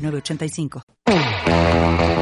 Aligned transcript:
906985. 0.00 2.19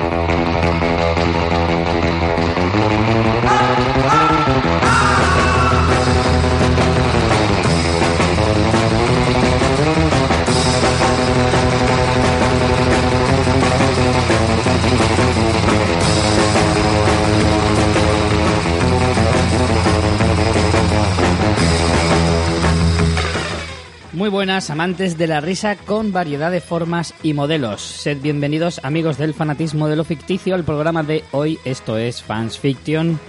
Muy 24.18 24.30
buenas, 24.30 24.68
amantes 24.68 25.16
de 25.16 25.28
la 25.28 25.40
risa 25.40 25.76
con 25.76 26.10
variedad 26.10 26.50
de 26.50 26.60
formas 26.60 27.14
y 27.22 27.34
modelos. 27.34 27.80
Sed 27.80 28.20
bienvenidos, 28.20 28.80
amigos 28.82 29.16
del 29.16 29.32
fanatismo 29.32 29.86
de 29.86 29.94
lo 29.94 30.02
ficticio, 30.02 30.56
al 30.56 30.64
programa 30.64 31.04
de 31.04 31.22
hoy. 31.30 31.60
Esto 31.64 31.96
es 31.96 32.20
Fans 32.20 32.58
Fiction. 32.58 33.20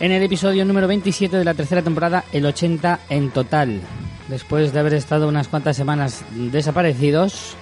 En 0.00 0.10
el 0.10 0.20
episodio 0.24 0.64
número 0.64 0.88
27 0.88 1.36
de 1.36 1.44
la 1.44 1.54
tercera 1.54 1.82
temporada, 1.82 2.24
el 2.32 2.44
80 2.44 2.98
en 3.10 3.30
total. 3.30 3.80
Después 4.26 4.72
de 4.72 4.80
haber 4.80 4.94
estado 4.94 5.28
unas 5.28 5.46
cuantas 5.46 5.76
semanas 5.76 6.24
desaparecidos, 6.32 7.54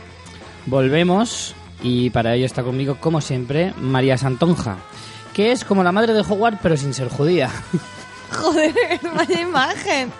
volvemos 0.64 1.54
y 1.82 2.08
para 2.08 2.34
ello 2.36 2.46
está 2.46 2.62
conmigo, 2.62 2.96
como 3.00 3.20
siempre, 3.20 3.74
María 3.76 4.16
Santonja, 4.16 4.78
que 5.34 5.52
es 5.52 5.62
como 5.62 5.84
la 5.84 5.92
madre 5.92 6.14
de 6.14 6.22
Howard, 6.22 6.56
pero 6.62 6.78
sin 6.78 6.94
ser 6.94 7.10
judía. 7.10 7.50
Joder, 8.40 8.72
vaya 9.14 9.40
imagen. 9.40 10.12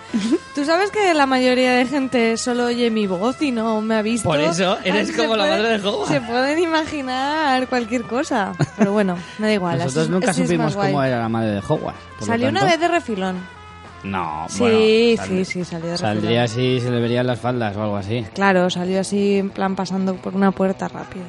Tú 0.55 0.65
sabes 0.65 0.91
que 0.91 1.13
la 1.13 1.25
mayoría 1.25 1.71
de 1.73 1.85
gente 1.85 2.35
solo 2.37 2.65
oye 2.65 2.89
mi 2.89 3.07
voz 3.07 3.41
y 3.41 3.51
no 3.51 3.79
me 3.81 3.95
ha 3.95 4.01
visto. 4.01 4.27
Por 4.27 4.39
eso, 4.39 4.77
eres 4.83 5.09
Así 5.09 5.17
como 5.17 5.33
se 5.33 5.37
la 5.37 5.43
puede- 5.45 5.57
madre 5.61 5.77
de 5.79 5.87
Howard. 5.87 6.07
Se 6.09 6.21
pueden 6.21 6.59
imaginar 6.59 7.67
cualquier 7.67 8.03
cosa. 8.03 8.53
Pero 8.77 8.91
bueno, 8.91 9.17
me 9.39 9.47
da 9.47 9.53
igual. 9.53 9.77
Nosotros 9.79 10.03
así- 10.03 10.11
nunca 10.11 10.31
así 10.31 10.43
supimos 10.43 10.75
cómo 10.75 11.03
era 11.03 11.19
la 11.19 11.29
madre 11.29 11.51
de 11.51 11.61
lo 11.61 11.93
Salió 12.25 12.49
una 12.49 12.59
tanto- 12.61 12.71
vez 12.73 12.79
de 12.81 12.87
refilón. 12.87 13.61
No, 14.03 14.47
Sí, 14.49 14.59
bueno, 14.59 14.77
sí, 14.79 15.15
sal- 15.17 15.45
sí, 15.45 15.63
salió 15.63 15.91
de 15.91 15.97
Saldría 15.97 16.43
así, 16.43 16.79
se 16.81 16.89
le 16.89 16.99
verían 16.99 17.27
las 17.27 17.39
faldas 17.39 17.75
o 17.77 17.83
algo 17.83 17.97
así. 17.97 18.25
Claro, 18.33 18.67
salió 18.71 18.99
así 18.99 19.35
en 19.37 19.51
plan 19.51 19.75
pasando 19.75 20.15
por 20.15 20.35
una 20.35 20.51
puerta 20.51 20.87
rápido. 20.87 21.25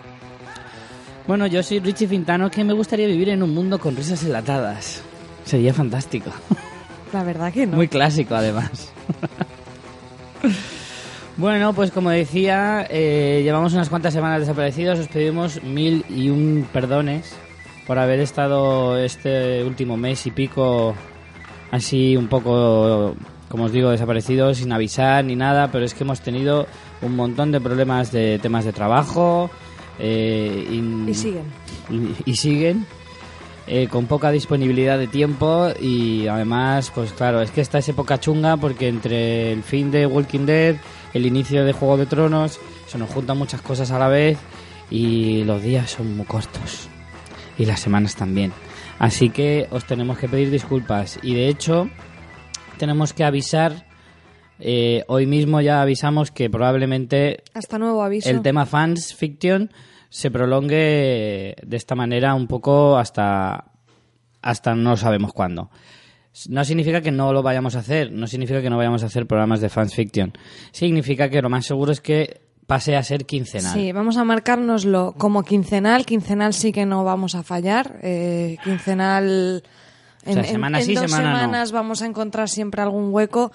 Bueno, 1.27 1.47
yo 1.47 1.63
soy 1.63 1.81
Richie 1.81 2.09
Fintano, 2.09 2.51
que 2.51 2.65
me 2.65 2.73
gustaría 2.73 3.07
vivir 3.07 3.29
en 3.29 3.43
un 3.43 3.53
mundo 3.55 3.79
con 3.79 3.95
risas 3.95 4.23
enlatadas. 4.25 5.03
Sería 5.45 5.75
fantástico. 5.75 6.31
La 7.13 7.23
verdad 7.25 7.53
que 7.53 7.67
no. 7.67 7.77
Muy 7.77 7.89
clásico, 7.89 8.35
además. 8.35 8.93
bueno, 11.37 11.73
pues 11.73 11.91
como 11.91 12.11
decía, 12.11 12.87
eh, 12.91 13.41
llevamos 13.45 13.73
unas 13.75 13.89
cuantas 13.89 14.13
semanas 14.15 14.41
desaparecidos. 14.41 14.99
Os 14.99 15.09
pedimos 15.09 15.63
mil 15.63 16.05
y 16.09 16.29
un 16.31 16.67
perdones 16.73 17.35
por 17.87 17.99
haber 17.99 18.21
estado 18.21 18.97
este 18.99 19.63
último 19.65 19.97
mes 19.97 20.27
y 20.27 20.31
pico 20.31 20.95
así 21.71 22.17
un 22.17 22.29
poco, 22.29 23.15
como 23.49 23.65
os 23.65 23.73
digo, 23.73 23.91
desaparecidos 23.91 24.59
sin 24.59 24.73
avisar 24.73 25.25
ni 25.25 25.37
nada. 25.37 25.69
Pero 25.71 25.85
es 25.85 25.95
que 25.95 26.05
hemos 26.05 26.21
tenido 26.21 26.67
un 27.03 27.17
montón 27.17 27.53
de 27.53 27.61
problemas 27.61 28.13
de 28.13 28.39
temas 28.39 28.65
de 28.65 28.73
trabajo. 28.73 29.51
eh, 29.99 30.67
Y 31.09 31.15
siguen. 31.15 31.45
y, 31.91 32.31
y 32.31 32.37
siguen 32.37 32.87
eh, 33.67 33.87
con 33.89 34.07
poca 34.07 34.33
disponibilidad 34.33 34.99
de 34.99 35.07
tiempo 35.07 35.69
y 35.81 36.27
además 36.27 36.91
pues 36.93 37.13
claro 37.13 37.41
es 37.41 37.53
que 37.53 37.61
esta 37.61 37.79
es 37.79 37.89
época 37.89 38.19
chunga 38.19 38.57
porque 38.57 38.89
entre 38.89 39.53
el 39.53 39.63
fin 39.63 39.93
de 39.93 40.05
Walking 40.05 40.47
Dead 40.47 40.77
el 41.15 41.27
inicio 41.27 41.65
de 41.65 41.73
Juego 41.73 41.97
de 41.97 42.07
Tronos 42.07 42.59
se 42.89 42.99
nos 42.99 43.09
juntan 43.11 43.39
muchas 43.39 43.63
cosas 43.63 43.93
a 43.93 44.01
la 44.01 44.09
vez 44.09 44.37
y 44.91 45.45
los 45.45 45.63
días 45.63 45.93
son 45.93 46.17
muy 46.17 46.27
cortos 46.27 46.89
y 47.57 47.65
las 47.65 47.79
semanas 47.79 48.17
también 48.17 48.53
así 48.99 49.31
que 49.31 49.69
os 49.71 49.87
tenemos 49.87 50.19
que 50.19 50.29
pedir 50.29 50.51
disculpas 50.51 51.21
y 51.23 51.35
de 51.35 51.47
hecho 51.47 51.89
tenemos 52.79 53.13
que 53.13 53.23
avisar 53.23 53.87
eh, 54.59 55.05
hoy 55.07 55.27
mismo 55.27 55.61
ya 55.61 55.83
avisamos 55.83 56.33
que 56.33 56.51
probablemente 56.51 57.45
Hasta 57.55 57.79
nuevo 57.79 58.03
aviso. 58.03 58.29
el 58.29 58.43
tema 58.43 58.67
fans 58.67 59.15
fiction 59.15 59.71
se 60.13 60.31
prolongue 60.31 61.57
de 61.63 61.77
esta 61.79 61.95
manera 61.95 62.35
un 62.35 62.47
poco 62.47 62.99
hasta 62.99 63.65
hasta 64.43 64.75
no 64.75 64.97
sabemos 64.99 65.33
cuándo. 65.33 65.71
No 66.49 66.65
significa 66.67 67.01
que 67.01 67.11
no 67.11 67.33
lo 67.33 67.43
vayamos 67.43 67.77
a 67.77 67.79
hacer, 67.79 68.13
no 68.13 68.27
significa 68.27 68.61
que 68.61 68.69
no 68.69 68.77
vayamos 68.77 69.03
a 69.03 69.07
hacer 69.07 69.27
programas 69.27 69.61
de 69.63 69.71
fans 69.71 69.95
fiction. 69.95 70.33
Significa 70.71 71.31
que 71.31 71.41
lo 71.41 71.49
más 71.49 71.65
seguro 71.65 71.93
es 71.93 72.01
que 72.03 72.43
pase 72.67 72.95
a 72.97 73.03
ser 73.03 73.25
quincenal. 73.25 73.73
Sí, 73.73 73.91
vamos 73.93 74.19
a 74.19 74.25
marcárnoslo 74.25 75.15
como 75.17 75.45
quincenal. 75.45 76.05
Quincenal 76.05 76.53
sí 76.53 76.73
que 76.73 76.85
no 76.85 77.05
vamos 77.05 77.35
a 77.35 77.43
fallar. 77.43 77.99
Eh, 78.03 78.57
quincenal. 78.65 79.63
En, 80.25 80.35
sea, 80.35 80.43
en- 80.45 80.49
semana 80.51 80.79
en 80.81 80.85
sí, 80.87 80.95
dos 80.95 81.11
semana 81.11 81.33
no. 81.33 81.39
semanas 81.41 81.73
vamos 81.73 82.03
a 82.03 82.07
encontrar 82.07 82.49
siempre 82.51 82.83
algún 82.83 83.13
hueco. 83.15 83.51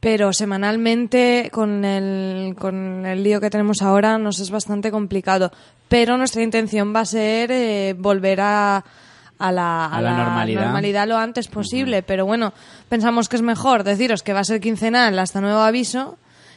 Pero 0.00 0.32
semanalmente, 0.32 1.50
con 1.52 1.84
el, 1.84 2.54
con 2.58 3.04
el 3.04 3.22
lío 3.22 3.40
que 3.40 3.50
tenemos 3.50 3.82
ahora, 3.82 4.16
nos 4.16 4.40
es 4.40 4.50
bastante 4.50 4.90
complicado. 4.90 5.52
Pero 5.88 6.16
nuestra 6.16 6.42
intención 6.42 6.94
va 6.94 7.00
a 7.00 7.04
ser 7.04 7.50
eh, 7.52 7.94
volver 7.98 8.40
a, 8.40 8.82
a 9.38 9.52
la, 9.52 9.86
A 9.86 10.00
la 10.00 10.16
normalidad. 10.16 10.62
normalidad 10.62 11.06
lo 11.06 11.18
antes 11.18 11.48
posible. 11.48 12.02
Pero 12.02 12.24
bueno, 12.24 12.54
pensamos 12.88 13.28
que 13.28 13.36
es 13.36 13.42
mejor 13.42 13.84
deciros 13.84 14.22
que 14.22 14.32
va 14.32 14.40
a 14.40 14.44
ser 14.44 14.60
quincenal 14.60 15.18
hasta 15.18 15.40
nuevo 15.42 15.60
aviso 15.60 16.16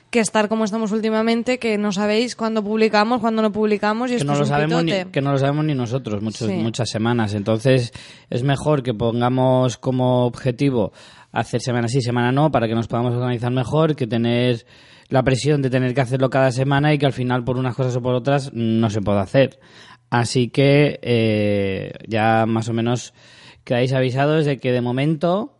que 0.09 0.19
estar 0.19 0.47
como 0.47 0.63
estamos 0.63 0.91
últimamente, 0.91 1.57
que 1.57 1.79
no 1.79 1.91
sabéis 1.91 2.35
cuándo 2.35 2.63
publicamos, 2.63 3.19
cuándo 3.19 3.41
no 3.41 3.51
publicamos 3.51 4.11
y 4.11 4.13
que 4.13 4.17
esto 4.17 4.27
no, 4.27 4.33
es 4.33 4.39
lo 4.39 4.43
un 4.45 4.49
sabemos 4.49 4.83
ni, 4.83 5.05
que 5.05 5.21
no 5.21 5.31
lo 5.31 5.39
sabemos 5.39 5.65
ni 5.65 5.73
nosotros 5.73 6.21
muchos, 6.21 6.47
Sí. 6.47 6.53
muchas 6.53 6.87
semanas. 6.91 7.33
Entonces 7.33 7.91
es 8.29 8.43
mejor 8.43 8.83
que 8.83 8.93
pongamos 8.93 9.77
como 9.79 10.27
objetivo 10.27 10.93
hacer 11.33 11.61
semana 11.61 11.87
sí, 11.89 12.01
semana 12.01 12.31
no, 12.31 12.51
para 12.51 12.67
que 12.67 12.75
nos 12.75 12.87
podamos 12.87 13.13
organizar 13.13 13.51
mejor, 13.51 13.95
que 13.95 14.07
tener 14.07 14.65
la 15.09 15.23
presión 15.23 15.61
de 15.61 15.69
tener 15.69 15.93
que 15.93 16.01
hacerlo 16.01 16.29
cada 16.29 16.51
semana 16.51 16.93
y 16.93 16.97
que 16.97 17.05
al 17.05 17.13
final 17.13 17.43
por 17.43 17.57
unas 17.57 17.75
cosas 17.75 17.95
o 17.95 18.01
por 18.01 18.15
otras 18.15 18.51
no 18.53 18.89
se 18.89 19.01
pueda 19.01 19.21
hacer. 19.21 19.59
Así 20.09 20.49
que 20.49 20.99
eh, 21.01 21.91
ya 22.07 22.45
más 22.45 22.69
o 22.69 22.73
menos 22.73 23.13
quedáis 23.63 23.93
avisados 23.93 24.45
de 24.45 24.59
que 24.59 24.71
de 24.71 24.81
momento 24.81 25.52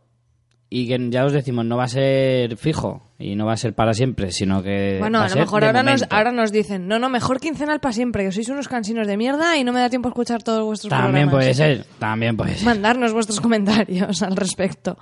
y 0.75 0.87
que 0.87 0.97
ya 1.11 1.23
os 1.23 1.33
decimos 1.33 1.65
no 1.65 1.77
va 1.77 1.83
a 1.83 1.87
ser 1.87 2.57
fijo 2.57 3.03
y 3.19 3.35
no 3.35 3.45
va 3.45 3.53
a 3.53 3.57
ser 3.57 3.75
para 3.75 3.93
siempre, 3.93 4.31
sino 4.31 4.63
que 4.63 4.97
Bueno, 4.99 5.19
va 5.19 5.25
a 5.25 5.29
lo 5.29 5.35
mejor 5.35 5.63
ahora 5.63 5.83
nos, 5.83 6.03
ahora 6.09 6.31
nos 6.31 6.51
dicen, 6.51 6.87
no, 6.87 6.97
no, 6.97 7.09
mejor 7.09 7.39
quincenal 7.39 7.79
para 7.79 7.93
siempre, 7.93 8.23
que 8.25 8.31
sois 8.31 8.49
unos 8.49 8.67
cansinos 8.67 9.05
de 9.05 9.15
mierda 9.15 9.55
y 9.55 9.63
no 9.63 9.71
me 9.71 9.81
da 9.81 9.91
tiempo 9.91 10.07
a 10.07 10.11
escuchar 10.11 10.41
todos 10.41 10.65
vuestros 10.65 10.89
También 10.89 11.29
programas. 11.29 11.33
puede 11.33 11.53
ser, 11.53 11.85
también 11.99 12.35
puede 12.35 12.55
ser. 12.55 12.65
Mandarnos 12.65 13.13
vuestros 13.13 13.39
comentarios 13.39 14.23
al 14.23 14.35
respecto. 14.35 14.97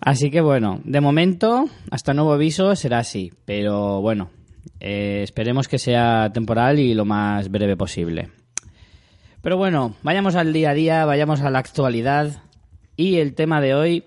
Así 0.00 0.30
que 0.30 0.40
bueno, 0.40 0.80
de 0.84 1.02
momento, 1.02 1.66
hasta 1.90 2.14
nuevo 2.14 2.32
aviso, 2.32 2.74
será 2.74 3.00
así. 3.00 3.34
Pero 3.44 4.00
bueno, 4.00 4.30
eh, 4.80 5.20
esperemos 5.22 5.68
que 5.68 5.78
sea 5.78 6.30
temporal 6.32 6.78
y 6.78 6.94
lo 6.94 7.04
más 7.04 7.50
breve 7.50 7.76
posible. 7.76 8.30
Pero 9.42 9.58
bueno, 9.58 9.94
vayamos 10.02 10.36
al 10.36 10.54
día 10.54 10.70
a 10.70 10.74
día, 10.74 11.04
vayamos 11.04 11.42
a 11.42 11.50
la 11.50 11.58
actualidad. 11.58 12.42
Y 12.96 13.16
el 13.16 13.34
tema 13.34 13.60
de 13.60 13.74
hoy, 13.74 14.04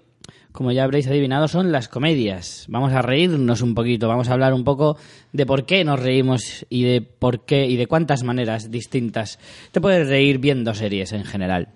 como 0.58 0.72
ya 0.72 0.86
habréis 0.86 1.06
adivinado, 1.06 1.48
son 1.48 1.72
las 1.72 1.88
comedias. 1.88 2.66
Vamos 2.68 2.92
a 2.92 3.04
reírnos 3.04 3.62
un 3.62 3.76
poquito, 3.76 4.08
vamos 4.08 4.28
a 4.28 4.34
hablar 4.34 4.56
un 4.56 4.64
poco 4.64 4.98
de 5.32 5.46
por 5.46 5.68
qué 5.68 5.84
nos 5.84 6.00
reímos 6.00 6.66
y 6.68 6.84
de 6.84 7.02
por 7.02 7.46
qué 7.46 7.68
y 7.68 7.78
de 7.78 7.86
cuántas 7.86 8.24
maneras 8.24 8.72
distintas 8.72 9.38
te 9.72 9.80
puedes 9.80 10.08
reír 10.08 10.40
viendo 10.40 10.74
series 10.74 11.14
en 11.14 11.26
general. 11.26 11.68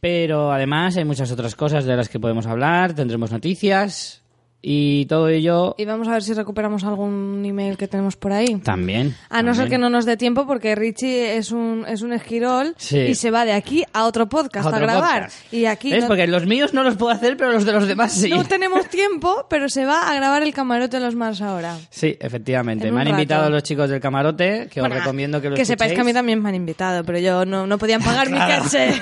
Pero 0.00 0.50
además 0.50 0.96
hay 0.96 1.04
muchas 1.04 1.30
otras 1.30 1.54
cosas 1.54 1.84
de 1.84 1.94
las 1.94 2.08
que 2.08 2.18
podemos 2.18 2.48
hablar, 2.48 2.96
tendremos 2.96 3.30
noticias 3.30 4.21
Y 4.64 5.06
todo 5.06 5.26
ello 5.26 5.74
Y 5.76 5.84
vamos 5.86 6.06
a 6.06 6.12
ver 6.12 6.22
si 6.22 6.34
recuperamos 6.34 6.84
algún 6.84 7.42
email 7.44 7.76
que 7.76 7.88
tenemos 7.88 8.14
por 8.14 8.32
ahí. 8.32 8.54
también. 8.58 9.16
A 9.28 9.42
no 9.42 9.54
ser 9.54 9.64
que 9.64 9.70
también. 9.72 9.80
no 9.80 9.90
nos 9.90 10.04
dé 10.04 10.16
tiempo 10.16 10.46
porque 10.46 10.76
Richie 10.76 11.36
es 11.36 11.50
un, 11.50 11.84
es 11.88 12.02
un 12.02 12.12
esquirol 12.12 12.72
Sí. 12.78 12.98
y 12.98 13.14
se 13.16 13.32
va 13.32 13.44
de 13.44 13.54
aquí 13.54 13.82
a 13.92 14.04
otro 14.04 14.28
podcast 14.28 14.66
a, 14.66 14.68
otro 14.68 14.82
grabar. 14.82 15.22
podcast. 15.24 15.52
Y 15.52 15.66
aquí 15.66 15.90
¿Ves? 15.90 16.02
no, 16.02 16.06
Porque 16.06 16.28
los 16.28 16.46
míos 16.46 16.72
no 16.74 16.84
los 16.84 16.94
puedo 16.94 17.10
hacer, 17.10 17.36
pero 17.36 17.50
los 17.50 17.64
de 17.64 17.72
los 17.72 17.88
demás 17.88 18.12
sí. 18.12 18.30
no 18.30 18.44
tenemos 18.44 18.88
tiempo, 18.88 19.46
pero 19.50 19.68
se 19.68 19.84
va 19.84 20.08
a 20.08 20.14
grabar 20.14 20.44
el 20.44 20.54
camarote 20.54 20.98
de 20.98 21.04
los 21.06 21.16
Mars 21.16 21.40
ahora. 21.42 21.76
Sí, 21.90 22.16
efectivamente. 22.20 22.86
En 22.86 22.94
Me 22.94 23.00
han 23.00 23.06
rato. 23.08 23.18
invitado 23.18 23.50
los 23.50 23.64
chicos 23.64 23.90
del 23.90 24.00
camarote, 24.00 24.68
que 24.70 24.78
Bueno, 24.78 24.94
os 24.94 25.00
recomiendo 25.00 25.40
que 25.42 25.50
lo 25.50 25.56
Que 25.56 25.64
sepáis 25.64 25.90
que 25.92 26.00
a 26.00 26.04
mí 26.04 26.10
escuchéis. 26.10 26.14
también 26.14 26.40
me 26.40 26.48
han 26.50 26.54
invitado, 26.54 27.02
pero 27.02 27.18
yo 27.18 27.44
no, 27.44 27.66
no 27.66 27.78
podían 27.78 28.00
pagar 28.04 28.30
mi 28.30 28.38
caché. 28.38 28.92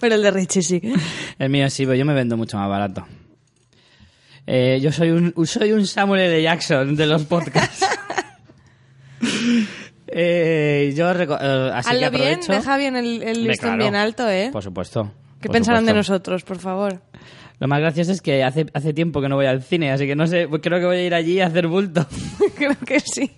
pero 0.00 0.16
el 0.16 0.22
de 0.22 0.30
Richie 0.32 0.60
sí. 0.62 0.82
El 1.38 1.48
mío 1.48 1.70
sí, 1.70 1.84
pero 1.86 1.94
yo 1.96 2.04
me 2.04 2.12
vendo 2.12 2.36
mucho 2.36 2.58
más 2.58 2.68
barato. 2.68 3.06
Eh, 4.50 4.80
yo 4.80 4.90
soy 4.90 5.10
un, 5.10 5.34
soy 5.46 5.72
un 5.72 5.86
Samuel 5.86 6.22
L. 6.22 6.42
Jackson 6.42 6.96
de 6.96 7.06
los 7.06 7.24
podcasts. 7.24 7.86
Eh, 10.10 10.94
yo 10.96 11.10
eh, 11.10 11.70
así 11.74 11.90
que 11.90 11.96
Hazlo 12.06 12.10
bien, 12.10 12.32
aprovecho. 12.32 12.52
deja 12.52 12.76
bien 12.78 12.96
el, 12.96 13.22
el 13.22 13.44
listón 13.44 13.70
claro. 13.70 13.76
bien 13.76 13.94
alto, 13.94 14.28
¿eh? 14.28 14.48
Por 14.50 14.62
supuesto. 14.62 15.12
¿Qué 15.38 15.48
por 15.48 15.52
pensarán 15.52 15.84
de 15.84 15.92
nosotros, 15.92 16.44
por 16.44 16.58
favor? 16.58 17.02
Lo 17.60 17.68
más 17.68 17.80
gracioso 17.80 18.12
es 18.12 18.22
que 18.22 18.42
hace, 18.42 18.66
hace 18.72 18.94
tiempo 18.94 19.20
que 19.20 19.28
no 19.28 19.36
voy 19.36 19.44
al 19.44 19.62
cine, 19.62 19.92
así 19.92 20.06
que 20.06 20.16
no 20.16 20.26
sé, 20.26 20.48
creo 20.62 20.80
que 20.80 20.86
voy 20.86 20.96
a 20.96 21.04
ir 21.04 21.14
allí 21.14 21.40
a 21.40 21.48
hacer 21.48 21.66
bulto. 21.66 22.06
Creo 22.56 22.76
que 22.86 23.00
sí. 23.00 23.30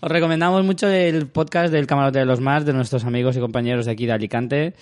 Os 0.00 0.10
recomendamos 0.10 0.64
mucho 0.64 0.88
el 0.88 1.26
podcast 1.26 1.72
del 1.72 1.88
Camarote 1.88 2.20
de 2.20 2.26
los 2.26 2.40
Más, 2.40 2.64
de 2.64 2.72
nuestros 2.72 3.04
amigos 3.04 3.36
y 3.36 3.40
compañeros 3.40 3.86
de 3.86 3.92
aquí 3.92 4.06
de 4.06 4.12
Alicante, 4.12 4.74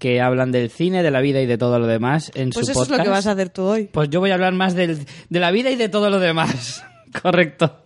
que 0.00 0.20
hablan 0.20 0.50
del 0.50 0.68
cine, 0.70 1.04
de 1.04 1.12
la 1.12 1.20
vida 1.20 1.40
y 1.40 1.46
de 1.46 1.56
todo 1.58 1.78
lo 1.78 1.86
demás 1.86 2.32
en 2.34 2.50
Pues 2.50 2.66
su 2.66 2.72
eso 2.72 2.82
es 2.82 2.88
podcast. 2.88 2.98
lo 2.98 3.04
que 3.04 3.10
vas 3.10 3.26
a 3.28 3.30
hacer 3.32 3.50
tú 3.50 3.62
hoy. 3.62 3.84
Pues 3.92 4.10
yo 4.10 4.18
voy 4.18 4.32
a 4.32 4.34
hablar 4.34 4.52
más 4.54 4.74
del- 4.74 4.98
de 5.28 5.38
la 5.40 5.52
vida 5.52 5.70
y 5.70 5.76
de 5.76 5.88
todo 5.88 6.10
lo 6.10 6.18
demás. 6.18 6.84
Correcto. 7.22 7.76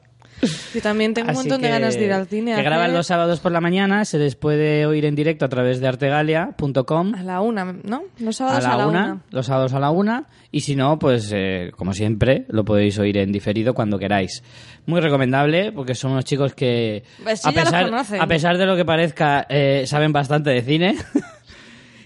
Yo 0.74 0.82
también 0.82 1.14
tengo 1.14 1.26
un 1.28 1.30
Así 1.30 1.38
montón 1.48 1.62
de 1.62 1.68
ganas 1.70 1.94
de 1.94 2.04
ir 2.04 2.12
al 2.12 2.26
cine. 2.26 2.52
a 2.52 2.56
Que 2.56 2.62
graban 2.64 2.92
los 2.92 3.06
sábados 3.06 3.40
por 3.40 3.50
la 3.50 3.62
mañana, 3.62 4.04
se 4.04 4.18
les 4.18 4.34
puede 4.36 4.84
oír 4.84 5.06
en 5.06 5.14
directo 5.14 5.46
a 5.46 5.48
través 5.48 5.80
de 5.80 5.88
artegalia.com 5.88 7.14
A 7.14 7.22
la 7.22 7.40
una, 7.40 7.64
¿no? 7.82 8.02
Los 8.18 8.40
a 8.42 8.60
sábados 8.60 8.78
la, 8.78 8.86
una, 8.86 9.22
los 9.30 9.46
sábados 9.46 9.72
a 9.72 9.80
la 9.80 9.90
una, 9.90 10.26
y 10.50 10.60
si 10.60 10.76
no, 10.76 10.98
pues 10.98 11.30
eh, 11.34 11.70
como 11.76 11.94
siempre, 11.94 12.44
lo 12.48 12.64
podéis 12.64 12.98
oír 12.98 13.16
en 13.18 13.32
diferido 13.32 13.72
cuando 13.72 13.98
queráis. 13.98 14.42
Muy 14.86 15.00
recomendable, 15.00 15.72
porque 15.72 15.94
son 15.94 16.12
unos 16.12 16.24
chicos 16.26 16.52
que, 16.54 17.04
Pues 17.22 17.40
sí, 17.40 17.48
a, 17.48 17.52
pesar, 17.52 17.90
a 18.20 18.26
pesar 18.26 18.58
de 18.58 18.66
lo 18.66 18.76
que 18.76 18.84
parezca, 18.84 19.46
eh, 19.48 19.84
saben 19.86 20.12
bastante 20.12 20.50
de 20.50 20.60
cine, 20.62 20.96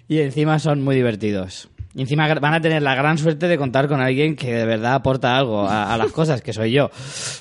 y 0.08 0.20
encima 0.20 0.58
son 0.58 0.82
muy 0.82 0.96
divertidos. 0.96 1.68
Y 1.94 2.02
encima 2.02 2.32
van 2.34 2.54
a 2.54 2.60
tener 2.60 2.82
la 2.82 2.94
gran 2.94 3.18
suerte 3.18 3.48
de 3.48 3.58
contar 3.58 3.88
con 3.88 4.00
alguien 4.00 4.36
que 4.36 4.54
de 4.54 4.64
verdad 4.64 4.94
aporta 4.94 5.36
algo 5.36 5.66
a, 5.66 5.92
a 5.92 5.98
las 5.98 6.12
cosas, 6.12 6.42
que 6.42 6.52
soy 6.52 6.72
yo. 6.72 6.90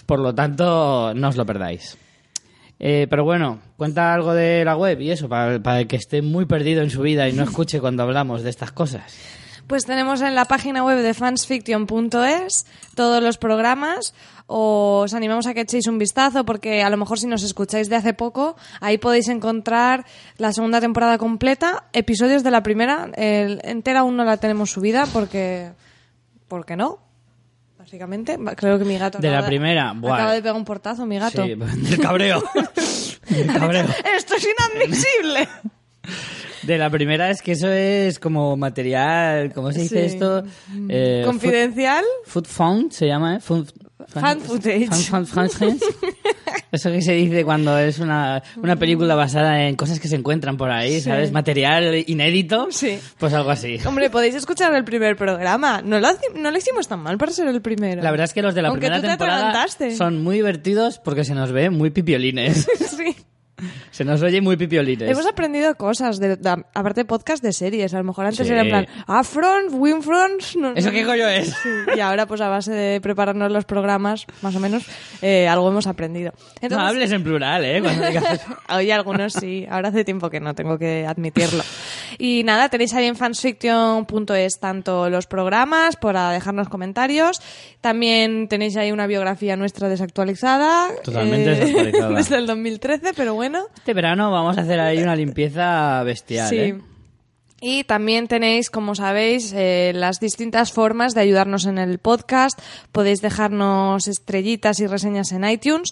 Por 0.05 0.19
lo 0.19 0.33
tanto, 0.33 1.13
no 1.13 1.29
os 1.29 1.35
lo 1.35 1.45
perdáis. 1.45 1.97
Eh, 2.79 3.07
pero 3.09 3.23
bueno, 3.23 3.59
cuenta 3.75 4.13
algo 4.13 4.33
de 4.33 4.63
la 4.63 4.77
web 4.77 5.01
y 5.01 5.11
eso, 5.11 5.27
para, 5.27 5.59
para 5.61 5.79
el 5.81 5.87
que 5.87 5.95
esté 5.95 6.21
muy 6.21 6.45
perdido 6.45 6.83
en 6.83 6.89
su 6.89 7.01
vida 7.01 7.27
y 7.27 7.33
no 7.33 7.43
escuche 7.43 7.79
cuando 7.79 8.03
hablamos 8.03 8.43
de 8.43 8.49
estas 8.49 8.71
cosas. 8.71 9.17
Pues 9.67 9.85
tenemos 9.85 10.21
en 10.21 10.33
la 10.33 10.45
página 10.45 10.83
web 10.83 11.01
de 11.01 11.13
fansfiction.es 11.13 12.65
todos 12.95 13.21
los 13.21 13.37
programas. 13.37 14.13
Os 14.45 15.13
animamos 15.13 15.45
a 15.45 15.53
que 15.53 15.61
echéis 15.61 15.87
un 15.87 15.97
vistazo 15.97 16.45
porque 16.45 16.81
a 16.83 16.89
lo 16.89 16.95
mejor 16.95 17.19
si 17.19 17.27
nos 17.27 17.43
escucháis 17.43 17.89
de 17.89 17.97
hace 17.97 18.13
poco, 18.13 18.55
ahí 18.79 18.97
podéis 18.97 19.27
encontrar 19.27 20.05
la 20.37 20.53
segunda 20.53 20.79
temporada 20.79 21.17
completa, 21.17 21.83
episodios 21.91 22.43
de 22.43 22.51
la 22.51 22.63
primera. 22.63 23.11
El, 23.15 23.59
entera 23.65 23.99
aún 23.99 24.15
no 24.15 24.23
la 24.23 24.37
tenemos 24.37 24.71
subida 24.71 25.05
porque... 25.11 25.71
porque 26.47 26.77
no? 26.77 26.99
Básicamente, 27.77 28.37
creo 28.55 28.79
que 28.79 28.85
mi 28.85 28.97
gato 28.97 29.19
De 29.19 29.29
la 29.29 29.45
primera, 29.45 29.93
buah. 29.93 30.15
acaba 30.15 30.33
de 30.33 30.41
pegar 30.41 30.55
un 30.55 30.65
portazo, 30.65 31.05
mi 31.05 31.19
gato. 31.19 31.43
Sí, 31.43 31.55
del 31.89 31.99
cabreo. 31.99 32.41
Del 33.29 33.47
cabreo. 33.47 33.85
Esto 34.15 34.35
es 34.35 34.47
inadmisible. 34.47 35.47
De 36.67 36.77
la 36.77 36.89
primera 36.89 37.29
es 37.29 37.41
que 37.41 37.53
eso 37.53 37.69
es 37.71 38.19
como 38.19 38.55
material, 38.57 39.51
¿cómo 39.53 39.71
se 39.71 39.81
dice 39.83 40.01
Sí. 40.09 40.15
esto? 40.15 40.43
Eh, 40.89 41.23
Confidencial. 41.25 42.03
Food, 42.25 42.45
food 42.45 42.47
found 42.47 42.91
se 42.91 43.07
llama, 43.07 43.35
¿eh? 43.37 43.39
Food- 43.39 43.71
Fan 44.09 44.39
footage. 44.39 44.87
Fan, 44.87 45.25
footage. 45.25 45.77
Eso 46.71 46.91
que 46.91 47.01
se 47.01 47.13
dice 47.13 47.43
cuando 47.43 47.77
es 47.77 47.99
una, 47.99 48.41
una 48.57 48.75
película 48.75 49.15
basada 49.15 49.67
en 49.67 49.75
cosas 49.75 49.99
que 49.99 50.07
se 50.07 50.15
encuentran 50.15 50.55
por 50.57 50.69
ahí, 50.69 50.95
Sí. 50.95 51.01
¿sabes? 51.09 51.31
Material 51.31 52.03
inédito. 52.07 52.67
Sí. 52.71 52.99
Pues 53.17 53.33
algo 53.33 53.49
así. 53.49 53.77
Hombre, 53.85 54.09
podéis 54.09 54.35
escuchar 54.35 54.73
el 54.75 54.83
primer 54.85 55.15
programa. 55.17 55.81
No 55.83 55.99
lo, 55.99 56.07
no 56.35 56.51
lo 56.51 56.57
hicimos 56.57 56.87
tan 56.87 56.99
mal 56.99 57.17
para 57.17 57.31
ser 57.31 57.47
el 57.47 57.61
primero. 57.61 58.01
La 58.01 58.11
verdad 58.11 58.25
es 58.25 58.33
que 58.33 58.41
los 58.41 58.53
de 58.55 58.61
la 58.61 58.69
Aunque 58.69 58.87
primera 58.87 59.01
te 59.01 59.07
temporada 59.07 59.65
son 59.97 60.23
muy 60.23 60.35
divertidos 60.37 60.99
porque 60.99 61.23
se 61.25 61.33
nos 61.35 61.51
ve 61.51 61.69
muy 61.69 61.89
pipiolines. 61.89 62.67
sí. 62.97 63.15
se 63.91 64.03
nos 64.03 64.21
oye 64.21 64.41
muy 64.41 64.55
pipiolines. 64.57 65.09
Hemos 65.09 65.25
aprendido 65.25 65.75
cosas, 65.75 66.19
de, 66.19 66.35
de- 66.37 66.63
aparte 66.73 67.01
de 67.01 67.05
podcast 67.05 67.43
de 67.43 67.51
series. 67.53 67.93
A 67.93 67.97
lo 67.97 68.03
mejor 68.03 68.25
antes 68.25 68.45
Sí. 68.47 68.53
era 68.53 68.61
en 68.61 68.69
plan, 68.69 68.87
Afront, 69.07 69.71
Winfront. 69.71 70.55
No, 70.57 70.73
¿Eso 70.75 70.91
qué 70.91 71.05
coño 71.05 71.27
es? 71.27 71.47
Sí, 71.49 71.69
y 71.95 71.99
ahora, 71.99 72.25
pues 72.25 72.41
a 72.41 72.49
base 72.49 72.71
de 72.71 73.01
prepararnos 73.01 73.51
los 73.51 73.65
programas, 73.65 74.25
más 74.41 74.55
o 74.55 74.59
menos, 74.59 74.83
eh, 75.21 75.47
algo 75.47 75.69
hemos 75.69 75.87
aprendido. 75.87 76.33
No 76.69 76.79
hables 76.79 77.11
en 77.11 77.23
plural, 77.23 77.63
¿eh? 77.65 77.81
Cuando 77.81 78.05
digas- 78.07 78.41
Oye, 78.75 78.93
algunos 78.93 79.33
sí. 79.33 79.65
Ahora 79.69 79.89
hace 79.89 80.03
tiempo 80.05 80.29
que 80.29 80.39
no, 80.39 80.53
tengo 80.53 80.77
que 80.77 81.05
admitirlo. 81.07 81.63
Y 82.17 82.43
nada, 82.43 82.69
tenéis 82.69 82.93
ahí 82.93 83.05
en 83.05 83.15
fansfiction.es 83.15 84.59
tanto 84.59 85.09
los 85.09 85.27
programas 85.27 85.95
para 85.95 86.31
dejarnos 86.31 86.69
comentarios. 86.69 87.41
También 87.81 88.47
tenéis 88.47 88.75
ahí 88.77 88.91
una 88.91 89.07
biografía 89.07 89.55
nuestra 89.55 89.89
desactualizada. 89.89 90.89
eh, 90.89 90.99
Totalmente 91.03 91.49
desactualizada. 91.51 92.15
Desde 92.17 92.37
el 92.37 92.47
2013, 92.47 93.13
pero 93.15 93.33
bueno. 93.33 93.65
Este 93.75 93.93
verano 93.93 94.31
vamos 94.31 94.57
a 94.57 94.61
hacer 94.61 94.79
ahí 94.79 94.99
una 94.99 95.15
limpieza 95.15 96.01
bestial, 96.03 96.49
Sí. 96.49 96.57
¿eh? 96.57 96.77
Y 97.59 97.83
también 97.85 98.27
tenéis, 98.27 98.69
como 98.69 98.93
sabéis, 98.93 99.51
eh, 99.55 99.91
las 99.95 100.19
distintas 100.19 100.71
formas 100.71 101.15
de 101.15 101.21
ayudarnos 101.21 101.65
en 101.65 101.79
el 101.79 101.97
podcast. 101.97 102.59
Podéis 102.91 103.19
dejarnos 103.21 104.07
estrellitas 104.07 104.79
y 104.79 104.85
reseñas 104.85 105.31
en 105.31 105.43
iTunes. 105.49 105.91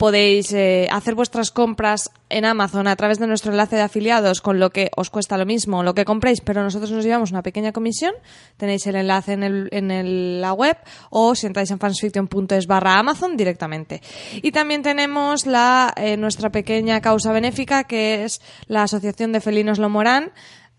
Podéis 0.00 0.50
eh, 0.54 0.88
hacer 0.90 1.14
vuestras 1.14 1.50
compras 1.50 2.10
en 2.30 2.46
Amazon 2.46 2.86
a 2.88 2.96
través 2.96 3.18
de 3.18 3.26
nuestro 3.26 3.50
enlace 3.50 3.76
de 3.76 3.82
afiliados, 3.82 4.40
con 4.40 4.58
lo 4.58 4.70
que 4.70 4.90
os 4.96 5.10
cuesta 5.10 5.36
lo 5.36 5.44
mismo 5.44 5.82
lo 5.82 5.92
que 5.92 6.06
compréis, 6.06 6.40
pero 6.40 6.62
nosotros 6.62 6.90
nos 6.90 7.04
llevamos 7.04 7.32
una 7.32 7.42
pequeña 7.42 7.72
comisión. 7.72 8.14
Tenéis 8.56 8.86
el 8.86 8.96
enlace 8.96 9.34
en, 9.34 9.42
el- 9.42 9.68
en 9.72 10.40
la 10.40 10.54
web 10.54 10.78
o 11.10 11.34
si 11.34 11.46
entráis 11.46 11.70
en 11.70 11.78
fansfiction.es 11.78 12.66
barra 12.66 12.98
Amazon 12.98 13.36
directamente. 13.36 14.00
Y 14.40 14.52
también 14.52 14.80
tenemos 14.80 15.44
la, 15.44 15.92
eh, 15.98 16.16
nuestra 16.16 16.48
pequeña 16.48 17.02
causa 17.02 17.30
benéfica, 17.32 17.84
que 17.84 18.24
es 18.24 18.40
la 18.68 18.84
Asociación 18.84 19.32
de 19.32 19.42
Felinos 19.42 19.78
Lomorán, 19.78 20.32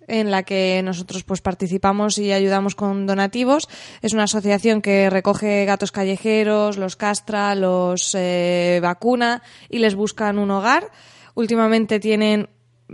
en 0.07 0.31
la 0.31 0.44
que 0.44 0.81
nosotros 0.83 1.24
pues 1.24 1.42
participamos 1.42 2.18
y 2.18 2.31
ayudamos 2.31 2.75
con 2.75 3.06
donativos. 3.06 3.69
Es 4.01 4.13
una 4.13 4.24
asociación 4.24 4.81
que 4.81 5.09
recoge 5.09 5.65
gatos 5.65 5.92
callejeros, 5.92 6.77
los 6.77 6.95
castra, 6.95 7.56
los 7.56 8.15
eh, 8.15 8.80
vacuna 8.81 9.42
y 9.69 9.80
les 9.80 9.95
buscan 9.95 10.39
un 10.39 10.51
hogar. 10.51 10.92
Últimamente 11.36 12.00
tienen 12.00 12.50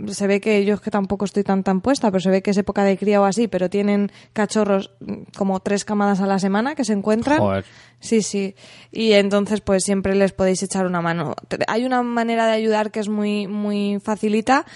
se 0.06 0.26
ve 0.26 0.40
que 0.40 0.64
yo 0.64 0.74
es 0.74 0.80
que 0.80 0.90
tampoco 0.90 1.24
estoy 1.24 1.42
tan 1.42 1.64
tan 1.64 1.80
puesta, 1.80 2.10
pero 2.10 2.20
se 2.20 2.30
ve 2.30 2.42
que 2.42 2.52
es 2.52 2.56
época 2.56 2.84
de 2.84 2.96
cría 2.96 3.20
o 3.20 3.24
así, 3.24 3.48
pero 3.48 3.68
tienen 3.68 4.12
cachorros 4.32 4.92
mm, 5.00 5.34
como 5.36 5.60
tres 5.60 5.84
camadas 5.84 6.20
a 6.20 6.26
la 6.26 6.38
semana 6.38 6.74
que 6.74 6.84
se 6.84 6.92
encuentran. 6.92 7.38
Joder. 7.38 7.64
Sí, 8.00 8.22
sí. 8.22 8.54
Y 8.92 9.12
entonces, 9.12 9.60
pues 9.60 9.82
siempre 9.82 10.14
les 10.14 10.32
podéis 10.32 10.62
echar 10.62 10.86
una 10.86 11.00
mano. 11.00 11.34
Hay 11.66 11.84
una 11.84 12.02
manera 12.02 12.46
de 12.46 12.52
ayudar 12.52 12.92
que 12.92 13.00
es 13.00 13.08
muy, 13.08 13.48
muy 13.48 13.98
facilita. 14.00 14.66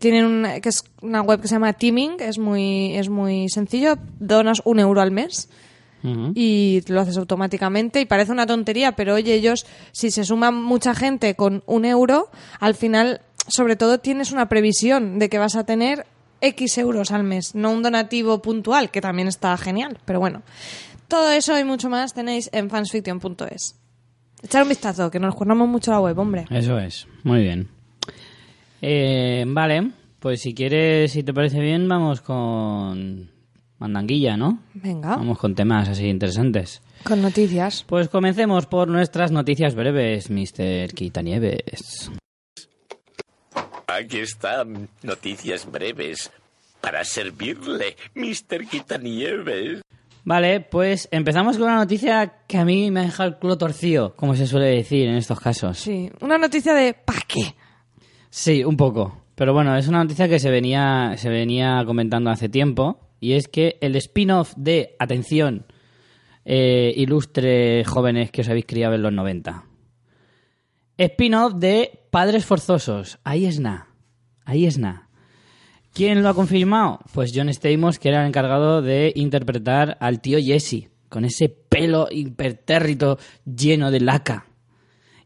Tienen 0.00 0.24
un- 0.24 0.60
que 0.60 0.68
es 0.70 0.82
una 1.02 1.22
web 1.22 1.40
que 1.40 1.46
se 1.46 1.54
llama 1.54 1.72
Teaming, 1.74 2.16
es 2.18 2.38
muy, 2.38 2.96
es 2.96 3.08
muy 3.08 3.48
sencillo. 3.48 3.96
Donas 4.18 4.60
un 4.64 4.80
euro 4.80 5.00
al 5.00 5.12
mes 5.12 5.48
y 6.34 6.82
lo 6.88 7.02
haces 7.02 7.18
automáticamente 7.18 8.00
y 8.00 8.06
parece 8.06 8.32
una 8.32 8.46
tontería, 8.46 8.92
pero 8.92 9.14
oye, 9.14 9.34
ellos, 9.34 9.66
si 9.92 10.10
se 10.10 10.24
suma 10.24 10.50
mucha 10.50 10.94
gente 10.94 11.34
con 11.34 11.62
un 11.66 11.84
euro, 11.84 12.30
al 12.58 12.74
final, 12.74 13.20
sobre 13.46 13.76
todo, 13.76 13.98
tienes 13.98 14.32
una 14.32 14.48
previsión 14.48 15.18
de 15.18 15.28
que 15.28 15.38
vas 15.38 15.56
a 15.56 15.64
tener 15.64 16.06
X 16.40 16.78
euros 16.78 17.10
al 17.10 17.22
mes, 17.24 17.54
no 17.54 17.70
un 17.70 17.82
donativo 17.82 18.40
puntual, 18.40 18.90
que 18.90 19.02
también 19.02 19.28
está 19.28 19.54
genial, 19.58 19.98
pero 20.06 20.20
bueno. 20.20 20.40
Todo 21.06 21.30
eso 21.32 21.58
y 21.58 21.64
mucho 21.64 21.90
más 21.90 22.14
tenéis 22.14 22.48
en 22.54 22.70
fansfiction.es. 22.70 23.74
Echar 24.42 24.62
un 24.62 24.70
vistazo, 24.70 25.10
que 25.10 25.20
nos 25.20 25.34
cuernamos 25.34 25.68
mucho 25.68 25.90
la 25.90 26.00
web, 26.00 26.18
hombre. 26.18 26.46
Eso 26.48 26.78
es, 26.78 27.06
muy 27.24 27.42
bien. 27.42 27.68
Eh, 28.82 29.44
vale, 29.46 29.90
pues 30.18 30.40
si 30.42 30.54
quieres, 30.54 31.12
si 31.12 31.22
te 31.22 31.32
parece 31.34 31.60
bien, 31.60 31.88
vamos 31.88 32.20
con 32.20 33.30
mandanguilla, 33.78 34.36
¿no? 34.36 34.60
Venga, 34.74 35.16
Vamos 35.16 35.38
con 35.38 35.54
temas 35.54 35.88
así 35.88 36.06
interesantes. 36.08 36.82
con 37.04 37.22
noticias. 37.22 37.84
Pues 37.86 38.08
comencemos 38.08 38.66
por 38.66 38.88
nuestras 38.88 39.32
noticias 39.32 39.74
breves, 39.74 40.30
Mr. 40.30 40.92
Quitanieves. 40.94 42.10
Aquí 43.86 44.18
están 44.18 44.88
noticias 45.02 45.70
breves 45.70 46.30
para 46.80 47.04
servirle, 47.04 47.96
Mr. 48.14 48.66
Quitanieves. 48.70 49.82
Vale, 50.22 50.60
pues 50.60 51.08
empezamos 51.10 51.56
con 51.56 51.64
una 51.66 51.76
noticia 51.76 52.34
que 52.46 52.58
a 52.58 52.64
mí 52.64 52.90
me 52.90 53.00
ha 53.00 53.04
dejado 53.04 53.30
el 53.30 53.36
culo 53.36 53.56
torcido, 53.58 54.14
como 54.16 54.34
se 54.36 54.46
suele 54.46 54.66
decir 54.66 55.08
en 55.08 55.16
estos 55.16 55.40
casos. 55.40 55.78
Sí, 55.78 56.10
una 56.20 56.36
noticia 56.38 56.74
de 56.74 56.92
¿pa' 56.94 57.14
qué? 57.26 57.54
Sí, 58.30 58.64
un 58.64 58.76
poco. 58.76 59.24
Pero 59.34 59.52
bueno, 59.52 59.76
es 59.76 59.88
una 59.88 60.02
noticia 60.02 60.28
que 60.28 60.38
se 60.38 60.50
venía, 60.50 61.14
se 61.16 61.28
venía 61.28 61.82
comentando 61.84 62.30
hace 62.30 62.48
tiempo. 62.48 63.00
Y 63.18 63.32
es 63.32 63.48
que 63.48 63.76
el 63.80 63.96
spin-off 63.96 64.54
de, 64.56 64.96
atención, 64.98 65.66
eh, 66.44 66.92
ilustre 66.96 67.84
jóvenes 67.84 68.30
que 68.30 68.40
os 68.40 68.48
habéis 68.48 68.66
criado 68.66 68.94
en 68.94 69.02
los 69.02 69.12
90. 69.12 69.64
Spin-off 70.96 71.54
de 71.54 72.06
Padres 72.10 72.46
Forzosos. 72.46 73.18
Ahí 73.24 73.46
es 73.46 73.60
na. 73.60 73.88
Ahí 74.44 74.64
es 74.64 74.78
na. 74.78 75.08
¿Quién 75.92 76.22
lo 76.22 76.28
ha 76.28 76.34
confirmado? 76.34 77.00
Pues 77.12 77.32
John 77.34 77.48
Stamos, 77.48 77.98
que 77.98 78.10
era 78.10 78.22
el 78.22 78.28
encargado 78.28 78.80
de 78.80 79.12
interpretar 79.16 79.96
al 80.00 80.20
tío 80.20 80.38
Jesse, 80.38 80.88
con 81.08 81.24
ese 81.24 81.48
pelo 81.48 82.08
impertérrito 82.10 83.18
lleno 83.44 83.90
de 83.90 84.00
laca 84.00 84.46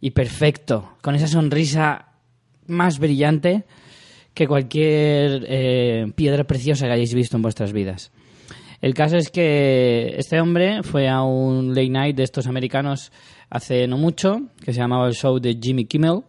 y 0.00 0.12
perfecto, 0.12 0.96
con 1.02 1.14
esa 1.14 1.26
sonrisa 1.26 2.13
más 2.66 2.98
brillante 2.98 3.64
que 4.34 4.46
cualquier 4.46 5.46
eh, 5.48 6.06
piedra 6.14 6.44
preciosa 6.44 6.86
que 6.86 6.92
hayáis 6.92 7.14
visto 7.14 7.36
en 7.36 7.42
vuestras 7.42 7.72
vidas. 7.72 8.12
El 8.80 8.92
caso 8.92 9.16
es 9.16 9.30
que 9.30 10.14
este 10.18 10.40
hombre 10.40 10.82
fue 10.82 11.08
a 11.08 11.22
un 11.22 11.70
late 11.70 11.88
night 11.88 12.16
de 12.16 12.24
estos 12.24 12.46
americanos 12.46 13.12
hace 13.48 13.86
no 13.86 13.96
mucho, 13.96 14.42
que 14.62 14.72
se 14.72 14.80
llamaba 14.80 15.06
el 15.06 15.14
show 15.14 15.38
de 15.38 15.58
Jimmy 15.60 15.86
Kimmel, 15.86 16.20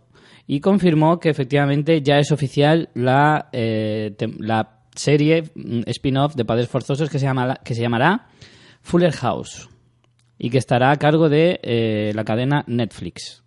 y 0.47 0.59
confirmó 0.59 1.19
que 1.19 1.29
efectivamente 1.29 2.01
ya 2.01 2.19
es 2.19 2.31
oficial 2.31 2.89
la, 2.93 3.49
eh, 3.51 4.15
la 4.39 4.79
serie 4.95 5.43
mm, 5.53 5.81
spin-off 5.87 6.35
de 6.35 6.45
Padres 6.45 6.69
Forzosos 6.69 7.09
que 7.09 7.19
se, 7.19 7.25
llama, 7.25 7.55
que 7.63 7.75
se 7.75 7.81
llamará 7.81 8.27
Fuller 8.81 9.11
House 9.11 9.69
y 10.37 10.49
que 10.49 10.57
estará 10.57 10.91
a 10.91 10.97
cargo 10.97 11.29
de 11.29 11.59
eh, 11.63 12.11
la 12.13 12.23
cadena 12.23 12.63
Netflix. 12.67 13.44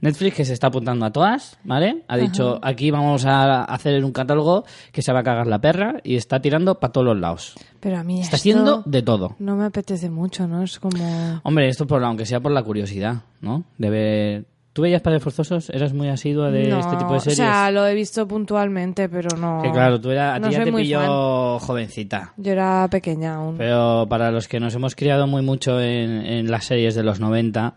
Netflix 0.00 0.36
que 0.36 0.44
se 0.44 0.52
está 0.52 0.68
apuntando 0.68 1.06
a 1.06 1.10
todas, 1.12 1.58
¿vale? 1.64 2.04
Ha 2.08 2.16
dicho, 2.16 2.58
aquí 2.62 2.90
vamos 2.90 3.24
a 3.24 3.64
hacer 3.64 4.04
un 4.04 4.12
catálogo 4.12 4.64
que 4.92 5.02
se 5.02 5.12
va 5.12 5.20
a 5.20 5.22
cagar 5.22 5.46
la 5.46 5.60
perra 5.60 5.96
y 6.04 6.16
está 6.16 6.40
tirando 6.40 6.78
para 6.78 6.92
todos 6.92 7.06
los 7.06 7.18
lados. 7.18 7.54
Pero 7.80 7.98
a 7.98 8.04
mí 8.04 8.20
Está 8.20 8.36
haciendo 8.36 8.82
de 8.84 9.02
todo. 9.02 9.36
no 9.38 9.56
me 9.56 9.64
apetece 9.64 10.10
mucho, 10.10 10.46
¿no? 10.46 10.62
Es 10.62 10.78
como... 10.78 11.40
Hombre, 11.42 11.68
esto 11.68 11.86
por, 11.86 12.02
aunque 12.04 12.26
sea 12.26 12.40
por 12.40 12.52
la 12.52 12.62
curiosidad, 12.62 13.22
¿no? 13.40 13.64
De 13.78 13.90
ver... 13.90 14.44
¿Tú 14.72 14.82
veías 14.82 15.00
Padres 15.00 15.22
Forzosos? 15.22 15.70
¿Eras 15.70 15.94
muy 15.94 16.10
asidua 16.10 16.50
de 16.50 16.68
no, 16.68 16.80
este 16.80 16.96
tipo 16.98 17.14
de 17.14 17.20
series? 17.20 17.40
O 17.40 17.42
sea, 17.42 17.70
lo 17.70 17.86
he 17.86 17.94
visto 17.94 18.28
puntualmente, 18.28 19.08
pero 19.08 19.34
no... 19.34 19.62
Que 19.62 19.70
claro, 19.70 19.98
tú 19.98 20.10
era, 20.10 20.34
a 20.34 20.38
no 20.38 20.48
ti 20.48 20.54
ya 20.54 20.64
te 20.64 20.72
pilló 20.72 21.58
jovencita. 21.60 22.34
Yo 22.36 22.52
era 22.52 22.86
pequeña 22.90 23.36
aún. 23.36 23.56
Pero 23.56 24.06
para 24.06 24.30
los 24.30 24.48
que 24.48 24.60
nos 24.60 24.74
hemos 24.74 24.94
criado 24.94 25.26
muy 25.26 25.40
mucho 25.40 25.80
en, 25.80 26.26
en 26.26 26.50
las 26.50 26.66
series 26.66 26.94
de 26.94 27.02
los 27.02 27.20
90, 27.20 27.72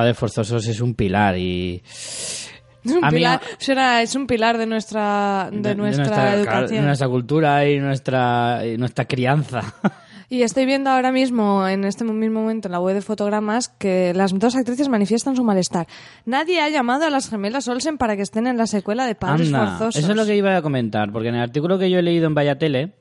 Padres 0.00 0.16
Forzosos 0.18 0.66
es 0.66 0.80
un 0.80 0.94
pilar 0.94 1.36
y... 1.38 1.82
Es 1.84 2.92
un, 2.92 3.04
a 3.04 3.10
mí- 3.10 3.18
pilar, 3.18 3.40
será- 3.58 4.00
es 4.02 4.14
un 4.14 4.26
pilar 4.26 4.56
de 4.56 4.66
nuestra, 4.66 5.50
de, 5.52 5.74
nuestra, 5.74 6.06
claro, 6.06 6.38
educación. 6.38 6.80
de 6.80 6.86
nuestra 6.86 7.08
cultura 7.08 7.68
y 7.68 7.78
nuestra, 7.78 8.62
y 8.66 8.76
nuestra 8.78 9.04
crianza. 9.04 9.60
Y 10.32 10.42
estoy 10.42 10.64
viendo 10.64 10.90
ahora 10.90 11.10
mismo, 11.10 11.66
en 11.66 11.82
este 11.84 12.04
mismo 12.04 12.40
momento, 12.42 12.68
en 12.68 12.72
la 12.72 12.78
web 12.78 12.94
de 12.94 13.00
fotogramas, 13.02 13.68
que 13.68 14.14
las 14.14 14.32
dos 14.38 14.54
actrices 14.54 14.88
manifiestan 14.88 15.34
su 15.34 15.42
malestar. 15.42 15.88
Nadie 16.24 16.60
ha 16.60 16.68
llamado 16.68 17.04
a 17.04 17.10
las 17.10 17.28
gemelas 17.28 17.66
Olsen 17.66 17.98
para 17.98 18.14
que 18.14 18.22
estén 18.22 18.46
en 18.46 18.56
la 18.56 18.68
secuela 18.68 19.06
de 19.06 19.16
Padres 19.16 19.48
Anda, 19.48 19.66
Forzosos. 19.76 19.96
eso 19.96 20.10
es 20.12 20.16
lo 20.16 20.24
que 20.24 20.36
iba 20.36 20.56
a 20.56 20.62
comentar, 20.62 21.10
porque 21.10 21.30
en 21.30 21.34
el 21.34 21.40
artículo 21.40 21.80
que 21.80 21.90
yo 21.90 21.98
he 21.98 22.02
leído 22.02 22.28
en 22.28 22.36
Vaya 22.36 22.58
Tele 22.58 22.92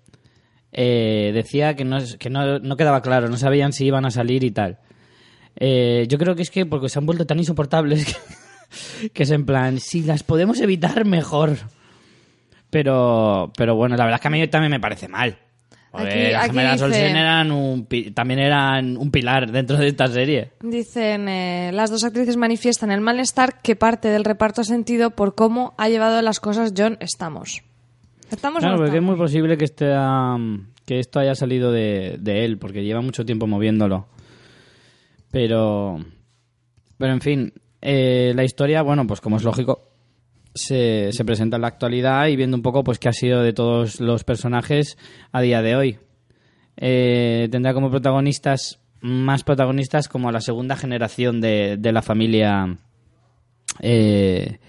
eh, 0.71 1.29
decía 1.31 1.75
que, 1.75 1.85
no, 1.85 1.97
es- 1.97 2.17
que 2.17 2.31
no, 2.31 2.57
no 2.57 2.75
quedaba 2.75 3.03
claro, 3.03 3.29
no 3.29 3.37
sabían 3.37 3.73
si 3.73 3.85
iban 3.85 4.07
a 4.07 4.09
salir 4.09 4.43
y 4.43 4.49
tal. 4.49 4.79
Eh, 5.59 6.05
yo 6.07 6.17
creo 6.17 6.35
que 6.35 6.41
es 6.41 6.49
que 6.49 6.65
porque 6.65 6.87
se 6.89 6.97
han 6.99 7.05
vuelto 7.05 7.25
tan 7.25 7.37
insoportables 7.37 8.05
que, 9.01 9.09
que 9.09 9.23
es 9.23 9.31
en 9.31 9.45
plan, 9.45 9.79
si 9.79 10.03
las 10.03 10.23
podemos 10.23 10.59
evitar, 10.61 11.05
mejor. 11.05 11.57
Pero, 12.69 13.51
pero 13.57 13.75
bueno, 13.75 13.95
la 13.97 14.03
verdad 14.05 14.17
es 14.17 14.21
que 14.21 14.27
a 14.27 14.31
mí 14.31 14.47
también 14.47 14.71
me 14.71 14.79
parece 14.79 15.07
mal. 15.07 15.37
Joder, 15.91 16.07
Aquí- 16.07 16.31
las 16.33 16.45
gemelas 16.47 16.73
dice- 16.73 16.85
Olsen 16.85 17.15
eran 17.15 17.51
un, 17.51 17.85
pi- 17.87 18.11
también 18.11 18.39
eran 18.39 18.95
un 18.95 19.09
pilar 19.09 19.51
dentro 19.51 19.75
de 19.77 19.87
esta 19.87 20.07
serie. 20.07 20.51
Dicen, 20.61 21.27
eh, 21.27 21.71
las 21.73 21.89
dos 21.89 22.03
actrices 22.03 22.37
manifiestan 22.37 22.91
el 22.91 23.01
malestar 23.01 23.59
que 23.63 23.75
parte 23.75 24.09
del 24.09 24.23
reparto 24.23 24.61
ha 24.61 24.65
sentido 24.65 25.09
por 25.11 25.33
cómo 25.33 25.73
ha 25.79 25.89
llevado 25.89 26.21
las 26.21 26.39
cosas 26.39 26.73
John 26.77 26.97
Estamos. 26.99 27.63
¿Estamos 28.29 28.59
Claro, 28.59 28.75
no 28.75 28.83
porque 28.83 28.97
es 28.97 29.03
muy 29.03 29.15
posible 29.15 29.57
que, 29.57 29.65
este, 29.65 29.87
que 30.85 30.99
esto 30.99 31.19
haya 31.19 31.33
salido 31.33 31.71
de, 31.71 32.17
de 32.19 32.45
él, 32.45 32.59
porque 32.59 32.83
lleva 32.83 33.01
mucho 33.01 33.25
tiempo 33.25 33.47
moviéndolo. 33.47 34.05
Pero, 35.31 36.03
pero 36.97 37.13
en 37.13 37.21
fin, 37.21 37.53
eh, 37.81 38.33
la 38.35 38.43
historia, 38.43 38.81
bueno, 38.81 39.05
pues 39.05 39.21
como 39.21 39.37
es 39.37 39.43
lógico, 39.43 39.89
se, 40.53 41.11
se 41.11 41.25
presenta 41.25 41.57
en 41.57 41.61
la 41.61 41.67
actualidad 41.67 42.27
y 42.27 42.35
viendo 42.35 42.57
un 42.57 42.63
poco 42.63 42.83
pues 42.83 42.99
qué 42.99 43.09
ha 43.09 43.13
sido 43.13 43.41
de 43.41 43.53
todos 43.53 43.99
los 43.99 44.23
personajes 44.23 44.97
a 45.31 45.41
día 45.41 45.61
de 45.61 45.75
hoy. 45.75 45.99
Eh, 46.77 47.47
tendrá 47.51 47.73
como 47.73 47.89
protagonistas, 47.89 48.79
más 49.01 49.43
protagonistas 49.43 50.07
como 50.07 50.31
la 50.31 50.41
segunda 50.41 50.75
generación 50.75 51.41
de, 51.41 51.77
de 51.77 51.91
la 51.91 52.01
familia 52.01 52.77
eh, 53.81 54.59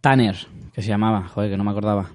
Tanner, 0.00 0.36
que 0.74 0.82
se 0.82 0.88
llamaba, 0.88 1.28
joder, 1.28 1.50
que 1.50 1.56
no 1.56 1.64
me 1.64 1.70
acordaba. 1.70 2.10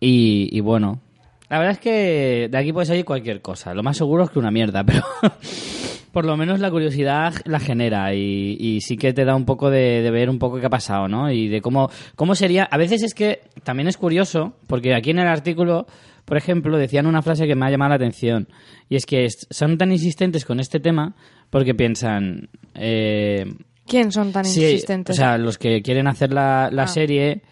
Y, 0.00 0.48
y 0.52 0.60
bueno, 0.60 1.00
la 1.48 1.58
verdad 1.58 1.72
es 1.72 1.80
que 1.80 2.48
de 2.50 2.58
aquí 2.58 2.72
puede 2.72 2.86
salir 2.86 3.04
cualquier 3.04 3.42
cosa. 3.42 3.74
Lo 3.74 3.82
más 3.82 3.96
seguro 3.96 4.24
es 4.24 4.30
que 4.30 4.38
una 4.38 4.50
mierda, 4.50 4.84
pero 4.84 5.02
por 6.12 6.24
lo 6.24 6.36
menos 6.36 6.60
la 6.60 6.70
curiosidad 6.70 7.34
la 7.44 7.60
genera 7.60 8.14
y, 8.14 8.56
y 8.58 8.80
sí 8.80 8.96
que 8.96 9.12
te 9.12 9.24
da 9.24 9.34
un 9.36 9.44
poco 9.44 9.70
de, 9.70 10.02
de 10.02 10.10
ver 10.10 10.28
un 10.30 10.38
poco 10.38 10.58
qué 10.60 10.66
ha 10.66 10.70
pasado, 10.70 11.08
¿no? 11.08 11.30
Y 11.30 11.48
de 11.48 11.60
cómo, 11.60 11.90
cómo 12.16 12.34
sería... 12.34 12.64
A 12.64 12.76
veces 12.76 13.02
es 13.02 13.14
que 13.14 13.40
también 13.64 13.88
es 13.88 13.96
curioso, 13.96 14.54
porque 14.66 14.94
aquí 14.94 15.10
en 15.10 15.18
el 15.20 15.28
artículo, 15.28 15.86
por 16.24 16.36
ejemplo, 16.36 16.76
decían 16.78 17.06
una 17.06 17.22
frase 17.22 17.46
que 17.46 17.54
me 17.54 17.66
ha 17.66 17.70
llamado 17.70 17.90
la 17.90 17.94
atención, 17.96 18.48
y 18.88 18.96
es 18.96 19.06
que 19.06 19.26
son 19.50 19.78
tan 19.78 19.92
insistentes 19.92 20.44
con 20.44 20.58
este 20.60 20.80
tema 20.80 21.14
porque 21.50 21.74
piensan... 21.74 22.48
eh, 22.74 23.44
¿Quién 23.86 24.12
son 24.12 24.30
tan 24.32 24.44
Sí, 24.44 24.62
insistentes? 24.62 25.14
o 25.14 25.16
sea, 25.16 25.36
los 25.38 25.58
que 25.58 25.82
quieren 25.82 26.06
hacer 26.06 26.32
la, 26.32 26.68
la 26.72 26.84
Ah. 26.84 26.86
serie 26.86 27.42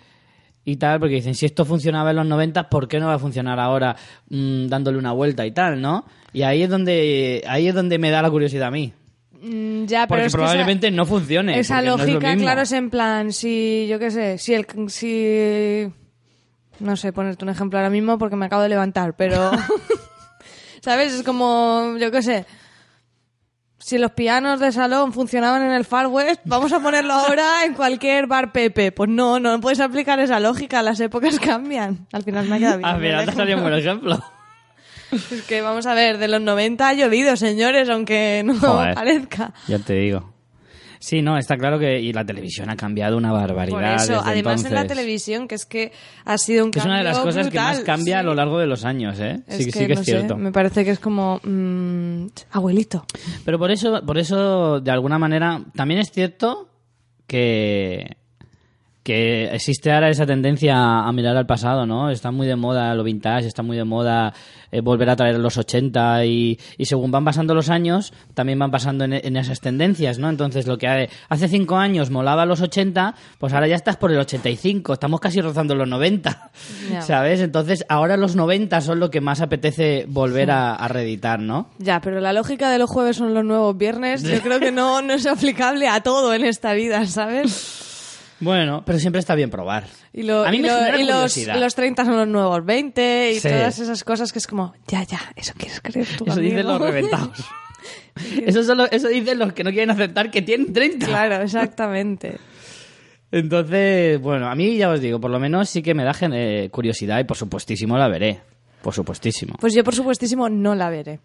y 0.64 0.76
tal, 0.76 1.00
porque 1.00 1.16
dicen, 1.16 1.34
si 1.34 1.46
esto 1.46 1.64
funcionaba 1.64 2.10
en 2.10 2.16
los 2.16 2.26
90, 2.26 2.68
¿por 2.68 2.86
qué 2.86 3.00
no 3.00 3.06
va 3.06 3.14
a 3.14 3.18
funcionar 3.18 3.58
ahora 3.58 3.96
mm, 4.28 4.66
dándole 4.66 4.98
una 4.98 5.12
vuelta 5.12 5.44
y 5.46 5.50
tal, 5.52 5.80
no? 5.80 6.04
Y 6.32 6.42
ahí 6.42 6.62
es 6.62 6.68
donde 6.70 7.42
ahí 7.48 7.68
es 7.68 7.74
donde 7.74 7.98
me 7.98 8.10
da 8.10 8.22
la 8.22 8.30
curiosidad 8.30 8.68
a 8.68 8.70
mí. 8.70 8.92
Mm, 9.40 9.84
ya, 9.86 10.06
pero 10.06 10.08
Porque 10.08 10.16
es 10.16 10.22
que 10.24 10.26
esa- 10.26 10.36
probablemente 10.38 10.90
no 10.90 11.06
funcione. 11.06 11.58
Esa 11.58 11.76
porque 11.76 11.86
no 11.88 11.94
es 11.94 12.00
lo 12.00 12.06
lógica, 12.06 12.28
mismo. 12.30 12.42
claro, 12.44 12.60
es 12.62 12.72
en 12.72 12.90
plan, 12.90 13.32
si, 13.32 13.86
yo 13.88 13.98
qué 13.98 14.10
sé, 14.10 14.36
si 14.38 14.52
el, 14.54 14.66
si, 14.88 15.86
no 16.80 16.96
sé, 16.96 17.12
ponerte 17.12 17.44
un 17.44 17.50
ejemplo 17.50 17.78
ahora 17.78 17.88
mismo 17.90 18.18
porque 18.18 18.36
me 18.36 18.46
acabo 18.46 18.62
de 18.62 18.68
levantar, 18.68 19.14
pero, 19.16 19.50
¿sabes? 20.82 21.12
Es 21.14 21.22
como, 21.22 21.94
yo 22.00 22.10
qué 22.10 22.20
sé, 22.22 22.46
si 23.78 23.96
los 23.96 24.10
pianos 24.10 24.60
de 24.60 24.72
salón 24.72 25.12
funcionaban 25.12 25.62
en 25.62 25.70
el 25.72 25.84
Far 25.84 26.08
West, 26.08 26.40
vamos 26.44 26.72
a 26.72 26.80
ponerlo 26.80 27.14
ahora 27.14 27.64
en 27.64 27.74
cualquier 27.74 28.26
bar 28.26 28.52
Pepe. 28.52 28.92
Pues 28.92 29.08
no, 29.08 29.38
no 29.40 29.60
puedes 29.60 29.80
aplicar 29.80 30.18
esa 30.20 30.40
lógica, 30.40 30.82
las 30.82 30.98
épocas 31.00 31.38
cambian. 31.38 32.06
Al 32.12 32.22
final 32.24 32.46
me 32.48 32.56
ha 32.56 32.58
quedado 32.58 32.78
bien. 32.78 32.88
Al 32.90 33.00
final 33.30 33.46
te 33.46 33.54
un 33.54 33.62
buen 33.62 33.74
ejemplo. 33.74 34.22
Es 35.32 35.42
que 35.46 35.60
vamos 35.62 35.86
a 35.86 35.94
ver, 35.94 36.18
de 36.18 36.28
los 36.28 36.40
90 36.40 36.88
ha 36.88 36.94
llovido, 36.94 37.36
señores, 37.36 37.88
aunque 37.88 38.42
no 38.44 38.54
Joder. 38.58 38.94
parezca. 38.94 39.52
Ya 39.66 39.78
te 39.78 39.94
digo. 39.94 40.34
Sí, 41.00 41.22
no, 41.22 41.38
está 41.38 41.56
claro 41.56 41.78
que 41.78 42.00
y 42.00 42.12
la 42.12 42.24
televisión 42.24 42.70
ha 42.70 42.76
cambiado 42.76 43.16
una 43.16 43.30
barbaridad. 43.30 43.70
Por 43.78 43.84
eso, 43.84 44.14
desde 44.14 44.30
además 44.30 44.64
en 44.64 44.74
la 44.74 44.80
entonces. 44.80 44.88
televisión, 44.88 45.46
que 45.46 45.54
es 45.54 45.64
que 45.64 45.92
ha 46.24 46.36
sido 46.38 46.64
un 46.64 46.72
Que 46.72 46.80
es 46.80 46.84
cambio 46.84 46.92
una 46.94 46.98
de 46.98 47.04
las 47.14 47.18
cosas 47.20 47.48
que 47.50 47.56
más 47.56 47.80
cambia 47.80 48.18
a 48.18 48.22
lo 48.24 48.34
largo 48.34 48.58
de 48.58 48.66
los 48.66 48.84
años, 48.84 49.20
¿eh? 49.20 49.40
Es 49.46 49.58
sí, 49.58 49.64
que, 49.66 49.70
sí 49.72 49.86
que 49.86 49.94
no 49.94 50.00
es 50.00 50.06
sé, 50.06 50.12
cierto. 50.12 50.36
me 50.36 50.50
parece 50.50 50.84
que 50.84 50.90
es 50.90 50.98
como 50.98 51.40
mm, 51.44 52.26
abuelito. 52.50 53.04
Pero 53.44 53.60
por 53.60 53.70
eso, 53.70 54.02
por 54.04 54.18
eso, 54.18 54.80
de 54.80 54.90
alguna 54.90 55.20
manera, 55.20 55.62
también 55.76 56.00
es 56.00 56.10
cierto 56.10 56.68
que, 57.28 58.16
que 59.08 59.48
existe 59.54 59.90
ahora 59.90 60.10
esa 60.10 60.26
tendencia 60.26 60.74
a 60.98 61.10
mirar 61.12 61.34
al 61.34 61.46
pasado, 61.46 61.86
¿no? 61.86 62.10
Está 62.10 62.30
muy 62.30 62.46
de 62.46 62.56
moda 62.56 62.94
lo 62.94 63.02
vintage, 63.04 63.46
está 63.46 63.62
muy 63.62 63.74
de 63.78 63.84
moda 63.84 64.34
eh, 64.70 64.82
volver 64.82 65.08
a 65.08 65.16
traer 65.16 65.38
los 65.38 65.56
80 65.56 66.26
y, 66.26 66.58
y 66.76 66.84
según 66.84 67.10
van 67.10 67.24
pasando 67.24 67.54
los 67.54 67.70
años, 67.70 68.12
también 68.34 68.58
van 68.58 68.70
pasando 68.70 69.04
en, 69.04 69.14
en 69.14 69.36
esas 69.38 69.60
tendencias, 69.62 70.18
¿no? 70.18 70.28
Entonces, 70.28 70.66
lo 70.66 70.76
que 70.76 70.88
ha- 70.88 71.08
hace 71.30 71.48
cinco 71.48 71.78
años 71.78 72.10
molaba 72.10 72.44
los 72.44 72.60
80, 72.60 73.14
pues 73.38 73.54
ahora 73.54 73.66
ya 73.66 73.76
estás 73.76 73.96
por 73.96 74.12
el 74.12 74.18
85, 74.18 74.92
estamos 74.92 75.20
casi 75.20 75.40
rozando 75.40 75.74
los 75.74 75.88
90, 75.88 76.50
Ya. 76.92 77.00
¿sabes? 77.00 77.40
Entonces, 77.40 77.86
ahora 77.88 78.18
los 78.18 78.36
90 78.36 78.78
son 78.82 79.00
lo 79.00 79.10
que 79.10 79.22
más 79.22 79.40
apetece 79.40 80.04
volver 80.06 80.50
a, 80.50 80.74
a 80.74 80.86
reeditar, 80.88 81.40
¿no? 81.40 81.70
Ya, 81.78 82.02
pero 82.02 82.20
la 82.20 82.34
lógica 82.34 82.70
de 82.70 82.78
los 82.78 82.90
jueves 82.90 83.16
son 83.16 83.32
los 83.32 83.44
nuevos 83.46 83.74
viernes, 83.78 84.22
yo 84.22 84.38
creo 84.42 84.60
que 84.60 84.70
no, 84.70 85.00
no 85.00 85.14
es 85.14 85.24
aplicable 85.26 85.88
a 85.88 86.02
todo 86.02 86.34
en 86.34 86.44
esta 86.44 86.74
vida, 86.74 87.06
¿sabes? 87.06 87.86
Bueno, 88.40 88.82
pero 88.86 88.98
siempre 88.98 89.18
está 89.18 89.34
bien 89.34 89.50
probar. 89.50 89.84
Y, 90.12 90.22
lo- 90.22 90.44
a 90.44 90.50
mí 90.50 90.58
y 90.58 90.60
me 90.60 90.68
lo- 90.68 90.74
genera 90.78 91.00
y 91.00 91.04
los, 91.04 91.36
los 91.60 91.74
30 91.74 92.04
son 92.04 92.16
los 92.16 92.28
nuevos 92.28 92.64
20 92.64 93.32
y 93.32 93.40
Sí. 93.40 93.48
todas 93.48 93.78
esas 93.80 94.04
cosas 94.04 94.32
que 94.32 94.38
es 94.38 94.46
como, 94.46 94.74
ya, 94.86 95.02
ya, 95.02 95.20
eso 95.36 95.52
quieres 95.56 95.80
creer 95.80 96.06
tú, 96.16 96.24
Eso 96.26 96.38
dicen 96.40 96.66
los 96.66 96.80
reventados. 96.80 97.44
eso, 98.46 98.62
son 98.62 98.78
los- 98.78 98.92
eso 98.92 99.08
dicen 99.08 99.38
los 99.38 99.52
que 99.52 99.64
no 99.64 99.70
quieren 99.70 99.90
aceptar 99.90 100.30
que 100.30 100.42
tienen 100.42 100.72
30. 100.72 101.06
claro, 101.06 101.42
exactamente. 101.42 102.38
Entonces, 103.30 104.20
bueno, 104.20 104.48
a 104.48 104.54
mí 104.54 104.76
ya 104.76 104.88
os 104.88 105.00
digo, 105.00 105.20
por 105.20 105.30
lo 105.30 105.38
menos 105.38 105.68
sí 105.68 105.82
que 105.82 105.94
me 105.94 106.04
da 106.04 106.14
gen- 106.14 106.32
eh, 106.34 106.68
curiosidad 106.70 107.18
y 107.20 107.24
por 107.24 107.36
supuestísimo 107.36 107.98
la 107.98 108.08
veré. 108.08 108.40
Por 108.82 108.94
supuestísimo. 108.94 109.56
Pues 109.60 109.74
yo, 109.74 109.84
por 109.84 109.94
supuestísimo, 109.94 110.48
no 110.48 110.74
la 110.74 110.88
veré. 110.88 111.20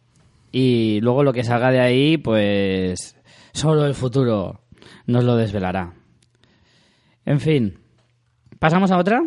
Y 0.52 1.00
luego 1.02 1.24
lo 1.24 1.32
que 1.32 1.44
salga 1.44 1.72
de 1.72 1.80
ahí, 1.80 2.18
pues 2.18 3.16
solo 3.54 3.86
el 3.86 3.94
futuro 3.94 4.62
nos 5.06 5.24
lo 5.24 5.36
desvelará. 5.38 5.94
En 7.26 7.40
fin, 7.40 7.80
¿pasamos 8.60 8.92
a 8.92 8.98
otra? 8.98 9.24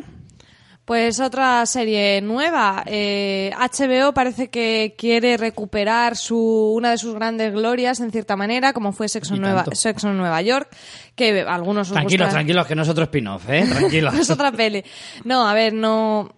Pues 0.87 1.19
otra 1.19 1.67
serie 1.67 2.21
nueva. 2.23 2.85
Eh, 2.87 3.51
HBO 3.59 4.15
parece 4.15 4.51
que 4.51 4.95
quiere 4.97 5.37
recuperar 5.37 6.17
su, 6.17 6.39
una 6.77 6.93
de 6.93 6.99
sus 6.99 7.13
grandes 7.13 7.53
glorias, 7.53 7.99
en 7.99 8.13
cierta 8.13 8.37
manera, 8.37 8.73
como 8.73 8.93
fue 8.93 9.09
Sexo, 9.09 9.35
en 9.35 9.41
Nueva. 9.41 9.65
Sexo 9.73 10.11
en 10.11 10.17
Nueva 10.17 10.41
York, 10.43 10.69
que 11.17 11.41
algunos 11.41 11.89
os 11.89 11.95
Tranquilos, 11.95 12.29
tranquilos, 12.29 12.67
que 12.69 12.77
no 12.77 12.83
es 12.83 12.89
otro 12.89 13.03
spin-off, 13.03 13.51
¿eh? 13.51 13.67
Tranquilos. 13.69 14.15
es 14.21 14.31
otra 14.31 14.53
peli. 14.53 14.85
No, 15.25 15.49
a 15.49 15.55
ver, 15.55 15.73
no. 15.75 16.33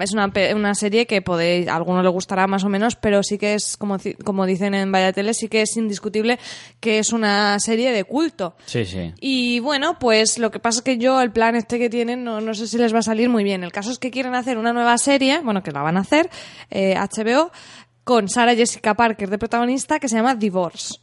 Es 0.00 0.12
una, 0.12 0.32
una 0.54 0.74
serie 0.76 1.06
que 1.06 1.22
podéis, 1.22 1.66
a 1.66 1.74
algunos 1.74 2.04
le 2.04 2.08
gustará 2.08 2.46
más 2.46 2.62
o 2.62 2.68
menos, 2.68 2.94
pero 2.94 3.22
sí 3.24 3.36
que 3.36 3.54
es, 3.54 3.76
como, 3.76 3.96
como 4.24 4.46
dicen 4.46 4.74
en 4.74 4.92
Vaya 4.92 5.12
Tele, 5.12 5.34
sí 5.34 5.48
que 5.48 5.62
es 5.62 5.76
indiscutible 5.76 6.38
que 6.78 7.00
es 7.00 7.12
una 7.12 7.58
serie 7.58 7.90
de 7.90 8.04
culto. 8.04 8.54
Sí, 8.64 8.84
sí. 8.84 9.12
Y 9.20 9.58
bueno, 9.58 9.98
pues 9.98 10.38
lo 10.38 10.52
que 10.52 10.60
pasa 10.60 10.78
es 10.78 10.82
que 10.82 10.98
yo, 10.98 11.20
el 11.20 11.32
plan 11.32 11.56
este 11.56 11.80
que 11.80 11.90
tienen, 11.90 12.22
no, 12.22 12.40
no 12.40 12.54
sé 12.54 12.68
si 12.68 12.78
les 12.78 12.94
va 12.94 13.00
a 13.00 13.02
salir 13.02 13.28
muy 13.28 13.42
bien. 13.42 13.64
El 13.64 13.72
caso 13.72 13.90
es 13.90 13.98
que 13.98 14.12
quieren 14.12 14.36
hacer 14.36 14.56
una 14.56 14.72
nueva 14.72 14.96
serie, 14.98 15.40
bueno, 15.40 15.64
que 15.64 15.72
la 15.72 15.82
van 15.82 15.96
a 15.96 16.00
hacer, 16.00 16.30
eh, 16.70 16.94
HBO, 16.96 17.50
con 18.04 18.28
Sarah 18.28 18.54
Jessica 18.54 18.94
Parker 18.94 19.30
de 19.30 19.38
protagonista, 19.38 19.98
que 19.98 20.08
se 20.08 20.16
llama 20.16 20.36
Divorce. 20.36 21.00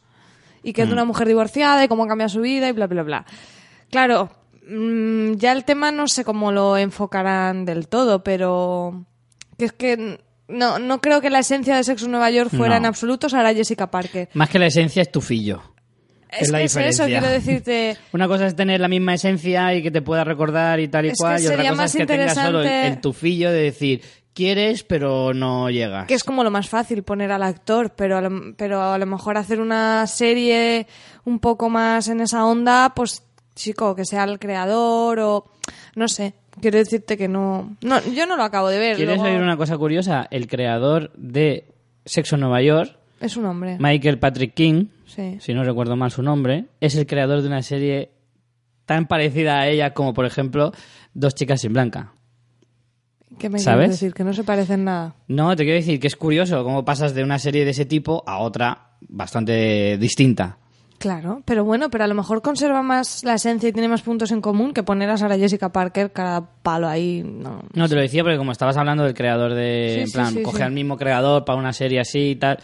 Y 0.62 0.72
que 0.72 0.82
es 0.82 0.88
de 0.88 0.92
una 0.92 1.04
mujer 1.04 1.26
divorciada 1.26 1.84
y 1.84 1.88
cómo 1.88 2.06
cambia 2.06 2.28
su 2.28 2.40
vida 2.40 2.68
y 2.68 2.72
bla, 2.72 2.86
bla, 2.86 3.02
bla. 3.02 3.26
Claro, 3.90 4.30
mm, 4.70 5.34
ya 5.36 5.52
el 5.52 5.64
tema 5.64 5.92
no 5.92 6.08
sé 6.08 6.24
cómo 6.24 6.52
lo 6.52 6.76
enfocarán 6.76 7.64
del 7.64 7.88
todo, 7.88 8.22
pero 8.22 9.04
que 9.58 9.64
es 9.66 9.72
que 9.72 10.20
no, 10.48 10.78
no 10.78 11.00
creo 11.00 11.20
que 11.20 11.30
la 11.30 11.40
esencia 11.40 11.76
de 11.76 11.84
Sexo 11.84 12.06
en 12.06 12.12
Nueva 12.12 12.30
York 12.30 12.50
fuera 12.50 12.74
No. 12.74 12.78
en 12.78 12.86
absoluto 12.86 13.28
Sarah 13.28 13.54
Jessica 13.54 13.90
Parker. 13.90 14.28
Más 14.34 14.48
que 14.48 14.58
la 14.58 14.66
esencia 14.66 15.02
es 15.02 15.12
tu 15.12 15.20
fillo. 15.20 15.62
Es, 16.28 16.48
la 16.50 16.58
que 16.58 16.64
es 16.64 16.72
eso, 16.72 16.78
diferencia. 16.78 17.06
quiero 17.06 17.26
decirte... 17.28 17.96
Una 18.12 18.28
cosa 18.28 18.46
es 18.46 18.54
tener 18.54 18.80
la 18.80 18.88
misma 18.88 19.14
esencia 19.14 19.74
y 19.74 19.82
que 19.82 19.90
te 19.90 20.00
pueda 20.00 20.22
recordar 20.24 20.78
y 20.78 20.86
tal 20.88 21.06
y 21.06 21.08
Es 21.08 21.14
que 21.14 21.22
cual, 21.22 21.42
y 21.42 21.46
otra 21.46 21.68
cosa 21.70 21.84
es 21.84 21.96
que 21.96 22.06
tengas 22.06 22.34
solo 22.34 22.62
el, 22.62 22.68
el 22.68 23.00
tufillo 23.00 23.50
de 23.50 23.62
decir, 23.62 24.02
quieres 24.32 24.84
pero 24.84 25.34
no 25.34 25.70
llegas. 25.70 26.06
que 26.06 26.14
es 26.14 26.24
como 26.24 26.44
lo 26.44 26.50
más 26.50 26.68
fácil 26.68 27.02
poner 27.02 27.32
al 27.32 27.42
actor, 27.42 27.94
pero 27.96 28.16
a 28.16 28.20
lo, 28.20 28.54
pero 28.56 28.82
a 28.82 28.98
lo 28.98 29.06
mejor 29.06 29.36
hacer 29.36 29.60
una 29.60 30.06
serie 30.06 30.86
un 31.24 31.40
poco 31.40 31.68
más 31.68 32.08
en 32.08 32.20
esa 32.20 32.44
onda, 32.44 32.92
pues 32.94 33.22
chico, 33.60 33.94
que 33.94 34.04
sea 34.04 34.24
el 34.24 34.38
creador 34.38 35.18
o 35.20 35.44
no 35.96 36.08
sé, 36.08 36.34
quiero 36.60 36.78
decirte 36.78 37.16
que 37.16 37.28
no, 37.28 37.76
no 37.82 38.00
yo 38.12 38.26
no 38.26 38.36
lo 38.36 38.42
acabo 38.42 38.68
de 38.68 38.78
ver. 38.78 38.96
¿Quieres 38.96 39.16
luego- 39.18 39.30
oír 39.32 39.42
una 39.42 39.56
cosa 39.56 39.76
curiosa? 39.78 40.26
El 40.30 40.46
creador 40.48 41.12
de 41.16 41.66
Sexo 42.04 42.36
en 42.36 42.40
Nueva 42.42 42.62
York, 42.62 42.96
Es 43.20 43.36
un 43.36 43.44
hombre. 43.46 43.76
Michael 43.78 44.18
Patrick 44.18 44.54
King, 44.54 44.86
Sí. 45.06 45.36
si 45.40 45.52
no 45.54 45.62
recuerdo 45.64 45.94
mal 45.96 46.10
su 46.10 46.22
nombre, 46.22 46.66
es 46.80 46.94
el 46.96 47.06
creador 47.06 47.42
de 47.42 47.48
una 47.48 47.62
serie 47.62 48.10
tan 48.86 49.06
parecida 49.06 49.60
a 49.60 49.68
ella 49.68 49.92
como, 49.94 50.14
por 50.14 50.24
ejemplo, 50.26 50.72
Dos 51.12 51.34
chicas 51.34 51.60
sin 51.60 51.72
blanca. 51.72 52.12
¿Qué 53.38 53.48
me 53.48 53.58
¿Sabes? 53.58 53.78
quieres 53.86 54.00
decir? 54.00 54.14
Que 54.14 54.22
no 54.24 54.32
se 54.32 54.44
parecen 54.44 54.84
nada. 54.84 55.14
No, 55.28 55.54
te 55.56 55.64
quiero 55.64 55.78
decir 55.78 55.98
que 55.98 56.06
es 56.06 56.14
curioso 56.16 56.62
cómo 56.62 56.84
pasas 56.84 57.14
de 57.14 57.22
una 57.24 57.38
serie 57.38 57.64
de 57.64 57.70
ese 57.72 57.84
tipo 57.84 58.22
a 58.26 58.38
otra 58.38 58.92
bastante 59.00 59.96
distinta. 59.98 60.58
Claro, 61.00 61.40
pero 61.46 61.64
bueno, 61.64 61.88
pero 61.88 62.04
a 62.04 62.06
lo 62.06 62.14
mejor 62.14 62.42
conserva 62.42 62.82
más 62.82 63.24
la 63.24 63.32
esencia 63.32 63.70
y 63.70 63.72
tiene 63.72 63.88
más 63.88 64.02
puntos 64.02 64.32
en 64.32 64.42
común 64.42 64.74
que 64.74 64.82
poner 64.82 65.08
a 65.08 65.16
Sarah 65.16 65.38
Jessica 65.38 65.72
Parker 65.72 66.12
cada 66.12 66.42
palo 66.62 66.88
ahí. 66.88 67.22
No, 67.24 67.62
No, 67.72 67.88
te 67.88 67.94
lo 67.94 68.02
decía 68.02 68.22
porque 68.22 68.36
como 68.36 68.52
estabas 68.52 68.76
hablando 68.76 69.04
del 69.04 69.14
creador 69.14 69.54
de... 69.54 69.92
Sí, 69.94 70.00
en 70.02 70.10
plan, 70.10 70.34
sí, 70.34 70.42
coge 70.42 70.62
al 70.62 70.72
mismo 70.72 70.98
creador 70.98 71.46
para 71.46 71.58
una 71.58 71.72
serie 71.72 72.00
así 72.00 72.32
y 72.32 72.36
tal, 72.36 72.58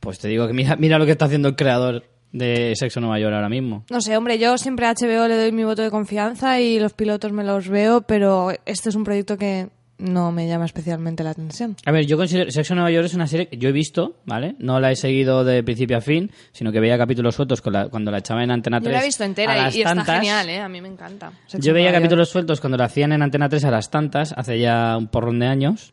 pues 0.00 0.18
te 0.18 0.28
digo 0.28 0.46
que 0.46 0.54
mira, 0.54 0.74
mira 0.76 0.98
lo 0.98 1.04
que 1.04 1.12
está 1.12 1.26
haciendo 1.26 1.48
el 1.48 1.54
creador 1.54 2.04
de 2.32 2.72
Sexo 2.76 2.98
Nueva 3.02 3.18
York 3.20 3.34
ahora 3.34 3.50
mismo. 3.50 3.84
No 3.90 4.00
sé, 4.00 4.16
hombre, 4.16 4.38
yo 4.38 4.56
siempre 4.56 4.86
a 4.86 4.94
HBO 4.94 5.28
le 5.28 5.36
doy 5.36 5.52
mi 5.52 5.64
voto 5.64 5.82
de 5.82 5.90
confianza 5.90 6.60
y 6.62 6.80
los 6.80 6.94
pilotos 6.94 7.30
me 7.32 7.44
los 7.44 7.68
veo, 7.68 8.00
pero 8.00 8.52
este 8.64 8.88
es 8.88 8.94
un 8.94 9.04
proyecto 9.04 9.36
que 9.36 9.68
no 10.02 10.32
me 10.32 10.46
llama 10.48 10.64
especialmente 10.66 11.22
la 11.24 11.30
atención. 11.30 11.76
A 11.86 11.92
ver, 11.92 12.06
yo 12.06 12.16
considero 12.16 12.50
Sexo 12.50 12.72
en 12.74 12.78
Nueva 12.78 12.90
York 12.90 13.06
es 13.06 13.14
una 13.14 13.26
serie 13.26 13.46
que 13.48 13.56
yo 13.56 13.68
he 13.68 13.72
visto, 13.72 14.16
¿vale? 14.26 14.56
No 14.58 14.80
la 14.80 14.90
he 14.90 14.96
seguido 14.96 15.44
de 15.44 15.62
principio 15.62 15.96
a 15.96 16.00
fin, 16.00 16.30
sino 16.52 16.72
que 16.72 16.80
veía 16.80 16.98
capítulos 16.98 17.34
sueltos 17.34 17.60
con 17.62 17.72
la- 17.72 17.88
cuando 17.88 18.10
la 18.10 18.18
echaba 18.18 18.42
en 18.42 18.50
Antena 18.50 18.80
3. 18.80 18.90
Yo 18.90 18.96
la 18.98 19.02
he 19.02 19.06
visto 19.06 19.22
a 19.22 19.26
entera 19.26 19.56
las 19.56 19.76
y, 19.76 19.82
está 19.82 20.04
genial, 20.04 20.48
¿eh? 20.50 20.58
A 20.60 20.68
mí 20.68 20.80
me 20.80 20.88
encanta. 20.88 21.32
Sexo 21.46 21.66
Yo 21.66 21.72
veía 21.72 21.84
Nueva 21.86 21.92
York. 21.98 22.02
capítulos 22.02 22.28
sueltos 22.28 22.60
cuando 22.60 22.76
la 22.76 22.84
hacían 22.86 23.12
en 23.12 23.22
Antena 23.22 23.48
3 23.48 23.64
a 23.64 23.70
las 23.70 23.90
tantas, 23.90 24.34
hace 24.36 24.58
ya 24.58 24.96
un 24.98 25.08
porrón 25.08 25.38
de 25.38 25.46
años. 25.46 25.92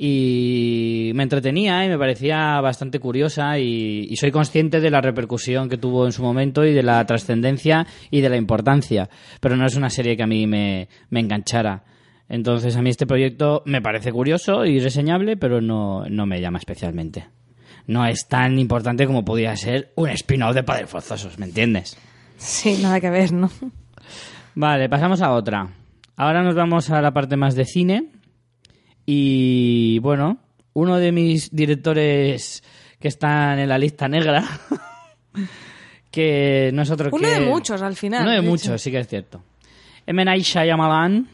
Y 0.00 1.10
me 1.14 1.24
entretenía 1.24 1.84
y 1.84 1.88
me 1.88 1.98
parecía 1.98 2.60
bastante 2.60 3.00
curiosa 3.00 3.58
y, 3.58 4.06
y 4.08 4.16
soy 4.16 4.30
consciente 4.30 4.80
de 4.80 4.90
la 4.90 5.00
repercusión 5.00 5.68
que 5.68 5.76
tuvo 5.76 6.06
en 6.06 6.12
su 6.12 6.22
momento 6.22 6.64
y 6.64 6.72
de 6.72 6.84
la 6.84 7.04
trascendencia 7.04 7.84
y 8.10 8.20
de 8.20 8.28
la 8.28 8.36
importancia. 8.36 9.10
Pero 9.40 9.56
no 9.56 9.66
es 9.66 9.74
una 9.74 9.90
serie 9.90 10.16
que 10.16 10.22
a 10.22 10.26
mí 10.28 10.46
me, 10.46 10.88
me 11.10 11.18
enganchara. 11.18 11.82
Entonces 12.28 12.76
a 12.76 12.82
mí 12.82 12.90
este 12.90 13.06
proyecto 13.06 13.62
me 13.64 13.80
parece 13.80 14.12
curioso 14.12 14.64
y 14.66 14.80
reseñable, 14.80 15.36
pero 15.36 15.60
no, 15.60 16.04
no 16.08 16.26
me 16.26 16.40
llama 16.40 16.58
especialmente. 16.58 17.26
No 17.86 18.04
es 18.06 18.28
tan 18.28 18.58
importante 18.58 19.06
como 19.06 19.24
podía 19.24 19.56
ser 19.56 19.92
un 19.94 20.10
spin-off 20.10 20.54
de 20.54 20.62
Padres 20.62 20.90
Forzosos, 20.90 21.38
¿me 21.38 21.46
entiendes? 21.46 21.96
Sí, 22.36 22.78
nada 22.82 23.00
que 23.00 23.08
ver, 23.10 23.32
¿no? 23.32 23.50
Vale, 24.54 24.88
pasamos 24.88 25.22
a 25.22 25.32
otra. 25.32 25.68
Ahora 26.16 26.42
nos 26.42 26.54
vamos 26.54 26.90
a 26.90 27.00
la 27.00 27.12
parte 27.12 27.36
más 27.36 27.54
de 27.54 27.64
cine. 27.64 28.10
Y 29.06 29.98
bueno, 30.00 30.38
uno 30.74 30.96
de 30.98 31.12
mis 31.12 31.50
directores 31.54 32.62
que 33.00 33.08
están 33.08 33.58
en 33.58 33.68
la 33.70 33.78
lista 33.78 34.06
negra, 34.06 34.44
que 36.10 36.70
no 36.74 36.82
es 36.82 36.90
otro 36.90 37.08
Uno 37.12 37.28
que... 37.28 37.34
de 37.34 37.46
muchos, 37.46 37.80
al 37.82 37.96
final, 37.96 38.22
Uno 38.22 38.30
de 38.30 38.36
de 38.36 38.42
hecho. 38.42 38.50
muchos, 38.50 38.82
sí 38.82 38.90
que 38.90 38.98
es 39.00 39.08
cierto. 39.08 39.42
M. 40.06 40.24
Night 40.24 40.42
Shyamalan, 40.44 41.28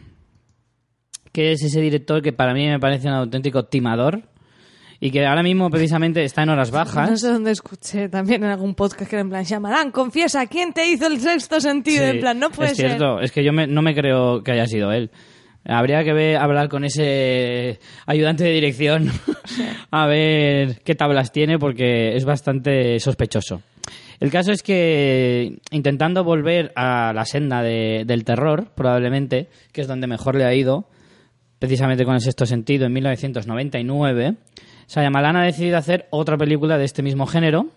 que 1.34 1.50
es 1.52 1.62
ese 1.64 1.80
director 1.80 2.22
que 2.22 2.32
para 2.32 2.54
mí 2.54 2.64
me 2.66 2.78
parece 2.78 3.08
un 3.08 3.14
auténtico 3.14 3.64
timador 3.64 4.22
y 5.00 5.10
que 5.10 5.26
ahora 5.26 5.42
mismo 5.42 5.68
precisamente 5.68 6.22
está 6.22 6.44
en 6.44 6.50
horas 6.50 6.70
bajas. 6.70 7.10
No 7.10 7.16
sé 7.16 7.28
dónde 7.32 7.50
escuché 7.50 8.08
también 8.08 8.44
en 8.44 8.50
algún 8.50 8.74
podcast 8.76 9.10
que 9.10 9.16
era 9.16 9.20
en 9.22 9.28
plan, 9.30 9.42
Shyamalan, 9.44 9.90
confiesa, 9.90 10.46
¿quién 10.46 10.72
te 10.72 10.88
hizo 10.88 11.08
el 11.08 11.18
sexto 11.20 11.60
sentido? 11.60 12.04
Sí, 12.04 12.10
en 12.10 12.20
plan, 12.20 12.38
no 12.38 12.50
puede 12.50 12.70
es 12.70 12.76
ser. 12.76 12.90
cierto, 12.90 13.20
es 13.20 13.32
que 13.32 13.42
yo 13.44 13.52
me- 13.52 13.66
no 13.66 13.82
me 13.82 13.94
creo 13.96 14.42
que 14.44 14.52
haya 14.52 14.66
sido 14.68 14.92
él. 14.92 15.10
Habría 15.66 16.04
que 16.04 16.12
ver- 16.12 16.36
hablar 16.36 16.68
con 16.68 16.84
ese 16.84 17.80
ayudante 18.06 18.44
de 18.44 18.50
dirección 18.52 19.10
a 19.90 20.06
ver 20.06 20.80
qué 20.84 20.94
tablas 20.94 21.32
tiene 21.32 21.58
porque 21.58 22.14
es 22.16 22.24
bastante 22.24 23.00
sospechoso. 23.00 23.60
El 24.20 24.30
caso 24.30 24.52
es 24.52 24.62
que 24.62 25.58
intentando 25.72 26.22
volver 26.22 26.70
a 26.76 27.12
la 27.12 27.24
senda 27.24 27.62
de- 27.62 28.04
del 28.06 28.24
terror, 28.24 28.68
probablemente, 28.76 29.48
que 29.72 29.80
es 29.80 29.88
donde 29.88 30.06
mejor 30.06 30.36
le 30.36 30.44
ha 30.44 30.54
ido, 30.54 30.86
precisamente 31.64 32.04
con 32.04 32.14
el 32.14 32.20
sexto 32.20 32.44
sentido, 32.44 32.84
en 32.84 32.92
1999, 32.92 34.34
Shyamalan 34.86 35.36
ha 35.36 35.44
decidido 35.44 35.78
hacer 35.78 36.08
otra 36.10 36.36
película 36.36 36.76
de 36.76 36.84
este 36.84 37.02
mismo 37.02 37.26
género, 37.26 37.70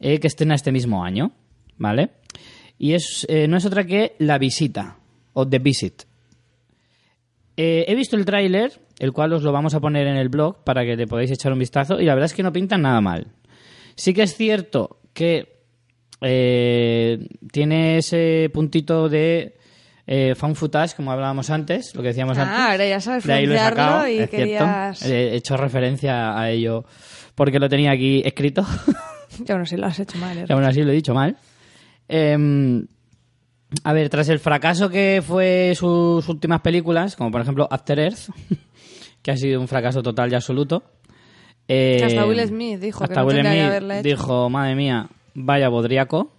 eh, 0.00 0.18
que 0.18 0.26
estrena 0.26 0.56
este 0.56 0.72
mismo 0.72 1.04
año, 1.04 1.30
¿vale? 1.78 2.10
Y 2.76 2.94
es, 2.94 3.24
eh, 3.28 3.46
no 3.46 3.56
es 3.56 3.66
otra 3.66 3.84
que 3.84 4.16
La 4.18 4.38
Visita, 4.38 4.96
o 5.32 5.46
The 5.46 5.60
Visit. 5.60 6.02
Eh, 7.56 7.84
he 7.86 7.94
visto 7.94 8.16
el 8.16 8.24
tráiler, 8.24 8.72
el 8.98 9.12
cual 9.12 9.32
os 9.32 9.44
lo 9.44 9.52
vamos 9.52 9.74
a 9.74 9.80
poner 9.80 10.08
en 10.08 10.16
el 10.16 10.28
blog 10.28 10.64
para 10.64 10.84
que 10.84 10.96
le 10.96 11.06
podáis 11.06 11.30
echar 11.30 11.52
un 11.52 11.60
vistazo, 11.60 12.00
y 12.00 12.06
la 12.06 12.14
verdad 12.14 12.26
es 12.26 12.34
que 12.34 12.42
no 12.42 12.52
pintan 12.52 12.82
nada 12.82 13.00
mal. 13.00 13.28
Sí 13.94 14.12
que 14.12 14.24
es 14.24 14.34
cierto 14.34 14.98
que 15.12 15.60
eh, 16.20 17.28
tiene 17.52 17.98
ese 17.98 18.50
puntito 18.52 19.08
de 19.08 19.54
eh, 20.06 20.34
found 20.34 20.56
footage, 20.56 20.94
como 20.96 21.12
hablábamos 21.12 21.48
antes, 21.50 21.94
lo 21.94 22.02
que 22.02 22.08
decíamos 22.08 22.36
Ah, 22.38 22.42
antes. 22.42 22.58
ahora 22.72 22.86
ya 22.88 23.00
sabes 23.00 23.24
De 23.24 23.32
ahí 23.32 23.46
lo 23.46 23.54
he 23.54 23.58
sacado, 23.58 24.06
y 24.08 24.18
es 24.18 24.30
cierto. 24.30 24.36
querías- 24.36 25.02
He 25.02 25.34
hecho 25.36 25.56
referencia 25.56 26.38
a 26.38 26.50
ello 26.50 26.84
porque 27.34 27.58
lo 27.58 27.68
tenía 27.68 27.90
aquí 27.92 28.22
escrito. 28.24 28.64
Yo 29.40 29.58
no 29.58 29.66
sé, 29.66 29.76
lo 29.78 29.86
has 29.86 29.98
hecho 29.98 30.16
mal. 30.18 30.38
¿eh? 30.38 30.46
Aún 30.48 30.62
así 30.64 30.82
lo 30.82 30.92
he 30.92 30.94
dicho 30.94 31.12
mal. 31.14 31.36
Em, 32.08 32.86
a 33.82 33.92
ver, 33.92 34.08
tras 34.10 34.28
el 34.28 34.38
fracaso 34.38 34.88
que 34.90 35.22
fue 35.26 35.72
sus 35.74 36.28
últimas 36.28 36.60
películas, 36.60 37.16
como 37.16 37.30
por 37.30 37.40
ejemplo 37.40 37.66
After 37.70 37.98
Earth, 37.98 38.28
que 39.22 39.30
ha 39.30 39.36
sido 39.36 39.60
un 39.60 39.66
fracaso 39.68 40.02
total 40.02 40.30
y 40.30 40.34
absoluto. 40.36 40.84
eh, 41.66 42.02
hasta 42.04 42.26
Will 42.26 42.46
Smith 42.46 42.78
dijo 42.78 43.04
que 43.08 43.14
no 43.14 43.24
Will 43.24 43.40
Smith 43.40 43.62
haberla 43.62 43.94
hecho. 44.00 44.08
dijo, 44.08 44.50
madre 44.50 44.74
mía, 44.76 45.08
vaya 45.34 45.68
bodriaco. 45.70 46.30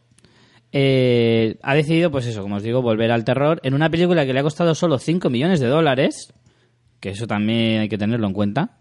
Eh, 0.78 1.56
ha 1.64 1.74
decidido, 1.74 2.12
pues 2.12 2.26
eso, 2.26 2.42
como 2.42 2.58
os 2.58 2.64
digo, 2.64 2.82
volver 2.82 3.10
al 3.10 3.24
terror 3.24 3.62
en 3.64 3.76
una 3.76 3.90
película 3.90 4.26
que 4.26 4.34
le 4.34 4.42
ha 4.42 4.44
costado 4.44 4.76
solo 4.76 5.00
5 5.00 5.30
millones 5.30 5.62
de 5.62 5.68
dólares, 5.68 6.34
que 7.00 7.12
eso 7.12 7.28
también 7.28 7.80
hay 7.80 7.88
que 7.88 7.98
tenerlo 7.98 8.28
en 8.28 8.34
cuenta, 8.34 8.80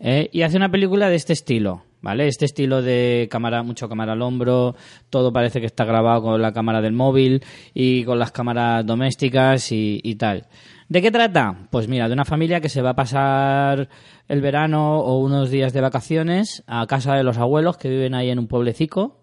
eh, 0.00 0.28
y 0.32 0.42
hace 0.42 0.56
una 0.56 0.68
película 0.68 1.08
de 1.08 1.14
este 1.14 1.32
estilo, 1.32 1.84
¿vale? 2.00 2.26
Este 2.26 2.44
estilo 2.44 2.82
de 2.82 3.28
cámara, 3.30 3.62
mucho 3.62 3.88
cámara 3.88 4.14
al 4.14 4.22
hombro, 4.22 4.74
todo 5.10 5.32
parece 5.32 5.60
que 5.60 5.66
está 5.66 5.84
grabado 5.84 6.22
con 6.22 6.42
la 6.42 6.52
cámara 6.52 6.80
del 6.80 6.92
móvil 6.92 7.44
y 7.72 8.02
con 8.02 8.18
las 8.18 8.32
cámaras 8.32 8.84
domésticas 8.84 9.70
y, 9.70 10.00
y 10.02 10.16
tal. 10.16 10.48
¿De 10.88 11.00
qué 11.00 11.12
trata? 11.12 11.68
Pues 11.70 11.86
mira, 11.86 12.08
de 12.08 12.14
una 12.14 12.24
familia 12.24 12.60
que 12.60 12.68
se 12.68 12.82
va 12.82 12.90
a 12.90 12.96
pasar 12.96 13.88
el 14.26 14.40
verano 14.40 14.98
o 14.98 15.18
unos 15.18 15.50
días 15.50 15.72
de 15.72 15.82
vacaciones 15.82 16.64
a 16.66 16.84
casa 16.88 17.14
de 17.14 17.22
los 17.22 17.38
abuelos 17.38 17.76
que 17.76 17.88
viven 17.88 18.16
ahí 18.16 18.28
en 18.28 18.40
un 18.40 18.48
pueblecico, 18.48 19.21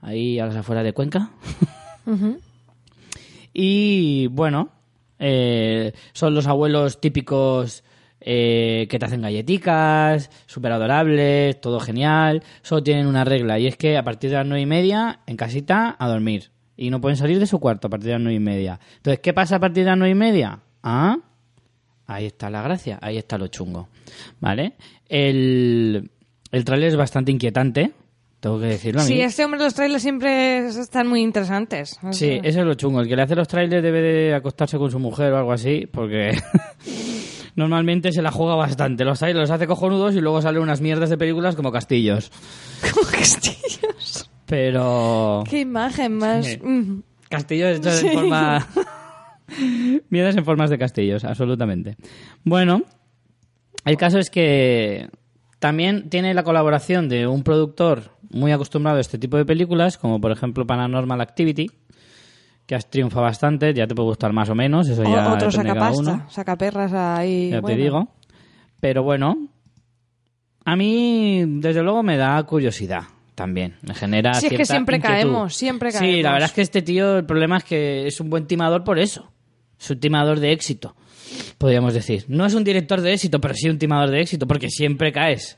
ahí 0.00 0.38
a 0.38 0.46
las 0.46 0.56
afueras 0.56 0.84
de 0.84 0.92
Cuenca. 0.92 1.30
Y 3.60 4.28
bueno, 4.28 4.70
eh, 5.18 5.92
son 6.12 6.32
los 6.32 6.46
abuelos 6.46 7.00
típicos 7.00 7.82
eh, 8.20 8.86
que 8.90 8.98
te 8.98 9.06
hacen 9.06 9.22
galletitas, 9.22 10.30
súper 10.46 10.72
adorables, 10.72 11.60
todo 11.60 11.80
genial. 11.80 12.42
Solo 12.62 12.82
tienen 12.82 13.06
una 13.06 13.24
regla 13.24 13.58
y 13.58 13.66
es 13.66 13.76
que 13.76 13.96
a 13.96 14.04
partir 14.04 14.30
de 14.30 14.36
las 14.36 14.46
nueve 14.46 14.62
y 14.62 14.66
media 14.66 15.20
en 15.26 15.36
casita 15.36 15.96
a 15.98 16.08
dormir. 16.08 16.50
Y 16.76 16.90
no 16.90 17.00
pueden 17.00 17.16
salir 17.16 17.40
de 17.40 17.46
su 17.46 17.58
cuarto 17.58 17.88
a 17.88 17.90
partir 17.90 18.06
de 18.06 18.12
las 18.12 18.20
nueve 18.20 18.36
y 18.36 18.40
media. 18.40 18.78
Entonces, 18.98 19.18
¿qué 19.20 19.32
pasa 19.32 19.56
a 19.56 19.60
partir 19.60 19.82
de 19.82 19.90
las 19.90 19.98
nueve 19.98 20.12
y 20.12 20.14
media? 20.14 20.60
Ah, 20.82 21.18
ahí 22.06 22.26
está 22.26 22.50
la 22.50 22.62
gracia, 22.62 22.98
ahí 23.02 23.18
está 23.18 23.38
lo 23.38 23.48
chungo. 23.48 23.88
¿Vale? 24.38 24.74
El, 25.08 26.10
el 26.52 26.64
tráiler 26.64 26.90
es 26.90 26.96
bastante 26.96 27.32
inquietante, 27.32 27.92
tengo 28.40 28.60
que 28.60 28.66
decirlo. 28.66 29.00
a 29.00 29.04
mí. 29.04 29.08
Sí, 29.08 29.20
este 29.20 29.44
hombre 29.44 29.60
los 29.60 29.74
trailers 29.74 30.02
siempre 30.02 30.66
están 30.68 31.08
muy 31.08 31.22
interesantes. 31.22 31.98
O 32.02 32.12
Sí, 32.12 32.38
eso 32.42 32.60
es 32.60 32.66
lo 32.66 32.74
chungo. 32.74 33.00
El 33.00 33.08
que 33.08 33.16
le 33.16 33.22
hace 33.22 33.34
los 33.34 33.48
trailers 33.48 33.82
debe 33.82 34.00
de 34.00 34.34
acostarse 34.34 34.78
con 34.78 34.90
su 34.90 34.98
mujer 34.98 35.32
o 35.32 35.38
algo 35.38 35.52
así, 35.52 35.86
porque 35.90 36.38
normalmente 37.56 38.12
se 38.12 38.22
la 38.22 38.30
juega 38.30 38.54
bastante. 38.54 39.04
Los 39.04 39.18
trailers 39.18 39.48
los 39.48 39.50
hace 39.50 39.66
cojonudos 39.66 40.14
y 40.14 40.20
luego 40.20 40.40
salen 40.42 40.62
unas 40.62 40.80
mierdas 40.80 41.10
de 41.10 41.18
películas 41.18 41.56
como 41.56 41.72
castillos. 41.72 42.30
Como 42.94 43.10
castillos. 43.10 44.30
Pero... 44.46 45.42
Qué 45.50 45.60
imagen 45.60 46.16
más... 46.16 46.46
Sí. 46.46 46.58
Mm. 46.62 47.02
Castillos 47.28 47.78
hechos 47.78 47.94
Sí. 47.96 48.06
en 48.06 48.14
forma... 48.14 48.66
Mierdas 50.10 50.36
en 50.36 50.44
formas 50.44 50.70
de 50.70 50.78
castillos, 50.78 51.24
absolutamente. 51.24 51.96
Bueno, 52.44 52.82
el 53.84 53.96
caso 53.96 54.18
es 54.18 54.30
que 54.30 55.08
también 55.58 56.08
tiene 56.08 56.34
la 56.34 56.44
colaboración 56.44 57.08
de 57.08 57.26
un 57.26 57.42
productor 57.42 58.12
muy 58.30 58.52
acostumbrado 58.52 58.98
a 58.98 59.00
este 59.00 59.18
tipo 59.18 59.36
de 59.36 59.44
películas, 59.44 59.98
como 59.98 60.20
por 60.20 60.30
ejemplo 60.32 60.66
Paranormal 60.66 61.20
Activity, 61.20 61.70
que 62.66 62.74
has 62.74 62.88
triunfa 62.90 63.20
bastante, 63.20 63.72
ya 63.72 63.86
te 63.86 63.94
puede 63.94 64.08
gustar 64.08 64.32
más 64.32 64.50
o 64.50 64.54
menos, 64.54 64.88
eso 64.88 65.02
ya 65.02 65.32
Otro 65.32 65.50
sacapasta, 65.50 66.26
sacaperras 66.28 66.92
ahí. 66.92 67.50
Ya 67.50 67.60
bueno. 67.60 67.76
te 67.76 67.82
digo. 67.82 68.08
Pero 68.80 69.02
bueno, 69.02 69.48
a 70.64 70.76
mí 70.76 71.44
desde 71.46 71.82
luego 71.82 72.02
me 72.02 72.16
da 72.16 72.42
curiosidad 72.44 73.02
también. 73.34 73.76
Me 73.82 73.94
genera 73.94 74.34
Sí, 74.34 74.46
es 74.46 74.50
que 74.50 74.56
cierta 74.56 74.74
siempre 74.74 74.96
inquietud. 74.96 75.14
caemos, 75.16 75.54
siempre 75.54 75.90
Sí, 75.92 75.98
caemos. 75.98 76.22
la 76.22 76.32
verdad 76.32 76.48
es 76.48 76.54
que 76.54 76.62
este 76.62 76.82
tío, 76.82 77.18
el 77.18 77.24
problema 77.24 77.56
es 77.58 77.64
que 77.64 78.06
es 78.06 78.20
un 78.20 78.28
buen 78.30 78.46
timador 78.46 78.84
por 78.84 78.98
eso. 78.98 79.30
Es 79.80 79.88
un 79.90 80.00
timador 80.00 80.40
de 80.40 80.52
éxito, 80.52 80.94
podríamos 81.56 81.94
decir. 81.94 82.24
No 82.28 82.44
es 82.44 82.54
un 82.54 82.64
director 82.64 83.00
de 83.00 83.12
éxito, 83.14 83.40
pero 83.40 83.54
sí 83.54 83.68
un 83.70 83.78
timador 83.78 84.10
de 84.10 84.20
éxito, 84.20 84.46
porque 84.46 84.68
siempre 84.70 85.12
caes. 85.12 85.56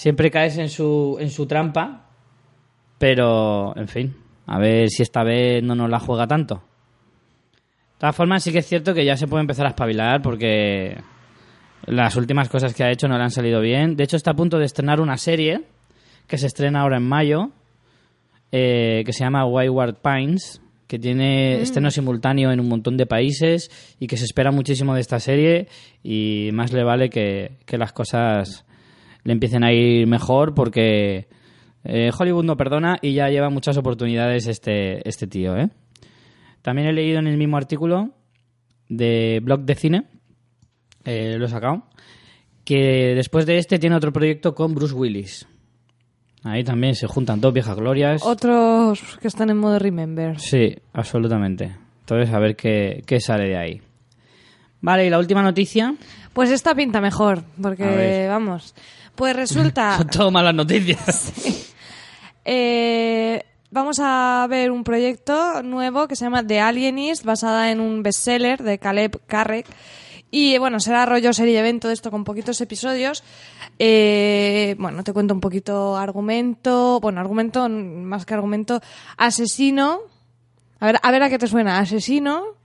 Siempre 0.00 0.30
caes 0.30 0.56
en 0.56 0.70
su, 0.70 1.18
en 1.20 1.28
su 1.28 1.44
trampa. 1.44 2.06
Pero, 2.96 3.76
en 3.76 3.86
fin, 3.86 4.16
a 4.46 4.58
ver 4.58 4.88
si 4.88 5.02
esta 5.02 5.22
vez 5.22 5.62
no 5.62 5.74
nos 5.74 5.90
la 5.90 6.00
juega 6.00 6.26
tanto. 6.26 6.54
De 6.54 7.98
todas 7.98 8.16
formas, 8.16 8.42
sí 8.42 8.50
que 8.50 8.60
es 8.60 8.66
cierto 8.66 8.94
que 8.94 9.04
ya 9.04 9.18
se 9.18 9.26
puede 9.26 9.42
empezar 9.42 9.66
a 9.66 9.70
espabilar 9.70 10.22
porque 10.22 10.96
las 11.84 12.16
últimas 12.16 12.48
cosas 12.48 12.72
que 12.72 12.82
ha 12.82 12.90
hecho 12.90 13.08
no 13.08 13.18
le 13.18 13.24
han 13.24 13.30
salido 13.30 13.60
bien. 13.60 13.94
De 13.94 14.04
hecho, 14.04 14.16
está 14.16 14.30
a 14.30 14.36
punto 14.36 14.58
de 14.58 14.64
estrenar 14.64 15.02
una 15.02 15.18
serie 15.18 15.64
que 16.26 16.38
se 16.38 16.46
estrena 16.46 16.80
ahora 16.80 16.96
en 16.96 17.06
mayo, 17.06 17.50
eh, 18.52 19.02
que 19.04 19.12
se 19.12 19.22
llama 19.22 19.44
Wayward 19.44 19.96
Pines, 19.96 20.62
que 20.86 20.98
tiene 20.98 21.60
estreno 21.60 21.90
simultáneo 21.90 22.50
en 22.52 22.60
un 22.60 22.70
montón 22.70 22.96
de 22.96 23.04
países 23.04 23.70
y 24.00 24.06
que 24.06 24.16
se 24.16 24.24
espera 24.24 24.50
muchísimo 24.50 24.94
de 24.94 25.02
esta 25.02 25.20
serie 25.20 25.68
y 26.02 26.48
más 26.54 26.72
le 26.72 26.84
vale 26.84 27.10
que, 27.10 27.58
que 27.66 27.76
las 27.76 27.92
cosas 27.92 28.64
le 29.24 29.32
empiecen 29.32 29.64
a 29.64 29.72
ir 29.72 30.06
mejor 30.06 30.54
porque 30.54 31.28
eh, 31.84 32.10
Hollywood 32.16 32.44
no 32.44 32.56
perdona 32.56 32.98
y 33.00 33.14
ya 33.14 33.28
lleva 33.28 33.50
muchas 33.50 33.76
oportunidades 33.76 34.46
este, 34.46 35.06
este 35.08 35.26
tío. 35.26 35.56
¿eh? 35.56 35.70
También 36.62 36.88
he 36.88 36.92
leído 36.92 37.18
en 37.18 37.26
el 37.26 37.36
mismo 37.36 37.56
artículo 37.56 38.10
de 38.88 39.40
Blog 39.42 39.60
de 39.60 39.74
Cine, 39.74 40.04
eh, 41.04 41.36
lo 41.38 41.46
he 41.46 41.48
sacado, 41.48 41.84
que 42.64 43.14
después 43.14 43.46
de 43.46 43.58
este 43.58 43.78
tiene 43.78 43.96
otro 43.96 44.12
proyecto 44.12 44.54
con 44.54 44.74
Bruce 44.74 44.94
Willis. 44.94 45.46
Ahí 46.42 46.64
también 46.64 46.94
se 46.94 47.06
juntan 47.06 47.40
dos 47.40 47.52
viejas 47.52 47.76
glorias. 47.76 48.24
Otros 48.24 49.18
que 49.20 49.28
están 49.28 49.50
en 49.50 49.58
modo 49.58 49.78
Remember. 49.78 50.38
Sí, 50.38 50.74
absolutamente. 50.92 51.76
Entonces, 52.00 52.34
a 52.34 52.38
ver 52.38 52.56
qué, 52.56 53.02
qué 53.06 53.20
sale 53.20 53.48
de 53.48 53.56
ahí. 53.56 53.82
Vale, 54.80 55.06
y 55.06 55.10
la 55.10 55.18
última 55.18 55.42
noticia. 55.42 55.94
Pues 56.32 56.50
esta 56.50 56.74
pinta 56.74 57.00
mejor, 57.00 57.42
porque 57.60 58.26
vamos. 58.28 58.74
Pues 59.20 59.36
resulta. 59.36 59.96
Son 59.98 60.08
todo 60.08 60.30
malas 60.30 60.54
noticias. 60.54 61.32
Eh, 62.42 63.44
vamos 63.70 64.00
a 64.02 64.46
ver 64.48 64.70
un 64.70 64.82
proyecto 64.82 65.62
nuevo 65.62 66.08
que 66.08 66.16
se 66.16 66.24
llama 66.24 66.44
The 66.44 66.58
Alienist, 66.58 67.22
basada 67.22 67.70
en 67.70 67.80
un 67.80 68.02
bestseller 68.02 68.62
de 68.62 68.78
Caleb 68.78 69.20
Carrick. 69.26 69.66
Y 70.30 70.56
bueno, 70.56 70.80
será 70.80 71.04
rollo 71.04 71.34
serie 71.34 71.60
evento 71.60 71.86
de 71.86 71.94
esto 71.94 72.10
con 72.10 72.24
poquitos 72.24 72.58
episodios. 72.62 73.22
Eh, 73.78 74.74
bueno, 74.78 75.04
te 75.04 75.12
cuento 75.12 75.34
un 75.34 75.40
poquito 75.40 75.98
argumento. 75.98 76.98
Bueno, 76.98 77.20
argumento, 77.20 77.68
más 77.68 78.24
que 78.24 78.34
argumento. 78.34 78.80
Asesino. 79.18 80.00
A 80.80 80.86
ver, 80.86 80.96
a 81.02 81.10
ver 81.10 81.22
a 81.22 81.28
qué 81.28 81.38
te 81.38 81.46
suena. 81.46 81.78
Asesino 81.78 82.56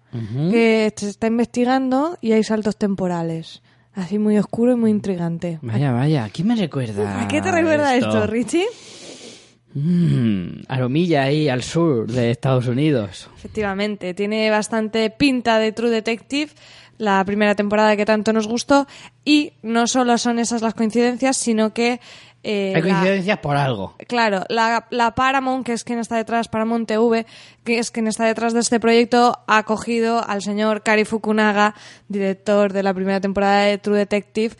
que 0.50 0.94
se 0.96 1.10
está 1.10 1.28
investigando 1.28 2.18
y 2.22 2.32
hay 2.32 2.44
saltos 2.44 2.78
temporales. 2.78 3.62
Así 3.96 4.20
muy 4.20 4.38
oscuro 4.38 4.74
y 4.74 4.76
muy 4.76 4.92
intrigante. 4.92 5.60
Vaya, 5.62 5.92
vaya, 5.92 6.26
¿a 6.26 6.30
quién 6.30 6.50
me 6.50 6.56
recuerda? 6.56 7.24
¿A 7.24 7.28
qué 7.28 7.42
te 7.42 7.52
recuerda 7.52 7.96
esto, 7.96 8.10
esto 8.10 8.28
Richie? 8.28 8.66
Mm, 9.74 10.64
aromilla 10.68 11.24
ahí 11.24 11.50
al 11.50 11.64
sur 11.64 12.08
de 12.08 12.32
Estados 12.32 12.68
Unidos. 12.68 13.30
Efectivamente, 13.38 14.14
tiene 14.14 14.50
bastante 14.50 15.10
pinta 15.10 15.60
de 15.60 15.72
True 15.72 15.90
Detective, 15.90 16.52
la 16.98 17.24
primera 17.26 17.56
temporada 17.56 17.98
que 17.98 18.06
tanto 18.06 18.32
nos 18.32 18.48
gustó, 18.48 18.88
y 19.24 19.54
no 19.64 19.88
solo 19.88 20.18
son 20.18 20.40
esas 20.40 20.62
las 20.62 20.74
coincidencias, 20.74 21.38
sino 21.38 21.74
que... 21.74 22.00
eh, 22.48 22.74
Hay 22.76 22.82
la- 22.84 22.88
coincidencias 23.00 23.40
por 23.40 23.58
algo. 23.58 23.96
Claro, 24.08 24.44
la, 24.50 24.86
la 24.92 25.16
Paramount, 25.16 25.66
que 25.66 25.74
es 25.74 25.84
quien 25.84 25.98
está 26.00 26.16
detrás, 26.18 26.48
Paramount 26.48 26.88
TV, 26.88 27.26
que 27.64 27.80
es 27.80 27.90
quien 27.90 28.08
está 28.08 28.26
detrás 28.26 28.54
de 28.54 28.60
este 28.60 28.80
proyecto, 28.80 29.40
ha 29.48 29.64
cogido 29.64 30.24
al 30.28 30.42
señor 30.44 30.84
Kari 30.84 31.06
Fukunaga, 31.06 31.74
director 32.08 32.72
de 32.72 32.84
la 32.84 32.94
primera 32.94 33.20
temporada 33.20 33.62
de 33.62 33.78
True 33.80 33.98
Detective, 33.98 34.56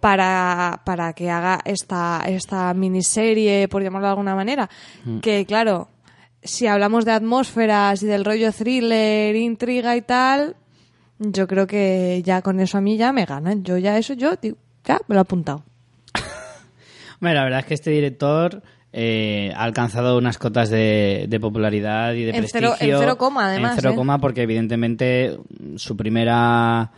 para, 0.00 0.82
para 0.84 1.12
que 1.14 1.30
haga 1.30 1.60
esta, 1.64 2.22
esta 2.26 2.72
miniserie, 2.74 3.68
por 3.68 3.82
llamarlo 3.82 4.06
de 4.06 4.10
alguna 4.12 4.34
manera. 4.34 4.68
Que 5.22 5.46
claro, 5.46 5.88
si 6.42 6.66
hablamos 6.66 7.04
de 7.04 7.12
atmósferas 7.12 8.02
y 8.02 8.06
del 8.06 8.24
rollo 8.24 8.52
thriller, 8.52 9.34
intriga 9.34 9.96
y 9.96 10.02
tal, 10.02 10.56
yo 11.18 11.46
creo 11.46 11.66
que 11.66 12.20
ya 12.24 12.42
con 12.42 12.60
eso 12.60 12.76
a 12.78 12.80
mí 12.82 12.96
ya 12.98 13.12
me 13.12 13.24
ganan. 13.24 13.64
Yo 13.64 13.78
ya 13.78 13.96
eso, 13.96 14.12
yo 14.12 14.36
digo, 14.36 14.58
ya 14.84 14.98
me 15.08 15.14
lo 15.14 15.20
he 15.20 15.22
apuntado. 15.22 15.64
La 17.32 17.44
verdad 17.44 17.60
es 17.60 17.66
que 17.66 17.74
este 17.74 17.90
director 17.90 18.62
eh, 18.92 19.52
ha 19.56 19.62
alcanzado 19.64 20.18
unas 20.18 20.36
cotas 20.38 20.68
de, 20.68 21.26
de 21.28 21.40
popularidad 21.40 22.12
y 22.14 22.24
de 22.24 22.30
En 22.30 22.36
prestigio. 22.38 22.74
cero- 22.78 22.92
en 22.92 22.98
cero 23.00 23.16
coma, 23.18 23.46
además, 23.46 23.72
En 23.72 23.76
cero 23.80 23.90
¿eh? 23.92 23.96
coma, 23.96 24.18
porque 24.18 24.42
evidentemente 24.42 25.38
su 25.76 25.96
primera 25.96 26.90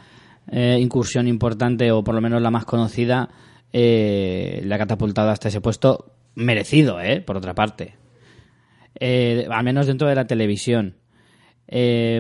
eh, 0.51 0.79
incursión 0.81 1.29
importante, 1.29 1.93
o 1.93 2.03
por 2.03 2.15
lo 2.15 2.21
menos 2.21 2.43
la 2.43 2.51
más 2.51 2.65
conocida, 2.65 3.29
eh, 3.73 4.62
le 4.65 4.75
ha 4.75 4.79
catapultado 4.79 5.31
hasta 5.31 5.49
ese 5.49 5.61
puesto 5.61 6.12
merecido, 6.35 7.01
¿eh? 7.01 7.21
Por 7.21 7.37
otra 7.37 7.55
parte. 7.55 7.95
Al 9.01 9.65
menos 9.65 9.87
dentro 9.87 10.09
de 10.09 10.15
la 10.15 10.27
televisión. 10.27 10.97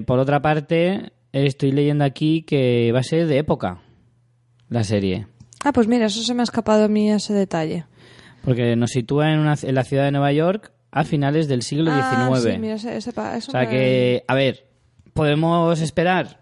Por 0.06 0.18
otra 0.18 0.42
parte, 0.42 1.12
estoy 1.32 1.72
leyendo 1.72 2.04
aquí 2.04 2.42
que 2.42 2.90
va 2.92 3.00
a 3.00 3.02
ser 3.02 3.26
de 3.26 3.38
época 3.38 3.80
la 4.68 4.84
serie. 4.84 5.26
Ah, 5.64 5.72
pues 5.72 5.86
mira, 5.88 6.06
eso 6.06 6.22
se 6.22 6.34
me 6.34 6.42
ha 6.42 6.44
escapado 6.44 6.84
a 6.84 6.88
mí 6.88 7.10
ese 7.10 7.32
detalle. 7.32 7.86
Porque 8.46 8.76
nos 8.76 8.92
sitúa 8.92 9.30
en, 9.32 9.40
una- 9.40 9.56
en 9.62 9.74
la 9.74 9.84
ciudad 9.84 10.04
de 10.04 10.12
Nueva 10.12 10.32
York 10.32 10.72
a 10.90 11.04
finales 11.04 11.48
del 11.48 11.60
siglo 11.60 11.90
Ah, 11.92 12.30
XIX. 12.40 12.54
sí, 12.54 12.58
mira, 12.58 12.74
ese- 12.76 12.96
ese 12.96 13.12
pa- 13.12 13.36
eso 13.36 13.50
o 13.50 13.52
sea 13.52 13.60
me- 13.62 13.68
que, 13.68 14.24
a 14.26 14.34
ver, 14.34 14.66
podemos 15.12 15.80
esperar 15.80 16.40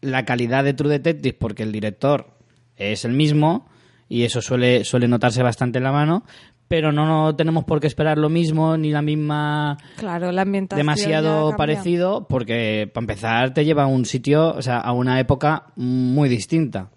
la 0.00 0.24
calidad 0.24 0.64
de 0.64 0.74
True 0.74 0.90
Detective 0.90 1.36
porque 1.38 1.62
el 1.62 1.72
director 1.72 2.36
es 2.76 3.04
el 3.04 3.12
mismo 3.12 3.66
y 4.08 4.22
eso 4.24 4.40
suele, 4.42 4.84
suele 4.84 5.08
notarse 5.08 5.42
bastante 5.42 5.78
en 5.78 5.84
la 5.84 5.92
mano, 5.92 6.24
pero 6.68 6.92
no, 6.92 7.04
no 7.06 7.34
tenemos 7.36 7.64
por 7.64 7.80
qué 7.80 7.86
esperar 7.88 8.16
lo 8.18 8.28
mismo 8.28 8.76
ni 8.76 8.90
la 8.92 9.02
misma 9.02 9.76
Claro, 9.96 10.30
la 10.32 10.42
ambientación. 10.42 10.78
demasiado 10.86 11.56
parecido 11.56 12.26
porque 12.28 12.88
para 12.92 13.02
empezar 13.02 13.54
te 13.54 13.64
lleva 13.64 13.84
a 13.84 13.86
un 13.86 14.04
sitio, 14.04 14.54
o 14.54 14.62
sea, 14.62 14.78
a 14.78 14.92
una 14.92 15.18
época 15.20 15.64
muy 15.76 16.28
distinta. 16.28 16.90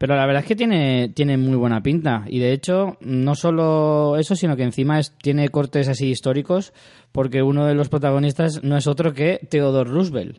Pero 0.00 0.16
la 0.16 0.24
verdad 0.24 0.40
es 0.44 0.48
que 0.48 0.56
tiene, 0.56 1.10
tiene 1.14 1.36
muy 1.36 1.56
buena 1.56 1.82
pinta. 1.82 2.24
Y 2.26 2.38
de 2.38 2.54
hecho, 2.54 2.96
no 3.02 3.34
solo 3.34 4.16
eso, 4.16 4.34
sino 4.34 4.56
que 4.56 4.62
encima 4.62 4.98
es- 4.98 5.12
tiene 5.18 5.50
cortes 5.50 5.88
así 5.88 6.06
históricos, 6.08 6.72
porque 7.12 7.42
uno 7.42 7.66
de 7.66 7.74
los 7.74 7.90
protagonistas 7.90 8.64
no 8.64 8.78
es 8.78 8.86
otro 8.86 9.12
que 9.12 9.46
Theodore 9.50 9.90
Roosevelt, 9.90 10.38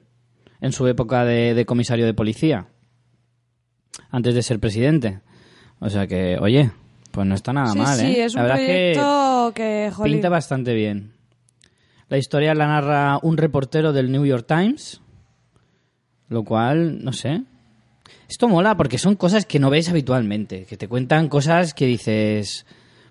en 0.61 0.71
su 0.71 0.87
época 0.87 1.25
de, 1.25 1.53
de 1.53 1.65
comisario 1.67 2.07
de 2.07 2.15
policía, 2.15 2.69
antes 4.09 4.33
de 4.33 4.41
ser 4.41 4.59
presidente. 4.59 5.21
O 5.79 5.91
sea 5.91 6.07
que, 6.07 6.37
oye, 6.41 6.71
pues 7.11 7.27
no 7.27 7.35
está 7.35 7.53
nada 7.53 7.71
sí, 7.73 7.77
mal, 7.77 7.99
sí, 7.99 8.05
¿eh? 8.07 8.23
es 8.23 8.33
la 8.33 8.41
un 8.41 8.47
verdad 8.47 8.65
que 8.65 8.93
proyecto 8.95 9.51
que, 9.53 9.91
pinta 10.03 10.29
bastante 10.29 10.73
bien. 10.73 11.13
La 12.09 12.17
historia 12.17 12.55
la 12.55 12.65
narra 12.65 13.19
un 13.21 13.37
reportero 13.37 13.93
del 13.93 14.11
New 14.11 14.25
York 14.25 14.47
Times, 14.47 15.01
lo 16.29 16.43
cual, 16.43 17.03
no 17.05 17.13
sé. 17.13 17.43
Esto 18.29 18.47
mola 18.47 18.75
porque 18.77 18.97
son 18.97 19.15
cosas 19.15 19.45
que 19.45 19.59
no 19.59 19.69
ves 19.69 19.89
habitualmente, 19.89 20.65
que 20.65 20.77
te 20.77 20.87
cuentan 20.87 21.27
cosas 21.27 21.73
que 21.73 21.85
dices, 21.85 22.65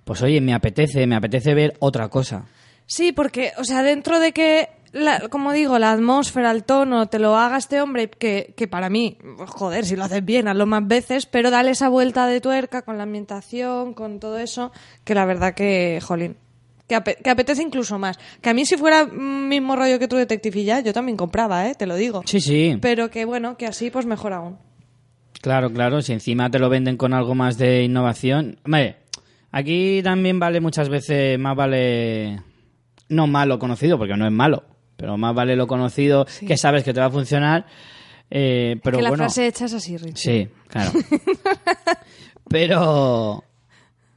pues 0.05 0.22
oye, 0.22 0.40
me 0.40 0.55
apetece, 0.55 1.07
me 1.07 1.14
apetece 1.16 1.55
ver 1.55 1.76
otra 1.81 2.09
cosa. 2.09 2.46
Sí, 2.87 3.12
porque, 3.12 3.53
o 3.59 3.64
sea, 3.64 3.83
dentro 3.83 4.18
de 4.18 4.33
que, 4.33 4.68
la- 4.92 5.29
como 5.29 5.53
digo, 5.53 5.79
la 5.79 5.92
atmósfera, 5.92 6.50
el 6.50 6.64
tono, 6.64 7.07
te 7.07 7.18
lo 7.18 7.37
haga 7.37 7.59
este 7.59 7.81
hombre, 7.81 8.09
que, 8.11 8.55
que 8.57 8.66
para 8.66 8.88
mí, 8.90 9.18
joder, 9.46 9.85
si 9.85 9.94
lo 9.94 10.05
haces 10.05 10.24
bien, 10.24 10.48
hazlo 10.48 10.66
más 10.66 10.87
veces, 10.88 11.26
pero 11.26 11.50
dale 11.50 11.70
esa 11.70 11.88
vuelta 11.88 12.26
de 12.26 12.40
tuerca 12.40 12.83
con 12.83 12.96
la 12.96 13.05
ambientación, 13.05 13.94
con 13.94 14.18
todo 14.20 14.38
eso, 14.38 14.72
que 15.05 15.14
la 15.14 15.24
verdad 15.26 15.55
que, 15.55 16.00
jolín, 16.03 16.37
que, 16.88 16.96
ape- 16.96 17.16
que 17.22 17.31
apetece 17.31 17.62
incluso 17.62 17.98
más. 17.98 18.18
Que 18.40 18.50
a 18.50 18.55
mí 18.55 18.64
si 18.64 18.76
fuera 18.76 19.05
mismo 19.07 19.76
rollo 19.76 19.98
que 20.00 20.09
True 20.09 20.20
Detective 20.22 20.61
y 20.61 20.64
ya, 20.64 20.81
yo 20.81 20.92
también 20.92 21.16
compraba, 21.16 21.68
¿eh? 21.68 21.74
Te 21.76 21.87
lo 21.87 21.94
digo. 21.94 22.22
Sí, 22.26 22.40
sí. 22.40 22.76
Pero 22.81 23.11
que 23.11 23.24
bueno, 23.26 23.57
que 23.57 23.66
así 23.66 23.90
pues 23.90 24.07
mejor 24.07 24.33
aún. 24.33 24.59
Claro, 25.40 25.72
claro, 25.72 26.03
si 26.03 26.12
encima 26.12 26.50
te 26.50 26.59
lo 26.59 26.68
venden 26.68 26.96
con 26.96 27.14
algo 27.14 27.35
más 27.35 27.57
de 27.57 27.83
innovación. 27.85 28.59
Hombre, 28.64 28.96
aquí 29.50 30.00
también 30.03 30.38
vale 30.38 30.61
muchas 30.61 30.88
veces, 30.88 31.38
más 31.38 31.57
vale, 31.57 32.40
no 33.09 33.26
malo 33.26 33.59
conocido, 33.59 33.96
porque 33.96 34.16
no 34.16 34.26
es 34.26 34.33
malo, 34.33 34.64
pero 34.96 35.16
más 35.16 35.35
vale 35.35 35.57
lo 35.57 35.66
conocido 35.66 36.26
que 36.46 36.57
sabes 36.59 36.85
que 36.85 36.92
te 36.92 37.00
va 37.00 37.07
a 37.07 37.11
funcionar. 37.11 37.66
eh, 38.31 38.76
pero 38.83 38.98
que 38.98 39.03
la 39.03 39.09
bueno, 39.09 39.24
frase 39.24 39.46
hecha 39.46 39.64
es 39.64 39.72
así, 39.74 39.96
Rich. 39.96 40.18
sí, 40.18 40.48
claro. 40.68 40.92
pero, 42.48 43.42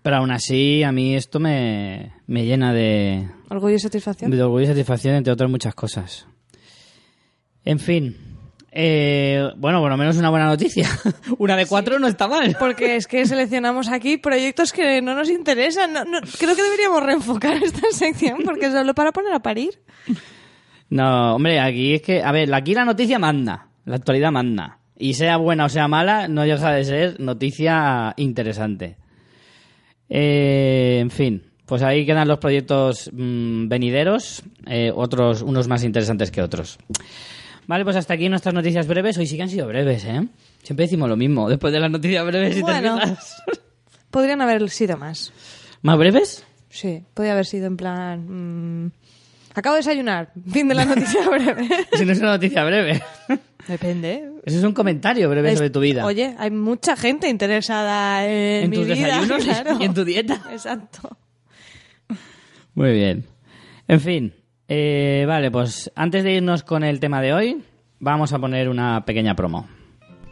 pero 0.02 0.16
aún 0.18 0.32
así, 0.32 0.84
a 0.84 0.92
mí 0.92 1.16
esto 1.16 1.40
me, 1.40 2.14
me 2.28 2.46
llena 2.46 2.74
de, 2.74 3.28
Orgullo 3.50 3.76
y 3.76 3.80
satisfacción. 3.80 4.30
de 4.32 4.42
orgullo 4.44 4.66
y 4.66 4.68
satisfacción, 4.68 5.16
entre 5.16 5.32
otras 5.32 5.50
muchas 5.50 5.74
cosas. 5.76 6.28
En 7.66 7.80
fin. 7.80 8.18
Eh, 8.76 9.50
bueno, 9.58 9.80
por 9.82 9.90
lo 9.92 9.98
menos 9.98 10.18
una 10.18 10.30
buena 10.30 10.46
noticia. 10.48 10.90
una 11.38 11.56
de 11.56 11.66
cuatro 11.68 12.00
no 12.00 12.08
está 12.08 12.28
mal. 12.28 12.56
Porque 12.60 12.96
es 12.96 13.08
que 13.08 13.26
seleccionamos 13.26 13.88
aquí 13.90 14.18
proyectos 14.18 14.74
que 14.74 15.02
no 15.02 15.14
nos 15.16 15.30
interesan. 15.30 15.94
No- 15.94 16.04
no- 16.06 16.20
creo 16.40 16.56
que 16.56 16.64
deberíamos 16.64 17.04
reenfocar 17.04 17.56
esta 17.64 17.82
sección 17.92 18.40
porque 18.44 18.66
es 18.68 18.72
solo 18.74 18.94
para 18.96 19.12
poner 19.12 19.34
a 19.34 19.40
parir. 19.40 19.80
No, 20.90 21.36
hombre, 21.36 21.60
aquí 21.60 21.94
es 21.96 22.02
que, 22.02 22.22
a 22.24 22.32
ver, 22.32 22.54
aquí 22.54 22.74
la 22.74 22.86
noticia 22.86 23.20
manda, 23.20 23.68
la 23.86 23.96
actualidad 23.96 24.32
manda. 24.32 24.80
Y 24.98 25.16
sea 25.16 25.38
buena 25.38 25.66
o 25.66 25.70
sea 25.70 25.88
mala, 25.88 26.28
no 26.28 26.44
deja 26.44 26.72
de 26.72 26.84
ser 26.86 27.20
noticia 27.20 28.14
interesante. 28.18 28.98
Eh, 30.10 31.00
en 31.02 31.10
fin, 31.10 31.44
pues 31.66 31.82
ahí 31.82 32.06
quedan 32.06 32.28
los 32.28 32.38
proyectos 32.40 33.10
mm, 33.12 33.68
venideros, 33.68 34.44
eh, 34.68 34.92
otros, 34.94 35.42
unos 35.42 35.68
más 35.68 35.84
interesantes 35.84 36.30
que 36.32 36.42
otros. 36.42 36.78
Vale, 37.68 37.84
pues 37.84 37.96
hasta 37.96 38.14
aquí 38.14 38.28
nuestras 38.30 38.54
noticias 38.54 38.88
breves. 38.88 39.18
Hoy 39.18 39.26
sí 39.28 39.38
que 39.38 39.44
han 39.44 39.50
sido 39.50 39.68
breves, 39.68 40.04
¿eh? 40.06 40.28
Siempre 40.64 40.86
decimos 40.86 41.08
lo 41.10 41.16
mismo, 41.18 41.50
después 41.50 41.72
de 41.74 41.80
las 41.80 41.90
noticias 41.92 42.26
breves 42.26 42.58
y 42.58 42.62
Bueno. 42.62 43.00
Podrían 44.12 44.42
haber 44.42 44.70
sido 44.70 44.98
más. 44.98 45.32
¿Más 45.82 45.98
breves? 45.98 46.46
Sí, 46.70 47.04
podría 47.14 47.34
haber 47.34 47.46
sido 47.46 47.66
en 47.68 47.78
plan... 47.78 48.86
mm, 48.86 48.92
acabo 49.56 49.76
de 49.76 49.80
desayunar. 49.80 50.32
Fin 50.52 50.68
de 50.68 50.76
la 50.76 50.86
noticia 50.86 51.28
breve. 51.30 51.68
Si 51.94 52.06
no 52.06 52.12
es 52.12 52.20
una 52.20 52.32
noticia 52.34 52.64
breve. 52.64 53.02
Depende. 53.68 54.30
Eso 54.46 54.58
es 54.60 54.64
un 54.64 54.74
comentario 54.74 55.30
breve 55.30 55.50
Es- 55.52 55.58
sobre 55.58 55.70
tu 55.70 55.80
vida. 55.80 56.06
Oye, 56.06 56.36
hay 56.38 56.52
mucha 56.52 56.96
gente 56.96 57.28
interesada 57.30 58.28
en, 58.28 58.66
en 58.66 58.70
mi 58.70 58.78
tus 58.78 58.86
vida, 58.88 58.96
desayunos 59.20 59.44
claro. 59.46 59.78
y 59.80 59.84
en 59.86 59.94
tu 59.94 60.04
dieta. 60.06 60.42
Exacto. 60.52 61.18
Muy 62.76 62.92
bien. 62.94 63.26
En 63.88 64.00
fin, 64.00 64.34
eh, 64.68 65.26
vale, 65.28 65.52
pues 65.52 65.92
antes 65.96 66.24
de 66.24 66.34
irnos 66.34 66.64
con 66.64 66.84
el 66.84 67.00
tema 67.00 67.22
de 67.22 67.34
hoy, 67.34 67.64
vamos 68.00 68.34
a 68.34 68.40
poner 68.40 68.70
una 68.70 69.06
pequeña 69.06 69.36
promo. 69.36 69.68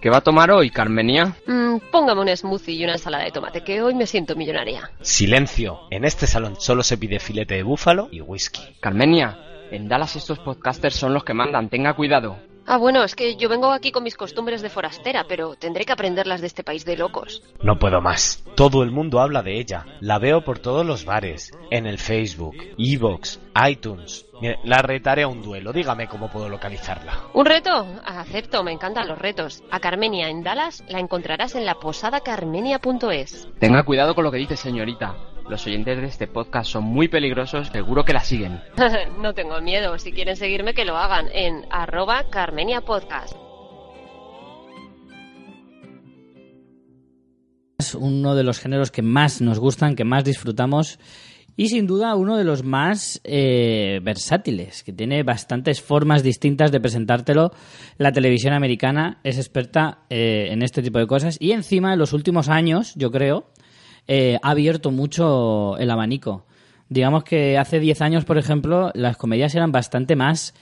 ¿Qué 0.02 0.10
va 0.10 0.18
a 0.18 0.22
tomar 0.22 0.50
hoy, 0.50 0.72
Carmenia? 0.72 1.36
Mm, 1.46 1.78
póngame 1.92 2.22
un 2.22 2.36
smoothie 2.36 2.74
y 2.74 2.84
una 2.84 2.94
ensalada 2.94 3.24
de 3.24 3.32
tomate, 3.32 3.64
que 3.64 3.84
hoy 3.84 3.94
me 3.94 4.08
siento 4.08 4.36
millonaria. 4.36 4.90
Silencio. 5.02 5.82
En 5.92 6.06
este 6.06 6.26
salón 6.26 6.56
solo 6.60 6.82
se 6.82 6.98
pide 6.98 7.20
filete 7.20 7.54
de 7.54 7.64
búfalo 7.64 8.10
y 8.12 8.20
whisky. 8.20 8.62
Carmenia, 8.80 9.38
en 9.70 9.88
Dallas 9.88 10.16
estos 10.16 10.40
podcasters 10.40 10.96
son 10.96 11.14
los 11.14 11.24
que 11.24 11.36
mandan, 11.36 11.70
tenga 11.70 11.94
cuidado. 11.94 12.38
Ah, 12.68 12.78
bueno, 12.78 13.04
es 13.04 13.16
que 13.16 13.36
yo 13.36 13.50
vengo 13.50 13.72
aquí 13.72 13.92
con 13.92 14.04
mis 14.04 14.16
costumbres 14.16 14.62
de 14.62 14.70
forastera, 14.70 15.26
pero 15.28 15.56
tendré 15.56 15.84
que 15.84 15.94
aprenderlas 15.94 16.42
de 16.42 16.48
este 16.48 16.64
país 16.64 16.86
de 16.86 16.96
locos. 16.96 17.44
No 17.62 17.80
puedo 17.80 18.02
más. 18.02 18.44
Todo 18.56 18.84
el 18.84 18.92
mundo 18.92 19.20
habla 19.20 19.42
de 19.42 19.60
ella. 19.60 19.86
La 20.00 20.20
veo 20.20 20.44
por 20.44 20.60
todos 20.60 20.86
los 20.86 21.04
bares, 21.06 21.52
en 21.72 21.86
el 21.86 21.98
Facebook, 21.98 22.56
Evox, 22.78 23.40
iTunes. 23.68 24.26
La 24.64 24.82
retaré 24.82 25.24
a 25.24 25.28
un 25.28 25.42
duelo. 25.42 25.72
Dígame 25.74 26.08
cómo 26.08 26.30
puedo 26.30 26.50
localizarla. 26.50 27.26
¿Un 27.34 27.46
reto? 27.46 27.86
Acepto, 28.06 28.64
me 28.64 28.72
encantan 28.72 29.08
los 29.08 29.20
retos. 29.20 29.64
A 29.70 29.80
Carmenia 29.80 30.30
en 30.30 30.44
Dallas 30.44 30.84
la 30.88 31.00
encontrarás 31.00 31.56
en 31.56 31.66
la 31.66 31.76
posada 31.76 32.22
carmenia.es. 32.22 33.48
Tenga 33.60 33.84
cuidado 33.84 34.16
con 34.16 34.24
lo 34.24 34.32
que 34.32 34.38
dice, 34.38 34.58
señorita. 34.58 35.16
Los 35.52 35.68
oyentes 35.68 36.00
de 36.00 36.08
este 36.08 36.28
podcast 36.28 36.72
son 36.72 36.86
muy 36.86 37.10
peligrosos, 37.10 37.68
seguro 37.74 38.06
que 38.06 38.14
la 38.14 38.22
siguen. 38.22 38.62
no 39.22 39.34
tengo 39.34 39.60
miedo, 39.60 40.00
si 40.00 40.14
quieren 40.14 40.38
seguirme 40.38 40.74
que 40.74 40.86
lo 40.86 40.96
hagan 40.96 41.28
en 41.34 41.66
arroba 41.70 42.30
Carmenia 42.30 42.80
Podcast. 42.80 43.36
Es 47.78 47.96
uno 47.96 48.34
de 48.34 48.44
los 48.44 48.60
géneros 48.60 48.92
que 48.92 49.02
más 49.02 49.42
nos 49.42 49.60
gustan, 49.60 49.96
que 49.98 50.06
más 50.06 50.24
disfrutamos 50.24 51.00
y 51.58 51.68
sin 51.68 51.86
duda 51.86 52.16
uno 52.16 52.38
de 52.38 52.46
los 52.46 52.64
más 52.64 53.20
eh, 53.26 54.00
versátiles, 54.04 54.84
que 54.84 54.94
tiene 54.94 55.24
bastantes 55.24 55.82
formas 55.82 56.24
distintas 56.24 56.72
de 56.72 56.80
presentártelo. 56.80 57.52
La 57.98 58.14
televisión 58.14 58.54
americana 58.54 59.20
es 59.26 59.38
experta 59.38 60.06
eh, 60.10 60.48
en 60.50 60.62
este 60.62 60.82
tipo 60.82 61.00
de 61.00 61.08
cosas 61.08 61.36
y 61.42 61.52
encima 61.52 61.92
en 61.92 62.00
los 62.00 62.14
últimos 62.14 62.48
años, 62.48 62.94
yo 62.96 63.12
creo, 63.12 63.52
eh, 64.08 64.38
ha 64.42 64.50
abierto 64.52 64.92
mucho 64.92 65.78
el 65.78 65.90
abanico. 65.92 66.46
Digamos 66.90 67.24
que 67.24 67.58
hace 67.58 67.80
10 67.80 68.02
años, 68.02 68.26
por 68.26 68.38
ejemplo, 68.38 68.92
las 68.96 69.16
comedias 69.18 69.56
eran 69.56 69.72
bastante 69.72 70.16
más 70.16 70.54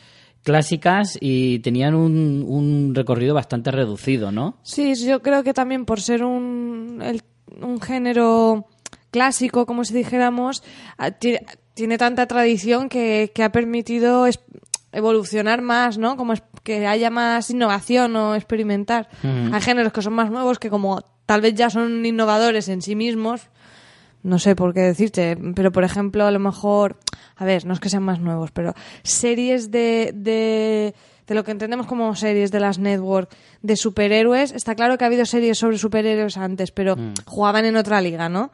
clásicas 0.44 1.18
y 1.20 1.60
tenían 1.60 1.96
un, 1.96 2.46
un 2.48 2.94
recorrido 2.96 3.34
bastante 3.34 3.72
reducido, 3.72 4.32
¿no? 4.32 4.58
Sí, 4.64 4.94
yo 4.96 5.22
creo 5.22 5.44
que 5.44 5.54
también 5.54 5.86
por 5.86 6.00
ser 6.02 6.24
un, 6.24 7.02
el- 7.04 7.24
un 7.62 7.82
género 7.82 8.66
clásico, 9.12 9.66
como 9.66 9.84
si 9.84 9.94
dijéramos, 9.94 10.64
ti- 11.20 11.38
tiene 11.74 11.98
tanta 11.98 12.28
tradición 12.28 12.88
que, 12.90 13.32
que 13.34 13.44
ha 13.44 13.52
permitido 13.52 14.28
evolucionar 14.92 15.62
más, 15.62 15.98
¿no? 15.98 16.16
Como 16.16 16.34
es- 16.34 16.44
que 16.64 16.86
haya 16.88 17.10
más 17.10 17.50
innovación 17.50 18.16
o 18.16 18.36
experimentar. 18.36 19.10
Ujú. 19.24 19.54
Hay 19.56 19.62
géneros 19.62 19.94
que 19.94 20.02
son 20.02 20.14
más 20.14 20.30
nuevos 20.32 20.60
que 20.60 20.70
como 20.70 21.02
tal 21.30 21.42
vez 21.42 21.54
ya 21.54 21.70
son 21.70 22.04
innovadores 22.08 22.70
en 22.70 22.82
sí 22.82 22.96
mismos. 22.96 23.50
No 24.24 24.40
sé 24.40 24.56
por 24.56 24.74
qué 24.74 24.80
decirte, 24.80 25.38
pero 25.54 25.72
por 25.72 25.84
ejemplo, 25.84 26.26
a 26.26 26.32
lo 26.32 26.40
mejor, 26.40 26.98
a 27.36 27.46
ver, 27.46 27.66
no 27.68 27.74
es 27.76 27.80
que 27.80 27.88
sean 27.90 28.02
más 28.02 28.20
nuevos, 28.20 28.50
pero 28.50 28.74
series 29.04 29.70
de, 29.70 30.12
de, 30.16 30.96
de 31.28 31.36
lo 31.36 31.44
que 31.44 31.52
entendemos 31.52 31.86
como 31.86 32.16
series 32.16 32.50
de 32.52 32.60
las 32.60 32.80
network 32.80 33.30
de 33.62 33.76
superhéroes, 33.76 34.54
está 34.54 34.74
claro 34.74 34.98
que 34.98 35.04
ha 35.04 35.08
habido 35.08 35.24
series 35.28 35.60
sobre 35.60 35.78
superhéroes 35.78 36.36
antes, 36.36 36.72
pero 36.72 36.96
jugaban 37.26 37.66
en 37.66 37.76
otra 37.78 38.02
liga, 38.02 38.28
¿no? 38.28 38.52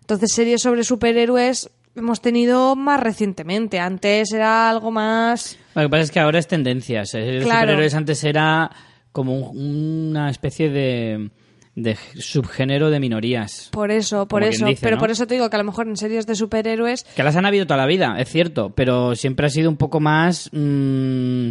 Entonces, 0.00 0.32
series 0.32 0.62
sobre 0.62 0.84
superhéroes 0.84 1.70
hemos 1.96 2.20
tenido 2.22 2.76
más 2.76 3.00
recientemente. 3.00 3.80
Antes 3.80 4.32
era 4.32 4.70
algo 4.70 4.92
más. 4.92 5.58
Lo 5.74 5.82
que 5.82 5.88
pasa 5.88 6.02
es 6.04 6.10
que 6.12 6.20
ahora 6.20 6.38
es 6.38 6.46
tendencias. 6.46 7.14
El 7.14 7.42
Claro. 7.42 7.62
superhéroes 7.62 7.94
antes 7.94 8.22
era 8.22 8.70
como 9.10 9.34
un- 9.50 10.06
una 10.10 10.30
especie 10.30 10.70
de, 10.70 11.30
de 11.74 11.96
subgénero 12.18 12.90
de 12.90 13.00
minorías. 13.00 13.68
Por 13.72 13.90
eso, 13.90 14.28
por 14.28 14.42
eso. 14.42 14.66
dice, 14.66 14.80
pero 14.82 14.96
¿no? 14.96 15.00
por 15.00 15.10
eso 15.10 15.26
te 15.26 15.34
digo 15.34 15.48
que 15.48 15.56
a 15.56 15.58
lo 15.58 15.64
mejor 15.64 15.88
en 15.88 15.96
series 15.96 16.26
de 16.26 16.34
superhéroes 16.34 17.04
Que 17.16 17.22
las 17.22 17.36
han 17.36 17.46
habido 17.46 17.66
toda 17.66 17.78
la 17.78 17.86
vida, 17.86 18.16
es 18.18 18.28
cierto, 18.28 18.70
pero 18.74 19.14
siempre 19.14 19.46
ha 19.46 19.50
sido 19.50 19.70
un 19.70 19.76
poco 19.76 19.98
más 20.00 20.50
mm, 20.52 21.50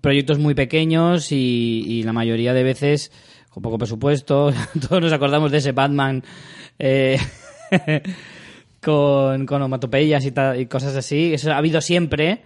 proyectos 0.00 0.38
muy 0.38 0.54
pequeños 0.54 1.30
y, 1.30 1.84
y 1.86 2.02
la 2.02 2.12
mayoría 2.12 2.54
de 2.54 2.64
veces 2.64 3.12
con 3.50 3.62
poco 3.62 3.78
presupuesto. 3.78 4.52
Todos 4.88 5.02
nos 5.02 5.12
acordamos 5.12 5.52
de 5.52 5.58
ese 5.58 5.72
Batman. 5.72 6.24
eh, 6.78 7.18
con, 8.82 9.46
con 9.46 9.56
onomatopeyas 9.62 10.24
y, 10.24 10.32
y 10.60 10.66
cosas 10.66 10.96
así. 10.96 11.32
Eso 11.32 11.52
ha 11.52 11.56
habido 11.58 11.80
siempre, 11.80 12.42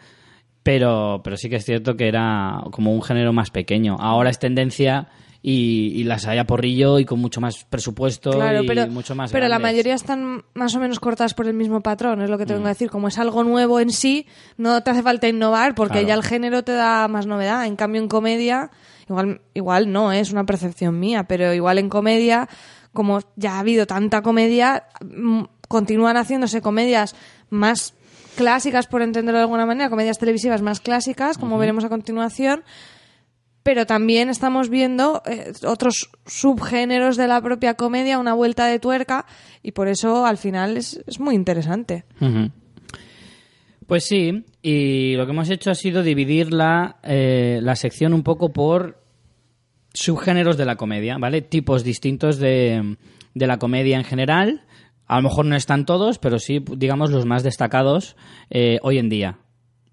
pero, 0.63 1.21
pero 1.25 1.37
sí 1.37 1.49
que 1.49 1.57
es 1.57 1.65
cierto 1.65 1.97
que 1.97 2.09
era 2.09 2.63
como 2.71 2.93
un 2.93 3.03
género 3.03 3.33
más 3.33 3.51
pequeño. 3.51 3.97
Ahora 3.99 4.31
es 4.31 4.39
tendencia 4.39 5.09
y, 5.49 5.93
y 5.95 6.03
las 6.03 6.27
hay 6.27 6.39
a 6.39 6.45
porrillo 6.45 6.99
y 6.99 7.05
con 7.05 7.21
mucho 7.21 7.41
más 7.41 7.63
presupuesto 7.71 8.33
Claro, 8.33 8.65
y 8.65 8.67
pero, 8.67 8.89
mucho 8.89 9.15
más 9.15 9.31
pero 9.31 9.47
la 9.47 9.61
mayoría 9.61 9.95
están 9.95 10.45
más 10.55 10.75
o 10.75 10.81
menos 10.81 10.99
cortadas 10.99 11.35
por 11.35 11.47
el 11.47 11.55
mismo 11.55 11.83
patrón, 11.83 12.21
es 12.21 12.29
lo 12.29 12.37
que 12.37 12.47
tengo 12.47 12.59
Mm. 12.61 12.63
que 12.65 12.69
decir. 12.71 12.91
Como 12.91 13.07
es 13.07 13.17
algo 13.19 13.45
nuevo 13.45 13.79
en 13.79 13.91
sí, 13.91 14.27
no 14.57 14.83
te 14.83 14.91
hace 14.91 15.05
falta 15.05 15.29
innovar 15.29 15.77
porque 15.77 15.93
Claro. 16.01 16.09
ya 16.09 16.15
el 16.15 16.25
género 16.25 16.65
te 16.65 16.73
da 16.73 17.07
más 17.07 17.27
novedad. 17.29 17.65
En 17.67 17.77
cambio, 17.77 18.03
en 18.03 18.09
comedia, 18.09 18.73
igual, 19.09 19.41
igual 19.55 19.93
no, 19.93 20.13
¿eh? 20.13 20.19
es 20.19 20.33
una 20.33 20.45
percepción 20.45 20.99
mía, 20.99 21.25
pero 21.29 21.55
igual 21.55 21.79
en 21.79 21.91
comedia, 21.91 22.49
como 22.93 23.21
ya 23.37 23.53
ha 23.55 23.59
habido 23.61 23.87
tanta 23.87 24.23
comedia, 24.23 24.87
mm, 25.01 25.43
continúan 25.69 26.17
haciéndose 26.17 26.61
comedias 26.61 27.15
más 27.51 27.95
clásicas, 28.37 28.89
por 28.89 29.01
entenderlo 29.03 29.39
de 29.39 29.43
alguna 29.45 29.65
manera, 29.65 29.91
comedias 29.91 30.19
televisivas 30.19 30.61
más 30.61 30.81
clásicas, 30.81 31.39
como 31.39 31.57
veremos 31.57 31.85
a 31.85 31.89
continuación, 31.89 32.65
pero 33.67 33.85
también 33.85 34.29
estamos 34.29 34.71
viendo 34.71 35.23
eh, 35.27 35.53
otros 35.67 36.09
subgéneros 36.25 37.17
de 37.17 37.27
la 37.27 37.43
propia 37.43 37.75
comedia, 37.75 38.21
una 38.21 38.33
vuelta 38.33 38.67
de 38.67 38.79
tuerca, 38.79 39.27
y 39.61 39.73
por 39.73 39.89
eso 39.89 40.25
al 40.25 40.39
final 40.39 40.77
es, 40.77 41.03
muy 41.19 41.35
interesante. 41.35 42.05
Pues 43.89 44.05
sí, 44.05 44.45
y 44.63 45.17
lo 45.17 45.27
que 45.27 45.33
hemos 45.33 45.51
hecho 45.51 45.73
ha 45.73 45.75
sido 45.75 46.05
dividir 46.05 46.53
la, 46.53 47.01
eh, 47.03 47.59
la 47.61 47.75
sección 47.75 48.15
un 48.15 48.23
poco 48.23 48.53
por 48.53 49.03
subgéneros 49.93 50.57
de 50.57 50.65
la 50.65 50.77
comedia, 50.77 51.19
¿vale? 51.19 51.43
Tipos 51.43 51.83
distintos 51.83 52.39
de, 52.39 52.97
de 53.35 53.47
la 53.49 53.59
comedia 53.59 53.97
en 53.97 54.05
general. 54.05 54.63
A 55.09 55.17
lo 55.17 55.23
mejor 55.23 55.45
no 55.45 55.57
están 55.57 55.87
todos, 55.87 56.21
pero 56.21 56.39
sí, 56.39 56.63
digamos, 56.77 57.11
los 57.11 57.27
más 57.27 57.43
destacados 57.43 58.15
eh, 58.49 58.79
hoy 58.83 58.99
en 58.99 59.09
día, 59.09 59.41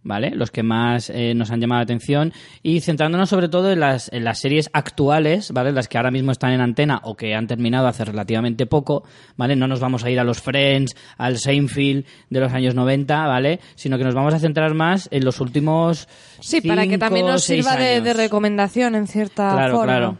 ¿vale? 0.03 0.31
Los 0.31 0.51
que 0.51 0.63
más 0.63 1.09
eh, 1.09 1.33
nos 1.33 1.51
han 1.51 1.61
llamado 1.61 1.79
la 1.79 1.83
atención 1.83 2.33
y 2.61 2.81
centrándonos 2.81 3.29
sobre 3.29 3.49
todo 3.49 3.71
en 3.71 3.79
las, 3.79 4.11
en 4.13 4.23
las 4.23 4.39
series 4.39 4.69
actuales, 4.73 5.51
¿vale? 5.51 5.71
Las 5.71 5.87
que 5.87 5.97
ahora 5.97 6.11
mismo 6.11 6.31
están 6.31 6.51
en 6.51 6.61
antena 6.61 6.99
o 7.03 7.15
que 7.15 7.35
han 7.35 7.47
terminado 7.47 7.87
hace 7.87 8.05
relativamente 8.05 8.65
poco, 8.65 9.03
¿vale? 9.37 9.55
No 9.55 9.67
nos 9.67 9.79
vamos 9.79 10.03
a 10.03 10.09
ir 10.09 10.19
a 10.19 10.23
los 10.23 10.41
Friends, 10.41 10.95
al 11.17 11.37
Seinfeld 11.37 12.05
de 12.29 12.39
los 12.39 12.53
años 12.53 12.75
90, 12.75 13.27
¿vale? 13.27 13.59
Sino 13.75 13.97
que 13.97 14.03
nos 14.03 14.15
vamos 14.15 14.33
a 14.33 14.39
centrar 14.39 14.73
más 14.73 15.07
en 15.11 15.25
los 15.25 15.39
últimos 15.39 16.07
Sí, 16.39 16.61
para 16.61 16.85
que 16.87 16.97
también 16.97 17.25
nos 17.25 17.43
sirva 17.43 17.75
de, 17.75 18.13
recomendación 18.13 18.95
en 18.95 19.07
cierta 19.07 19.51
Claro, 19.53 19.77
forma. 19.77 19.85
claro. 19.93 20.17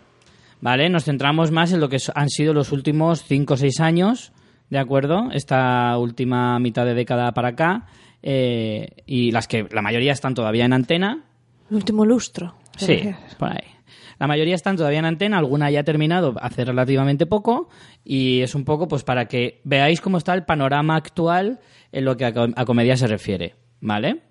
Vale, 0.62 0.89
nos 0.89 1.04
centramos 1.04 1.52
más 1.52 1.74
en 1.74 1.82
lo 1.82 1.89
que 1.89 1.98
han 2.15 2.30
sido 2.30 2.54
los 2.54 2.72
últimos 2.72 3.24
5 3.24 3.54
o 3.54 3.58
6 3.58 3.80
años, 3.82 4.32
¿de 4.69 4.80
acuerdo? 4.80 5.30
Esta 5.34 5.98
última 5.98 6.58
mitad 6.60 6.86
de 6.86 6.93
década 6.93 7.34
para 7.34 7.50
acá. 7.50 7.86
Eh, 8.24 9.04
y 9.06 9.32
las 9.32 9.48
que 9.48 9.68
la 9.70 9.82
mayoría 9.82 10.14
están 10.14 10.34
todavía 10.34 10.66
en 10.66 10.74
antena. 10.74 11.26
El 11.70 11.76
último 11.76 12.06
lustro. 12.06 12.56
¿te 12.78 12.86
Sí, 12.86 13.16
por 13.38 13.52
ahí. 13.52 13.74
La 14.20 14.28
mayoría 14.28 14.56
están 14.56 14.78
todavía 14.78 15.00
en 15.00 15.06
antena, 15.06 15.38
alguna 15.38 15.70
ya 15.70 15.82
ha 15.82 15.84
terminado 15.84 16.36
hace 16.40 16.64
relativamente 16.64 17.26
poco 17.26 17.68
y 18.06 18.42
es 18.42 18.56
un 18.56 18.64
poco 18.64 18.88
pues 18.88 19.04
para 19.04 19.28
que 19.28 19.60
veáis 19.66 20.00
cómo 20.00 20.18
está 20.18 20.34
el 20.34 20.46
panorama 20.46 20.96
actual 20.96 21.60
en 21.92 22.06
lo 22.06 22.16
que 22.16 22.26
a 22.26 22.66
comedia 22.66 22.96
se 22.96 23.08
refiere, 23.08 23.56
¿vale? 23.82 24.22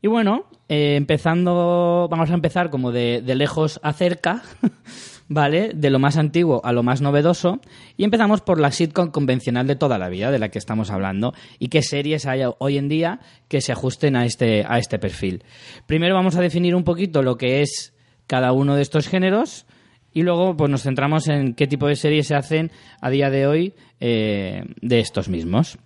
Y 0.00 0.08
bueno, 0.08 0.46
eh, 0.68 0.94
empezando, 0.96 2.08
vamos 2.10 2.30
a 2.30 2.34
empezar 2.34 2.70
como 2.70 2.92
de, 2.92 3.20
de 3.20 3.34
lejos 3.34 3.78
a 3.82 3.92
cerca, 3.92 4.42
¿vale? 5.30 5.70
De 5.74 5.90
lo 5.90 5.98
más 5.98 6.18
antiguo 6.18 6.60
a 6.64 6.72
lo 6.72 6.82
más 6.82 7.00
novedoso. 7.00 7.60
Y 7.96 8.04
empezamos 8.04 8.42
por 8.42 8.60
la 8.60 8.72
sitcom 8.72 9.10
convencional 9.10 9.66
de 9.66 9.76
toda 9.76 9.96
la 9.96 10.10
vida, 10.10 10.30
de 10.30 10.40
la 10.40 10.50
que 10.50 10.58
estamos 10.58 10.90
hablando. 10.90 11.32
Y 11.58 11.68
qué 11.68 11.82
series 11.82 12.26
hay 12.26 12.42
hoy 12.58 12.76
en 12.76 12.88
día 12.88 13.20
que 13.48 13.60
se 13.62 13.72
ajusten 13.72 14.16
a 14.16 14.26
este, 14.26 14.64
a 14.68 14.78
este 14.78 14.98
perfil. 14.98 15.44
Primero 15.86 16.14
vamos 16.14 16.36
a 16.36 16.42
definir 16.42 16.74
un 16.74 16.84
poquito 16.84 17.22
lo 17.22 17.38
que 17.38 17.62
es 17.62 17.94
cada 18.26 18.52
uno 18.52 18.74
de 18.74 18.82
estos 18.82 19.08
géneros. 19.08 19.66
Y 20.12 20.22
luego 20.22 20.56
pues 20.56 20.68
nos 20.68 20.82
centramos 20.82 21.28
en 21.28 21.54
qué 21.54 21.68
tipo 21.68 21.86
de 21.86 21.94
series 21.94 22.26
se 22.26 22.34
hacen 22.34 22.72
a 23.00 23.08
día 23.08 23.30
de 23.30 23.46
hoy 23.46 23.74
eh, 24.00 24.64
de 24.82 24.98
estos 24.98 25.28
mismos. 25.28 25.78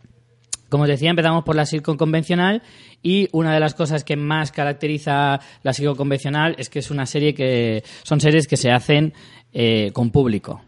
Como 0.71 0.85
os 0.85 0.89
decía, 0.89 1.11
empezamos 1.11 1.45
por 1.45 1.55
la 1.55 1.67
sitcom 1.67 1.99
convencional 1.99 2.63
y 3.05 3.29
una 3.33 3.53
de 3.53 3.61
las 3.61 3.75
cosas 3.75 4.03
que 4.03 4.17
más 4.17 4.51
caracteriza 4.51 5.39
la 5.63 5.73
sitcom 5.73 5.95
convencional 5.95 6.57
es 6.59 6.71
que 6.71 6.79
es 6.81 6.91
una 6.91 7.05
serie 7.07 7.35
que 7.35 7.85
son 8.03 8.19
series 8.19 8.49
que 8.49 8.57
se 8.57 8.73
hacen 8.73 9.13
eh, 9.53 9.91
con 9.93 10.11
público. 10.11 10.63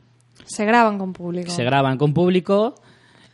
Se 0.45 0.65
graban 0.67 0.99
con 0.99 1.15
público. 1.15 1.51
Se 1.51 1.65
graban 1.65 1.97
con 1.97 2.13
público, 2.13 2.75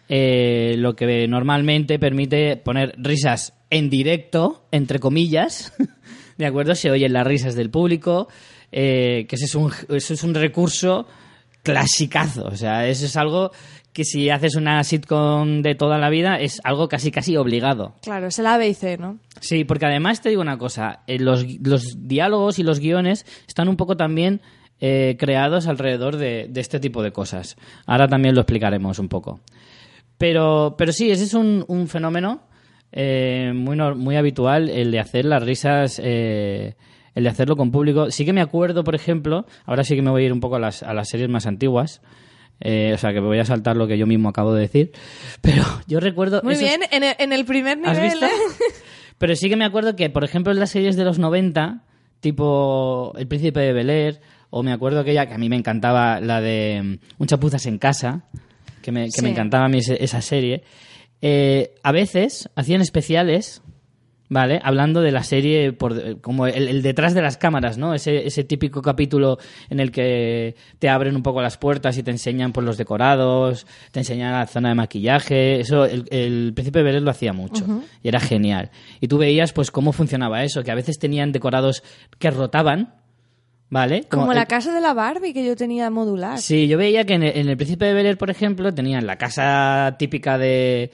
eh, 0.09 0.77
lo 0.79 0.95
que 0.95 1.27
normalmente 1.27 1.99
permite 1.99 2.57
poner 2.57 2.95
risas 2.97 3.55
en 3.71 3.91
directo, 3.91 4.67
entre 4.71 5.01
comillas, 5.01 5.75
¿de 6.39 6.47
acuerdo? 6.47 6.77
Se 6.77 6.91
oyen 6.91 7.13
las 7.13 7.27
risas 7.27 7.57
del 7.57 7.71
público, 7.71 8.29
eh, 8.71 9.27
que 9.29 9.35
ese 9.35 9.47
es, 9.47 9.55
un, 9.57 9.73
eso 9.91 10.15
es 10.15 10.23
un 10.23 10.35
recurso 10.35 11.09
clasicazo, 11.65 12.45
o 12.45 12.57
sea, 12.57 12.87
eso 12.87 13.07
es 13.07 13.17
algo 13.17 13.51
que 13.93 14.05
si 14.05 14.31
haces 14.31 14.57
una 14.57 14.83
sitcom 14.85 15.63
de 15.63 15.75
toda 15.75 15.99
la 15.99 16.09
vida 16.11 16.37
es 16.37 16.61
algo 16.65 16.89
casi 16.89 17.11
casi 17.11 17.37
obligado. 17.37 17.95
Claro, 18.03 18.29
es 18.29 18.39
el 18.39 18.47
A, 18.47 18.57
B 18.57 18.69
y 18.69 18.75
C, 18.75 18.97
¿no? 18.97 19.19
Sí, 19.41 19.65
porque 19.65 19.87
además 19.87 20.21
te 20.23 20.31
digo 20.31 20.41
una 20.41 20.59
cosa, 20.59 21.01
eh, 21.07 21.19
los, 21.19 21.45
los 21.61 21.97
diálogos 22.09 22.59
y 22.59 22.63
los 22.63 22.81
guiones 22.81 23.27
están 23.47 23.69
un 23.69 23.77
poco 23.77 23.97
también 23.97 24.41
eh, 24.81 25.17
creados 25.19 25.67
alrededor 25.67 26.17
de, 26.17 26.47
de 26.49 26.61
este 26.61 26.81
tipo 26.81 27.03
de 27.03 27.13
cosas. 27.13 27.57
Ahora 27.87 28.09
también 28.09 28.35
lo 28.35 28.41
explicaremos 28.41 28.99
un 28.99 29.09
poco. 29.09 29.41
Pero, 30.19 30.77
pero 30.79 30.93
sí, 30.93 31.11
ese 31.11 31.25
es 31.25 31.35
un, 31.35 31.65
un 31.69 31.89
fenómeno 31.89 32.43
eh, 32.93 33.53
muy, 33.55 33.77
muy 33.77 34.17
habitual, 34.17 34.69
el 34.69 34.91
de 34.91 35.01
hacer 35.01 35.25
las 35.25 35.43
risas, 35.43 36.01
eh, 36.03 36.75
el 37.15 37.25
de 37.25 37.31
hacerlo 37.31 37.57
con 37.57 37.71
público. 37.71 38.11
Sí 38.11 38.25
que 38.25 38.33
me 38.33 38.41
acuerdo, 38.41 38.85
por 38.85 38.95
ejemplo, 38.95 39.47
ahora 39.65 39.83
sí 39.83 39.97
que 39.97 40.03
me 40.03 40.11
voy 40.11 40.23
a 40.23 40.27
ir 40.27 40.33
un 40.33 40.41
poco 40.41 40.57
a 40.57 40.61
las, 40.61 40.83
a 40.83 40.95
las 40.95 41.09
series 41.09 41.29
más 41.29 41.47
antiguas. 41.47 42.03
Eh, 42.61 42.93
o 42.95 42.99
sea, 42.99 43.13
que 43.13 43.21
me 43.21 43.27
voy 43.27 43.39
a 43.39 43.45
saltar 43.45 43.77
lo 43.77 43.87
que 43.87 43.99
yo 43.99 44.07
mismo 44.07 44.29
acabo 44.29 44.53
de 44.55 44.61
decir. 44.63 44.93
Pero 45.41 45.63
yo 45.87 46.01
recuerdo... 46.01 46.41
Muy 46.43 46.55
esos- 46.55 46.65
bien, 46.69 46.81
en 46.91 47.03
el, 47.05 47.15
en 47.19 47.33
el 47.33 47.45
primer 47.45 47.79
¿Has 47.85 47.97
nivel. 47.97 48.11
visto? 48.13 48.27
¿eh? 48.27 48.73
Pero 49.19 49.37
sí 49.37 49.49
que 49.49 49.57
me 49.57 49.65
acuerdo 49.65 49.95
que, 49.97 50.11
por 50.11 50.25
ejemplo, 50.25 50.53
en 50.53 50.59
las 50.61 50.71
series 50.71 50.97
de 50.97 51.05
los 51.05 51.19
90, 51.19 51.85
tipo 52.21 53.13
El 53.17 53.27
Príncipe 53.29 53.61
de 53.61 53.73
Bel 53.73 53.91
Air, 53.91 54.21
o 54.51 54.63
me 54.63 54.73
acuerdo 54.73 55.01
aquella 55.01 55.27
que 55.27 55.35
a 55.35 55.39
mí 55.39 55.49
me 55.49 55.57
encantaba, 55.57 56.21
la 56.21 56.41
de 56.41 56.81
mm, 56.83 56.99
Un 57.23 57.27
chapuzas 57.27 57.65
en 57.67 57.79
casa, 57.79 58.25
que 58.83 58.93
me, 58.93 59.05
que 59.07 59.11
Sí. 59.13 59.23
me 59.23 59.31
encantaba 59.31 59.67
a 59.67 59.69
mí 59.69 59.79
esa 59.79 60.21
serie, 60.21 60.63
eh, 61.21 61.75
a 61.83 61.93
veces 61.93 62.49
hacían 62.57 62.81
especiales, 62.81 63.63
¿vale? 64.33 64.59
Hablando 64.65 65.03
de 65.03 65.13
la 65.13 65.23
serie, 65.23 65.75
por, 65.75 66.21
como 66.23 66.47
el, 66.47 66.67
el 66.69 66.81
detrás 66.81 67.13
de 67.13 67.21
las 67.21 67.37
cámaras, 67.37 67.77
¿no? 67.77 67.93
Ese, 67.93 68.27
ese 68.27 68.45
típico 68.45 68.81
capítulo 68.81 69.37
en 69.69 69.79
el 69.79 69.91
que 69.93 70.57
te 70.79 70.89
abren 70.89 71.15
un 71.17 71.23
poco 71.23 71.43
las 71.43 71.59
puertas 71.59 71.99
y 71.99 72.03
te 72.03 72.11
enseñan 72.11 72.53
por 72.53 72.65
los 72.65 72.79
decorados, 72.79 73.67
te 73.91 74.01
enseñan 74.01 74.33
la 74.33 74.47
zona 74.47 74.71
de 74.71 74.75
maquillaje. 74.75 75.61
Eso, 75.61 75.85
el, 75.85 76.07
el 76.11 76.53
Príncipe 76.55 76.79
de 76.79 76.85
Bel 76.87 76.95
Air 76.95 77.03
lo 77.03 77.11
hacía 77.11 77.35
mucho 77.35 77.65
y 78.03 78.09
era 78.09 78.21
genial. 78.21 78.71
Y 79.01 79.09
tú 79.09 79.19
veías, 79.19 79.53
pues, 79.53 79.71
cómo 79.71 79.93
funcionaba 79.93 80.43
eso, 80.45 80.63
que 80.63 80.71
a 80.71 80.75
veces 80.77 80.99
tenían 80.99 81.31
decorados 81.31 81.83
que 82.19 82.31
rotaban, 82.31 82.95
¿vale? 83.69 84.05
Como 84.05 84.33
el- 84.33 84.39
la 84.39 84.47
casa 84.47 84.73
de 84.75 84.81
la 84.81 84.95
Barbie 84.95 85.35
que 85.35 85.45
yo 85.45 85.57
tenía 85.57 85.91
modular. 85.91 86.39
Sí, 86.39 86.69
yo 86.69 86.79
veía 86.79 87.05
que 87.05 87.15
en 87.15 87.23
el, 87.23 87.37
en 87.37 87.49
el 87.51 87.57
Príncipe 87.59 87.85
de 87.85 87.93
Bel 87.93 88.07
Air, 88.07 88.17
por 88.19 88.31
ejemplo, 88.31 88.73
tenían 88.73 89.07
la 89.07 89.17
casa 89.17 89.97
típica 89.99 90.39
de, 90.39 90.91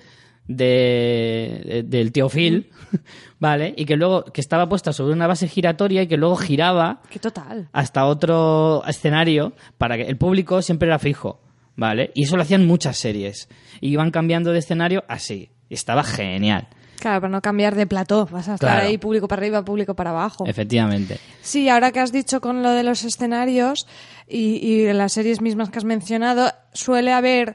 de- 0.48 1.62
de- 1.64 1.82
del 1.84 2.10
tío 2.12 2.28
Phil, 2.28 2.70
¿vale? 3.38 3.74
Y 3.76 3.84
que 3.84 3.96
luego, 3.96 4.24
que 4.24 4.40
estaba 4.40 4.68
puesta 4.68 4.92
sobre 4.92 5.12
una 5.12 5.26
base 5.26 5.46
giratoria 5.46 6.02
y 6.02 6.06
que 6.08 6.16
luego 6.16 6.36
giraba 6.36 7.00
Qué 7.10 7.18
total. 7.18 7.68
hasta 7.72 8.06
otro 8.06 8.82
escenario 8.86 9.52
para 9.76 9.96
que 9.96 10.02
el 10.04 10.16
público 10.16 10.62
siempre 10.62 10.88
era 10.88 10.98
fijo, 10.98 11.40
¿vale? 11.76 12.10
Y 12.14 12.24
eso 12.24 12.36
lo 12.36 12.42
hacían 12.42 12.66
muchas 12.66 12.96
series. 12.98 13.48
Y 13.80 13.90
iban 13.90 14.10
cambiando 14.10 14.50
de 14.52 14.58
escenario 14.58 15.04
así. 15.08 15.50
Y 15.68 15.74
estaba 15.74 16.02
genial, 16.02 16.66
Claro, 16.98 17.20
para 17.20 17.30
no 17.30 17.40
cambiar 17.42 17.76
de 17.76 17.86
plató. 17.86 18.26
Vas 18.26 18.48
a 18.48 18.54
estar 18.54 18.70
Claro. 18.72 18.88
ahí 18.88 18.98
público 18.98 19.28
para 19.28 19.38
arriba, 19.40 19.64
público 19.64 19.94
para 19.94 20.10
abajo. 20.10 20.44
efectivamente. 20.48 21.18
Sí, 21.42 21.68
ahora 21.68 21.92
que 21.92 22.00
has 22.00 22.10
dicho 22.10 22.40
con 22.40 22.62
lo 22.64 22.70
de 22.72 22.82
los 22.82 23.04
escenarios 23.04 23.86
y, 24.26 24.56
y 24.66 24.92
las 24.92 25.12
series 25.12 25.40
mismas 25.40 25.70
que 25.70 25.78
has 25.78 25.84
mencionado, 25.84 26.50
suele 26.72 27.12
haber 27.12 27.54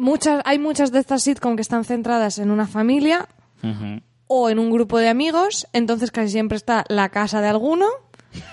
muchas, 0.00 0.42
hay 0.44 0.58
muchas 0.58 0.90
de 0.92 0.98
estas 0.98 1.22
sitcom 1.22 1.54
que 1.56 1.62
están 1.62 1.84
centradas 1.84 2.38
en 2.38 2.50
una 2.50 2.66
familia 2.66 3.28
o 4.26 4.48
en 4.50 4.58
un 4.58 4.70
grupo 4.70 4.98
de 4.98 5.08
amigos, 5.08 5.66
entonces 5.72 6.10
casi 6.10 6.30
siempre 6.30 6.56
está 6.56 6.84
la 6.88 7.08
casa 7.10 7.40
de 7.40 7.48
alguno, 7.48 7.86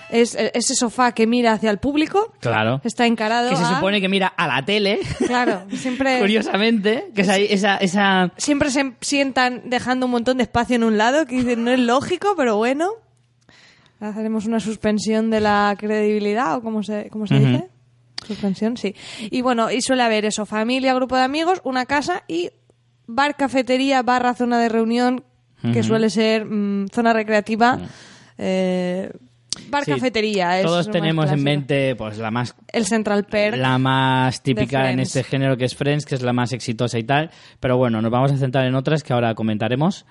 es 0.10 0.34
ese 0.36 0.74
sofá 0.74 1.12
que 1.12 1.28
mira 1.28 1.52
hacia 1.54 1.70
el 1.70 1.78
público, 1.78 2.34
Claro. 2.40 2.82
está 2.84 3.06
encarado 3.06 3.50
Que 3.52 3.56
se 3.56 3.64
a- 3.64 3.76
supone 3.76 4.02
que 4.02 4.10
mira 4.10 4.28
a 4.28 4.48
la 4.48 4.66
tele, 4.66 5.00
Claro, 5.28 5.64
siempre... 5.76 6.20
curiosamente, 6.20 7.12
que 7.14 7.22
es 7.22 7.30
ahí 7.30 7.46
esa, 7.50 7.78
esa 7.78 8.32
Siempre 8.38 8.72
se 8.72 8.94
sientan 9.02 9.62
dejando 9.70 10.08
un 10.08 10.12
montón 10.14 10.38
de 10.38 10.44
espacio 10.44 10.76
en 10.76 10.84
un 10.84 10.98
lado, 10.98 11.26
que 11.28 11.36
dicen, 11.36 11.64
no 11.64 11.72
es 11.72 11.80
lógico, 11.80 12.34
pero 12.36 12.58
bueno. 12.58 12.90
Haremos 14.00 14.46
una 14.46 14.60
suspensión 14.60 15.30
de 15.32 15.42
la 15.42 15.76
credibilidad, 15.78 16.56
o 16.58 16.62
como 16.62 16.84
se, 16.84 17.10
cómo 17.12 17.26
se 17.28 17.40
dice. 17.40 17.68
Suspensión, 18.28 18.78
sí. 18.78 18.94
Y 19.32 19.42
bueno, 19.42 19.72
y 19.72 19.82
suele 19.82 20.04
haber 20.04 20.26
eso, 20.26 20.46
familia, 20.46 20.94
grupo 20.94 21.16
de 21.16 21.24
amigos, 21.24 21.62
una 21.64 21.86
casa 21.86 22.24
y 22.28 22.50
bar 23.08 23.36
cafetería 23.38 24.02
barra 24.04 24.34
zona 24.34 24.60
de 24.60 24.70
reunión, 24.70 25.24
que 25.74 25.82
suele 25.84 26.10
ser 26.10 26.46
mm, 26.46 26.88
zona 26.90 27.14
recreativa. 27.14 27.80
eh, 28.38 29.10
bar 29.70 29.84
Sí, 29.86 29.92
cafetería. 29.92 30.60
es 30.60 30.66
Todos 30.66 30.92
tenemos 30.92 31.32
en 31.32 31.42
mente 31.44 31.96
pues 31.96 32.18
la 32.20 32.30
más 32.32 32.54
El 32.72 32.86
Central 32.86 33.26
Perk. 33.26 33.58
la 33.58 33.78
más 33.80 34.44
típica 34.44 34.92
en 34.92 35.00
este 35.00 35.24
género 35.24 35.58
que 35.58 35.66
es 35.66 35.76
Friends, 35.76 36.06
que 36.06 36.16
es 36.16 36.22
la 36.22 36.34
más 36.34 36.54
exitosa 36.54 37.00
y 37.00 37.04
tal. 37.04 37.32
Pero 37.60 37.78
bueno, 37.78 38.02
nos 38.02 38.12
vamos 38.12 38.32
a 38.32 38.38
centrar 38.38 38.66
en 38.66 38.76
otras 38.76 39.04
que 39.04 39.14
ahora 39.14 39.34
comentaremos. 39.34 40.06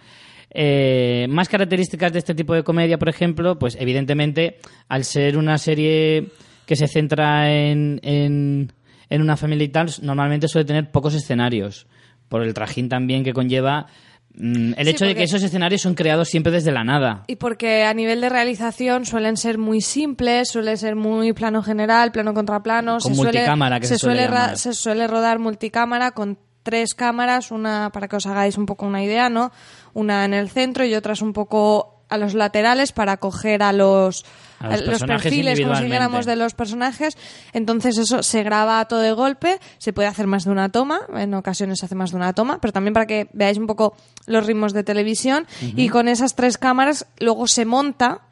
Eh, 0.51 1.27
más 1.29 1.49
características 1.49 2.13
de 2.13 2.19
este 2.21 2.35
tipo 2.35 2.55
de 2.55 2.63
comedia, 2.63 2.99
por 2.99 3.09
ejemplo, 3.09 3.59
pues 3.59 3.77
evidentemente, 3.79 4.59
al 4.89 5.05
ser 5.05 5.37
una 5.37 5.59
serie 5.59 6.29
que 6.67 6.77
se 6.77 6.89
centra 6.89 7.51
en, 7.51 8.01
en, 8.03 8.73
en 9.09 9.23
una 9.23 9.37
familia 9.37 9.65
y 9.65 9.69
tal, 9.69 9.91
normalmente 10.03 10.49
suele 10.49 10.67
tener 10.67 10.91
pocos 10.91 11.15
escenarios. 11.15 11.87
Por 12.29 12.43
el 12.43 12.53
trajín 12.55 12.89
también 12.89 13.23
que 13.23 13.33
conlleva 13.33 13.87
mm, 14.35 14.73
el 14.77 14.85
Sí, 14.85 14.91
hecho 14.91 15.05
de 15.07 15.15
que 15.15 15.23
esos 15.23 15.43
escenarios 15.45 15.81
son 15.81 15.95
creados 15.95 16.29
siempre 16.29 16.53
desde 16.53 16.73
la 16.73 16.83
nada. 16.83 17.23
Y 17.29 17.37
porque 17.37 17.85
a 17.85 17.95
nivel 17.95 18.21
de 18.21 18.29
realización 18.29 19.07
suelen 19.07 19.37
ser 19.37 19.59
muy 19.59 19.81
simples, 19.81 20.49
suele 20.51 20.77
ser 20.77 20.97
muy 20.97 21.33
plano 21.33 21.63
general, 21.63 22.11
plano 22.11 22.35
contra 22.35 22.63
plano. 22.65 22.99
Con 23.01 23.15
multicámara, 23.15 23.79
que 23.79 23.87
se 23.87 23.97
suele 23.99 24.25
llamar. 24.25 24.59
se 24.59 24.75
suele 24.75 25.07
rodar 25.07 25.39
multicámara 25.39 26.11
con 26.11 26.37
tres 26.65 26.97
cámaras, 26.97 27.53
una 27.53 27.91
para 27.93 28.09
que 28.09 28.17
os 28.17 28.27
hagáis 28.27 28.59
un 28.59 28.67
poco 28.67 28.87
una 28.87 29.05
idea, 29.05 29.29
¿no? 29.29 29.53
Una 29.95 30.25
en 30.25 30.35
el 30.35 30.51
centro 30.51 30.85
y 30.85 30.97
otras 30.97 31.23
un 31.23 31.33
poco 31.33 32.03
a 32.09 32.19
los 32.19 32.35
laterales 32.35 32.91
para 32.91 33.19
coger 33.19 33.63
a 33.63 33.73
los, 33.73 34.25
A 34.59 34.77
los 34.77 35.03
perfiles, 35.03 35.61
como 35.61 35.77
si 35.77 35.85
dijéramos, 35.85 36.27
de 36.27 36.37
los 36.37 36.55
personajes. 36.55 37.17
Entonces 37.53 37.99
eso 37.99 38.23
se 38.23 38.43
graba 38.43 38.85
todo 38.87 39.01
de 39.01 39.13
golpe, 39.13 39.61
se 39.79 39.93
puede 39.93 40.09
hacer 40.09 40.27
más 40.27 40.45
de 40.45 40.51
una 40.51 40.71
toma, 40.71 41.01
en 41.15 41.35
ocasiones 41.35 41.79
se 41.81 41.87
hace 41.87 41.95
más 41.95 42.11
de 42.11 42.17
una 42.17 42.33
toma, 42.33 42.61
pero 42.61 42.73
también 42.73 42.95
para 42.95 43.07
que 43.07 43.29
veáis 43.33 43.59
un 43.59 43.67
poco 43.67 43.97
los 44.27 44.47
ritmos 44.47 44.73
de 44.73 44.85
televisión. 44.85 45.47
Y 45.61 45.89
con 45.89 46.09
esas 46.09 46.35
tres 46.35 46.59
cámaras 46.59 47.07
luego 47.19 47.47
se 47.47 47.65
monta 47.65 48.23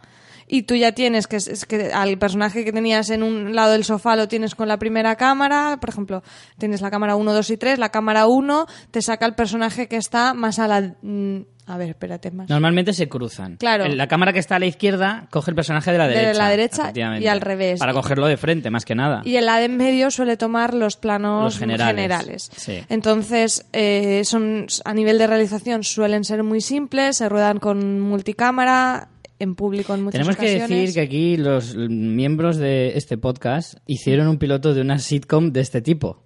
y 0.47 0.63
tú 0.63 0.75
ya 0.75 0.93
tienes 0.93 1.27
que, 1.27 1.37
es 1.37 1.67
que 1.67 1.93
al 1.93 2.19
personaje 2.19 2.65
que 2.65 2.73
tenías 2.73 3.11
en 3.11 3.23
un 3.23 3.55
lado 3.55 3.73
del 3.73 3.85
sofá 3.85 4.17
lo 4.17 4.29
tienes 4.29 4.55
con 4.55 4.69
la 4.69 4.79
primera 4.79 5.17
cámara, 5.17 5.79
por 5.81 5.91
ejemplo, 5.91 6.23
tienes 6.59 6.81
la 6.81 6.91
cámara 6.91 7.17
1, 7.17 7.33
2 7.33 7.51
y 7.51 7.57
3, 7.57 7.79
la 7.79 7.89
cámara 7.91 8.27
1 8.27 8.67
te 8.91 9.03
saca 9.03 9.27
el 9.27 9.35
personaje 9.35 9.89
que 9.89 9.97
está 9.97 10.35
más 10.35 10.59
a 10.59 10.69
la... 10.69 10.95
mm, 11.03 11.41
A 11.67 11.79
ver, 11.79 11.89
espérate 11.91 12.31
más. 12.31 12.51
Normalmente 12.51 12.93
se 12.93 13.09
cruzan. 13.09 13.57
Claro. 13.57 13.87
La 13.89 14.07
cámara 14.07 14.35
que 14.35 14.39
está 14.39 14.57
a 14.57 14.59
la 14.59 14.67
izquierda 14.67 15.29
coge 15.31 15.51
el 15.51 15.55
personaje 15.55 15.91
de 15.93 15.97
la 15.99 16.07
De 16.09 16.15
derecha. 16.15 16.39
la 16.39 16.49
derecha 16.51 16.93
y 17.21 17.27
al 17.27 17.41
revés. 17.41 17.79
Para 17.81 17.95
cogerlo 17.95 18.27
de 18.27 18.37
frente, 18.37 18.69
más 18.71 18.85
que 18.85 18.95
nada. 18.95 19.23
Y 19.25 19.37
el 19.37 19.47
la 19.47 19.57
de 19.59 19.65
en 19.65 19.77
medio 19.79 20.11
suele 20.11 20.37
tomar 20.37 20.75
los 20.75 20.97
planos 20.99 21.45
Los 21.45 21.59
generales, 21.59 21.95
generales. 21.97 22.51
sí. 22.55 22.85
Entonces, 22.91 23.65
eh, 23.73 24.21
son 24.25 24.67
a 24.85 24.93
nivel 24.93 25.17
de 25.17 25.27
realización 25.27 25.85
suelen 25.85 26.25
ser 26.25 26.43
muy 26.43 26.61
simples, 26.61 27.17
se 27.17 27.29
ruedan 27.31 27.59
con 27.61 27.99
multicámara, 28.01 29.09
en 29.39 29.55
público 29.55 29.95
en 29.95 30.03
muchas 30.05 30.21
Tenemos 30.21 30.37
que 30.37 30.59
decir 30.59 30.95
que 30.95 31.01
aquí 31.01 31.37
los 31.37 31.77
miembros 31.77 32.57
de 32.57 32.97
este 32.97 33.19
podcast 33.19 33.75
hicieron 33.87 34.29
un 34.29 34.39
piloto 34.39 34.75
de 34.75 34.81
una 34.81 34.99
sitcom 34.99 35.51
de 35.53 35.61
este 35.61 35.83
tipo. 35.83 36.23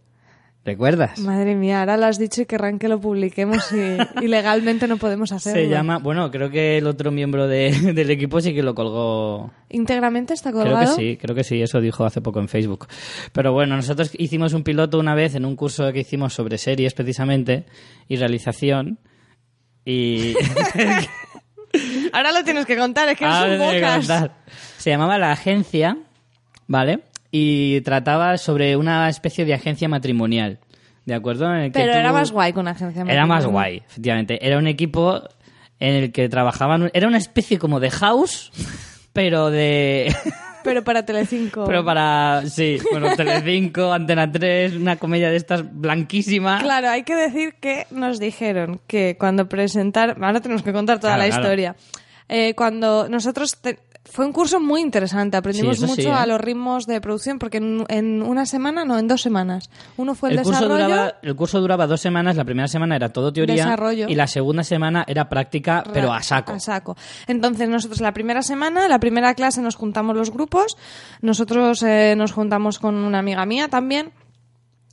¿Recuerdas? 0.64 1.18
Madre 1.20 1.54
mía, 1.54 1.80
ahora 1.80 1.96
lo 1.96 2.04
has 2.04 2.18
dicho 2.18 2.42
y 2.42 2.46
querrán 2.46 2.78
que 2.78 2.88
lo 2.88 3.00
publiquemos 3.00 3.72
y, 3.72 3.96
y 4.24 4.28
legalmente 4.28 4.86
no 4.86 4.98
podemos 4.98 5.32
hacerlo. 5.32 5.62
Se 5.62 5.68
llama, 5.68 5.96
bueno, 5.98 6.30
creo 6.30 6.50
que 6.50 6.76
el 6.76 6.86
otro 6.86 7.11
miembro 7.11 7.46
de- 7.48 7.70
del 7.94 8.11
equipo 8.11 8.38
sí 8.42 8.52
que 8.52 8.62
lo 8.62 8.74
colgó. 8.74 9.50
¿Íntegramente 9.70 10.34
está 10.34 10.50
Creo 10.50 10.64
colgado? 10.64 10.94
que 10.96 11.00
sí, 11.02 11.16
creo 11.16 11.34
que 11.34 11.44
sí, 11.44 11.62
eso 11.62 11.80
dijo 11.80 12.04
hace 12.04 12.20
poco 12.20 12.40
en 12.40 12.48
Facebook. 12.48 12.86
Pero 13.32 13.52
bueno, 13.54 13.76
nosotros 13.76 14.11
hicimos 14.18 14.52
un 14.52 14.62
piloto 14.62 14.98
una 14.98 15.14
vez 15.14 15.34
en 15.36 15.46
un 15.46 15.56
curso 15.56 15.90
que 15.92 16.00
hicimos 16.00 16.34
sobre 16.34 16.59
series 16.59 16.92
precisamente 16.92 17.64
y 18.06 18.16
realización. 18.16 18.98
Y 19.86 20.34
Ahora 22.12 22.32
lo 22.32 22.44
tienes 22.44 22.66
que 22.66 22.76
contar, 22.76 23.09
es 23.09 23.18
que 23.18 23.24
Ahora 23.24 23.46
es 23.46 23.52
un 23.52 23.59
tengo 23.59 23.70
que 23.72 23.78
bocas. 23.80 23.96
contar. 23.98 24.30
Se 24.78 24.90
llamaba 24.90 25.18
La 25.18 25.32
Agencia, 25.32 25.96
¿vale? 26.66 27.00
Y 27.30 27.80
trataba 27.82 28.38
sobre 28.38 28.76
una 28.76 29.09
especie 29.09 29.44
de 29.44 29.54
agencia 29.54 29.88
matrimonial, 29.88 30.59
¿de 31.04 31.14
acuerdo? 31.14 31.46
En 31.54 31.61
el 31.61 31.72
que 31.72 31.80
Pero 31.80 31.92
tú- 31.92 31.98
era 31.98 32.12
más 32.12 32.30
guay 32.32 32.52
que 32.52 32.59
una 32.61 32.70
agencia 32.72 33.02
Era 33.02 33.26
más 33.26 33.44
matrimonial. 33.44 33.52
guay, 33.52 33.82
efectivamente. 33.86 34.46
Era 34.46 34.59
un 34.59 34.66
equipo 34.66 35.22
en 35.80 35.94
el 35.94 36.12
que 36.12 36.28
trabajaban... 36.28 36.90
Era 36.94 37.06
una 37.06 37.18
especie 37.18 37.59
como 37.59 37.80
de 37.80 37.90
house, 37.90 38.50
pero 39.12 39.50
de... 39.50 40.14
Pero 40.69 40.85
para 40.85 41.05
Telecinco. 41.05 41.64
pero 41.66 41.85
para... 41.85 42.43
Sí, 42.47 42.79
bueno, 42.91 43.14
Telecinco, 43.16 43.93
Antena 43.93 44.31
3, 44.31 44.77
una 44.77 44.97
comedia 44.97 45.31
de 45.31 45.37
estas 45.37 45.62
blanquísima. 45.71 46.59
Claro, 46.61 46.89
hay 46.91 47.03
que 47.03 47.14
decir 47.16 47.55
que 47.61 47.87
nos 47.91 48.21
dijeron 48.21 48.81
que 48.87 49.16
cuando 49.19 49.49
presentar, 49.49 50.16
ahora 50.21 50.41
tenemos 50.41 50.62
que 50.62 50.73
contar 50.73 51.01
toda 51.01 51.14
Claro, 51.14 51.23
la 51.23 51.29
claro. 51.29 51.43
historia. 51.43 51.77
Eh, 52.29 52.55
cuando 52.55 53.09
nosotros 53.09 53.57
te- 53.57 53.79
fue 54.11 54.24
un 54.26 54.32
curso 54.32 54.59
muy 54.59 54.80
interesante, 54.80 55.36
aprendimos 55.36 55.78
Sí, 55.78 55.82
mucho 55.86 56.02
sí, 56.02 56.09
¿eh? 56.09 56.12
a 56.12 56.26
los 56.26 56.40
ritmos 56.40 56.86
de 56.86 57.00
producción 57.00 57.38
porque 57.38 57.59
en, 57.59 57.84
en 57.88 58.22
una 58.22 58.46
semana, 58.46 58.84
no, 58.84 58.98
en 58.98 59.06
dos 59.06 59.20
semanas. 59.22 59.70
Uno 59.96 60.14
fue 60.14 60.30
el, 60.30 60.38
el, 60.38 60.44
curso 60.44 60.61
desarrollo, 60.61 60.84
duraba, 60.84 61.14
el 61.22 61.36
curso 61.36 61.61
duraba 61.61 61.86
dos 61.86 62.00
semanas, 62.00 62.36
la 62.36 62.44
primera 62.44 62.68
semana 62.68 62.96
era 62.96 63.11
todo 63.11 63.32
teoría 63.32 63.64
Desarrollo. 63.64 64.06
y 64.09 64.14
la 64.14 64.26
segunda 64.26 64.64
semana 64.64 65.04
era 65.06 65.28
práctica, 65.28 65.84
pero 65.92 66.12
a 66.12 66.22
saco. 66.22 66.52
A 66.52 66.61
saco. 66.61 66.96
Entonces, 67.26 67.68
nosotros 67.68 68.00
la 68.00 68.12
primera 68.12 68.42
semana, 68.42 68.88
la 68.88 68.98
primera 68.98 69.34
clase 69.34 69.61
nos 69.61 69.76
juntamos 69.76 70.16
los 70.16 70.30
grupos. 70.30 70.76
Nosotros 71.20 71.82
eh, 71.82 72.14
nos 72.16 72.32
juntamos 72.32 72.78
con 72.78 72.94
una 72.96 73.18
amiga 73.18 73.44
mía 73.46 73.68
también, 73.68 74.12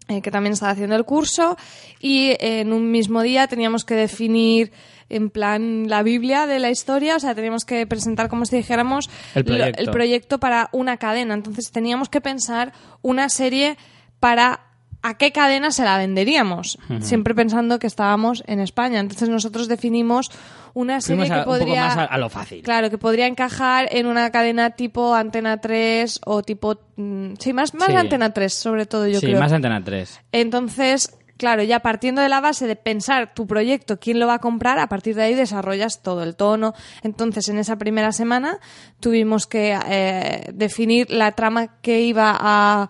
eh, 0.07 0.21
que 0.21 0.29
también 0.29 0.53
estaba 0.53 0.71
haciendo 0.73 0.95
el 0.95 1.05
curso. 1.05 1.57
Y 1.99 2.35
en 2.39 2.73
un 2.73 2.91
mismo 2.91 3.21
día 3.21 3.47
teníamos 3.47 3.85
que 3.85 3.95
definir 3.95 4.71
en 5.09 5.29
plan 5.29 5.87
la 5.87 6.01
Biblia 6.03 6.47
de 6.47 6.59
la 6.59 6.69
historia, 6.71 7.15
o 7.15 7.19
sea, 7.19 7.35
teníamos 7.35 7.65
que 7.65 7.85
presentar 7.87 8.27
como 8.29 8.45
si 8.45 8.55
dijéramos 8.57 9.09
El 9.35 9.43
lo- 9.43 9.47
proyecto. 9.55 9.81
el 9.81 9.89
proyecto 9.91 10.39
para 10.39 10.69
una 10.71 10.97
cadena. 10.97 11.33
Entonces 11.33 11.71
teníamos 11.71 12.09
que 12.09 12.21
pensar 12.21 12.73
una 13.01 13.29
serie 13.29 13.77
para 14.19 14.61
a 15.03 15.17
qué 15.19 15.31
cadena 15.31 15.69
se 15.69 15.83
la 15.83 15.99
venderíamos, 15.99 16.79
siempre 16.99 17.35
pensando 17.35 17.77
que 17.77 17.85
estábamos 17.85 18.43
en 18.47 18.59
España. 18.59 18.99
Entonces 18.99 19.29
nosotros 19.29 19.67
definimos 19.67 20.31
una 20.73 20.99
serie 20.99 21.25
a- 21.25 21.27
que 21.27 21.33
un 21.33 21.45
poco 21.45 21.57
podría 21.59 21.85
más 21.85 21.97
a- 21.97 22.05
a 22.05 22.17
lo 22.17 22.27
fácil. 22.27 22.63
Claro, 22.63 22.89
que 22.89 22.97
podría 22.97 23.27
encajar 23.27 23.87
en 23.91 24.07
una 24.07 24.31
cadena 24.31 24.71
tipo 24.71 25.13
Antena 25.13 25.61
3 25.61 26.19
o 26.25 26.41
tipo 26.41 26.79
mm, 26.95 27.33
sí, 27.37 27.53
más 27.53 27.75
más 27.75 27.89
Sí. 27.89 27.93
Antena 27.95 28.33
3, 28.33 28.51
sobre 28.51 28.87
todo 28.87 29.05
yo 29.07 29.19
sí, 29.19 29.27
creo. 29.27 29.39
más 29.39 29.51
Antena 29.51 29.79
3. 29.83 30.19
Entonces, 30.31 31.15
claro, 31.37 31.63
ya 31.63 31.79
partiendo 31.81 32.21
de 32.21 32.29
la 32.29 32.39
base 32.41 32.65
de 32.67 32.75
pensar 32.75 33.33
tu 33.33 33.45
proyecto, 33.47 33.99
quién 33.99 34.19
lo 34.19 34.27
va 34.27 34.35
a 34.35 34.39
comprar, 34.39 34.79
a 34.79 34.87
partir 34.87 35.15
de 35.15 35.23
ahí 35.23 35.33
desarrollas 35.35 36.01
todo 36.01 36.23
el 36.23 36.35
tono. 36.35 36.73
Entonces, 37.03 37.47
en 37.49 37.57
esa 37.59 37.77
primera 37.77 38.11
semana 38.11 38.59
tuvimos 38.99 39.45
que 39.47 39.77
eh, 39.87 40.49
definir 40.53 41.09
la 41.11 41.31
trama 41.33 41.79
que 41.81 42.01
iba 42.01 42.35
a 42.39 42.89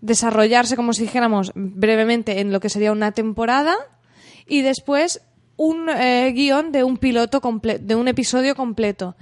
desarrollarse, 0.00 0.76
como 0.76 0.92
si 0.92 1.02
dijéramos 1.02 1.52
brevemente, 1.54 2.40
en 2.40 2.52
lo 2.52 2.60
que 2.60 2.68
sería 2.68 2.92
una 2.92 3.12
temporada 3.12 3.74
y 4.46 4.60
después 4.62 5.22
un 5.56 5.88
eh, 5.88 6.32
guion 6.34 6.72
de 6.72 6.82
un 6.82 6.96
piloto 6.98 7.40
comple- 7.40 7.78
de 7.78 7.94
un 7.94 8.08
episodio 8.08 8.56
completo 8.56 9.14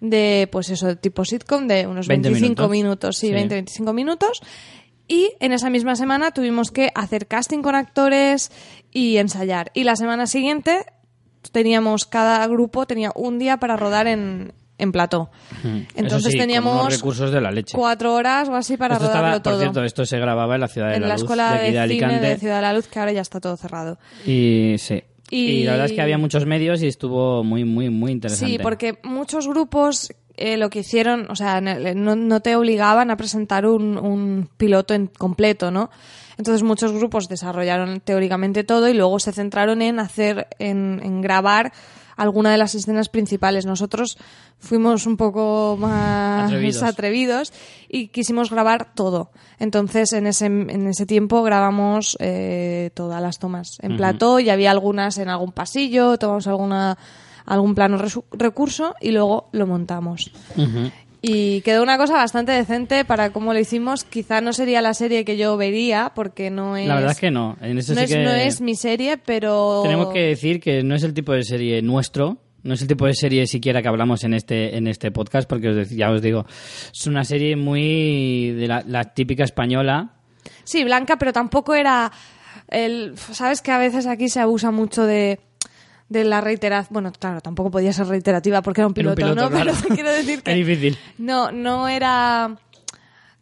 de 0.00 0.48
pues 0.50 0.70
eso 0.70 0.96
tipo 0.96 1.26
sitcom 1.26 1.68
de 1.68 1.86
unos 1.86 2.08
20 2.08 2.30
25 2.30 2.48
minutos. 2.48 2.70
minutos, 2.70 3.16
sí, 3.18 3.26
Sí. 3.28 3.32
20 3.34 3.54
25 3.54 3.92
minutos 3.92 4.40
y 5.08 5.32
en 5.40 5.52
esa 5.52 5.70
misma 5.70 5.96
semana 5.96 6.30
tuvimos 6.30 6.70
que 6.70 6.90
hacer 6.94 7.26
casting 7.26 7.60
con 7.62 7.74
actores 7.74 8.50
y 8.90 9.16
ensayar. 9.18 9.70
Y 9.74 9.84
la 9.84 9.96
semana 9.96 10.26
siguiente 10.26 10.84
teníamos, 11.52 12.06
cada 12.06 12.46
grupo 12.46 12.86
tenía 12.86 13.10
un 13.14 13.38
día 13.38 13.58
para 13.58 13.76
rodar 13.76 14.06
en, 14.06 14.52
en 14.78 14.92
plató. 14.92 15.30
Entonces 15.94 16.32
sí, 16.32 16.38
teníamos 16.38 16.90
recursos 16.92 17.30
de 17.30 17.40
la 17.40 17.50
leche. 17.50 17.76
cuatro 17.76 18.14
horas 18.14 18.48
o 18.48 18.54
así 18.54 18.76
para 18.76 18.94
Esto 18.94 19.08
rodarlo 19.08 19.36
estaba, 19.36 19.42
todo. 19.42 19.54
Por 19.54 19.62
cierto, 19.62 19.84
esto 19.84 20.06
se 20.06 20.18
grababa 20.18 20.54
en 20.54 20.60
la 20.62 20.68
Ciudad 20.68 20.88
de 20.90 20.96
en 20.96 21.02
la, 21.02 21.08
la 21.08 21.14
Luz, 21.14 21.22
escuela 21.22 21.50
de 21.52 21.54
aquí 21.58 21.64
de 21.64 21.70
cine 21.70 21.80
Alicante. 21.80 22.26
de 22.26 22.36
Ciudad 22.38 22.56
de 22.56 22.62
la 22.62 22.72
Luz, 22.72 22.86
que 22.88 22.98
ahora 22.98 23.12
ya 23.12 23.20
está 23.20 23.40
todo 23.40 23.56
cerrado. 23.56 23.98
Y 24.26 24.76
sí. 24.78 25.02
Y... 25.30 25.36
Y- 25.36 25.64
la 25.64 25.72
verdad 25.72 25.86
es 25.86 25.92
que 25.92 26.02
había 26.02 26.18
muchos 26.18 26.46
medios 26.46 26.82
y 26.82 26.86
estuvo 26.86 27.44
muy, 27.44 27.64
muy, 27.64 27.90
muy 27.90 28.12
interesante. 28.12 28.52
Sí, 28.52 28.58
porque 28.58 28.98
muchos 29.02 29.46
grupos 29.48 30.12
eh, 30.36 30.56
lo 30.56 30.70
que 30.70 30.80
hicieron, 30.80 31.26
o 31.30 31.36
sea, 31.36 31.58
el- 31.58 32.02
no, 32.02 32.16
no 32.16 32.40
te 32.40 32.56
obligaban 32.56 33.10
a 33.10 33.16
presentar 33.16 33.66
un, 33.66 33.98
un 33.98 34.48
piloto 34.56 34.94
en 34.94 35.06
completo, 35.06 35.70
¿no? 35.70 35.90
Entonces 36.36 36.62
muchos 36.64 36.92
grupos 36.92 37.28
desarrollaron 37.28 38.00
teóricamente 38.00 38.64
todo 38.64 38.88
y 38.88 38.94
luego 38.94 39.20
se 39.20 39.30
centraron 39.32 39.82
en 39.82 40.00
hacer, 40.00 40.48
en, 40.58 41.00
en 41.04 41.20
grabar 41.20 41.72
alguna 42.16 42.50
de 42.50 42.58
las 42.58 42.74
escenas 42.74 43.08
principales. 43.08 43.66
Nosotros 43.66 44.18
fuimos 44.58 45.06
un 45.06 45.16
poco 45.16 45.76
más 45.78 46.46
Atrevidos. 46.46 46.82
atrevidos 46.82 47.52
y 47.88 48.08
quisimos 48.08 48.50
grabar 48.50 48.94
todo. 48.94 49.30
Entonces, 49.60 50.12
en 50.12 50.26
ese, 50.26 50.46
en 50.46 50.86
ese 50.88 51.06
tiempo 51.06 51.42
grabamos 51.44 52.16
eh, 52.20 52.90
todas 52.94 53.22
las 53.22 53.38
tomas 53.38 53.78
en 53.80 53.96
plató 53.96 54.40
y 54.40 54.50
había 54.50 54.70
algunas 54.72 55.18
en 55.18 55.28
algún 55.28 55.52
pasillo, 55.52 56.16
tomamos 56.18 56.46
alguna, 56.48 56.98
algún 57.46 57.74
plano 57.74 57.98
recurso 58.32 58.94
y 59.00 59.10
luego 59.10 59.48
lo 59.52 59.66
montamos. 59.66 60.30
Y 61.26 61.62
quedó 61.62 61.82
una 61.82 61.96
cosa 61.96 62.14
bastante 62.14 62.52
decente 62.52 63.06
para 63.06 63.30
cómo 63.30 63.54
lo 63.54 63.58
hicimos. 63.58 64.04
Quizá 64.04 64.42
no 64.42 64.52
sería 64.52 64.82
la 64.82 64.92
serie 64.92 65.24
que 65.24 65.38
yo 65.38 65.56
vería, 65.56 66.12
porque 66.14 66.50
no 66.50 66.76
es... 66.76 66.86
La 66.86 66.96
verdad 66.96 67.12
es 67.12 67.18
que 67.18 67.30
no. 67.30 67.56
En 67.62 67.78
eso 67.78 67.94
no, 67.94 68.00
sí 68.00 68.04
es, 68.04 68.10
que 68.12 68.22
no 68.22 68.30
es 68.30 68.60
mi 68.60 68.74
serie, 68.74 69.16
pero... 69.16 69.80
tenemos 69.84 70.12
que 70.12 70.20
decir 70.20 70.60
que 70.60 70.82
no 70.82 70.94
es 70.94 71.02
el 71.02 71.14
tipo 71.14 71.32
de 71.32 71.42
serie 71.42 71.80
nuestro. 71.80 72.36
No 72.62 72.74
es 72.74 72.82
el 72.82 72.88
tipo 72.88 73.06
de 73.06 73.14
serie 73.14 73.46
siquiera 73.46 73.80
que 73.80 73.88
hablamos 73.88 74.22
en 74.24 74.34
este 74.34 74.76
en 74.76 74.86
este 74.86 75.10
podcast, 75.10 75.48
porque 75.48 75.68
os 75.68 75.90
ya 75.90 76.10
os 76.10 76.20
digo, 76.20 76.46
es 76.92 77.06
una 77.06 77.24
serie 77.24 77.56
muy 77.56 78.52
de 78.52 78.66
la, 78.66 78.82
la 78.86 79.04
típica 79.04 79.44
española. 79.44 80.16
Sí, 80.64 80.84
blanca, 80.84 81.16
pero 81.16 81.32
tampoco 81.32 81.74
era... 81.74 82.12
El, 82.68 83.16
Sabes 83.16 83.62
que 83.62 83.70
a 83.70 83.78
veces 83.78 84.06
aquí 84.06 84.28
se 84.28 84.40
abusa 84.40 84.70
mucho 84.70 85.04
de 85.04 85.40
de 86.08 86.24
la 86.24 86.40
reiteración. 86.40 86.92
Bueno, 86.92 87.12
claro, 87.18 87.40
tampoco 87.40 87.70
podía 87.70 87.92
ser 87.92 88.06
reiterativa 88.06 88.62
porque 88.62 88.80
era 88.82 88.88
un 88.88 88.94
Era 88.96 89.08
un 89.10 89.14
piloto, 89.14 89.34
¿no? 89.34 89.50
claro. 89.50 89.72
Pero 89.82 89.94
quiero 89.94 90.10
decir 90.12 90.42
que... 90.44 90.50
Es 90.52 90.56
difícil. 90.66 90.98
No, 91.18 91.50
no 91.52 91.88
era. 91.88 92.56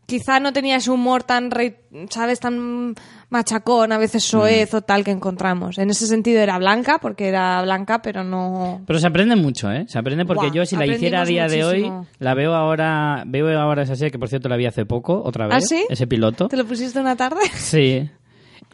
Quizá 0.04 0.40
no 0.40 0.52
tenía 0.52 0.76
ese 0.76 0.90
humor 0.90 1.22
tan, 1.22 1.50
rei- 1.50 1.76
¿sabes? 2.10 2.38
Tan 2.40 2.94
machacón, 3.30 3.92
a 3.92 3.98
veces 3.98 4.22
soez 4.24 4.74
Mm. 4.74 4.76
o 4.76 4.82
tal 4.82 5.04
que 5.04 5.10
encontramos. 5.10 5.78
En 5.78 5.88
ese 5.90 6.06
sentido 6.06 6.40
era 6.40 6.58
blanca, 6.58 6.98
porque 7.00 7.28
era 7.28 7.62
blanca, 7.62 8.02
pero 8.02 8.22
no. 8.22 8.82
Pero 8.86 8.98
se 8.98 9.06
aprende 9.06 9.36
mucho, 9.36 9.70
¿eh? 9.72 9.86
Se 9.88 9.98
aprende 9.98 10.26
porque 10.26 10.50
yo 10.52 10.66
si 10.66 10.76
la 10.76 10.86
hiciera 10.86 11.22
a 11.22 11.24
día 11.24 11.46
de 11.48 11.64
hoy, 11.64 11.90
la 12.18 12.34
veo 12.34 12.52
ahora, 12.54 13.22
veo 13.26 13.58
ahora 13.58 13.84
esa 13.84 13.96
serie 13.96 14.10
que 14.10 14.18
por 14.18 14.28
cierto 14.28 14.48
la 14.50 14.56
vi 14.56 14.66
hace 14.66 14.84
poco, 14.84 15.22
otra 15.24 15.46
vez, 15.46 15.56
¿Ah, 15.56 15.60
sí? 15.60 15.86
ese 15.88 16.06
piloto. 16.06 16.48
¿Te 16.48 16.56
lo 16.58 16.66
pusiste 16.66 16.98
una 17.00 17.16
tarde? 17.16 17.40
Sí. 17.54 18.10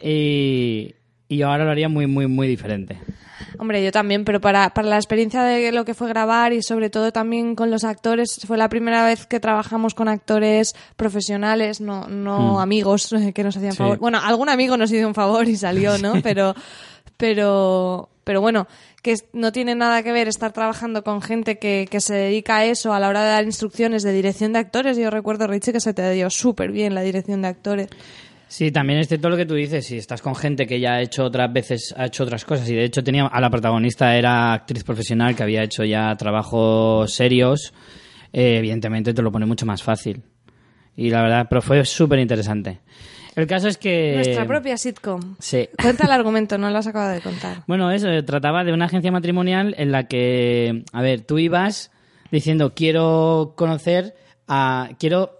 Y, 0.01 0.93
y 1.29 1.41
ahora 1.41 1.63
lo 1.63 1.71
haría 1.71 1.87
muy, 1.89 2.07
muy, 2.07 2.27
muy 2.27 2.47
diferente. 2.47 2.97
Hombre, 3.57 3.83
yo 3.83 3.91
también, 3.91 4.23
pero 4.25 4.39
para, 4.39 4.69
para 4.73 4.87
la 4.89 4.95
experiencia 4.97 5.43
de 5.43 5.71
lo 5.71 5.85
que 5.85 5.93
fue 5.93 6.07
grabar 6.09 6.53
y 6.53 6.61
sobre 6.61 6.89
todo 6.89 7.11
también 7.11 7.55
con 7.55 7.71
los 7.71 7.83
actores, 7.83 8.39
fue 8.45 8.57
la 8.57 8.69
primera 8.69 9.03
vez 9.05 9.25
que 9.25 9.39
trabajamos 9.39 9.93
con 9.95 10.07
actores 10.07 10.75
profesionales, 10.95 11.81
no, 11.81 12.07
no 12.07 12.55
Mm. 12.55 12.59
amigos 12.59 13.09
que 13.33 13.43
nos 13.43 13.57
hacían 13.57 13.71
Sí. 13.71 13.77
favor. 13.79 13.97
Bueno, 13.99 14.19
algún 14.23 14.49
amigo 14.49 14.77
nos 14.77 14.91
hizo 14.91 15.07
un 15.07 15.15
favor 15.15 15.47
y 15.47 15.55
salió, 15.55 15.97
¿no? 15.97 16.21
Pero, 16.21 16.53
pero, 17.17 18.09
pero 18.23 18.41
bueno, 18.41 18.67
que 19.01 19.15
no 19.33 19.51
tiene 19.51 19.75
nada 19.75 20.03
que 20.03 20.11
ver 20.11 20.27
estar 20.27 20.51
trabajando 20.53 21.03
con 21.03 21.21
gente 21.21 21.57
que, 21.57 21.87
que 21.89 21.99
se 22.01 22.13
dedica 22.13 22.57
a 22.57 22.65
eso 22.65 22.93
a 22.93 22.99
la 22.99 23.09
hora 23.09 23.23
de 23.23 23.29
dar 23.29 23.45
instrucciones 23.45 24.03
de 24.03 24.11
dirección 24.13 24.53
de 24.53 24.59
actores. 24.59 24.97
Yo 24.97 25.09
recuerdo, 25.09 25.47
Richie, 25.47 25.73
que 25.73 25.79
se 25.79 25.93
te 25.93 26.09
dio 26.11 26.29
súper 26.29 26.71
bien 26.71 26.95
la 26.95 27.01
dirección 27.01 27.41
de 27.41 27.47
actores. 27.49 27.87
Sí, 28.49 28.71
también 28.71 28.99
es 28.99 29.07
cierto 29.07 29.29
lo 29.29 29.37
que 29.37 29.45
tú 29.45 29.53
dices. 29.53 29.85
Si 29.85 29.97
estás 29.97 30.23
con 30.23 30.35
gente 30.35 30.65
que 30.65 30.79
ya 30.79 30.95
ha 30.95 31.01
hecho 31.01 31.23
otras 31.23 31.53
veces, 31.53 31.93
ha 31.95 32.07
hecho 32.07 32.23
otras 32.23 32.43
cosas. 32.45 32.67
Y 32.67 32.73
de 32.73 32.83
hecho 32.83 33.03
tenía 33.03 33.27
a 33.27 33.39
la 33.39 33.49
protagonista 33.51 34.15
era 34.15 34.53
actriz 34.53 34.83
profesional 34.83 35.35
que 35.35 35.43
había 35.43 35.61
hecho 35.61 35.83
ya 35.85 36.15
trabajos 36.15 37.13
serios. 37.13 37.71
eh, 38.33 38.57
evidentemente 38.57 39.13
te 39.13 39.21
lo 39.21 39.31
pone 39.31 39.45
mucho 39.45 39.67
más 39.67 39.83
fácil. 39.83 40.23
Y 40.95 41.11
la 41.11 41.21
verdad, 41.21 41.45
pero 41.47 41.61
fue 41.61 41.85
súper 41.85 42.17
interesante. 42.19 42.79
El 43.35 43.45
caso 43.45 43.67
es 43.67 43.77
que 43.77 44.15
Nuestra 44.15 44.45
propia 44.47 44.77
sitcom. 44.77 45.35
Sí. 45.39 45.69
Cuenta 45.81 46.05
el 46.05 46.11
argumento, 46.11 46.57
no 46.57 46.71
lo 46.71 46.77
has 46.77 46.87
acabado 46.87 47.13
de 47.13 47.21
contar. 47.21 47.63
Bueno, 47.67 47.91
eso, 47.91 48.07
trataba 48.25 48.63
de 48.63 48.73
una 48.73 48.85
agencia 48.85 49.11
matrimonial 49.11 49.75
en 49.77 49.91
la 49.91 50.07
que, 50.07 50.83
a 50.91 51.01
ver, 51.03 51.21
tú 51.21 51.37
ibas 51.37 51.91
diciendo, 52.31 52.73
quiero 52.75 53.53
conocer 53.55 54.15
a... 54.47 54.89
Quiero 54.99 55.37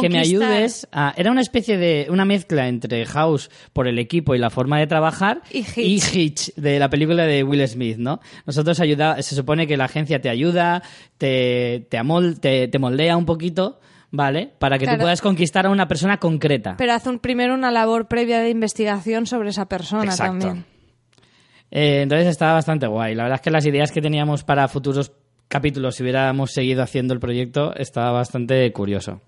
que 0.00 0.08
me 0.08 0.18
ayudes 0.18 0.88
a... 0.92 1.14
Era 1.16 1.30
una 1.30 1.40
especie 1.40 1.76
de... 1.76 2.06
Una 2.10 2.24
mezcla 2.24 2.68
entre 2.68 3.04
House 3.06 3.50
por 3.72 3.86
el 3.86 3.98
equipo 3.98 4.34
y 4.34 4.38
la 4.38 4.50
forma 4.50 4.78
de 4.78 4.86
trabajar 4.86 5.42
Y 5.52 5.58
Hitch. 5.60 6.14
Hitch, 6.14 6.54
de 6.56 6.78
la 6.78 6.90
película 6.90 7.24
de 7.24 7.42
Will 7.44 7.66
Smith, 7.68 7.96
¿no? 7.98 8.20
Nosotros 8.46 8.80
ayuda... 8.80 9.22
Se 9.22 9.34
supone 9.34 9.66
que 9.66 9.76
la 9.76 9.84
agencia 9.84 10.20
te 10.20 10.28
ayuda, 10.28 10.82
te, 11.18 11.86
te, 11.88 11.98
amol- 11.98 12.38
te, 12.40 12.68
te 12.68 12.78
moldea 12.78 13.16
un 13.16 13.26
poquito, 13.26 13.80
¿vale? 14.10 14.50
Para 14.58 14.78
que 14.78 14.86
tú 14.86 14.96
puedas 14.98 15.20
conquistar 15.20 15.66
a 15.66 15.70
una 15.70 15.86
persona 15.88 16.18
concreta. 16.18 16.74
Pero 16.76 16.92
hace 16.92 17.08
un, 17.08 17.18
primero 17.18 17.54
una 17.54 17.70
labor 17.70 18.08
previa 18.08 18.40
de 18.40 18.50
investigación 18.50 19.26
sobre 19.26 19.50
esa 19.50 19.66
persona 19.66 20.04
Exacto. 20.04 20.46
también. 20.46 20.64
Eh, 21.70 22.02
entonces 22.02 22.28
estaba 22.28 22.54
bastante 22.54 22.86
guay. 22.86 23.14
La 23.14 23.24
verdad 23.24 23.36
es 23.36 23.42
que 23.42 23.50
las 23.50 23.66
ideas 23.66 23.90
que 23.92 24.00
teníamos 24.00 24.44
para 24.44 24.68
futuros 24.68 25.12
capítulos, 25.48 25.96
si 25.96 26.02
hubiéramos 26.02 26.52
seguido 26.52 26.82
haciendo 26.82 27.14
el 27.14 27.20
proyecto, 27.20 27.74
estaba 27.76 28.10
bastante 28.12 28.72
curioso. 28.72 29.20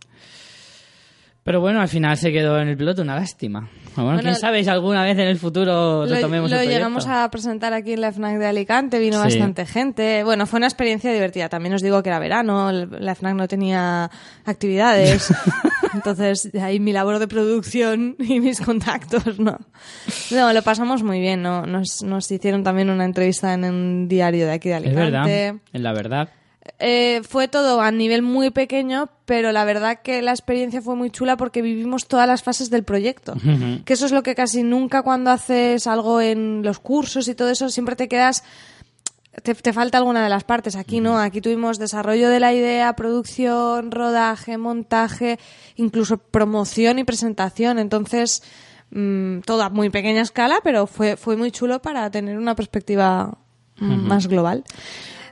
Pero 1.49 1.63
bueno, 1.63 1.81
al 1.81 1.89
final 1.89 2.15
se 2.19 2.31
quedó 2.31 2.61
en 2.61 2.69
el 2.69 2.77
piloto, 2.77 3.01
una 3.01 3.15
lástima. 3.15 3.71
Bueno, 3.97 4.11
Bueno, 4.11 4.21
quién 4.23 4.35
sabe 4.35 4.63
si 4.63 4.69
alguna 4.69 5.03
vez 5.03 5.15
en 5.19 5.29
el 5.29 5.39
futuro 5.39 6.05
Lo, 6.05 6.15
retomemos 6.15 6.51
lo 6.51 6.57
el 6.57 6.63
proyecto. 6.65 6.77
llegamos 6.77 7.07
a 7.07 7.31
presentar 7.31 7.73
aquí 7.73 7.95
en 7.95 8.03
la 8.03 8.13
FNAC 8.13 8.37
de 8.39 8.45
Alicante, 8.47 8.99
vino 8.99 9.17
Sí. 9.17 9.23
bastante 9.25 9.65
gente. 9.65 10.25
Bueno, 10.25 10.45
fue 10.47 10.59
una 10.59 10.67
experiencia 10.67 11.11
divertida. 11.11 11.49
También 11.49 11.75
os 11.75 11.81
digo 11.81 12.03
que 12.03 12.11
era 12.11 12.19
verano, 12.19 12.69
el- 12.69 12.89
la 13.01 13.15
FNAC 13.15 13.35
no 13.35 13.49
tenía 13.49 14.11
actividades. 14.45 15.33
Entonces, 15.95 16.51
ahí 16.61 16.81
mi 16.81 16.93
labor 16.93 17.19
de 17.19 17.29
producción 17.29 18.15
y 18.19 18.41
mis 18.41 18.61
contactos, 18.61 19.39
¿no? 19.41 19.57
No, 20.31 20.53
lo 20.53 20.63
pasamos 20.63 21.03
muy 21.03 21.19
bien, 21.19 21.41
¿no? 21.43 21.65
Nos, 21.65 22.03
nos 22.03 22.31
hicieron 22.31 22.63
también 22.63 22.91
una 22.91 23.07
entrevista 23.07 23.55
en 23.55 23.65
un 23.65 24.07
diario 24.07 24.45
de 24.45 24.53
aquí 24.53 24.69
de 24.69 24.75
Es 24.77 24.83
Alicante. 24.85 25.11
verdad, 25.11 25.61
en 25.73 25.83
la 25.83 25.93
verdad. 25.95 26.29
Eh, 26.79 27.23
fue 27.29 27.49
todo 27.49 27.81
a 27.81 27.91
nivel 27.91 28.23
muy 28.23 28.51
pequeño, 28.51 29.09
pero 29.25 29.53
la 29.53 29.65
verdad 29.65 30.01
que 30.03 30.23
la 30.23 30.31
experiencia 30.31 30.81
fue 30.83 30.95
muy 30.95 31.11
chula 31.11 31.37
porque 31.37 31.63
vivimos 31.63 32.07
todas 32.07 32.27
las 32.27 32.43
fases 32.43 32.71
del 32.71 32.85
proyecto. 32.85 33.35
Que 33.85 33.93
eso 33.93 34.07
es 34.07 34.13
lo 34.13 34.23
que 34.23 34.35
casi 34.35 34.63
nunca 34.63 35.03
cuando 35.03 35.31
haces 35.31 35.87
algo 35.87 36.21
en 36.21 36.63
los 36.63 36.79
cursos 36.79 37.29
y 37.29 37.35
todo 37.35 37.51
eso, 37.51 37.69
siempre 37.69 37.97
te 37.97 38.09
quedas... 38.09 38.45
Te, 39.43 39.55
te 39.55 39.73
falta 39.73 39.99
alguna 39.99 40.25
de 40.25 40.29
las 40.29 40.43
partes. 40.43 40.75
Aquí 40.75 40.99
no, 40.99 41.17
aquí 41.17 41.41
tuvimos 41.41 41.79
desarrollo 41.79 42.29
de 42.29 42.41
la 42.41 42.53
idea, 42.53 42.97
producción, 42.97 43.93
rodaje, 43.93 44.59
montaje, 44.59 45.39
incluso 45.77 46.19
promoción 46.19 46.99
y 46.99 47.05
presentación. 47.05 47.79
Entonces, 47.79 48.43
mm, 48.91 49.41
todo 49.41 49.63
a 49.63 49.71
muy 49.71 49.91
pequeña 49.91 50.23
escala, 50.23 50.59
pero 50.65 50.89
fue, 50.89 51.17
fue 51.17 51.37
muy 51.37 51.53
chulo 51.53 51.81
para 51.81 52.11
tener 52.11 52.37
una 52.37 52.57
perspectiva 52.57 53.39
mm, 53.79 54.09
más 54.09 54.27
global. 54.27 54.65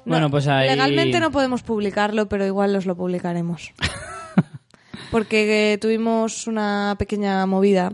No, 0.07 0.13
Bueno, 0.13 0.31
pues 0.31 0.47
ahí- 0.47 0.69
Legalmente 0.71 1.19
no 1.21 1.31
podemos 1.33 1.63
publicarlo, 1.63 2.29
pero 2.29 2.47
igual 2.47 2.75
os 2.77 2.87
lo 2.87 2.97
publicaremos. 2.97 3.73
Porque 5.11 5.73
eh, 5.73 5.79
tuvimos 5.79 6.47
una 6.47 6.95
pequeña 6.99 7.45
movida. 7.47 7.93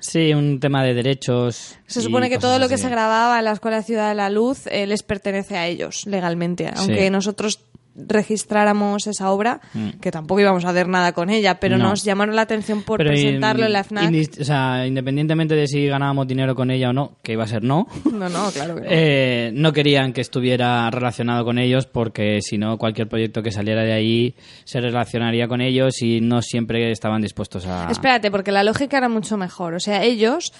Sí, 0.00 0.34
un 0.34 0.58
tema 0.60 0.82
de 0.82 0.94
derechos. 0.94 1.76
Se 1.86 2.00
supone 2.00 2.28
que 2.28 2.38
todo 2.38 2.58
lo 2.58 2.68
que 2.68 2.74
así. 2.74 2.82
se 2.84 2.88
grababa 2.90 3.38
en 3.38 3.44
la 3.44 3.52
Escuela 3.52 3.82
Ciudad 3.82 4.08
de 4.08 4.14
la 4.16 4.28
Luz 4.30 4.66
eh, 4.66 4.86
les 4.86 5.02
pertenece 5.02 5.56
a 5.56 5.66
ellos 5.66 6.04
legalmente. 6.06 6.70
Aunque 6.74 7.10
nosotros 7.10 7.60
registráramos 7.94 9.06
esa 9.06 9.30
obra, 9.30 9.60
que 10.00 10.10
tampoco 10.10 10.40
íbamos 10.40 10.64
a 10.64 10.70
hacer 10.70 10.88
nada 10.88 11.12
con 11.12 11.28
ella, 11.30 11.60
pero 11.60 11.76
Mm. 11.76 11.80
No. 11.80 11.88
nos 11.90 12.04
llamaron 12.04 12.36
la 12.36 12.42
atención 12.42 12.82
por 12.82 12.98
Pero 12.98 13.10
presentarlo 13.10 13.62
in- 13.62 13.66
en 13.66 13.72
la 13.72 13.84
FNAC. 13.84 14.12
o 14.40 14.44
sea, 14.44 14.86
independientemente 14.86 15.54
de 15.54 15.66
si 15.66 15.86
ganábamos 15.86 16.26
dinero 16.26 16.54
con 16.54 16.70
ella 16.70 16.90
o 16.90 16.92
no, 16.92 17.18
que 17.22 17.32
iba 17.32 17.44
a 17.44 17.46
ser 17.46 17.62
no, 17.62 17.86
No, 18.12 18.28
no, 18.28 18.50
claro 18.50 18.76
que 18.76 18.80
no. 18.82 18.86
eh, 18.88 19.50
no 19.54 19.72
querían 19.72 20.12
que 20.12 20.20
estuviera 20.20 20.90
relacionado 20.90 21.44
con 21.44 21.58
ellos 21.58 21.86
porque 21.86 22.40
si 22.40 22.58
no 22.58 22.78
cualquier 22.78 23.08
proyecto 23.08 23.42
que 23.42 23.50
saliera 23.50 23.82
de 23.82 23.92
ahí 23.92 24.34
se 24.64 24.80
relacionaría 24.80 25.48
con 25.48 25.60
ellos 25.60 26.00
y 26.02 26.20
no 26.20 26.40
siempre 26.42 26.90
estaban 26.90 27.22
dispuestos 27.22 27.66
a... 27.66 27.90
Espérate, 27.90 28.30
porque 28.30 28.52
la 28.52 28.64
lógica 28.64 28.96
era 28.98 29.08
mucho 29.08 29.36
mejor. 29.36 29.74
O 29.74 29.80
sea, 29.80 30.02
ellos 30.02 30.52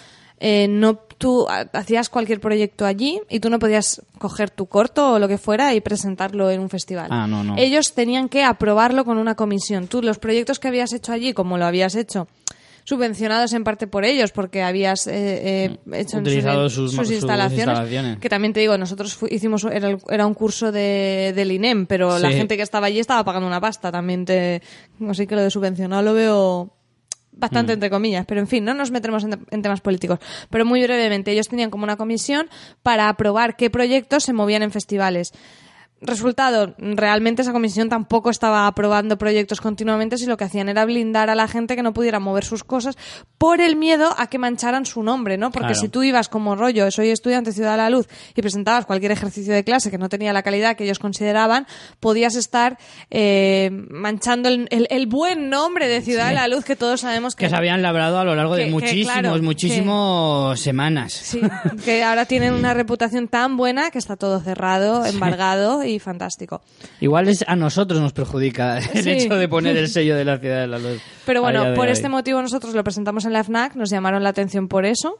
eh, 0.44 0.66
no 0.68 0.96
tú 0.96 1.46
ha- 1.48 1.68
hacías 1.72 2.08
cualquier 2.08 2.40
proyecto 2.40 2.84
allí 2.84 3.20
y 3.30 3.38
tú 3.38 3.48
no 3.48 3.60
podías 3.60 4.02
coger 4.18 4.50
tu 4.50 4.66
corto 4.66 5.12
o 5.12 5.18
lo 5.20 5.28
que 5.28 5.38
fuera 5.38 5.72
y 5.72 5.80
presentarlo 5.80 6.50
en 6.50 6.58
un 6.60 6.68
festival. 6.68 7.06
Ah, 7.10 7.26
no, 7.28 7.44
no. 7.44 7.54
Ellos 7.56 7.94
tenían 7.94 8.28
que 8.28 8.42
aprobarlo 8.42 9.04
con 9.04 9.18
una 9.18 9.36
comisión. 9.36 9.86
Tú 9.86 10.02
los 10.02 10.18
proyectos 10.18 10.58
que 10.58 10.66
habías 10.68 10.92
hecho 10.92 11.12
allí, 11.12 11.32
como 11.32 11.58
lo 11.58 11.64
habías 11.64 11.94
hecho, 11.94 12.26
subvencionados 12.84 13.52
en 13.52 13.62
parte 13.62 13.86
por 13.86 14.04
ellos 14.04 14.32
porque 14.32 14.62
habías 14.64 15.06
eh, 15.06 15.12
eh, 15.66 15.78
hecho 15.92 16.18
Utilizado 16.18 16.68
sus, 16.68 16.90
sus- 16.90 17.06
sus 17.06 17.10
instalaciones, 17.14 17.68
instalaciones. 17.68 18.18
que 18.18 18.28
también 18.28 18.52
te 18.52 18.58
digo 18.58 18.76
nosotros 18.76 19.16
hicimos 19.30 19.62
era, 19.70 19.96
era 20.10 20.26
un 20.26 20.34
curso 20.34 20.72
de, 20.72 21.32
del 21.36 21.52
INEM 21.52 21.86
pero 21.86 22.18
la 22.18 22.30
gente 22.32 22.56
que 22.56 22.64
estaba 22.64 22.88
allí 22.88 22.98
estaba 22.98 23.24
pagando 23.24 23.46
una 23.46 23.60
pasta 23.60 23.92
también 23.92 24.24
te 24.24 24.62
así 25.08 25.28
que 25.28 25.36
lo 25.36 25.42
de 25.42 25.50
subvencionado 25.52 26.02
lo 26.02 26.12
veo. 26.14 26.70
Bastante 27.32 27.72
entre 27.72 27.90
comillas, 27.90 28.24
pero 28.26 28.40
en 28.40 28.46
fin, 28.46 28.64
no 28.64 28.74
nos 28.74 28.90
metemos 28.90 29.24
en, 29.24 29.44
en 29.50 29.62
temas 29.62 29.80
políticos. 29.80 30.18
Pero 30.50 30.64
muy 30.64 30.82
brevemente, 30.82 31.32
ellos 31.32 31.48
tenían 31.48 31.70
como 31.70 31.84
una 31.84 31.96
comisión 31.96 32.48
para 32.82 33.08
aprobar 33.08 33.56
qué 33.56 33.70
proyectos 33.70 34.24
se 34.24 34.32
movían 34.32 34.62
en 34.62 34.70
festivales. 34.70 35.32
Resultado, 36.04 36.74
realmente 36.78 37.42
esa 37.42 37.52
comisión 37.52 37.88
tampoco 37.88 38.28
estaba 38.30 38.66
aprobando 38.66 39.16
proyectos 39.18 39.60
continuamente, 39.60 40.18
si 40.18 40.26
lo 40.26 40.36
que 40.36 40.44
hacían 40.44 40.68
era 40.68 40.84
blindar 40.84 41.30
a 41.30 41.34
la 41.34 41.46
gente 41.48 41.76
que 41.76 41.82
no 41.82 41.92
pudiera 41.92 42.18
mover 42.18 42.44
sus 42.44 42.64
cosas 42.64 42.96
por 43.38 43.60
el 43.60 43.76
miedo 43.76 44.12
a 44.18 44.26
que 44.26 44.38
mancharan 44.38 44.84
su 44.84 45.02
nombre, 45.02 45.38
¿no? 45.38 45.50
Porque 45.52 45.68
Claro. 45.68 45.80
si 45.80 45.88
tú 45.88 46.02
ibas 46.02 46.28
como 46.28 46.56
rollo, 46.56 46.90
soy 46.90 47.10
estudiante 47.10 47.50
de 47.50 47.54
Ciudad 47.54 47.72
de 47.72 47.76
la 47.78 47.90
Luz, 47.90 48.08
y 48.34 48.42
presentabas 48.42 48.84
cualquier 48.84 49.12
ejercicio 49.12 49.54
de 49.54 49.62
clase 49.64 49.90
que 49.90 49.98
no 49.98 50.08
tenía 50.08 50.32
la 50.32 50.42
calidad 50.42 50.76
que 50.76 50.84
ellos 50.84 50.98
consideraban, 50.98 51.66
podías 52.00 52.34
estar 52.34 52.78
eh, 53.10 53.70
manchando 53.90 54.48
el, 54.48 54.66
el- 54.70 54.88
el 54.90 55.06
buen 55.06 55.50
nombre 55.50 55.86
de 55.88 56.00
Ciudad 56.02 56.28
de 56.28 56.34
la 56.34 56.48
Luz 56.48 56.64
que 56.64 56.74
todos 56.76 57.00
sabemos 57.02 57.36
que, 57.36 57.44
que 57.44 57.50
se 57.50 57.56
habían 57.56 57.80
labrado 57.82 58.18
a 58.18 58.24
lo 58.24 58.34
largo 58.34 58.56
que- 58.56 58.64
de 58.64 58.70
muchísimos, 58.70 59.12
claro, 59.12 59.42
muchísimos 59.42 60.60
semanas. 60.60 61.12
Sí, 61.12 61.40
que 61.84 62.02
ahora 62.04 62.24
tienen 62.26 62.52
una 62.54 62.74
reputación 62.74 63.28
tan 63.28 63.56
buena 63.56 63.90
que 63.90 63.98
está 63.98 64.16
todo 64.16 64.40
cerrado, 64.40 65.04
embargado 65.06 65.84
y, 65.84 65.91
y 65.94 65.98
fantástico. 65.98 66.60
Igual 67.00 67.28
es 67.28 67.44
a 67.46 67.56
nosotros 67.56 68.00
nos 68.00 68.12
perjudica 68.12 68.78
el 68.94 69.02
Sí. 69.02 69.10
hecho 69.10 69.34
de 69.36 69.48
poner 69.48 69.76
el 69.76 69.88
sello 69.88 70.16
de 70.16 70.24
la 70.24 70.38
ciudad 70.38 70.60
de 70.60 70.66
la 70.66 70.78
luz. 70.78 71.00
Pero 71.26 71.40
bueno, 71.42 71.74
por 71.74 71.86
hoy. 71.86 71.92
este 71.92 72.08
motivo 72.08 72.40
nosotros 72.42 72.74
lo 72.74 72.82
presentamos 72.84 73.24
en 73.24 73.32
la 73.32 73.44
FNAC, 73.44 73.76
nos 73.76 73.90
llamaron 73.90 74.22
la 74.22 74.30
atención 74.30 74.68
por 74.68 74.84
eso 74.84 75.18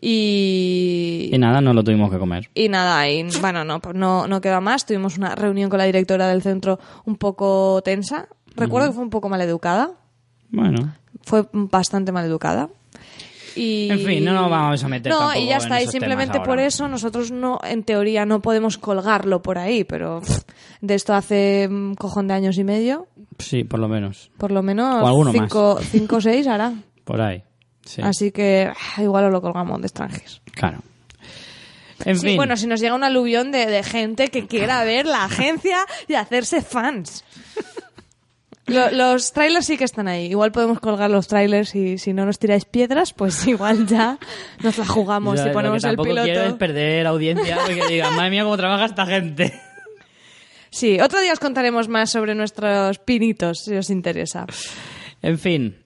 y... 0.00 1.30
Y 1.32 1.38
nada, 1.38 1.60
no 1.60 1.72
lo 1.74 1.84
tuvimos 1.84 2.10
que 2.10 2.18
comer. 2.18 2.50
Y 2.54 2.68
nada, 2.68 3.08
y 3.08 3.26
bueno, 3.40 3.64
no, 3.64 3.80
no, 3.94 4.26
no 4.26 4.40
queda 4.40 4.60
más. 4.60 4.86
Tuvimos 4.86 5.18
una 5.18 5.34
reunión 5.34 5.68
con 5.70 5.78
la 5.78 5.84
directora 5.84 6.28
del 6.28 6.42
centro 6.42 6.78
un 7.04 7.16
poco 7.16 7.82
tensa. 7.84 8.28
Recuerdo 8.56 8.88
que 8.88 8.94
fue 8.94 9.04
un 9.04 9.10
poco 9.10 9.28
mal 9.28 9.40
educada. 9.42 9.92
Bueno, 10.50 10.94
Fue 11.22 11.46
bastante 11.52 12.12
mal 12.12 12.24
educada. 12.24 12.68
Y... 13.60 13.90
En 13.90 14.00
fin, 14.00 14.24
no 14.24 14.32
nos 14.32 14.50
vamos 14.50 14.82
a 14.82 14.88
meter 14.88 15.12
No, 15.12 15.34
y 15.36 15.46
ya 15.46 15.58
está. 15.58 15.82
Y 15.82 15.86
simplemente 15.86 16.40
por 16.40 16.58
eso 16.58 16.88
nosotros 16.88 17.30
no, 17.30 17.58
en 17.62 17.82
teoría, 17.82 18.24
no 18.24 18.40
podemos 18.40 18.78
colgarlo 18.78 19.42
por 19.42 19.58
ahí. 19.58 19.84
Pero 19.84 20.20
pff, 20.20 20.40
de 20.80 20.94
esto 20.94 21.14
hace 21.14 21.66
un 21.70 21.94
cojón 21.94 22.26
de 22.28 22.34
años 22.34 22.56
y 22.58 22.64
medio. 22.64 23.08
sí, 23.38 23.64
por 23.64 23.78
lo 23.80 23.88
menos. 23.88 24.30
Por 24.38 24.50
lo 24.50 24.62
menos 24.62 25.02
O 25.02 25.30
cinco, 25.32 25.78
cinco 25.82 26.16
o 26.16 26.20
seis 26.20 26.46
hará. 26.46 26.72
Por 27.04 27.20
ahí. 27.20 27.42
Sí, 27.84 28.00
Así 28.04 28.30
que 28.30 28.70
ah, 28.70 29.02
igual 29.02 29.30
lo 29.32 29.40
colgamos 29.42 29.80
de 29.80 29.86
extranjeros. 29.88 30.42
claro. 30.52 30.78
En 32.04 32.16
Sí, 32.18 32.28
fin, 32.28 32.36
bueno, 32.36 32.56
si 32.56 32.66
nos 32.66 32.80
llega 32.80 32.94
un 32.94 33.04
aluvión 33.04 33.52
de, 33.52 33.66
de 33.66 33.82
gente 33.82 34.28
que 34.28 34.46
quiera 34.46 34.84
ver 34.84 35.04
la 35.06 35.24
agencia 35.24 35.78
y 36.08 36.14
hacerse 36.14 36.62
fans. 36.62 37.24
Lo- 38.70 38.90
los 38.90 39.32
trailers 39.32 39.66
sí 39.66 39.76
que 39.76 39.84
están 39.84 40.08
ahí. 40.08 40.26
Igual 40.26 40.52
podemos 40.52 40.80
colgar 40.80 41.10
los 41.10 41.26
trailers 41.28 41.74
y 41.74 41.98
si 41.98 42.12
no 42.12 42.24
nos 42.26 42.38
tiráis 42.38 42.64
piedras, 42.64 43.12
pues 43.12 43.46
igual 43.46 43.86
ya 43.86 44.18
nos 44.62 44.78
la 44.78 44.86
jugamos 44.86 45.40
y 45.40 45.44
lo 45.46 45.52
ponemos 45.52 45.82
que 45.82 45.88
el 45.90 45.96
tampoco 45.96 46.14
quiero 46.22 46.40
es 46.40 46.44
piloto. 46.46 46.58
perder 46.58 47.06
audiencia 47.06 47.58
porque 47.66 47.86
digan, 47.88 48.14
madre 48.16 48.30
mía, 48.30 48.44
cómo 48.44 48.56
trabaja 48.56 48.84
esta 48.86 49.06
gente. 49.06 49.52
Sí, 50.72 51.00
otro 51.00 51.20
día 51.20 51.32
os 51.32 51.40
contaremos 51.40 51.88
más 51.88 52.10
sobre 52.10 52.32
nuestros 52.36 53.00
pinitos, 53.00 53.58
si 53.64 53.74
os 53.74 53.90
interesa. 53.90 54.46
En 55.20 55.36
fin, 55.36 55.76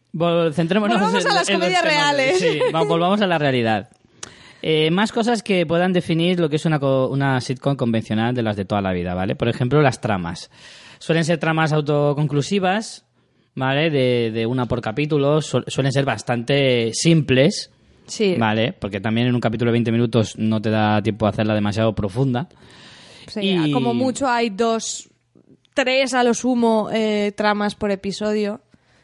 centrémonos 0.53 0.99
Volvamos 1.01 1.25
en, 1.25 1.31
a 1.31 1.35
las 1.37 1.49
en 1.49 1.55
comedias 1.59 1.83
reales. 1.83 2.39
Sí, 2.39 2.59
va- 2.75 2.83
volvamos 2.85 3.23
a 3.23 3.27
la 3.27 3.39
realidad. 3.39 3.89
Eh, 4.61 4.91
más 4.91 5.11
cosas 5.11 5.43
que 5.43 5.65
puedan 5.65 5.95
definir 5.95 6.39
lo 6.39 6.51
que 6.51 6.57
es 6.57 6.67
una, 6.67 6.79
co- 6.79 7.09
una 7.09 7.41
sitcom 7.41 7.77
convencional 7.77 8.35
de 8.35 8.43
las 8.43 8.57
de 8.57 8.67
toda 8.67 8.83
la 8.83 8.93
vida, 8.93 9.15
¿vale? 9.15 9.37
Por 9.37 9.49
ejemplo, 9.49 9.81
las 9.81 10.03
tramas. 10.03 10.51
Suelen 11.05 11.25
ser 11.25 11.39
tramas 11.39 11.73
autoconclusivas, 11.73 13.05
¿vale? 13.55 13.91
De, 13.91 14.31
de 14.33 14.47
una 14.47 14.67
por 14.67 14.81
capítulo. 14.81 15.43
Su- 15.43 15.63
suelen 15.67 15.93
ser 15.93 16.05
bastante 16.05 16.93
simples, 16.95 17.71
Sí, 18.07 18.37
¿vale? 18.39 18.73
Porque 18.73 19.01
también 19.01 19.27
en 19.29 19.35
un 19.35 19.41
capítulo 19.41 19.71
de 19.71 19.75
20 19.75 19.93
minutos 19.93 20.35
no 20.39 20.61
te 20.63 20.71
da 20.71 21.03
tiempo 21.03 21.27
a 21.27 21.31
hacerla 21.31 21.55
demasiado 21.55 21.95
profunda. 21.95 22.49
sí, 23.29 23.41
y- 23.43 23.73
como 23.73 23.93
mucho 23.95 24.27
hay 24.29 24.49
dos, 24.51 25.09
tres 25.75 26.15
a 26.15 26.25
lo 26.25 26.33
sumo 26.35 26.89
eh, 26.93 27.33
tramas 27.37 27.75
por 27.75 27.91
episodio. 27.91 28.61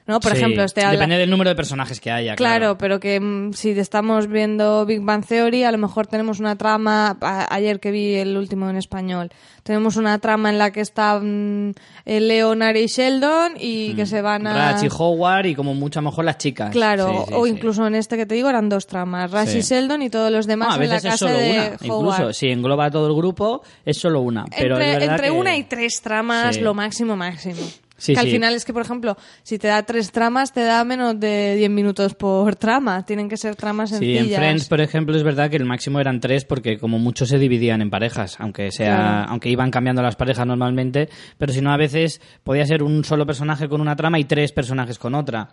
¿No? 0.07 0.19
Por 0.19 0.33
Sí, 0.33 0.39
ejemplo, 0.39 0.65
este 0.65 0.81
habla- 0.81 0.93
Depende 0.99 1.19
del 1.19 1.31
número 1.31 1.51
de 1.51 1.55
personajes 1.57 2.01
que 2.01 2.11
haya, 2.11 2.35
Claro, 2.35 2.59
claro. 2.59 2.79
pero 2.79 2.99
que 2.99 3.21
mm, 3.21 3.53
si 3.53 3.71
estamos 3.71 4.27
viendo 4.27 4.85
Big 4.85 5.01
Bang 5.03 5.25
Theory, 5.25 5.63
a 5.63 5.71
lo 5.71 5.79
mejor 5.79 6.07
tenemos 6.09 6.41
una 6.41 6.57
trama, 6.57 7.17
a- 7.21 7.55
ayer 7.55 7.79
que 7.79 7.91
vi 7.93 8.15
el 8.15 8.37
último 8.37 8.69
en 8.69 8.77
español, 8.77 9.31
tenemos 9.63 9.97
una 9.97 10.19
trama 10.19 10.51
en 10.51 10.59
la 10.59 10.73
que 10.73 10.81
están 10.81 11.75
eh, 12.07 12.19
Leonard 12.21 12.75
y 12.77 12.87
Sheldon 12.87 13.53
y 13.61 13.95
que 13.95 14.07
se 14.07 14.21
van 14.23 14.47
a... 14.49 14.73
Ratch 14.73 14.85
y 14.85 14.89
Howard 14.91 15.47
y 15.47 15.55
como 15.55 15.75
mucho 15.75 16.01
a 16.01 16.03
lo 16.03 16.11
mejor 16.11 16.25
las 16.25 16.39
chicas. 16.39 16.71
Claro, 16.71 17.07
Sí, 17.09 17.25
sí, 17.29 17.35
o 17.37 17.47
incluso 17.47 17.87
en 17.87 17.95
este 17.95 18.17
que 18.17 18.27
te 18.27 18.35
digo 18.35 18.49
eran 18.49 18.69
dos 18.69 18.87
tramas, 18.89 19.31
Sí. 19.49 19.59
y 19.59 19.61
Sheldon 19.61 20.03
y 20.03 20.11
todos 20.11 20.33
los 20.33 20.47
demás 20.47 20.69
No, 20.69 20.75
a 20.75 20.77
en 20.85 20.89
la 20.89 20.95
veces 20.97 21.05
es 21.05 21.11
casa 21.21 21.29
solo 21.29 21.39
de 21.39 21.51
una. 21.51 21.63
Howard. 21.63 21.83
Incluso 22.17 22.33
si 22.33 22.49
engloba 22.49 22.87
a 22.87 22.91
todo 22.91 23.07
el 23.07 23.15
grupo, 23.15 23.63
es 23.85 23.97
solo 23.99 24.23
una. 24.23 24.45
Pero 24.59 24.77
entre 24.77 24.93
verdad 24.99 25.11
entre 25.15 25.27
que- 25.27 25.31
una 25.39 25.57
y 25.57 25.63
tres 25.65 26.01
tramas, 26.03 26.59
lo 26.61 26.75
máximo, 26.75 27.17
máximo. 27.17 27.61
Sí, 28.01 28.15
que 28.15 28.21
al 28.21 28.27
sí. 28.27 28.33
final 28.33 28.55
es 28.55 28.65
que, 28.65 28.73
por 28.73 28.81
ejemplo, 28.83 29.17
si 29.43 29.59
te 29.59 29.69
da 29.69 29.83
tres 29.83 30.11
tramas, 30.11 30.53
te 30.55 30.63
da 30.65 30.83
menos 30.85 31.21
de 31.21 31.55
10 31.57 31.69
minutos 31.71 32.15
por 32.15 32.57
trama. 32.57 33.05
Tienen 33.05 33.29
que 33.29 33.37
ser 33.37 33.57
tramas 33.57 33.91
Sí, 33.91 33.97
sencillas. 33.97 34.27
en 34.29 34.35
Friends, 34.37 34.69
por 34.69 34.81
ejemplo, 34.81 35.15
es 35.15 35.23
verdad 35.23 35.51
que 35.51 35.57
el 35.59 35.67
máximo 35.67 36.01
eran 36.01 36.19
tres 36.19 36.45
porque 36.47 36.79
como 36.79 36.99
muchos 36.99 37.29
se 37.29 37.39
dividían 37.39 37.83
en 37.83 37.91
parejas, 37.91 38.37
aunque 38.41 38.71
sea, 38.73 38.97
Claro. 38.97 39.27
aunque 39.31 39.51
iban 39.51 39.71
cambiando 39.71 40.01
las 40.03 40.17
parejas 40.17 40.47
normalmente, 40.47 41.09
pero 41.37 41.53
si 41.53 41.61
no 41.61 41.73
a 41.73 41.77
veces 41.77 42.23
podía 42.43 42.65
ser 42.65 42.83
un 42.83 43.05
solo 43.05 43.27
personaje 43.27 43.69
con 43.69 43.81
una 43.83 43.95
trama 43.97 44.19
y 44.19 44.25
tres 44.25 44.53
personajes 44.53 44.99
con 44.99 45.15
otra. 45.15 45.51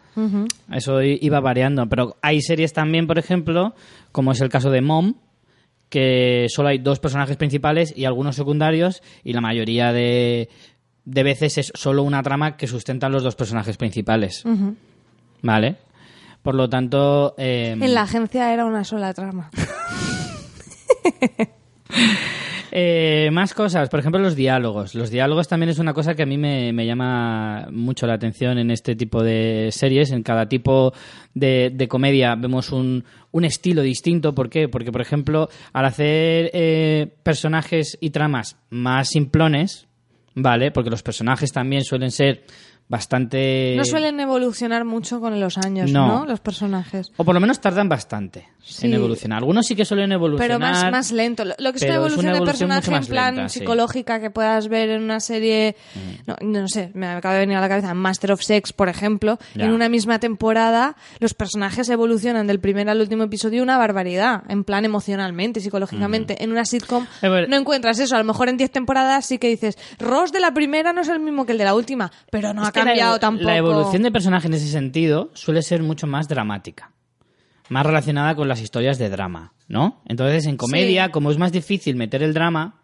Eso 0.71 1.01
iba 1.01 1.41
variando, 1.41 1.87
pero 1.89 2.15
hay 2.21 2.41
series 2.41 2.71
también, 2.71 3.07
por 3.07 3.19
ejemplo, 3.19 3.75
como 4.13 4.31
es 4.31 4.39
el 4.39 4.47
caso 4.47 4.71
de 4.71 4.79
Mom, 4.81 5.15
que 5.89 6.47
solo 6.49 6.69
hay 6.69 6.79
dos 6.79 6.99
personajes 6.99 7.37
principales 7.37 7.93
y 7.95 8.05
algunos 8.05 8.35
secundarios 8.35 9.01
y 9.23 9.33
la 9.33 9.41
mayoría 9.41 9.93
de, 9.93 10.49
de 11.09 11.23
veces 11.23 11.57
es 11.57 11.71
solo 11.73 12.03
una 12.03 12.21
trama 12.21 12.57
que 12.57 12.67
sustentan 12.67 13.13
los 13.13 13.23
dos 13.23 13.35
personajes 13.35 13.77
principales. 13.77 14.43
¿Vale? 15.41 15.77
Por 16.43 16.53
lo 16.55 16.67
tanto... 16.69 17.33
eh, 17.37 17.77
En 17.79 17.93
la 17.93 18.01
agencia 18.01 18.53
era 18.53 18.65
una 18.65 18.83
sola 18.83 19.13
trama. 19.13 19.49
Eh, 22.79 23.29
más 23.31 23.53
cosas, 23.55 23.89
por 23.89 23.99
ejemplo, 24.01 24.19
los 24.21 24.35
diálogos. 24.35 24.93
Los 24.93 25.09
diálogos 25.09 25.47
también 25.47 25.69
es 25.69 25.79
una 25.79 25.93
cosa 25.93 26.13
que 26.13 26.23
a 26.23 26.25
mí 26.27 26.37
me, 26.37 26.73
me 26.73 26.85
llama 26.85 27.67
mucho 27.71 28.05
la 28.05 28.13
atención 28.13 28.59
en 28.59 28.69
este 28.69 28.95
tipo 28.95 29.23
de 29.23 29.69
series. 29.71 30.11
En 30.11 30.21
cada 30.21 30.47
tipo 30.47 30.93
de, 31.33 31.71
de 31.73 31.87
comedia 31.87 32.35
vemos 32.35 32.71
un, 32.71 33.03
un 33.31 33.45
estilo 33.45 33.81
distinto. 33.81 34.35
¿Por 34.35 34.49
qué? 34.49 34.67
Porque, 34.67 34.91
por 34.91 35.01
ejemplo, 35.01 35.49
al 35.73 35.85
hacer 35.85 36.51
eh, 36.53 37.07
personajes 37.23 37.97
y 37.99 38.11
tramas 38.11 38.57
más 38.69 39.09
simplones, 39.09 39.86
¿vale? 40.37 40.71
Porque 40.71 40.91
los 40.91 41.01
personajes 41.01 41.51
también 41.51 41.83
suelen 41.83 42.11
ser 42.11 42.43
bastante... 42.89 43.73
No 43.77 43.85
suelen 43.85 44.19
evolucionar 44.19 44.85
mucho 44.85 45.19
con 45.19 45.39
los 45.39 45.57
años, 45.57 45.91
No. 45.91 46.07
¿no? 46.19 46.25
Los 46.25 46.39
personajes. 46.39 47.11
O 47.17 47.23
por 47.23 47.33
lo 47.35 47.41
menos 47.41 47.59
tardan 47.59 47.89
bastante 47.89 48.47
Sí. 48.61 48.87
en 48.87 48.95
evolucionar. 48.95 49.37
Algunos 49.39 49.65
sí 49.65 49.75
que 49.77 49.85
suelen 49.85 50.11
evolucionar. 50.11 50.47
Pero 50.47 50.59
más, 50.59 50.91
más 50.91 51.11
lento. 51.13 51.45
Lo 51.45 51.71
que 51.71 51.77
es 51.77 51.83
una 51.83 51.91
es 51.91 51.95
evolución 51.97 52.33
de 52.33 52.41
personaje 52.41 52.93
en 52.93 53.05
plan 53.05 53.35
lenta, 53.35 53.49
sí. 53.49 53.59
psicológica 53.59 54.19
que 54.19 54.29
puedas 54.29 54.67
ver 54.67 54.89
en 54.89 55.03
una 55.03 55.21
serie, 55.21 55.77
no, 56.25 56.35
no 56.41 56.67
sé, 56.67 56.91
me 56.93 57.07
acaba 57.07 57.35
de 57.35 57.41
venir 57.41 57.55
a 57.55 57.61
la 57.61 57.69
cabeza 57.69 57.93
Master 57.93 58.33
of 58.33 58.41
Sex, 58.41 58.73
por 58.73 58.89
ejemplo, 58.89 59.37
Ya. 59.55 59.65
en 59.65 59.71
una 59.71 59.87
misma 59.87 60.19
temporada 60.19 60.97
los 61.19 61.33
personajes 61.33 61.87
evolucionan 61.89 62.45
del 62.47 62.59
primer 62.59 62.89
al 62.89 62.99
último 62.99 63.23
episodio 63.23 63.63
una 63.63 63.77
barbaridad, 63.77 64.43
en 64.49 64.63
plan 64.65 64.83
emocionalmente, 64.83 65.61
psicológicamente. 65.61 66.43
En 66.43 66.51
una 66.51 66.65
sitcom 66.65 67.05
Eh, 67.21 67.29
bueno. 67.29 67.47
no 67.47 67.55
encuentras 67.55 67.99
eso, 67.99 68.15
a 68.15 68.19
lo 68.19 68.25
mejor 68.25 68.49
en 68.49 68.57
10 68.57 68.69
temporadas 68.71 69.25
sí 69.25 69.37
que 69.37 69.47
dices, 69.47 69.77
Ross 69.99 70.33
de 70.33 70.41
la 70.41 70.53
primera 70.53 70.91
no 70.91 71.01
es 71.01 71.07
el 71.07 71.19
mismo 71.21 71.45
que 71.45 71.53
el 71.53 71.57
de 71.57 71.63
la 71.63 71.73
última, 71.73 72.11
pero 72.31 72.53
no 72.53 72.63
La 72.85 73.19
tampoco. 73.19 73.49
Evolución 73.49 74.03
de 74.03 74.11
personaje 74.11 74.47
en 74.47 74.53
ese 74.53 74.67
sentido 74.67 75.29
suele 75.33 75.61
ser 75.61 75.83
mucho 75.83 76.07
más 76.07 76.27
dramática. 76.27 76.91
Más 77.69 77.85
relacionada 77.85 78.35
con 78.35 78.47
las 78.47 78.61
historias 78.61 78.97
de 78.97 79.09
drama, 79.09 79.53
¿no? 79.67 80.01
Entonces, 80.07 80.45
en 80.45 80.55
comedia, 80.57 81.05
Sí. 81.07 81.11
como 81.11 81.31
es 81.31 81.37
más 81.37 81.51
difícil 81.51 81.95
meter 81.97 82.23
el 82.23 82.33
drama, 82.33 82.75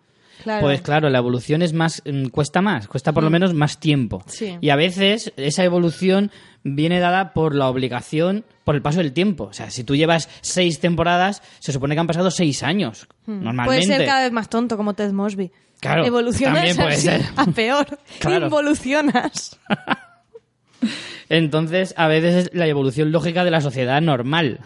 Claro. 0.43 0.61
pues 0.61 0.81
claro, 0.81 1.09
la 1.09 1.19
evolución 1.19 1.61
es 1.61 1.71
más 1.73 2.01
mm, 2.05 2.25
cuesta 2.27 2.61
más, 2.61 2.87
cuesta 2.87 3.13
por 3.13 3.23
lo 3.23 3.29
menos 3.29 3.53
más 3.53 3.79
tiempo. 3.79 4.23
Sí. 4.27 4.57
Y 4.59 4.69
a 4.71 4.75
veces 4.75 5.31
esa 5.37 5.63
evolución 5.63 6.31
viene 6.63 6.99
dada 6.99 7.33
por 7.33 7.55
la 7.55 7.69
obligación, 7.69 8.43
por 8.65 8.75
el 8.75 8.81
paso 8.81 8.97
del 8.97 9.13
tiempo. 9.13 9.45
O 9.45 9.53
sea, 9.53 9.69
si 9.69 9.83
tú 9.85 9.95
llevas 9.95 10.27
seis 10.41 10.79
temporadas, 10.81 11.41
se 11.59 11.71
supone 11.71 11.95
que 11.95 12.01
han 12.01 12.07
pasado 12.07 12.29
seis 12.31 12.63
años. 12.63 13.07
Normalmente. 13.25 13.67
Puede 13.67 13.83
ser 13.83 14.05
cada 14.05 14.23
vez 14.23 14.31
más 14.33 14.49
tonto 14.49 14.75
como 14.75 14.95
Ted 14.95 15.11
Mosby. 15.13 15.51
Claro, 15.84 16.05
Evolucionas 16.05 16.55
también 16.55 16.75
puede 16.77 16.93
así 16.93 17.07
ser. 17.07 17.21
a 17.36 17.45
peor. 17.45 17.99
Claro. 18.19 18.45
Involucionas. 18.45 19.59
Entonces, 21.29 21.93
a 21.97 22.07
veces 22.07 22.45
es 22.47 22.53
la 22.53 22.67
evolución 22.67 23.11
lógica 23.11 23.43
de 23.43 23.51
la 23.51 23.61
sociedad 23.61 24.01
normal. 24.01 24.59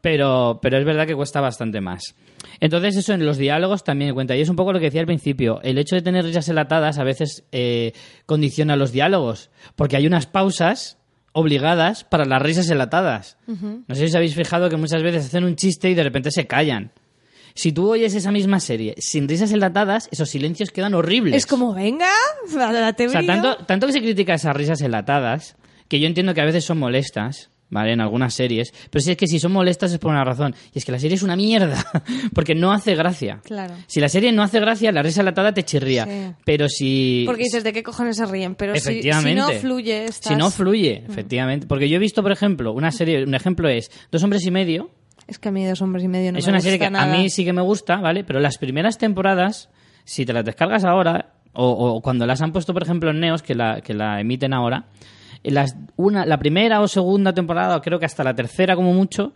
Pero, 0.00 0.60
pero 0.62 0.78
es 0.78 0.84
verdad 0.84 1.06
que 1.06 1.14
cuesta 1.14 1.40
bastante 1.40 1.80
más. 1.80 2.14
Entonces, 2.60 2.96
eso 2.96 3.12
en 3.14 3.26
los 3.26 3.36
diálogos 3.36 3.84
también 3.84 4.14
cuenta. 4.14 4.36
Y 4.36 4.40
es 4.40 4.48
un 4.48 4.56
poco 4.56 4.72
lo 4.72 4.78
que 4.78 4.86
decía 4.86 5.00
al 5.00 5.06
principio. 5.06 5.60
El 5.62 5.76
hecho 5.78 5.96
de 5.96 6.02
tener 6.02 6.24
risas 6.24 6.48
enlatadas 6.48 6.98
a 6.98 7.04
veces 7.04 7.44
eh, 7.52 7.92
condiciona 8.26 8.76
los 8.76 8.92
diálogos. 8.92 9.50
Porque 9.76 9.96
hay 9.96 10.06
unas 10.06 10.26
pausas 10.26 10.98
obligadas 11.32 12.04
para 12.04 12.24
las 12.24 12.40
risas 12.40 12.70
enlatadas. 12.70 13.36
No 13.46 13.94
sé 13.94 14.02
si 14.02 14.04
os 14.06 14.14
habéis 14.14 14.34
fijado 14.34 14.68
que 14.70 14.76
muchas 14.76 15.02
veces 15.02 15.26
hacen 15.26 15.44
un 15.44 15.56
chiste 15.56 15.90
y 15.90 15.94
de 15.94 16.02
repente 16.04 16.30
se 16.30 16.46
callan. 16.46 16.92
Si 17.58 17.72
tú 17.72 17.90
oyes 17.90 18.14
esa 18.14 18.30
misma 18.30 18.60
serie 18.60 18.94
sin 18.98 19.28
risas 19.28 19.50
enlatadas, 19.50 20.08
esos 20.12 20.30
silencios 20.30 20.70
quedan 20.70 20.94
horribles. 20.94 21.34
Es 21.34 21.44
como, 21.44 21.74
venga, 21.74 22.06
date 22.54 23.08
O 23.08 23.10
sea, 23.10 23.26
tanto, 23.26 23.56
tanto 23.66 23.88
que 23.88 23.92
se 23.94 24.00
critica 24.00 24.34
esas 24.34 24.54
risas 24.54 24.80
enlatadas, 24.80 25.56
que 25.88 25.98
yo 25.98 26.06
entiendo 26.06 26.34
que 26.34 26.40
a 26.40 26.44
veces 26.44 26.64
son 26.64 26.78
molestas, 26.78 27.50
¿vale? 27.68 27.94
En 27.94 28.00
algunas 28.00 28.32
series, 28.32 28.72
pero 28.90 29.02
si 29.02 29.10
es 29.10 29.16
que 29.16 29.26
si 29.26 29.40
son 29.40 29.50
molestas 29.50 29.90
es 29.90 29.98
por 29.98 30.12
una 30.12 30.22
razón, 30.22 30.54
y 30.72 30.78
es 30.78 30.84
que 30.84 30.92
la 30.92 31.00
serie 31.00 31.16
es 31.16 31.24
una 31.24 31.34
mierda, 31.34 31.84
porque 32.32 32.54
no 32.54 32.70
hace 32.70 32.94
gracia. 32.94 33.40
Claro. 33.42 33.74
Si 33.88 33.98
la 33.98 34.08
serie 34.08 34.30
no 34.30 34.44
hace 34.44 34.60
gracia, 34.60 34.92
la 34.92 35.02
risa 35.02 35.22
enlatada 35.22 35.52
te 35.52 35.64
chirría, 35.64 36.04
Sí. 36.04 36.34
pero 36.44 36.68
si... 36.68 37.24
Porque 37.26 37.42
dices, 37.42 37.64
¿de 37.64 37.72
qué 37.72 37.82
cojones 37.82 38.18
se 38.18 38.26
ríen? 38.26 38.54
Pero 38.54 38.72
si, 38.76 38.80
si 38.82 38.88
Efectivamente. 38.88 39.34
no 39.34 39.50
fluye, 39.60 40.04
estás... 40.04 40.32
Si 40.32 40.38
no 40.38 40.52
fluye, 40.52 41.02
efectivamente. 41.08 41.66
Porque 41.66 41.88
yo 41.88 41.96
he 41.96 41.98
visto, 41.98 42.22
por 42.22 42.30
ejemplo, 42.30 42.72
una 42.72 42.92
serie, 42.92 43.24
un 43.24 43.34
ejemplo 43.34 43.68
es 43.68 43.90
Dos 44.12 44.22
hombres 44.22 44.46
y 44.46 44.52
medio, 44.52 44.90
Es 45.28 45.38
que 45.38 45.50
a 45.50 45.52
mí 45.52 45.64
dos 45.64 45.80
hombres 45.82 46.04
y 46.04 46.08
medio 46.08 46.32
no 46.32 46.38
es 46.38 46.46
me 46.46 46.50
una 46.50 46.58
gusta 46.58 46.70
serie 46.70 46.78
que 46.86 46.90
nada. 46.90 47.14
a 47.14 47.16
mí 47.16 47.30
sí 47.30 47.44
que 47.44 47.52
me 47.52 47.62
gusta, 47.62 47.96
¿vale? 47.98 48.24
Pero 48.24 48.40
las 48.40 48.58
primeras 48.58 48.98
temporadas 48.98 49.68
si 50.08 50.24
te 50.24 50.32
las 50.32 50.42
descargas 50.42 50.84
ahora, 50.84 51.34
o, 51.52 51.66
o 51.68 52.00
cuando 52.00 52.24
las 52.24 52.40
han 52.40 52.50
puesto, 52.50 52.72
por 52.72 52.82
ejemplo, 52.82 53.10
en 53.10 53.20
Neos, 53.20 53.42
que 53.42 53.54
la, 53.54 53.82
que 53.82 53.92
la 53.92 54.22
emiten 54.22 54.54
ahora, 54.54 54.86
en 55.44 55.52
las, 55.52 55.76
una, 55.96 56.24
la 56.24 56.38
primera 56.38 56.80
o 56.80 56.88
segunda 56.88 57.34
temporada, 57.34 57.76
o 57.76 57.82
creo 57.82 57.98
que 57.98 58.06
hasta 58.06 58.24
la 58.24 58.34
tercera 58.34 58.74
como 58.74 58.94
mucho, 58.94 59.34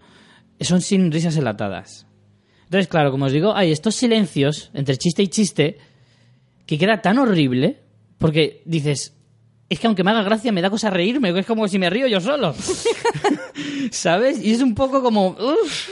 son 0.60 0.80
sin 0.80 1.12
risas 1.12 1.36
enlatadas. 1.36 2.06
Entonces, 2.64 2.88
claro, 2.88 3.10
como 3.10 3.26
os 3.26 3.32
digo, 3.32 3.54
hay 3.54 3.70
estos 3.70 3.96
silencios 3.96 4.70
entre 4.72 4.96
chiste 4.96 5.22
y 5.22 5.28
chiste 5.28 5.76
que 6.64 6.78
queda 6.78 7.02
tan 7.02 7.18
horrible 7.18 7.80
porque 8.16 8.62
dices, 8.64 9.14
es 9.72 9.80
que 9.80 9.86
aunque 9.86 10.04
me 10.04 10.10
haga 10.10 10.22
gracia 10.22 10.52
me 10.52 10.60
da 10.60 10.70
cosa 10.70 10.90
reírme, 10.90 11.38
es 11.38 11.46
como 11.46 11.66
si 11.68 11.78
me 11.78 11.88
río 11.88 12.06
yo 12.06 12.20
solo. 12.20 12.54
¿Sabes? 13.90 14.42
Y 14.42 14.52
es 14.52 14.62
un 14.62 14.74
poco 14.74 15.02
como... 15.02 15.28
uf, 15.28 15.90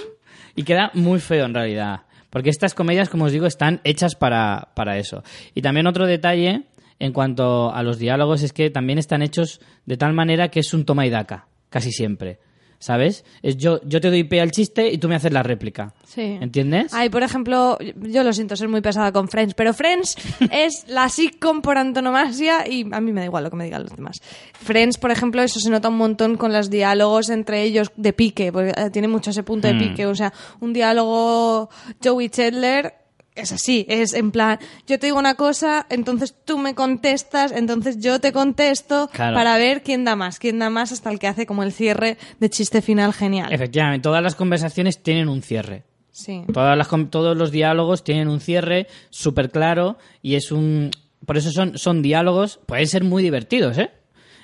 y 0.54 0.64
queda 0.64 0.90
muy 0.94 1.20
feo 1.20 1.46
en 1.46 1.54
realidad. 1.54 2.02
Porque 2.28 2.50
estas 2.50 2.74
comedias, 2.74 3.08
como 3.08 3.24
os 3.24 3.32
digo, 3.32 3.46
están 3.46 3.80
hechas 3.84 4.14
para, 4.14 4.68
para 4.74 4.98
eso. 4.98 5.22
Y 5.54 5.62
también 5.62 5.86
otro 5.86 6.06
detalle 6.06 6.64
en 6.98 7.12
cuanto 7.12 7.72
a 7.72 7.82
los 7.82 7.98
diálogos 7.98 8.42
es 8.42 8.52
que 8.52 8.70
también 8.70 8.98
están 8.98 9.22
hechos 9.22 9.60
de 9.86 9.96
tal 9.96 10.12
manera 10.12 10.48
que 10.48 10.60
es 10.60 10.74
un 10.74 10.84
toma 10.84 11.06
y 11.06 11.10
daca, 11.10 11.48
casi 11.70 11.90
siempre. 11.90 12.38
¿Sabes? 12.82 13.26
Es 13.42 13.58
yo, 13.58 13.78
yo 13.84 14.00
te 14.00 14.08
doy 14.08 14.24
pie 14.24 14.40
al 14.40 14.50
chiste 14.52 14.90
y 14.90 14.96
tú 14.96 15.06
me 15.06 15.14
haces 15.14 15.32
la 15.32 15.42
réplica. 15.42 15.92
Sí. 16.06 16.38
¿Entiendes? 16.40 16.92
Ay, 16.94 17.10
por 17.10 17.22
ejemplo, 17.22 17.78
yo 18.00 18.22
lo 18.24 18.32
siento 18.32 18.56
ser 18.56 18.68
muy 18.68 18.80
pesada 18.80 19.12
con 19.12 19.28
Friends, 19.28 19.52
pero 19.54 19.74
Friends 19.74 20.16
es 20.50 20.86
la 20.88 21.10
sitcom 21.10 21.60
por 21.60 21.76
antonomasia 21.76 22.66
y 22.66 22.86
a 22.90 23.00
mí 23.02 23.12
me 23.12 23.20
da 23.20 23.26
igual 23.26 23.44
lo 23.44 23.50
que 23.50 23.56
me 23.56 23.64
digan 23.64 23.82
los 23.82 23.94
demás. 23.94 24.22
Friends, 24.54 24.96
por 24.96 25.10
ejemplo, 25.10 25.42
eso 25.42 25.60
se 25.60 25.68
nota 25.68 25.90
un 25.90 25.98
montón 25.98 26.36
con 26.38 26.54
los 26.54 26.70
diálogos 26.70 27.28
entre 27.28 27.62
ellos 27.62 27.92
de 27.96 28.14
pique, 28.14 28.50
porque 28.50 28.72
eh, 28.74 28.88
tiene 28.90 29.08
mucho 29.08 29.28
ese 29.30 29.42
punto 29.42 29.68
de 29.68 29.74
Mm. 29.74 29.78
pique. 29.78 30.06
O 30.06 30.14
sea, 30.14 30.32
un 30.60 30.72
diálogo 30.72 31.68
Joey 32.02 32.30
Chandler 32.30 32.94
es 33.34 33.52
así, 33.52 33.86
es 33.88 34.12
en 34.12 34.30
plan, 34.32 34.58
yo 34.86 34.98
te 34.98 35.06
digo 35.06 35.18
una 35.18 35.34
cosa, 35.34 35.86
entonces 35.88 36.34
tú 36.44 36.58
me 36.58 36.74
contestas, 36.74 37.52
entonces 37.52 37.98
yo 38.00 38.20
te 38.20 38.32
contesto 38.32 39.08
Claro. 39.12 39.34
para 39.36 39.56
ver 39.56 39.82
quién 39.82 40.04
da 40.04 40.16
más, 40.16 40.38
quién 40.38 40.58
da 40.58 40.68
más 40.70 40.92
hasta 40.92 41.10
el 41.10 41.18
que 41.18 41.28
hace 41.28 41.46
como 41.46 41.62
el 41.62 41.72
cierre 41.72 42.18
de 42.40 42.50
chiste 42.50 42.82
final 42.82 43.12
genial. 43.12 43.52
Efectivamente, 43.52 44.02
todas 44.02 44.22
las 44.22 44.34
conversaciones 44.34 45.02
tienen 45.02 45.28
un 45.28 45.42
cierre. 45.42 45.84
Sí. 46.12 46.42
Todas 46.52 46.76
las, 46.76 46.88
todos 47.10 47.36
los 47.36 47.50
diálogos 47.50 48.04
tienen 48.04 48.28
un 48.28 48.40
cierre 48.40 48.88
súper 49.10 49.50
claro 49.50 49.96
y 50.22 50.34
es 50.34 50.50
un... 50.52 50.90
Por 51.24 51.36
eso 51.36 51.50
son, 51.50 51.78
son 51.78 52.02
diálogos, 52.02 52.60
pueden 52.66 52.86
ser 52.86 53.04
muy 53.04 53.22
divertidos, 53.22 53.78
¿eh? 53.78 53.90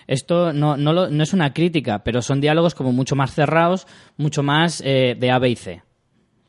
Esto 0.06 0.52
no, 0.52 0.76
no, 0.76 0.92
lo- 0.92 1.08
no 1.08 1.22
es 1.22 1.32
una 1.32 1.52
crítica, 1.52 2.04
pero 2.04 2.22
son 2.22 2.40
diálogos 2.40 2.74
como 2.76 2.92
mucho 2.92 3.16
más 3.16 3.34
cerrados, 3.34 3.86
mucho 4.16 4.42
más 4.44 4.80
eh, 4.84 5.16
de 5.18 5.30
A, 5.32 5.38
B 5.40 5.50
y 5.50 5.56
C. 5.56 5.82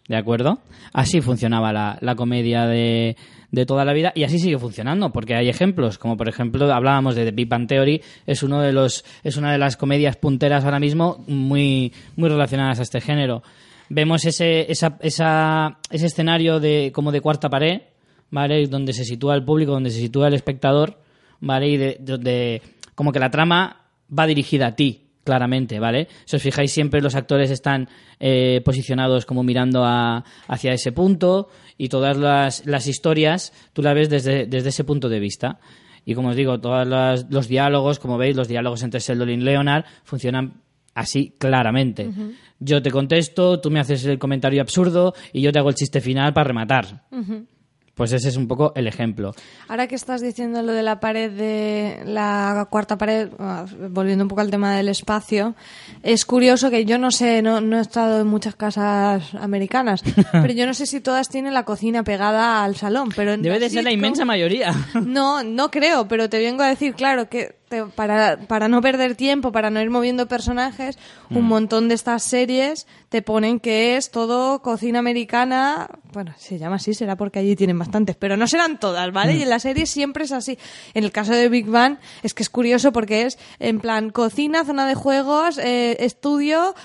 ¿De 0.07 0.15
acuerdo? 0.15 0.59
Así 0.93 1.19
funcionaba 1.19 1.73
la, 1.73 1.97
la 2.01 2.15
comedia 2.15 2.65
de, 2.65 3.17
de 3.51 3.65
toda 3.65 3.85
la 3.85 3.93
vida 3.93 4.11
y 4.15 4.23
así 4.23 4.39
sigue 4.39 4.57
funcionando, 4.57 5.11
porque 5.11 5.35
hay 5.35 5.49
ejemplos, 5.49 5.97
como 5.97 6.17
por 6.17 6.27
ejemplo 6.29 6.71
hablábamos 6.73 7.15
de 7.15 7.25
The 7.25 7.31
Big 7.31 7.47
Bang 7.47 7.67
Theory, 7.67 8.01
es 8.25 8.43
uno 8.43 8.61
de 8.61 8.73
los, 8.73 9.05
es 9.23 9.37
una 9.37 9.51
de 9.51 9.57
las 9.57 9.77
comedias 9.77 10.17
punteras 10.17 10.65
ahora 10.65 10.79
mismo 10.79 11.23
muy, 11.27 11.93
muy 12.15 12.29
relacionadas 12.29 12.79
a 12.79 12.83
este 12.83 13.01
género. 13.01 13.43
Vemos 13.89 14.25
ese, 14.25 14.69
esa, 14.69 14.97
esa, 15.01 15.79
ese 15.89 16.07
escenario 16.07 16.59
de, 16.59 16.91
como 16.93 17.11
de 17.11 17.21
cuarta 17.21 17.49
pared, 17.49 17.81
¿vale? 18.31 18.67
Donde 18.67 18.91
se 18.91 19.05
sitúa 19.05 19.35
el 19.35 19.45
público, 19.45 19.71
donde 19.71 19.91
se 19.91 19.99
sitúa 19.99 20.27
el 20.27 20.33
espectador, 20.33 20.99
¿vale? 21.39 21.69
Y 21.69 21.77
de, 21.77 21.97
donde 21.99 22.61
como 22.95 23.13
que 23.13 23.19
la 23.19 23.31
trama 23.31 23.85
va 24.17 24.27
dirigida 24.27 24.67
a 24.67 24.75
ti, 24.75 25.06
claramente, 25.27 25.77
¿vale? 25.79 26.07
Si 26.25 26.37
os 26.37 26.41
fijáis, 26.41 26.71
siempre 26.71 27.01
los 27.01 27.13
actores 27.15 27.51
están 27.51 27.89
eh, 28.19 28.61
posicionados 28.63 29.25
como 29.25 29.43
mirando 29.43 29.83
a- 29.83 30.23
hacia 30.47 30.71
ese 30.71 30.93
punto 30.93 31.49
y 31.77 31.89
todas 31.89 32.15
las, 32.17 32.65
las 32.65 32.87
historias 32.87 33.51
tú 33.73 33.81
las 33.81 33.93
ves 33.93 34.09
desde, 34.09 34.45
desde 34.47 34.69
ese 34.69 34.85
punto 34.85 35.09
de 35.09 35.19
vista. 35.19 35.59
Y 36.05 36.15
como 36.15 36.29
os 36.29 36.35
digo, 36.37 36.57
todos 36.61 36.87
los 37.29 37.47
diálogos, 37.49 37.99
como 37.99 38.17
veis, 38.17 38.35
los 38.37 38.47
diálogos 38.47 38.81
entre 38.83 39.01
Sheldon 39.01 39.29
y 39.29 39.37
Leonard 39.37 39.83
funcionan 40.05 40.61
así 40.95 41.33
claramente. 41.37 42.09
Yo 42.59 42.81
te 42.81 42.89
contesto, 42.89 43.59
tú 43.59 43.69
me 43.69 43.79
haces 43.81 44.05
el 44.05 44.17
comentario 44.17 44.61
absurdo 44.61 45.13
y 45.33 45.41
yo 45.41 45.51
te 45.51 45.59
hago 45.59 45.69
el 45.69 45.75
chiste 45.75 45.99
final 45.99 46.33
para 46.33 46.47
rematar. 46.47 47.03
Pues 47.97 48.13
ese 48.13 48.29
es 48.29 48.37
un 48.37 48.47
poco 48.47 48.73
el 48.75 48.85
ejemplo. 48.85 49.33
Ahora 49.67 49.87
que 49.87 49.95
estás 49.95 50.21
diciendo 50.21 50.61
lo 50.61 50.71
de 50.71 50.83
la 50.83 50.99
pared 50.99 51.31
de 51.31 52.03
la 52.05 52.67
cuarta 52.69 52.95
pared, 52.95 53.29
ah, 53.39 53.65
volviendo 53.89 54.23
un 54.23 54.27
poco 54.27 54.41
al 54.41 54.51
tema 54.51 54.75
del 54.75 54.87
espacio, 54.87 55.55
es 56.03 56.23
curioso 56.23 56.69
que 56.69 56.85
yo 56.85 56.99
no 56.99 57.09
sé, 57.09 57.41
no, 57.41 57.59
no 57.59 57.79
he 57.79 57.81
estado 57.81 58.21
en 58.21 58.27
muchas 58.27 58.55
casas 58.55 59.33
americanas, 59.33 60.03
pero 60.31 60.53
yo 60.53 60.67
no 60.67 60.75
sé 60.75 60.85
si 60.85 61.01
todas 61.01 61.27
tienen 61.27 61.55
la 61.55 61.63
cocina 61.63 62.03
pegada 62.03 62.63
al 62.63 62.75
salón. 62.75 63.09
Pero 63.15 63.35
Debe 63.35 63.57
de 63.57 63.71
ser 63.71 63.83
la 63.83 63.91
inmensa 63.91 64.25
mayoría. 64.25 64.75
No, 65.03 65.43
no 65.43 65.71
creo, 65.71 66.07
pero 66.07 66.29
te 66.29 66.37
vengo 66.37 66.61
a 66.61 66.67
decir, 66.67 66.93
claro, 66.93 67.29
que 67.29 67.55
te- 67.69 67.83
para, 67.85 68.37
para 68.47 68.67
no 68.67 68.81
perder 68.81 69.15
tiempo, 69.15 69.51
para 69.51 69.69
no 69.69 69.81
ir 69.81 69.89
moviendo 69.89 70.27
personajes, 70.27 70.97
un 71.29 71.43
Mm. 71.43 71.47
montón 71.47 71.87
de 71.89 71.95
estas 71.95 72.23
series 72.23 72.87
te 73.09 73.21
ponen 73.21 73.59
que 73.59 73.97
es 73.97 74.11
todo 74.11 74.61
cocina 74.61 74.99
americana. 74.99 75.89
Bueno, 76.13 76.33
se 76.37 76.57
llama 76.57 76.77
así, 76.77 76.93
será 76.93 77.15
porque 77.15 77.39
allí 77.39 77.55
tienen 77.55 77.77
bastantes, 77.79 78.15
pero 78.15 78.37
no 78.37 78.47
serán 78.47 78.79
todas, 78.79 79.11
¿vale? 79.11 79.33
Mm. 79.33 79.37
Y 79.37 79.43
en 79.43 79.49
la 79.49 79.59
serie 79.59 79.85
siempre 79.85 80.23
es 80.25 80.31
así. 80.31 80.57
En 80.93 81.03
el 81.03 81.11
caso 81.11 81.33
de 81.33 81.49
Big 81.49 81.67
Bang 81.67 81.97
es 82.23 82.33
que 82.33 82.43
es 82.43 82.49
curioso 82.49 82.91
porque 82.91 83.23
es 83.23 83.37
en 83.59 83.79
plan 83.79 84.09
cocina, 84.09 84.63
zona 84.65 84.87
de 84.87 84.95
juegos, 84.95 85.57
eh, 85.57 85.97
estudio. 85.99 86.75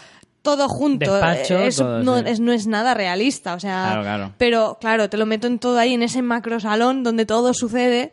Todo 0.42 0.68
junto. 0.68 1.12
Despacho, 1.12 1.56
Eh, 1.60 1.66
eso 1.68 1.84
todo, 1.84 2.02
no, 2.02 2.18
sí. 2.18 2.24
es, 2.26 2.40
no 2.40 2.52
es 2.52 2.66
nada 2.66 2.94
realista. 2.94 3.54
O 3.54 3.60
sea, 3.60 3.84
Claro, 3.84 4.02
claro. 4.02 4.32
pero 4.38 4.76
claro, 4.80 5.08
te 5.08 5.16
lo 5.16 5.24
meto 5.24 5.46
en 5.46 5.60
todo 5.60 5.78
ahí, 5.78 5.94
en 5.94 6.02
ese 6.02 6.20
macro 6.20 6.58
salón 6.58 7.04
donde 7.04 7.26
todo 7.26 7.54
sucede 7.54 8.10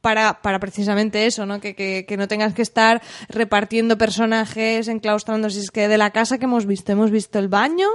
para, 0.00 0.40
para 0.42 0.58
precisamente 0.60 1.26
eso, 1.26 1.46
¿no? 1.46 1.60
Que, 1.60 1.74
que, 1.74 2.04
que 2.06 2.16
no 2.16 2.28
tengas 2.28 2.54
que 2.54 2.62
estar 2.62 3.02
repartiendo 3.28 3.98
personajes, 3.98 4.88
enclaustrando. 4.88 5.50
Si 5.50 5.60
es 5.60 5.70
que 5.70 5.88
de 5.88 5.98
la 5.98 6.10
casa 6.10 6.38
que 6.38 6.44
hemos 6.44 6.66
visto, 6.66 6.92
hemos 6.92 7.10
visto 7.10 7.38
el 7.38 7.48
baño, 7.48 7.88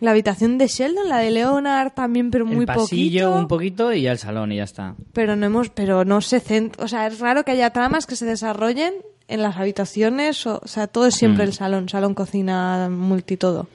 la 0.00 0.12
habitación 0.12 0.58
de 0.58 0.68
Sheldon, 0.68 1.08
la 1.08 1.18
de 1.18 1.30
Leonard 1.32 1.92
también, 1.92 2.30
pero 2.30 2.46
muy 2.46 2.60
el 2.60 2.66
pasillo 2.66 3.26
poquito. 3.26 3.38
un 3.40 3.48
poquito 3.48 3.92
y 3.92 4.02
ya 4.02 4.12
el 4.12 4.18
salón 4.18 4.52
y 4.52 4.56
ya 4.56 4.64
está. 4.64 4.94
Pero 5.12 5.34
no 5.36 5.46
hemos, 5.46 5.70
pero 5.70 6.04
no 6.04 6.20
se 6.20 6.38
cent... 6.40 6.80
o 6.80 6.86
sea, 6.86 7.06
es 7.08 7.18
raro 7.18 7.44
que 7.44 7.50
haya 7.52 7.70
tramas 7.70 8.06
que 8.06 8.14
se 8.16 8.24
desarrollen 8.24 8.94
en 9.26 9.42
las 9.42 9.56
habitaciones, 9.56 10.46
o, 10.46 10.60
o 10.62 10.68
sea, 10.68 10.86
todo 10.86 11.06
es 11.06 11.14
siempre 11.16 11.44
Mm. 11.44 11.48
el 11.48 11.52
salón, 11.52 11.88
salón, 11.88 12.14
cocina, 12.14 12.88
multitodo. 12.90 13.68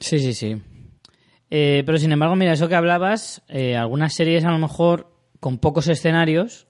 Sí, 0.00 0.18
sí, 0.20 0.32
sí. 0.32 0.56
Eh, 1.50 1.82
pero 1.84 1.98
sin 1.98 2.12
embargo, 2.12 2.36
mira, 2.36 2.52
eso 2.52 2.68
que 2.68 2.74
hablabas, 2.76 3.42
eh, 3.48 3.76
algunas 3.76 4.14
series 4.14 4.44
a 4.44 4.50
lo 4.50 4.58
mejor 4.58 5.10
con 5.40 5.58
pocos 5.58 5.88
escenarios, 5.88 6.67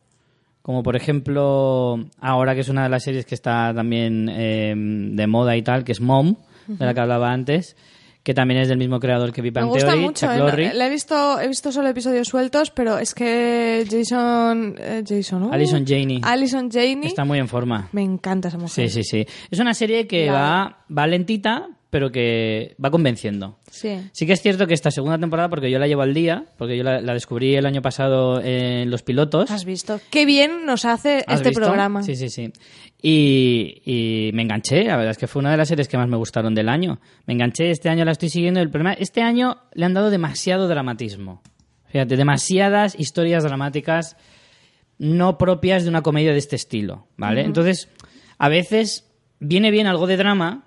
como 0.62 0.82
por 0.82 0.96
ejemplo, 0.96 2.04
ahora 2.20 2.54
que 2.54 2.60
es 2.60 2.68
una 2.68 2.82
de 2.84 2.88
las 2.88 3.02
series 3.04 3.24
que 3.26 3.34
está 3.34 3.72
también 3.74 4.28
eh, 4.30 4.74
de 4.76 5.26
moda 5.26 5.56
y 5.56 5.62
tal, 5.62 5.84
que 5.84 5.92
es 5.92 6.00
Mom, 6.00 6.36
de 6.66 6.84
la 6.84 6.92
que 6.94 7.00
hablaba 7.00 7.32
antes, 7.32 7.76
que 8.22 8.34
también 8.34 8.60
es 8.60 8.68
del 8.68 8.76
mismo 8.76 9.00
creador 9.00 9.32
que 9.32 9.40
Big 9.40 9.54
Me 9.54 9.60
Bang 9.62 9.70
gusta 9.70 9.86
Theory, 9.88 10.02
mucho, 10.04 10.26
Chuck 10.26 10.58
eh, 10.58 10.72
la 10.74 10.86
he 10.86 10.90
visto, 10.90 11.40
he 11.40 11.48
visto 11.48 11.72
solo 11.72 11.88
episodios 11.88 12.28
sueltos, 12.28 12.70
pero 12.70 12.98
es 12.98 13.14
que 13.14 13.86
Jason, 13.90 14.74
eh, 14.78 15.02
Jason, 15.08 15.40
¿no? 15.48 15.52
Alison 15.52 16.70
Janey. 16.70 17.06
Está 17.06 17.24
muy 17.24 17.38
en 17.38 17.48
forma. 17.48 17.88
me 17.92 18.02
encanta 18.02 18.48
esa 18.48 18.58
mujer. 18.58 18.90
Sí, 18.90 19.02
sí, 19.02 19.04
sí. 19.04 19.26
Es 19.50 19.58
una 19.60 19.72
serie 19.72 20.06
que 20.06 20.26
La- 20.26 20.32
va, 20.32 20.84
va 20.94 21.06
lentita, 21.06 21.68
pero 21.88 22.12
que 22.12 22.76
va 22.84 22.90
convenciendo. 22.90 23.56
Sí. 23.78 23.98
Sí 24.12 24.26
que 24.26 24.32
es 24.32 24.42
cierto 24.42 24.66
que 24.66 24.74
esta 24.74 24.90
segunda 24.90 25.18
temporada, 25.18 25.48
porque 25.48 25.70
yo 25.70 25.78
la 25.78 25.86
llevo 25.86 26.02
al 26.02 26.14
día, 26.14 26.44
porque 26.56 26.76
yo 26.76 26.84
la, 26.84 27.00
la 27.00 27.14
descubrí 27.14 27.54
el 27.56 27.66
año 27.66 27.80
pasado 27.82 28.40
en 28.42 28.90
Los 28.90 29.02
Pilotos. 29.02 29.50
Has 29.50 29.64
visto. 29.64 30.00
Qué 30.10 30.26
bien 30.26 30.66
nos 30.66 30.84
hace 30.84 31.24
¿Has 31.26 31.36
este 31.38 31.50
visto? 31.50 31.64
programa. 31.64 32.02
Sí, 32.02 32.16
sí, 32.16 32.28
sí. 32.28 32.52
Y, 33.00 33.82
y 33.84 34.30
me 34.34 34.42
enganché, 34.42 34.84
la 34.84 34.96
verdad 34.96 35.12
es 35.12 35.18
que 35.18 35.26
fue 35.28 35.40
una 35.40 35.50
de 35.52 35.56
las 35.56 35.68
series 35.68 35.88
que 35.88 35.96
más 35.96 36.08
me 36.08 36.16
gustaron 36.16 36.54
del 36.54 36.68
año. 36.68 37.00
Me 37.26 37.34
enganché, 37.34 37.70
este 37.70 37.88
año 37.88 38.04
la 38.04 38.12
estoy 38.12 38.28
siguiendo. 38.28 38.60
El 38.60 38.70
problema, 38.70 38.92
este 38.94 39.22
año 39.22 39.58
le 39.72 39.84
han 39.84 39.94
dado 39.94 40.10
demasiado 40.10 40.66
dramatismo. 40.68 41.42
Fíjate, 41.86 42.16
demasiadas 42.16 42.98
historias 42.98 43.44
dramáticas 43.44 44.16
no 44.98 45.38
propias 45.38 45.84
de 45.84 45.90
una 45.90 46.02
comedia 46.02 46.32
de 46.32 46.38
este 46.38 46.56
estilo, 46.56 47.06
¿vale? 47.16 47.42
Entonces, 47.42 47.88
a 48.36 48.48
veces 48.48 49.08
viene 49.38 49.70
bien 49.70 49.86
algo 49.86 50.08
de 50.08 50.16
drama, 50.16 50.64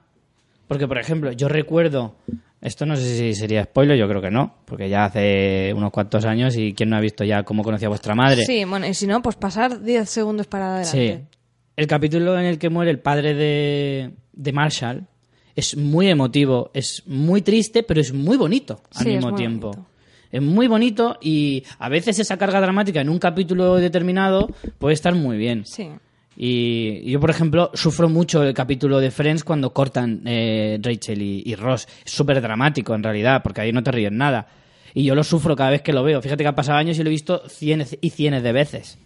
porque, 0.70 0.88
por 0.88 0.97
ejemplo, 0.97 1.34
yo 1.34 1.49
recuerdo, 1.49 2.16
esto 2.62 2.86
no 2.86 2.95
sé 2.95 3.03
si 3.18 3.34
sería 3.34 3.64
spoiler, 3.64 3.97
yo 3.97 4.07
creo 4.07 4.22
que 4.22 4.30
no, 4.32 4.55
porque 4.66 4.88
ya 4.88 5.05
hace 5.05 5.74
unos 5.76 5.91
cuantos 5.91 6.26
años 6.26 6.55
y 6.57 6.74
quién 6.74 6.89
no 6.89 6.97
ha 6.97 7.01
visto 7.01 7.24
ya 7.24 7.43
cómo 7.43 7.64
conocía 7.64 7.88
a 7.88 7.89
vuestra 7.89 8.14
madre. 8.16 8.45
Sí, 8.45 8.64
bueno, 8.66 8.86
y 8.88 8.93
si 8.93 9.07
no, 9.07 9.22
pues 9.22 9.36
pasar 9.36 9.82
10 9.82 10.07
segundos 10.09 10.47
para 10.47 10.76
adelante. 10.76 11.18
Sí. 11.22 11.38
El 11.76 11.88
capítulo 11.88 12.38
en 12.38 12.45
el 12.45 12.59
que 12.59 12.70
muere 12.70 12.91
el 12.91 12.99
padre 12.99 13.34
de, 13.34 14.12
de 14.34 14.51
Marshall 14.53 15.07
es 15.55 15.76
muy 15.76 16.07
emotivo, 16.09 16.70
es 16.74 17.03
muy 17.07 17.41
triste, 17.41 17.84
pero 17.84 17.99
es 17.99 18.14
muy 18.14 18.38
bonito 18.38 18.82
al 18.95 19.03
Sí, 19.03 19.09
mismo 19.12 19.34
tiempo. 19.34 19.68
bonito. 19.72 19.88
Es 20.32 20.41
muy 20.41 20.68
bonito 20.68 21.18
y 21.22 21.64
a 21.80 21.89
veces 21.89 22.18
esa 22.20 22.38
carga 22.38 22.62
dramática 22.62 23.01
en 23.01 23.09
un 23.09 23.20
capítulo 23.20 23.76
determinado 23.76 24.47
puede 24.80 24.93
estar 24.93 25.14
muy 25.14 25.38
bien. 25.38 25.66
Sí. 25.66 25.89
Y 26.36 27.10
yo, 27.12 27.20
por 27.20 27.30
ejemplo, 27.30 27.72
sufro 27.74 28.10
mucho 28.10 28.44
el 28.44 28.54
capítulo 28.54 29.00
de 29.00 29.12
Friends 29.12 29.44
cuando 29.44 29.74
cortan 29.74 30.22
eh, 30.26 30.80
Rachel 30.82 31.22
y, 31.22 31.56
Ross. 31.56 31.88
Es 32.06 32.12
súper 32.12 32.42
dramático, 32.42 32.96
en 32.96 33.04
realidad, 33.04 33.42
porque 33.44 33.62
ahí 33.62 33.72
no 33.72 33.84
te 33.84 33.92
ríes 33.92 34.12
nada. 34.12 34.48
Y 34.94 35.04
yo 35.04 35.16
lo 35.16 35.24
sufro 35.24 35.56
cada 35.56 35.72
vez 35.72 35.82
que 35.82 35.94
lo 35.94 36.04
veo. 36.04 36.22
Fíjate 36.22 36.44
que 36.44 36.48
han 36.48 36.56
pasado 36.56 36.78
años 36.78 36.98
y 36.98 37.04
lo 37.04 37.10
he 37.10 37.12
visto 37.12 37.48
cienes 37.48 37.98
y 38.00 38.10
cienes 38.12 38.44
de 38.44 38.52
veces. 38.52 38.98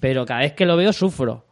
Pero 0.00 0.24
cada 0.24 0.40
vez 0.40 0.52
que 0.52 0.66
lo 0.66 0.76
veo 0.76 0.92
sufro. 0.92 1.44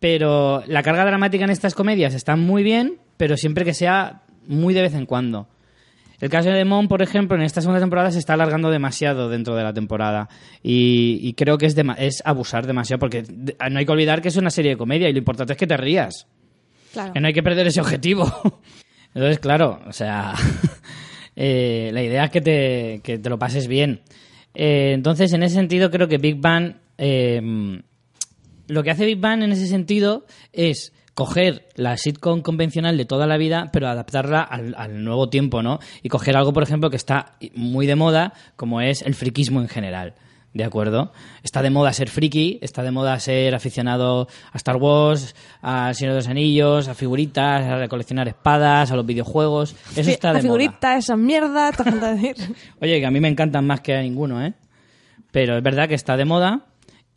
Pero 0.00 0.62
la 0.66 0.82
carga 0.82 1.04
dramática 1.04 1.44
en 1.44 1.50
estas 1.50 1.74
comedias 1.74 2.14
está 2.14 2.36
muy 2.36 2.62
bien, 2.62 2.98
pero 3.16 3.36
siempre 3.36 3.64
que 3.64 3.74
sea 3.74 4.22
muy 4.46 4.74
de 4.74 4.82
vez 4.82 4.94
en 4.94 5.06
cuando. 5.06 5.48
El 6.20 6.30
caso 6.30 6.50
de 6.50 6.64
Mon, 6.64 6.88
por 6.88 7.00
ejemplo, 7.02 7.36
en 7.36 7.42
esta 7.42 7.60
segunda 7.60 7.80
temporada 7.80 8.10
se 8.10 8.18
está 8.18 8.34
alargando 8.34 8.70
demasiado 8.70 9.28
dentro 9.28 9.54
de 9.54 9.62
la 9.62 9.72
temporada. 9.72 10.28
Y, 10.62 11.20
y 11.22 11.34
creo 11.34 11.58
que 11.58 11.66
es, 11.66 11.76
es 11.98 12.22
abusar 12.24 12.66
demasiado, 12.66 12.98
porque 12.98 13.22
de- 13.22 13.56
no 13.70 13.78
hay 13.78 13.86
que 13.86 13.92
olvidar 13.92 14.20
que 14.20 14.28
es 14.28 14.36
una 14.36 14.50
serie 14.50 14.72
de 14.72 14.76
comedia 14.76 15.08
y 15.08 15.12
lo 15.12 15.18
importante 15.18 15.52
es 15.52 15.56
que 15.58 15.66
te 15.66 15.76
rías. 15.76 16.26
Claro. 16.92 17.12
Que 17.12 17.20
no 17.20 17.28
hay 17.28 17.32
que 17.34 17.42
perder 17.42 17.66
ese 17.68 17.80
objetivo. 17.80 18.24
Entonces, 19.14 19.38
claro, 19.38 19.80
o 19.86 19.92
sea, 19.92 20.34
eh, 21.36 21.90
la 21.92 22.02
idea 22.02 22.24
es 22.24 22.30
que 22.30 22.40
te, 22.40 23.00
que 23.02 23.18
te 23.18 23.30
lo 23.30 23.38
pases 23.38 23.68
bien. 23.68 24.00
Eh, 24.54 24.92
entonces, 24.94 25.32
en 25.32 25.42
ese 25.44 25.54
sentido, 25.54 25.90
creo 25.90 26.08
que 26.08 26.18
Big 26.18 26.40
Bang, 26.40 26.74
eh, 26.96 27.40
lo 28.66 28.82
que 28.82 28.90
hace 28.90 29.06
Big 29.06 29.20
Bang 29.20 29.42
en 29.42 29.52
ese 29.52 29.66
sentido 29.66 30.26
es 30.52 30.92
coger 31.18 31.66
la 31.74 31.96
sitcom 31.96 32.42
convencional 32.42 32.96
de 32.96 33.04
toda 33.04 33.26
la 33.26 33.38
vida, 33.38 33.70
pero 33.72 33.88
adaptarla 33.88 34.40
al, 34.40 34.76
al 34.78 35.02
nuevo 35.02 35.28
tiempo, 35.28 35.64
¿no? 35.64 35.80
Y 36.00 36.10
coger 36.10 36.36
algo, 36.36 36.52
por 36.52 36.62
ejemplo, 36.62 36.90
que 36.90 36.96
está 36.96 37.32
muy 37.56 37.88
de 37.88 37.96
moda, 37.96 38.34
como 38.54 38.80
es 38.80 39.02
el 39.02 39.16
friquismo 39.16 39.60
en 39.60 39.66
general. 39.66 40.14
¿De 40.54 40.62
acuerdo? 40.62 41.10
Está 41.42 41.60
de 41.60 41.70
moda 41.70 41.92
ser 41.92 42.08
friki, 42.08 42.60
está 42.62 42.84
de 42.84 42.92
moda 42.92 43.18
ser 43.18 43.56
aficionado 43.56 44.28
a 44.52 44.56
Star 44.58 44.76
Wars, 44.76 45.34
a 45.60 45.92
Señor 45.92 46.12
de 46.12 46.20
los 46.20 46.28
Anillos, 46.28 46.86
a 46.86 46.94
figuritas, 46.94 47.68
a 47.68 47.88
coleccionar 47.88 48.28
espadas, 48.28 48.92
a 48.92 48.94
los 48.94 49.04
videojuegos. 49.04 49.74
Eso 49.96 50.10
está 50.10 50.28
de 50.28 50.34
moda. 50.34 50.42
figurita, 50.42 50.96
esa 50.98 51.16
mierda, 51.16 51.72
te 51.72 51.82
falta 51.82 52.14
decir. 52.14 52.36
Oye, 52.80 53.00
que 53.00 53.06
a 53.06 53.10
mí 53.10 53.18
me 53.18 53.26
encantan 53.26 53.66
más 53.66 53.80
que 53.80 53.96
a 53.96 54.02
ninguno, 54.02 54.40
¿eh? 54.40 54.54
Pero 55.32 55.56
es 55.56 55.64
verdad 55.64 55.88
que 55.88 55.96
está 55.96 56.16
de 56.16 56.24
moda 56.24 56.67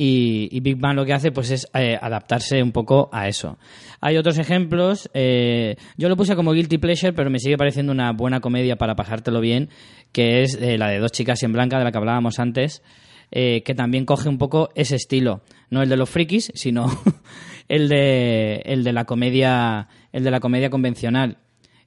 y, 0.03 0.49
y 0.51 0.61
Big 0.61 0.77
Bang 0.77 0.95
lo 0.95 1.05
que 1.05 1.13
hace 1.13 1.31
pues 1.31 1.51
es 1.51 1.67
eh, 1.75 1.95
adaptarse 2.01 2.63
un 2.63 2.71
poco 2.71 3.11
a 3.13 3.27
eso. 3.27 3.59
Hay 3.99 4.17
otros 4.17 4.39
ejemplos. 4.39 5.07
eh, 5.13 5.75
yo 5.95 6.09
lo 6.09 6.17
puse 6.17 6.35
como 6.35 6.53
Guilty 6.53 6.79
Pleasure, 6.79 7.13
pero 7.13 7.29
me 7.29 7.37
sigue 7.37 7.55
pareciendo 7.55 7.91
una 7.91 8.11
buena 8.11 8.39
comedia 8.39 8.77
para 8.77 8.95
pasártelo 8.95 9.41
bien, 9.41 9.69
que 10.11 10.41
es 10.41 10.57
eh, 10.59 10.79
la 10.79 10.89
de 10.89 10.97
Dos 10.97 11.11
chicas 11.11 11.43
en 11.43 11.53
blanca, 11.53 11.77
de 11.77 11.83
la 11.83 11.91
que 11.91 11.99
hablábamos 11.99 12.39
antes, 12.39 12.81
eh, 13.29 13.61
que 13.61 13.75
también 13.75 14.05
coge 14.05 14.27
un 14.27 14.39
poco 14.39 14.69
ese 14.73 14.95
estilo. 14.95 15.41
No 15.69 15.83
el 15.83 15.89
de 15.89 15.97
los 15.97 16.09
frikis, 16.09 16.51
sino 16.55 16.87
el 17.67 17.87
de, 17.87 18.63
el 18.65 18.83
de 18.83 18.93
la 18.93 19.05
comedia, 19.05 19.87
el 20.13 20.23
de 20.23 20.31
la 20.31 20.39
comedia 20.39 20.71
convencional 20.71 21.37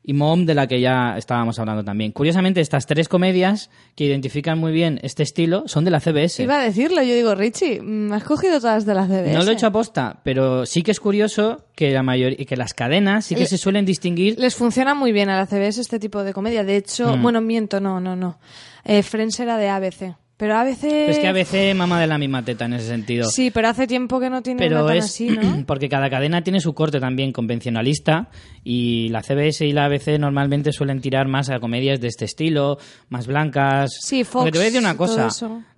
y 0.06 0.12
Mom, 0.12 0.44
de 0.44 0.54
la 0.54 0.66
que 0.66 0.80
ya 0.80 1.16
estábamos 1.16 1.58
hablando 1.58 1.82
también. 1.82 2.12
Curiosamente, 2.12 2.60
estas 2.60 2.86
tres 2.86 3.08
comedias 3.08 3.70
que 3.96 4.04
identifican 4.04 4.58
muy 4.58 4.70
bien 4.70 5.00
este 5.02 5.22
estilo 5.22 5.64
son 5.66 5.84
de 5.86 5.90
la 5.90 5.98
CBS. 6.00 6.42
Iba 6.42 6.60
a 6.60 6.62
decirlo, 6.64 7.02
yo 7.02 7.14
digo, 7.14 7.34
Richie, 7.34 7.80
mm, 7.80 8.12
has 8.12 8.24
cogido 8.24 8.60
todas 8.60 8.84
de 8.84 8.94
las 8.94 9.08
CBS. 9.08 9.32
No 9.32 9.42
lo 9.42 9.50
he 9.50 9.54
hecho 9.54 9.66
aposta, 9.68 10.20
pero 10.22 10.66
sí 10.66 10.82
que 10.82 10.90
es 10.90 11.00
curioso 11.00 11.64
que 11.74 11.90
la 11.90 12.02
mayoría, 12.02 12.44
que 12.44 12.56
las 12.56 12.74
cadenas 12.74 13.24
sí 13.24 13.34
que 13.34 13.42
Le- 13.42 13.46
se 13.46 13.56
suelen 13.58 13.86
distinguir. 13.86 14.38
Les 14.38 14.54
funciona 14.54 14.94
muy 14.94 15.10
bien 15.12 15.30
a 15.30 15.36
la 15.38 15.46
CBS 15.46 15.80
este 15.80 15.98
tipo 15.98 16.22
de 16.22 16.32
comedia. 16.34 16.64
De 16.64 16.76
hecho, 16.76 17.16
Mm. 17.16 17.22
bueno, 17.22 17.40
miento, 17.40 17.80
no, 17.80 17.98
no, 17.98 18.14
no. 18.14 18.38
Eh, 18.84 19.02
Friends 19.02 19.40
era 19.40 19.56
de 19.56 19.68
ABC. 19.70 20.16
Pero 20.36 20.56
ABC... 20.56 20.80
Pero 20.80 21.12
es 21.12 21.18
que 21.18 21.28
a 21.28 21.32
veces 21.32 21.76
mama 21.76 22.00
de 22.00 22.08
la 22.08 22.18
misma 22.18 22.44
teta 22.44 22.64
en 22.64 22.74
ese 22.74 22.88
sentido. 22.88 23.28
Sí, 23.28 23.52
pero 23.52 23.68
hace 23.68 23.86
tiempo 23.86 24.18
que 24.18 24.30
no 24.30 24.42
tiene 24.42 24.58
pero 24.58 24.78
una 24.78 24.88
tan 24.88 24.96
es 24.96 25.04
así, 25.04 25.28
¿no? 25.30 25.64
porque 25.66 25.88
cada 25.88 26.10
cadena 26.10 26.42
tiene 26.42 26.60
su 26.60 26.74
corte 26.74 26.98
también 26.98 27.30
convencionalista 27.30 28.30
y 28.64 29.08
la 29.10 29.22
CBS 29.22 29.64
y 29.64 29.72
la 29.72 29.84
ABC 29.84 30.18
normalmente 30.18 30.72
suelen 30.72 31.00
tirar 31.00 31.28
más 31.28 31.50
a 31.50 31.60
comedias 31.60 32.00
de 32.00 32.08
este 32.08 32.24
estilo, 32.24 32.78
más 33.10 33.28
blancas. 33.28 33.96
Sí, 34.00 34.24
Fox, 34.24 34.36
Aunque 34.36 34.52
te 34.52 34.58
voy 34.58 34.64
a 34.64 34.70
decir 34.70 34.80
una 34.80 34.96
cosa. 34.96 35.28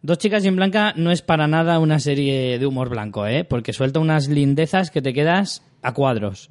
Dos 0.00 0.18
chicas 0.18 0.42
y 0.44 0.48
en 0.48 0.56
blanca 0.56 0.94
no 0.96 1.10
es 1.10 1.20
para 1.20 1.46
nada 1.46 1.78
una 1.78 1.98
serie 1.98 2.58
de 2.58 2.66
humor 2.66 2.88
blanco, 2.88 3.26
¿eh? 3.26 3.44
Porque 3.44 3.74
suelta 3.74 4.00
unas 4.00 4.28
lindezas 4.28 4.90
que 4.90 5.02
te 5.02 5.12
quedas 5.12 5.62
a 5.82 5.92
cuadros. 5.92 6.50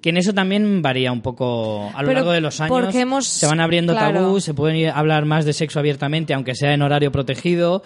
Que 0.00 0.10
en 0.10 0.16
eso 0.16 0.32
también 0.32 0.80
varía 0.82 1.10
un 1.12 1.20
poco 1.22 1.90
a 1.94 2.02
lo 2.02 2.08
Pero 2.08 2.12
largo 2.20 2.30
de 2.32 2.40
los 2.40 2.60
años. 2.60 2.70
porque 2.80 3.00
hemos- 3.00 3.26
Se 3.26 3.46
van 3.46 3.60
abriendo 3.60 3.92
claro. 3.94 4.20
tabús, 4.20 4.44
se 4.44 4.54
pueden 4.54 4.88
hablar 4.90 5.24
más 5.24 5.44
de 5.44 5.52
sexo 5.52 5.78
abiertamente, 5.80 6.34
aunque 6.34 6.54
sea 6.54 6.72
en 6.72 6.82
horario 6.82 7.10
protegido, 7.10 7.82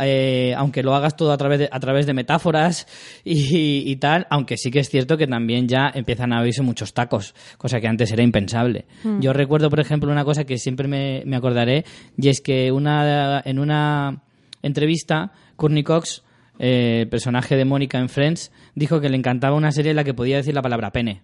eh, 0.00 0.54
aunque 0.56 0.82
lo 0.82 0.94
hagas 0.94 1.16
todo 1.16 1.32
a 1.32 1.36
través 1.38 1.58
de, 1.60 1.68
a 1.72 1.80
través 1.80 2.04
de 2.06 2.12
metáforas 2.14 2.86
y, 3.24 3.90
y 3.90 3.96
tal, 3.96 4.26
aunque 4.30 4.56
sí 4.58 4.70
que 4.70 4.80
es 4.80 4.88
cierto 4.90 5.16
que 5.16 5.26
también 5.26 5.66
ya 5.66 5.90
empiezan 5.94 6.32
a 6.32 6.42
oírse 6.42 6.62
muchos 6.62 6.92
tacos, 6.92 7.34
cosa 7.56 7.80
que 7.80 7.88
antes 7.88 8.12
era 8.12 8.22
impensable. 8.22 8.84
Hmm. 9.02 9.20
Yo 9.20 9.32
recuerdo, 9.32 9.70
por 9.70 9.80
ejemplo, 9.80 10.12
una 10.12 10.24
cosa 10.24 10.44
que 10.44 10.58
siempre 10.58 10.86
me, 10.88 11.22
me 11.24 11.36
acordaré, 11.36 11.84
y 12.16 12.28
es 12.28 12.40
que 12.42 12.70
una, 12.70 13.40
en 13.44 13.58
una 13.58 14.22
entrevista, 14.62 15.32
Courtney 15.56 15.82
Cox, 15.82 16.22
eh, 16.58 17.06
personaje 17.10 17.56
de 17.56 17.64
Mónica 17.64 17.98
en 17.98 18.08
Friends, 18.08 18.52
dijo 18.74 19.00
que 19.00 19.08
le 19.08 19.16
encantaba 19.16 19.56
una 19.56 19.72
serie 19.72 19.90
en 19.90 19.96
la 19.96 20.04
que 20.04 20.12
podía 20.14 20.36
decir 20.36 20.54
la 20.54 20.62
palabra 20.62 20.90
pene. 20.92 21.22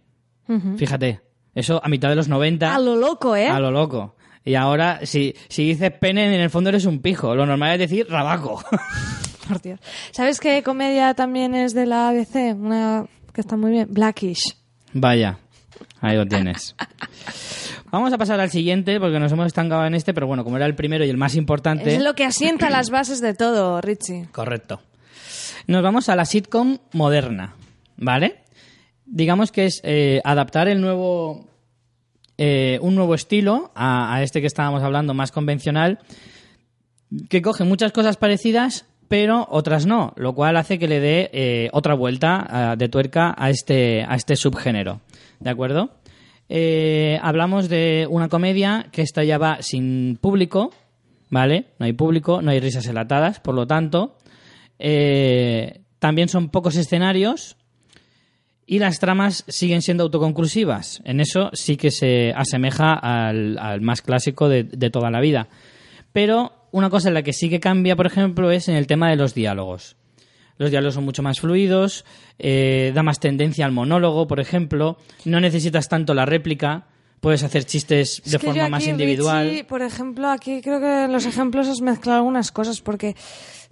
Fíjate, 0.77 1.21
eso 1.55 1.81
a 1.83 1.89
mitad 1.89 2.09
de 2.09 2.17
los 2.17 2.29
90. 2.29 2.75
A 2.75 2.79
lo 2.79 2.97
loco, 2.97 3.37
¿eh? 3.37 3.49
A 3.49 3.61
lo 3.61 3.71
loco. 3.71 4.17
Y 4.45 4.57
ahora, 4.57 5.01
si, 5.05 5.35
si 5.49 5.65
dices 5.65 5.91
pene, 5.93 6.27
en 6.27 6.41
el 6.41 6.51
fondo 6.51 6.69
eres 6.69 6.85
un 6.85 7.01
pijo. 7.01 7.35
Lo 7.35 7.47
normal 7.47 7.73
es 7.73 7.79
decir 7.91 8.07
rabaco. 8.09 8.63
Por 9.49 9.61
Dios. 9.63 9.81
¿Sabes 10.11 10.41
qué 10.41 10.63
comedia 10.63 11.15
también 11.15 11.55
es 11.55 11.75
de 11.75 11.87
la 11.87 12.09
ABC? 12.09 12.55
Una 12.55 13.07
que 13.33 13.41
está 13.41 13.57
muy 13.57 13.71
bien. 13.71 13.89
Blackish. 13.91 14.57
Vaya, 14.93 15.39
ahí 16.01 16.17
lo 16.17 16.27
tienes. 16.27 16.77
Vamos 17.91 18.13
a 18.13 18.19
pasar 18.19 18.41
al 18.41 18.51
siguiente 18.51 18.99
porque 18.99 19.21
nos 19.21 19.31
hemos 19.33 19.47
estancado 19.47 19.87
en 19.87 19.95
este, 19.95 20.13
pero 20.13 20.27
bueno, 20.27 20.45
como 20.45 20.57
era 20.57 20.67
el 20.67 20.75
primero 20.75 21.05
y 21.05 21.11
el 21.11 21.17
más 21.17 21.37
importante. 21.37 21.95
Es 21.95 22.03
lo 22.03 22.15
que 22.15 22.25
asienta 22.25 22.69
las 22.69 22.91
bases 22.91 23.21
de 23.21 23.35
todo, 23.35 23.81
Richie. 23.81 24.27
Correcto. 24.33 24.81
Nos 25.69 25.83
vamos 25.83 26.09
a 26.09 26.17
la 26.17 26.25
sitcom 26.25 26.79
moderna, 26.93 27.55
¿vale? 27.97 28.44
Digamos 29.07 29.53
que 29.53 29.67
es 29.67 29.81
eh, 29.85 30.21
adaptar 30.25 30.69
el 30.69 30.81
nuevo. 30.81 31.47
eh, 32.39 32.79
un 32.81 32.95
nuevo 32.95 33.15
estilo 33.15 33.71
a, 33.75 34.23
este 34.23 34.41
que 34.41 34.47
estábamos 34.47 34.83
hablando, 34.83 35.15
más 35.15 35.31
convencional, 35.31 35.99
que 37.29 37.43
coge 37.43 37.65
muchas 37.65 37.93
cosas 37.93 38.17
parecidas, 38.17 38.87
pero 39.09 39.47
otras 39.51 39.87
no, 39.87 40.15
lo 40.17 40.35
cual 40.35 40.57
hace 40.57 40.79
que 40.79 40.89
le 40.89 41.01
dé 41.01 41.31
eh, 41.33 41.69
otra 41.73 41.95
vuelta 41.95 42.75
de 42.77 42.89
tuerca 42.89 43.35
a 43.37 43.51
este, 43.51 44.03
a 44.03 44.17
este 44.17 44.35
subgénero. 44.37 45.01
¿De 45.39 45.51
acuerdo? 45.51 45.91
Eh, 46.49 47.19
hablamos 47.23 47.69
de 47.69 48.07
una 48.11 48.29
comedia 48.29 48.87
que 48.91 49.03
esta 49.03 49.23
ya 49.23 49.39
va 49.39 49.59
sin 49.61 50.19
público, 50.21 50.71
¿vale? 51.31 51.67
No 51.79 51.87
hay 51.87 51.93
público, 51.93 52.43
no 52.43 52.51
hay 52.51 52.61
risas 52.61 52.87
enlatadas, 52.87 53.39
por 53.39 53.55
lo 53.55 53.67
tanto, 53.67 54.17
también 55.99 56.29
son 56.29 56.49
pocos 56.49 56.77
escenarios 56.77 57.57
y 58.67 58.79
las 58.79 58.99
tramas 58.99 59.45
siguen 59.49 59.83
siendo 59.83 60.05
autoconclusivas. 60.05 61.03
En 61.05 61.21
eso 61.21 61.51
sí 61.53 61.77
que 61.77 61.91
se 61.91 62.33
asemeja 62.35 62.95
al, 62.95 63.59
al 63.59 63.81
más 63.81 64.03
clásico 64.03 64.49
de, 64.49 64.65
de 64.65 64.91
toda 64.91 65.11
la 65.11 65.21
vida. 65.21 65.49
Pero 66.13 66.53
una 66.71 66.91
cosa 66.91 67.09
en 67.09 67.15
la 67.15 67.23
que 67.23 67.33
sí 67.33 67.51
que 67.51 67.61
cambia, 67.61 67.97
por 67.97 68.07
ejemplo, 68.07 68.51
es 68.51 68.69
en 68.69 68.77
el 68.77 68.87
tema 68.87 69.11
de 69.11 69.17
los 69.17 69.35
diálogos. 69.35 69.97
Los 70.57 70.71
diálogos 70.71 70.95
son 70.95 71.05
mucho 71.05 71.23
más 71.23 71.41
fluidos, 71.41 72.05
eh, 72.39 72.93
da 72.95 73.03
más 73.03 73.19
tendencia 73.19 73.67
al 73.67 73.73
monólogo, 73.73 74.27
por 74.27 74.41
ejemplo. 74.41 74.99
No 75.25 75.41
necesitas 75.41 75.89
tanto 75.89 76.15
la 76.15 76.27
réplica, 76.27 76.87
puedes 77.21 77.43
hacer 77.43 77.65
chistes 77.65 78.23
de 78.25 78.37
Es 78.37 78.41
que 78.41 78.47
forma 78.47 78.65
yo 78.65 78.71
más 78.71 78.87
individual. 78.87 79.49
Richie, 79.49 79.65
por 79.65 79.83
ejemplo, 79.83 80.29
aquí 80.29 80.61
creo 80.63 80.79
que 80.79 81.05
en 81.05 81.13
los 81.13 81.27
ejemplos 81.27 81.69
has 81.69 81.81
mezclado 81.81 82.19
algunas 82.19 82.53
cosas 82.53 82.81
porque 82.81 83.17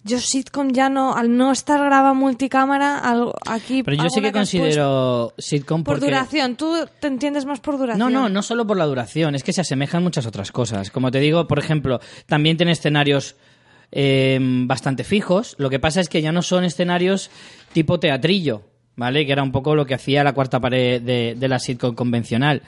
yo 0.05 0.19
sitcom 0.19 0.73
ya 0.73 0.89
no, 0.89 1.15
al 1.15 1.37
no 1.37 1.53
estar 1.53 1.79
grabada 1.79 2.13
multicámara, 2.15 2.99
al- 2.99 3.33
aquí... 3.49 3.83
Pero 3.83 4.03
yo 4.03 4.11
sí 4.11 4.21
que 4.21 4.33
considero 4.33 5.33
sitcom 5.39 5.85
Por 5.85 6.01
duración, 6.01 6.57
tú 6.57 6.75
te 7.01 7.07
entiendes 7.07 7.45
más 7.45 7.61
por 7.61 7.79
duración. 7.79 8.13
No, 8.13 8.21
no, 8.23 8.29
no 8.29 8.43
solo 8.43 8.67
por 8.67 8.77
la 8.77 8.85
duración, 8.87 9.35
es 9.35 9.45
que 9.45 9.53
se 9.53 9.61
asemejan 9.61 10.03
muchas 10.03 10.27
otras 10.27 10.51
cosas. 10.53 10.91
Como 10.91 11.11
te 11.11 11.21
digo, 11.21 11.47
por 11.47 11.59
ejemplo, 11.59 12.01
también 12.27 12.57
tiene 12.57 12.73
escenarios 12.73 13.37
eh, 13.93 14.39
bastante 14.41 15.05
fijos. 15.05 15.55
Lo 15.59 15.71
que 15.71 15.79
pasa 15.79 16.01
es 16.01 16.09
que 16.09 16.21
ya 16.23 16.33
no 16.33 16.43
son 16.43 16.65
escenarios 16.65 17.31
tipo 17.73 18.01
teatrillo, 18.01 18.63
¿vale? 18.97 19.25
Que 19.25 19.33
era 19.33 19.43
un 19.43 19.53
poco 19.53 19.75
lo 19.75 19.87
que 19.87 19.95
hacía 19.95 20.25
la 20.25 20.33
cuarta 20.33 20.59
pared 20.61 21.01
de, 21.01 21.37
de 21.39 21.49
la 21.49 21.59
sitcom 21.59 21.95
convencional. 21.95 22.63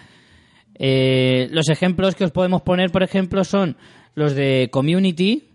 Eh, 0.76 1.48
los 1.50 1.68
ejemplos 1.68 2.14
que 2.14 2.24
os 2.24 2.30
podemos 2.30 2.62
poner, 2.62 2.90
por 2.90 3.02
ejemplo, 3.02 3.44
son 3.44 3.76
los 4.14 4.34
de 4.34 4.68
Community 4.72 5.48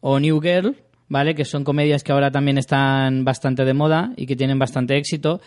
o 0.00 0.18
New 0.20 0.40
Girl, 0.40 0.76
¿vale? 1.08 1.34
Que 1.34 1.44
son 1.44 1.64
comedias 1.64 2.02
que 2.04 2.12
ahora 2.12 2.30
también 2.30 2.58
están 2.58 3.24
bastante 3.24 3.64
de 3.64 3.74
moda 3.74 4.12
y 4.16 4.26
que 4.26 4.36
tienen 4.36 4.58
bastante 4.58 4.96
éxito, 4.96 5.40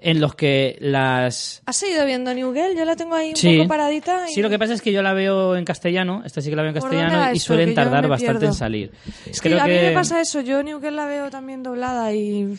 en 0.00 0.20
los 0.20 0.36
que 0.36 0.76
las 0.80 1.60
¿Has 1.66 1.76
seguido 1.76 2.06
viendo 2.06 2.32
New 2.32 2.52
Girl? 2.54 2.76
Yo 2.76 2.84
la 2.84 2.94
tengo 2.94 3.14
ahí 3.16 3.30
un 3.30 3.36
Sí. 3.36 3.56
poco 3.56 3.68
paradita. 3.68 4.26
y- 4.30 4.32
Sí, 4.34 4.42
lo 4.42 4.48
que 4.48 4.58
pasa 4.58 4.72
es 4.74 4.80
que 4.82 4.92
yo 4.92 5.02
la 5.02 5.12
veo 5.12 5.56
en 5.56 5.64
castellano, 5.64 6.22
esta 6.24 6.40
sí 6.40 6.50
que 6.50 6.56
la 6.56 6.62
veo 6.62 6.70
en 6.70 6.74
¿Por 6.78 6.82
dónde 6.90 7.02
castellano 7.04 7.34
y 7.34 7.38
suelen 7.40 7.74
tardar 7.74 8.06
bastante 8.06 8.46
en 8.46 8.54
salir. 8.54 8.92
Es 9.26 9.40
que 9.40 9.48
creo 9.50 9.60
a 9.60 9.66
mí 9.66 9.72
que 9.72 9.82
me 9.88 9.92
pasa 9.92 10.20
eso, 10.20 10.40
yo 10.40 10.62
New 10.62 10.80
Girl 10.80 10.94
la 10.94 11.06
veo 11.06 11.30
también 11.30 11.64
doblada 11.64 12.14
y... 12.14 12.56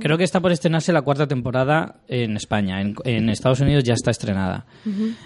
creo 0.00 0.16
que 0.16 0.22
está 0.24 0.40
por 0.40 0.52
estrenarse 0.52 0.92
la 0.92 1.02
cuarta 1.02 1.26
temporada 1.26 1.96
en 2.06 2.36
España, 2.36 2.80
en, 2.80 2.94
en 3.04 3.28
Estados 3.28 3.58
Unidos 3.60 3.82
ya 3.82 3.94
está 3.94 4.12
estrenada. 4.12 4.64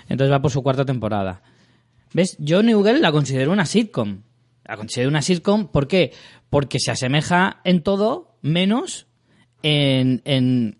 Entonces 0.09 0.33
va 0.33 0.41
por 0.41 0.51
su 0.51 0.63
cuarta 0.63 0.87
temporada. 0.87 1.43
¿Ves? 2.15 2.35
Yo 2.39 2.63
New 2.63 2.83
Girl 2.83 3.01
la 3.03 3.13
considero 3.13 3.53
una 3.53 3.67
sitcom. 3.67 4.23
La 4.65 4.77
considero 4.77 5.09
una 5.11 5.23
sitcom, 5.23 5.69
¿por 5.69 5.89
qué? 5.89 6.13
Porque 6.51 6.79
se 6.79 6.91
asemeja 6.91 7.61
en 7.65 7.83
todo, 7.83 8.37
menos 8.43 9.07
en, 9.63 10.23
en, 10.25 10.79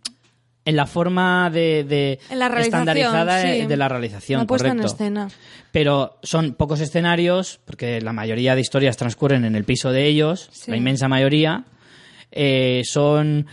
en 0.65 0.77
la 0.77 0.87
forma 0.87 1.51
de, 1.51 1.83
de 1.85 2.21
En 2.31 2.39
la 2.39 2.49
estandarizada 2.61 3.43
sí. 3.43 3.67
de 3.67 3.77
la 3.77 3.89
realización, 3.89 4.47
en 4.49 4.81
escena. 4.81 5.29
Pero 5.73 6.19
son 6.23 6.55
pocos 6.55 6.81
escenarios, 6.81 7.61
porque 7.65 8.01
la 8.01 8.13
mayoría 8.13 8.55
de 8.55 8.61
historias 8.61 8.97
transcurren 8.97 9.45
en 9.45 9.57
el 9.57 9.65
piso 9.65 9.91
de 9.91 10.07
ellos, 10.07 10.49
Sí. 10.53 10.71
la 10.71 10.77
inmensa 10.77 11.09
mayoría. 11.09 11.65
Eh, 12.31 12.83
son 12.85 13.47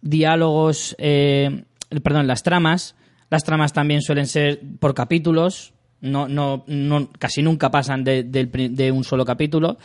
diálogos, 0.00 0.94
eh, 0.98 1.64
perdón, 2.02 2.26
las 2.26 2.42
tramas. 2.42 2.94
Las 3.30 3.44
tramas 3.44 3.72
también 3.72 4.00
suelen 4.02 4.26
ser 4.26 4.60
por 4.80 4.94
capítulos, 4.94 5.73
no, 6.04 6.28
no, 6.28 6.62
no, 6.68 7.08
casi 7.18 7.42
nunca 7.42 7.70
pasan 7.70 8.04
de, 8.04 8.22
del 8.22 8.48
pri- 8.48 8.68
de 8.68 8.92
un 8.92 9.02
solo 9.04 9.24
capítulo. 9.24 9.78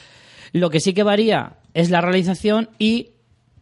Lo 0.51 0.69
que 0.69 0.79
sí 0.79 0.93
que 0.93 1.03
varía 1.03 1.53
es 1.73 1.89
la 1.89 2.01
realización 2.01 2.69
y 2.77 3.09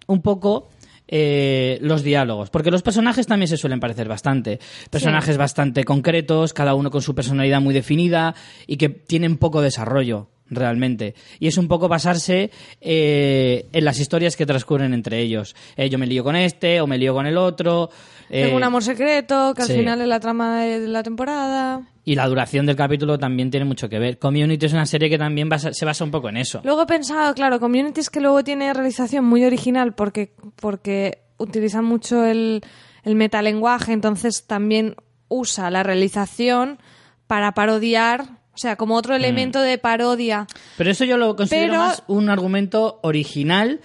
un 0.08 0.22
poco 0.22 0.70
eh, 1.10 1.78
los 1.82 2.03
diálogos, 2.03 2.49
porque 2.49 2.72
los 2.72 2.82
personajes 2.82 3.28
también 3.28 3.47
se 3.47 3.58
suelen 3.58 3.80
parecer 3.80 4.08
bastante. 4.08 4.60
Personajes 4.89 5.38
bastante 5.38 5.84
concretos, 5.86 6.53
cada 6.53 6.74
uno 6.76 6.91
con 6.91 7.01
su 7.01 7.16
personalidad 7.16 7.62
muy 7.62 7.74
definida 7.74 8.36
y 8.68 8.76
que 8.78 8.89
tienen 8.89 9.38
poco 9.38 9.62
desarrollo 9.62 10.28
realmente. 10.49 11.14
Y 11.39 11.47
es 11.47 11.58
un 11.58 11.68
poco 11.68 11.89
basarse 11.89 12.51
eh, 12.80 13.68
en 13.74 13.84
las 13.86 13.99
historias 13.99 14.36
que 14.38 14.45
transcurren 14.45 14.93
entre 14.93 15.20
ellos. 15.22 15.55
Eh, 15.76 15.89
yo 15.89 15.97
me 15.97 16.08
lío 16.08 16.24
con 16.24 16.36
este 16.38 16.80
o 16.82 16.88
me 16.88 16.97
lío 16.97 17.14
con 17.14 17.26
el 17.28 17.38
otro. 17.38 17.89
Eh, 18.30 18.43
Tengo 18.43 18.57
un 18.57 18.63
amor 18.63 18.84
secreto, 18.84 19.53
que 19.55 19.61
al 19.63 19.67
sí. 19.67 19.75
final 19.75 20.01
es 20.01 20.07
la 20.07 20.19
trama 20.19 20.61
de 20.61 20.88
la 20.88 21.03
temporada. 21.03 21.82
y 22.03 22.15
la 22.15 22.25
duración 22.28 22.65
del 22.65 22.75
capítulo 22.78 23.17
también 23.19 23.51
tiene 23.51 23.65
mucho 23.65 23.89
que 23.89 23.99
ver. 23.99 24.17
Community 24.17 24.65
es 24.65 24.73
una 24.73 24.86
serie 24.86 25.09
que 25.09 25.17
también 25.17 25.49
basa- 25.49 25.73
se 25.73 25.84
basa 25.86 26.03
un 26.05 26.11
poco 26.11 26.30
en 26.30 26.38
eso. 26.38 26.61
Luego 26.63 26.84
he 26.84 26.86
pensado, 26.86 27.34
claro, 27.34 27.59
Community 27.59 27.99
es 27.99 28.09
que 28.09 28.21
luego 28.21 28.43
tiene 28.45 28.73
realización 28.73 29.25
muy 29.25 29.43
original 29.43 29.93
porque, 29.93 30.34
porque 30.55 31.19
utiliza 31.38 31.82
mucho 31.82 32.23
el, 32.25 32.61
el 33.03 33.15
metalenguaje, 33.15 33.91
entonces 33.91 34.45
también 34.47 34.95
usa 35.28 35.69
la 35.69 35.84
realización 35.84 36.80
para 37.28 37.51
parodiar, 37.53 38.21
o 38.53 38.57
sea, 38.57 38.78
como 38.78 38.95
Mm. 38.95 38.97
otro 38.99 39.15
elemento 39.15 39.59
de 39.61 39.78
parodia. 39.78 40.47
Pero 40.78 40.89
eso 40.91 41.03
yo 41.03 41.17
lo 41.17 41.36
considero 41.36 41.73
Pero- 41.73 41.84
más 41.84 42.03
un 42.07 42.30
argumento 42.30 42.99
original 43.03 43.82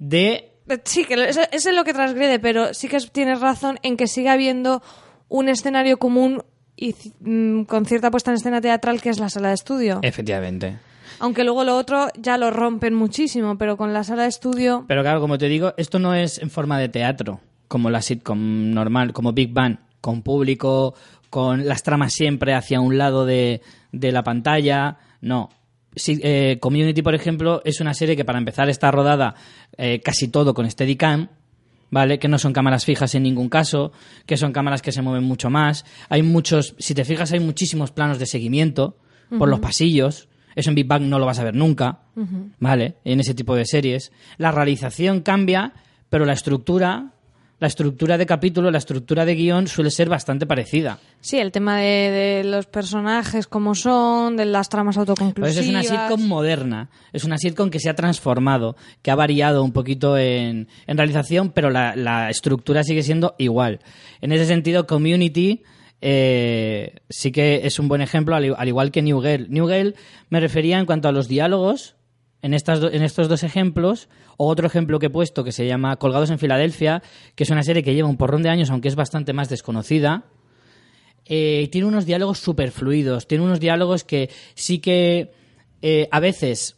de 0.00 0.49
Sí, 0.84 1.04
que 1.04 1.14
eso, 1.14 1.40
eso 1.50 1.68
es 1.70 1.74
lo 1.76 1.84
que 1.84 1.92
transgrede, 1.92 2.38
pero 2.38 2.74
sí 2.74 2.88
que 2.88 2.96
es- 2.96 3.10
tienes 3.12 3.40
razón 3.40 3.78
en 3.82 3.96
que 3.96 4.06
sigue 4.06 4.28
habiendo 4.28 4.82
un 5.28 5.48
escenario 5.48 5.98
común 5.98 6.42
y 6.76 6.94
mm, 7.20 7.62
con 7.64 7.84
cierta 7.86 8.10
puesta 8.10 8.30
en 8.30 8.36
escena 8.36 8.60
teatral 8.60 9.00
que 9.00 9.10
es 9.10 9.18
la 9.18 9.28
sala 9.28 9.48
de 9.48 9.54
estudio. 9.54 10.00
Efectivamente. 10.02 10.78
Aunque 11.18 11.44
luego 11.44 11.64
lo 11.64 11.76
otro 11.76 12.08
ya 12.18 12.38
lo 12.38 12.50
rompen 12.50 12.94
muchísimo, 12.94 13.58
pero 13.58 13.76
con 13.76 13.92
la 13.92 14.04
sala 14.04 14.22
de 14.22 14.28
estudio... 14.28 14.84
Pero 14.88 15.02
claro, 15.02 15.20
como 15.20 15.36
te 15.36 15.48
digo, 15.48 15.74
esto 15.76 15.98
no 15.98 16.14
es 16.14 16.38
en 16.38 16.48
forma 16.50 16.78
de 16.78 16.88
teatro, 16.88 17.40
como 17.68 17.90
la 17.90 18.00
sitcom 18.00 18.70
normal, 18.72 19.12
como 19.12 19.32
Big 19.34 19.52
Bang, 19.52 19.76
con 20.00 20.22
público, 20.22 20.94
con 21.28 21.66
las 21.68 21.82
tramas 21.82 22.14
siempre 22.14 22.54
hacia 22.54 22.80
un 22.80 22.96
lado 22.96 23.26
de, 23.26 23.60
de 23.92 24.12
la 24.12 24.22
pantalla. 24.22 24.96
No. 25.20 25.50
Sí, 25.94 26.18
eh, 26.22 26.56
Community, 26.60 27.02
por 27.02 27.14
ejemplo, 27.14 27.60
es 27.66 27.80
una 27.80 27.92
serie 27.92 28.16
que 28.16 28.24
para 28.24 28.38
empezar 28.38 28.70
está 28.70 28.90
rodada 28.90 29.34
eh, 29.82 30.00
casi 30.00 30.28
todo 30.28 30.52
con 30.52 30.70
Steadicam, 30.70 31.30
¿vale? 31.90 32.18
Que 32.18 32.28
no 32.28 32.38
son 32.38 32.52
cámaras 32.52 32.84
fijas 32.84 33.14
en 33.14 33.22
ningún 33.22 33.48
caso, 33.48 33.92
que 34.26 34.36
son 34.36 34.52
cámaras 34.52 34.82
que 34.82 34.92
se 34.92 35.00
mueven 35.00 35.24
mucho 35.24 35.48
más. 35.48 35.86
Hay 36.10 36.22
muchos, 36.22 36.74
si 36.78 36.94
te 36.94 37.06
fijas, 37.06 37.32
hay 37.32 37.40
muchísimos 37.40 37.90
planos 37.90 38.18
de 38.18 38.26
seguimiento 38.26 38.98
por 39.38 39.48
los 39.48 39.60
pasillos. 39.60 40.28
Eso 40.54 40.68
en 40.68 40.74
Big 40.74 40.86
Bang 40.86 41.04
no 41.04 41.18
lo 41.18 41.24
vas 41.24 41.38
a 41.38 41.44
ver 41.44 41.54
nunca, 41.54 42.00
¿vale? 42.58 42.96
En 43.04 43.20
ese 43.20 43.32
tipo 43.32 43.56
de 43.56 43.64
series. 43.64 44.12
La 44.36 44.50
realización 44.50 45.20
cambia, 45.20 45.72
pero 46.10 46.26
la 46.26 46.34
estructura, 46.34 47.14
la 47.60 47.66
estructura 47.66 48.18
de 48.18 48.26
capítulo, 48.26 48.70
la 48.70 48.78
estructura 48.78 49.24
de 49.24 49.34
guion 49.34 49.68
suele 49.68 49.90
ser 49.90 50.08
bastante 50.08 50.46
parecida. 50.46 50.98
Sí, 51.20 51.38
el 51.38 51.52
tema 51.52 51.78
de, 51.78 52.10
de 52.10 52.44
los 52.44 52.66
personajes, 52.66 53.46
cómo 53.46 53.74
son, 53.74 54.36
de 54.36 54.46
las 54.46 54.70
tramas 54.70 54.96
autoconclusivas... 54.96 55.50
eso 55.52 55.60
es 55.60 55.68
una 55.68 55.82
sitcom 55.82 56.26
moderna, 56.26 56.90
es 57.12 57.24
una 57.24 57.36
sitcom 57.36 57.68
que 57.68 57.78
se 57.78 57.90
ha 57.90 57.94
transformado, 57.94 58.76
que 59.02 59.10
ha 59.10 59.14
variado 59.14 59.62
un 59.62 59.72
poquito 59.72 60.16
en, 60.16 60.68
en 60.86 60.96
realización, 60.96 61.50
pero 61.50 61.70
la, 61.70 61.94
la 61.94 62.30
estructura 62.30 62.82
sigue 62.82 63.02
siendo 63.02 63.34
igual. 63.38 63.80
En 64.22 64.32
ese 64.32 64.46
sentido, 64.46 64.86
Community 64.86 65.62
eh, 66.00 66.94
sí 67.10 67.30
que 67.30 67.60
es 67.64 67.78
un 67.78 67.88
buen 67.88 68.00
ejemplo, 68.00 68.34
al, 68.34 68.54
al 68.56 68.68
igual 68.68 68.90
que 68.90 69.02
New 69.02 69.20
Girl. 69.20 69.48
New 69.50 69.68
Girl 69.68 69.94
me 70.30 70.40
refería 70.40 70.78
en 70.78 70.86
cuanto 70.86 71.08
a 71.08 71.12
los 71.12 71.28
diálogos, 71.28 71.96
en, 72.42 72.54
estas 72.54 72.82
estos 72.82 73.28
dos 73.28 73.42
ejemplos, 73.42 74.08
o 74.36 74.48
otro 74.48 74.66
ejemplo 74.66 74.98
que 74.98 75.06
he 75.06 75.10
puesto 75.10 75.44
que 75.44 75.52
se 75.52 75.66
llama 75.66 75.96
Colgados 75.96 76.30
en 76.30 76.38
Filadelfia, 76.38 77.02
que 77.34 77.44
es 77.44 77.50
una 77.50 77.62
serie 77.62 77.82
que 77.82 77.94
lleva 77.94 78.08
un 78.08 78.16
porrón 78.16 78.42
de 78.42 78.48
años, 78.48 78.70
aunque 78.70 78.88
es 78.88 78.96
bastante 78.96 79.32
más 79.32 79.48
desconocida, 79.48 80.24
eh, 81.26 81.68
tiene 81.70 81.86
unos 81.86 82.06
diálogos 82.06 82.38
súper 82.38 82.70
fluidos, 82.70 83.26
tiene 83.26 83.44
unos 83.44 83.60
diálogos 83.60 84.04
que 84.04 84.30
sí 84.54 84.78
que 84.78 85.32
eh, 85.82 86.08
a 86.10 86.20
veces 86.20 86.76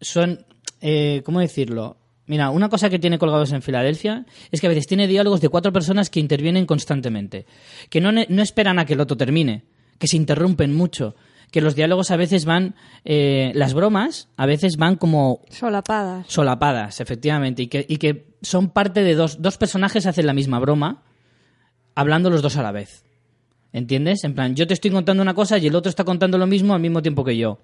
son, 0.00 0.44
eh, 0.80 1.22
¿cómo 1.24 1.40
decirlo? 1.40 1.96
Mira, 2.26 2.50
una 2.50 2.68
cosa 2.68 2.90
que 2.90 2.98
tiene 2.98 3.18
colgados 3.18 3.52
en 3.52 3.62
Filadelfia 3.62 4.26
es 4.50 4.60
que 4.60 4.66
a 4.66 4.70
veces 4.70 4.86
tiene 4.86 5.06
diálogos 5.06 5.40
de 5.40 5.48
cuatro 5.48 5.72
personas 5.72 6.10
que 6.10 6.20
intervienen 6.20 6.66
constantemente, 6.66 7.46
que 7.88 8.02
no, 8.02 8.12
no 8.12 8.42
esperan 8.42 8.78
a 8.78 8.84
que 8.84 8.92
el 8.92 9.00
otro 9.00 9.16
termine, 9.16 9.64
que 9.98 10.06
se 10.06 10.18
interrumpen 10.18 10.74
mucho, 10.74 11.14
que 11.50 11.60
los 11.60 11.74
diálogos 11.74 12.10
a 12.10 12.16
veces 12.16 12.44
van, 12.44 12.74
eh, 13.04 13.52
las 13.54 13.74
bromas 13.74 14.28
a 14.36 14.46
veces 14.46 14.76
van 14.76 14.96
como 14.96 15.42
Solapadas. 15.50 16.26
solapadas, 16.28 17.00
efectivamente, 17.00 17.62
y 17.62 17.66
que, 17.68 17.86
y 17.88 17.96
que 17.96 18.26
son 18.42 18.70
parte 18.70 19.02
de 19.02 19.14
dos, 19.14 19.40
dos 19.40 19.56
personajes 19.56 20.06
hacen 20.06 20.26
la 20.26 20.34
misma 20.34 20.58
broma, 20.58 21.02
hablando 21.94 22.30
los 22.30 22.42
dos 22.42 22.56
a 22.56 22.62
la 22.62 22.72
vez. 22.72 23.04
¿Entiendes? 23.72 24.24
En 24.24 24.34
plan, 24.34 24.54
yo 24.54 24.66
te 24.66 24.74
estoy 24.74 24.90
contando 24.90 25.22
una 25.22 25.34
cosa 25.34 25.58
y 25.58 25.66
el 25.66 25.74
otro 25.74 25.90
está 25.90 26.04
contando 26.04 26.38
lo 26.38 26.46
mismo 26.46 26.74
al 26.74 26.80
mismo 26.80 27.02
tiempo 27.02 27.24
que 27.24 27.36
yo. 27.36 27.58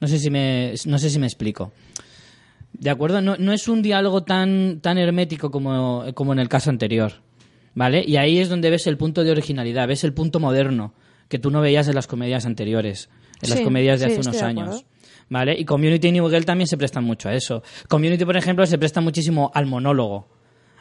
No 0.00 0.08
sé 0.08 0.18
si 0.18 0.30
me, 0.30 0.74
no 0.86 0.98
sé 0.98 1.10
si 1.10 1.18
me 1.18 1.26
explico. 1.26 1.72
¿De 2.72 2.90
acuerdo? 2.90 3.20
No, 3.20 3.36
no 3.36 3.52
es 3.52 3.68
un 3.68 3.82
diálogo 3.82 4.22
tan, 4.22 4.80
tan 4.80 4.98
hermético 4.98 5.50
como, 5.50 6.04
como 6.14 6.32
en 6.32 6.38
el 6.38 6.48
caso 6.48 6.70
anterior. 6.70 7.12
¿Vale? 7.74 8.02
Y 8.04 8.16
ahí 8.16 8.38
es 8.38 8.48
donde 8.48 8.70
ves 8.70 8.86
el 8.88 8.96
punto 8.96 9.22
de 9.22 9.30
originalidad, 9.30 9.86
ves 9.86 10.02
el 10.02 10.12
punto 10.12 10.40
moderno 10.40 10.94
que 11.30 11.38
tú 11.38 11.50
no 11.50 11.62
veías 11.62 11.88
en 11.88 11.94
las 11.94 12.06
comedias 12.06 12.44
anteriores, 12.44 13.08
en 13.40 13.48
las 13.48 13.60
comedias 13.60 14.00
de 14.00 14.06
sí, 14.06 14.12
hace 14.12 14.20
unos 14.28 14.42
años. 14.42 14.84
¿Vale? 15.30 15.54
Y 15.56 15.64
Community 15.64 16.08
y 16.08 16.12
New 16.12 16.28
Girl 16.28 16.44
también 16.44 16.66
se 16.66 16.76
prestan 16.76 17.04
mucho 17.04 17.28
a 17.28 17.34
eso. 17.34 17.62
Community, 17.88 18.24
por 18.24 18.36
ejemplo, 18.36 18.66
se 18.66 18.76
presta 18.78 19.00
muchísimo 19.00 19.50
al 19.54 19.64
monólogo. 19.66 20.28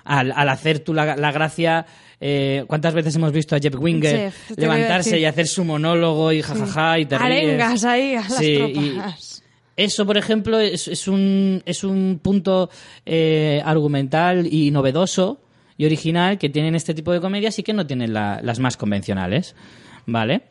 Al, 0.03 0.31
al 0.35 0.49
hacer 0.49 0.79
tú 0.79 0.91
la, 0.91 1.15
la 1.15 1.31
gracia. 1.31 1.85
eh, 2.19 2.63
¿Cuántas 2.67 2.95
veces 2.95 3.15
hemos 3.15 3.31
visto 3.31 3.55
a 3.55 3.59
Jeff 3.59 3.75
Winger 3.75 4.31
Sí, 4.31 4.53
levantarse 4.57 5.19
y 5.19 5.25
hacer 5.25 5.45
su 5.47 5.63
monólogo 5.63 6.31
y 6.31 6.41
jajaja 6.41 6.97
y 6.97 7.05
te 7.05 7.15
ríes? 7.19 7.43
Arengas 7.43 7.83
ahí 7.83 8.15
a 8.15 8.21
las 8.21 8.35
Sí, 8.37 8.53
y- 8.53 8.89
tropas. 8.95 9.43
eso, 9.77 10.05
por 10.07 10.17
ejemplo, 10.17 10.59
es, 10.59 10.87
es 10.87 11.07
un, 11.07 11.61
es 11.67 11.83
un 11.83 12.19
punto 12.23 12.71
eh, 13.05 13.61
argumental 13.63 14.47
y 14.51 14.71
novedoso 14.71 15.41
y 15.77 15.85
original 15.85 16.39
que 16.39 16.49
tienen 16.49 16.73
este 16.73 16.95
tipo 16.95 17.11
de 17.13 17.21
comedias 17.21 17.59
y 17.59 17.63
que 17.63 17.73
no 17.73 17.85
tienen 17.85 18.13
la- 18.13 18.39
las 18.41 18.57
más 18.57 18.77
convencionales. 18.77 19.55
¿Vale? 20.12 20.43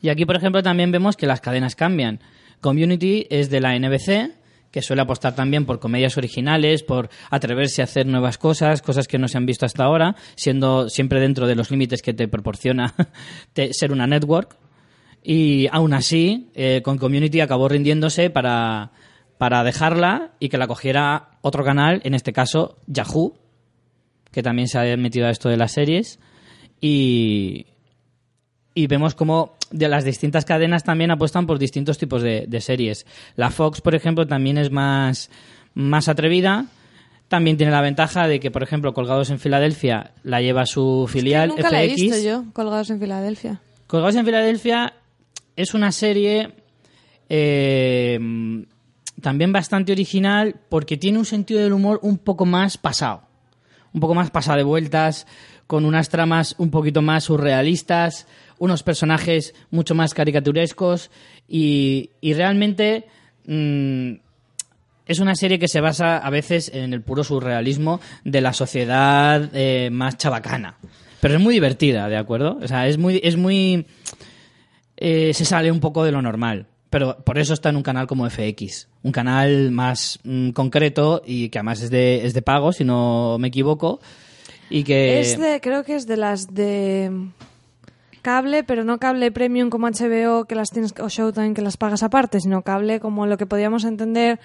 Y 0.00 0.08
aquí, 0.08 0.24
por 0.24 0.36
ejemplo, 0.36 0.62
también 0.62 0.92
vemos 0.92 1.16
que 1.16 1.26
las 1.26 1.40
cadenas 1.40 1.74
cambian. 1.74 2.20
Community 2.60 3.26
es 3.30 3.50
de 3.50 3.60
la 3.60 3.78
NBC, 3.78 4.32
que 4.70 4.82
suele 4.82 5.02
apostar 5.02 5.34
también 5.34 5.66
por 5.66 5.78
comedias 5.78 6.16
originales, 6.16 6.82
por 6.82 7.08
atreverse 7.30 7.82
a 7.82 7.84
hacer 7.84 8.06
nuevas 8.06 8.38
cosas, 8.38 8.82
cosas 8.82 9.08
que 9.08 9.18
no 9.18 9.28
se 9.28 9.38
han 9.38 9.46
visto 9.46 9.66
hasta 9.66 9.84
ahora, 9.84 10.16
siendo 10.34 10.88
siempre 10.88 11.20
dentro 11.20 11.46
de 11.46 11.54
los 11.54 11.70
límites 11.70 12.02
que 12.02 12.14
te 12.14 12.28
proporciona 12.28 12.94
ser 13.70 13.92
una 13.92 14.06
network. 14.06 14.56
Y 15.22 15.66
aún 15.72 15.92
así, 15.92 16.50
eh, 16.54 16.82
con 16.84 16.98
Community 16.98 17.40
acabó 17.40 17.68
rindiéndose 17.68 18.30
para, 18.30 18.92
para 19.38 19.64
dejarla 19.64 20.34
y 20.38 20.48
que 20.48 20.58
la 20.58 20.68
cogiera 20.68 21.38
otro 21.40 21.64
canal, 21.64 22.00
en 22.04 22.14
este 22.14 22.32
caso 22.32 22.78
Yahoo, 22.86 23.34
que 24.30 24.42
también 24.42 24.68
se 24.68 24.78
ha 24.78 24.96
metido 24.96 25.26
a 25.26 25.30
esto 25.30 25.48
de 25.48 25.56
las 25.56 25.72
series. 25.72 26.20
Y, 26.80 27.66
y 28.76 28.86
vemos 28.88 29.14
cómo 29.14 29.56
de 29.70 29.88
las 29.88 30.04
distintas 30.04 30.44
cadenas 30.44 30.84
también 30.84 31.10
apuestan 31.10 31.46
por 31.46 31.58
distintos 31.58 31.96
tipos 31.96 32.22
de, 32.22 32.44
de 32.46 32.60
series. 32.60 33.06
La 33.34 33.50
Fox, 33.50 33.80
por 33.80 33.94
ejemplo, 33.94 34.26
también 34.26 34.58
es 34.58 34.70
más, 34.70 35.30
más 35.72 36.08
atrevida. 36.08 36.66
También 37.28 37.56
tiene 37.56 37.72
la 37.72 37.80
ventaja 37.80 38.28
de 38.28 38.38
que, 38.38 38.50
por 38.50 38.62
ejemplo, 38.62 38.92
Colgados 38.92 39.30
en 39.30 39.38
Filadelfia 39.38 40.12
la 40.22 40.42
lleva 40.42 40.66
su 40.66 41.08
filial 41.10 41.48
Nunca 41.48 41.62
FX. 41.62 41.72
la 41.72 41.82
he 41.82 41.88
visto 41.88 42.18
yo, 42.22 42.44
colgados 42.52 42.90
en 42.90 43.00
Filadelfia. 43.00 43.62
Colgados 43.86 44.14
en 44.14 44.26
Filadelfia 44.26 44.92
es 45.56 45.72
una 45.72 45.90
serie 45.90 46.52
eh, 47.30 48.18
también 49.22 49.52
bastante 49.52 49.90
original 49.92 50.54
porque 50.68 50.98
tiene 50.98 51.18
un 51.18 51.24
sentido 51.24 51.60
del 51.60 51.72
humor 51.72 51.98
un 52.02 52.18
poco 52.18 52.44
más 52.44 52.76
pasado. 52.76 53.22
Un 53.94 54.00
poco 54.00 54.14
más 54.14 54.30
pasado 54.30 54.58
de 54.58 54.64
vueltas, 54.64 55.26
con 55.66 55.84
unas 55.84 56.08
tramas 56.08 56.54
un 56.58 56.70
poquito 56.70 57.02
más 57.02 57.24
surrealistas, 57.24 58.26
unos 58.58 58.82
personajes 58.82 59.54
mucho 59.70 59.94
más 59.94 60.14
caricaturescos 60.14 61.10
y, 61.48 62.10
y 62.20 62.34
realmente 62.34 63.06
mm, 63.46 64.12
es 65.06 65.18
una 65.20 65.34
serie 65.34 65.58
que 65.58 65.68
se 65.68 65.80
basa 65.80 66.18
a 66.18 66.30
veces 66.30 66.70
en 66.74 66.92
el 66.92 67.02
puro 67.02 67.22
surrealismo 67.22 68.00
de 68.24 68.40
la 68.40 68.52
sociedad 68.52 69.50
eh, 69.54 69.88
más 69.90 70.16
chabacana. 70.16 70.78
Pero 71.20 71.34
es 71.34 71.40
muy 71.40 71.54
divertida, 71.54 72.08
¿de 72.08 72.16
acuerdo? 72.16 72.58
O 72.62 72.68
sea, 72.68 72.86
es 72.88 72.98
muy... 72.98 73.20
Es 73.22 73.36
muy 73.36 73.86
eh, 74.98 75.34
se 75.34 75.44
sale 75.44 75.70
un 75.70 75.80
poco 75.80 76.04
de 76.04 76.12
lo 76.12 76.22
normal. 76.22 76.66
Pero 76.90 77.18
por 77.24 77.38
eso 77.38 77.52
está 77.52 77.68
en 77.68 77.76
un 77.76 77.82
canal 77.82 78.06
como 78.06 78.28
FX. 78.28 78.88
Un 79.02 79.12
canal 79.12 79.70
más 79.70 80.18
mm, 80.24 80.50
concreto 80.50 81.22
y 81.24 81.48
que 81.48 81.58
además 81.58 81.82
es 81.82 81.90
de, 81.90 82.24
es 82.24 82.32
de 82.32 82.42
pago, 82.42 82.72
si 82.72 82.84
no 82.84 83.36
me 83.38 83.48
equivoco. 83.48 84.00
Y 84.70 84.84
que... 84.84 85.20
Es 85.20 85.38
de, 85.38 85.60
creo 85.60 85.84
que 85.84 85.96
es 85.96 86.06
de 86.06 86.16
las 86.16 86.52
de 86.54 87.10
cable, 88.26 88.64
pero 88.64 88.82
no 88.82 88.98
cable 88.98 89.30
premium 89.30 89.70
como 89.70 89.86
HBO 89.88 90.46
que 90.46 90.56
las 90.56 90.70
tienes 90.70 90.92
o 91.00 91.08
Showtime 91.08 91.54
que 91.54 91.62
las 91.62 91.76
pagas 91.76 92.02
aparte, 92.02 92.40
sino 92.40 92.62
cable 92.62 92.98
como 92.98 93.24
lo 93.26 93.36
que 93.38 93.46
podíamos 93.46 93.84
entender 93.84 94.40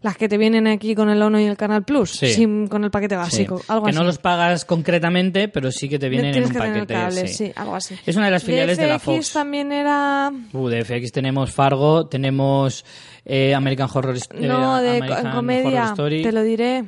las 0.00 0.16
que 0.16 0.28
te 0.28 0.38
vienen 0.38 0.66
aquí 0.68 0.94
con 0.94 1.10
el 1.10 1.20
ONO 1.20 1.40
y 1.40 1.44
el 1.44 1.56
Canal 1.56 1.82
Plus, 1.82 2.12
Sí. 2.12 2.32
sin- 2.32 2.68
con 2.68 2.84
el 2.84 2.90
paquete 2.90 3.16
Sí. 3.16 3.18
básico, 3.18 3.60
algo 3.68 3.84
que 3.84 3.90
así. 3.90 3.98
no 3.98 4.04
los 4.04 4.18
pagas 4.18 4.64
concretamente, 4.64 5.48
pero 5.48 5.70
sí 5.72 5.88
que 5.88 5.98
te 5.98 6.08
vienen 6.08 6.26
en 6.28 6.32
Tienes 6.34 6.50
un 6.50 6.54
que 6.54 6.60
tener 6.60 6.74
paquete. 6.86 6.94
cable, 6.94 7.26
sí. 7.28 7.46
sí, 7.46 7.52
algo 7.56 7.74
así. 7.74 7.96
Es 8.06 8.14
una 8.16 8.26
de 8.26 8.30
las 8.30 8.44
filiales 8.44 8.78
de, 8.78 8.86
la 8.86 8.98
Fox. 9.00 9.32
también 9.32 9.72
era 9.72 10.30
Uh, 10.52 10.68
de 10.68 10.84
FX 10.84 11.10
tenemos 11.12 11.52
Fargo, 11.52 12.06
tenemos 12.06 12.84
eh, 13.24 13.54
American 13.54 13.88
Horror 13.92 14.16
eh, 14.16 14.46
no 14.46 14.80
de 14.80 14.88
American 14.98 15.18
en 15.18 15.26
Horror 15.26 15.34
comedia, 15.34 15.84
Story. 15.90 16.22
te 16.22 16.32
lo 16.32 16.42
diré. 16.44 16.84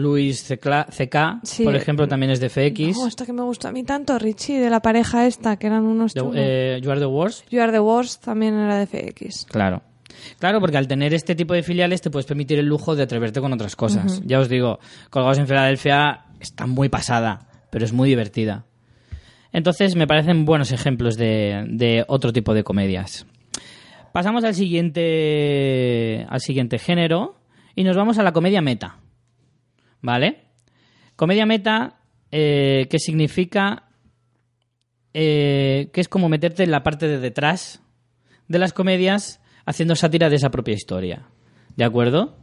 Luis 0.00 0.42
CK, 0.48 1.40
Sí. 1.44 1.64
por 1.64 1.76
ejemplo, 1.76 2.08
también 2.08 2.32
es 2.32 2.40
de 2.40 2.48
FX. 2.48 2.96
No, 2.96 3.06
esta 3.06 3.24
que 3.26 3.32
me 3.32 3.42
gusta 3.42 3.68
a 3.68 3.72
mí 3.72 3.82
tanto, 3.84 4.18
Richie, 4.18 4.58
de 4.58 4.70
la 4.70 4.80
pareja 4.80 5.26
esta, 5.26 5.56
que 5.56 5.66
eran 5.68 5.84
unos 5.84 6.14
The- 6.14 6.20
eh, 6.34 6.80
you 6.82 6.90
are 6.90 6.98
the 7.00 7.06
worst. 7.06 7.46
You 7.50 7.60
Are 7.62 7.70
the 7.72 7.80
Worst 7.80 8.24
también 8.24 8.54
era 8.54 8.78
de 8.78 8.86
FX. 8.86 9.46
Claro. 9.46 9.82
Claro, 10.38 10.60
porque 10.60 10.76
al 10.76 10.86
tener 10.88 11.14
este 11.14 11.34
tipo 11.34 11.54
de 11.54 11.62
filiales 11.62 12.00
te 12.02 12.10
puedes 12.10 12.26
permitir 12.26 12.58
el 12.58 12.66
lujo 12.66 12.94
de 12.96 13.04
atreverte 13.04 13.40
con 13.40 13.52
otras 13.52 13.74
cosas. 13.76 14.20
Ya 14.26 14.38
os 14.40 14.48
digo, 14.48 14.78
Colgados 15.08 15.38
en 15.38 15.46
Filadelfia 15.46 16.26
está 16.40 16.66
muy 16.66 16.88
pasada, 16.88 17.48
pero 17.70 17.84
es 17.84 17.92
muy 17.92 18.08
divertida. 18.08 18.66
Entonces 19.52 19.96
me 19.96 20.06
parecen 20.06 20.44
buenos 20.44 20.72
ejemplos 20.72 21.16
de, 21.16 21.64
de 21.68 22.04
otro 22.06 22.32
tipo 22.32 22.52
de 22.54 22.62
comedias. 22.64 23.26
Pasamos 24.12 24.44
al 24.44 24.54
siguiente, 24.54 26.26
al 26.28 26.40
siguiente 26.40 26.78
género 26.78 27.36
y 27.74 27.84
nos 27.84 27.96
vamos 27.96 28.18
a 28.18 28.22
la 28.22 28.32
comedia 28.32 28.60
meta. 28.60 28.96
¿Vale? 30.02 30.44
Comedia 31.16 31.46
meta, 31.46 32.00
eh, 32.30 32.86
que 32.90 32.98
significa 32.98 33.90
eh, 35.12 35.90
que 35.92 36.00
es 36.00 36.08
como 36.08 36.28
meterte 36.28 36.62
en 36.62 36.70
la 36.70 36.82
parte 36.82 37.08
de 37.08 37.18
detrás 37.18 37.82
de 38.46 38.58
las 38.58 38.72
comedias 38.72 39.40
haciendo 39.66 39.96
sátira 39.96 40.30
de 40.30 40.36
esa 40.36 40.50
propia 40.50 40.74
historia. 40.74 41.26
¿De 41.76 41.84
acuerdo? 41.84 42.36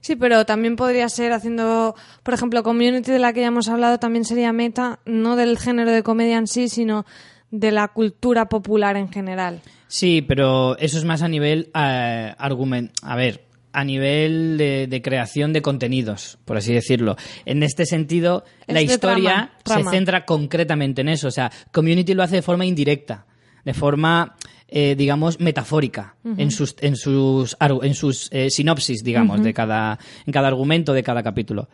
Sí, 0.00 0.16
pero 0.16 0.44
también 0.46 0.76
podría 0.76 1.08
ser 1.08 1.32
haciendo, 1.32 1.94
por 2.22 2.34
ejemplo, 2.34 2.62
Community 2.62 3.10
de 3.10 3.18
la 3.18 3.32
que 3.32 3.40
ya 3.40 3.48
hemos 3.48 3.68
hablado, 3.68 3.98
también 3.98 4.24
sería 4.24 4.52
meta, 4.52 5.00
no 5.04 5.36
del 5.36 5.58
género 5.58 5.90
de 5.90 6.02
comedia 6.02 6.38
en 6.38 6.46
sí, 6.46 6.68
sino 6.68 7.04
de 7.50 7.72
la 7.72 7.88
cultura 7.88 8.48
popular 8.48 8.96
en 8.96 9.10
general. 9.10 9.60
Sí, 9.88 10.22
pero 10.22 10.76
eso 10.78 10.98
es 10.98 11.04
más 11.04 11.22
a 11.22 11.28
nivel 11.28 11.70
eh, 11.74 12.34
argument, 12.38 12.92
a 13.02 13.16
ver, 13.16 13.44
a 13.72 13.84
nivel 13.84 14.56
de, 14.58 14.86
de 14.86 15.02
creación 15.02 15.52
de 15.52 15.62
contenidos, 15.62 16.38
por 16.44 16.56
así 16.56 16.72
decirlo. 16.72 17.16
En 17.44 17.62
este 17.62 17.86
sentido, 17.86 18.44
Es 18.66 18.74
la 18.74 18.82
historia 18.82 19.32
trama, 19.32 19.52
trama. 19.62 19.90
se 19.90 19.96
centra 19.96 20.24
concretamente 20.24 21.00
en 21.00 21.08
eso. 21.08 21.28
O 21.28 21.30
sea, 21.30 21.50
Community 21.72 22.14
lo 22.14 22.22
hace 22.22 22.36
de 22.36 22.42
forma 22.42 22.66
indirecta, 22.66 23.26
de 23.64 23.74
forma, 23.74 24.36
eh, 24.68 24.94
digamos, 24.96 25.40
metafórica, 25.40 26.16
en 26.24 26.50
sus, 26.50 26.76
en 26.80 26.96
sus, 26.96 27.56
en 27.60 27.94
sus 27.94 28.28
eh, 28.32 28.50
sinopsis, 28.50 29.02
digamos, 29.02 29.42
de 29.42 29.54
cada, 29.54 29.98
en 30.26 30.32
cada 30.32 30.48
argumento 30.48 30.92
de 30.92 31.02
cada 31.02 31.22
capítulo. 31.22 31.68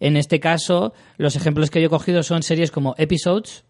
En 0.00 0.16
este 0.16 0.40
caso, 0.40 0.94
los 1.16 1.36
ejemplos 1.36 1.70
que 1.70 1.80
yo 1.80 1.86
he 1.86 1.90
cogido 1.90 2.22
son 2.22 2.42
series 2.42 2.70
como 2.70 2.94
Episodes, 2.98 3.64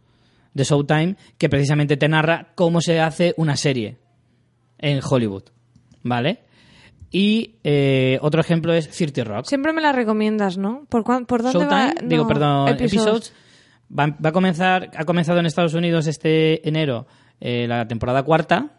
de 0.54 0.64
Showtime, 0.64 1.16
que 1.38 1.48
precisamente 1.48 1.96
te 1.96 2.08
narra 2.08 2.52
cómo 2.54 2.80
se 2.80 3.00
hace 3.00 3.34
una 3.36 3.56
serie 3.56 3.96
en 4.78 5.00
Hollywood, 5.02 5.44
¿vale? 6.02 6.40
Y 7.12 7.56
eh, 7.62 8.18
otro 8.22 8.40
ejemplo 8.40 8.72
es 8.72 8.88
30 8.88 9.24
Rock. 9.24 9.44
Siempre 9.46 9.72
me 9.74 9.82
la 9.82 9.92
recomiendas, 9.92 10.56
¿no? 10.56 10.86
¿Por, 10.88 11.04
cuán- 11.04 11.26
por 11.26 11.42
dónde 11.42 11.58
Showtime, 11.58 11.94
va? 11.94 11.94
digo, 12.02 12.26
perdón, 12.26 12.68
Episodes. 12.68 12.92
Episodes, 12.92 13.32
va, 13.96 14.06
va 14.24 14.30
a 14.30 14.32
comenzar, 14.32 14.90
ha 14.96 15.04
comenzado 15.04 15.38
en 15.38 15.46
Estados 15.46 15.74
Unidos 15.74 16.06
este 16.06 16.66
enero 16.66 17.06
eh, 17.40 17.66
la 17.68 17.86
temporada 17.86 18.22
cuarta 18.22 18.78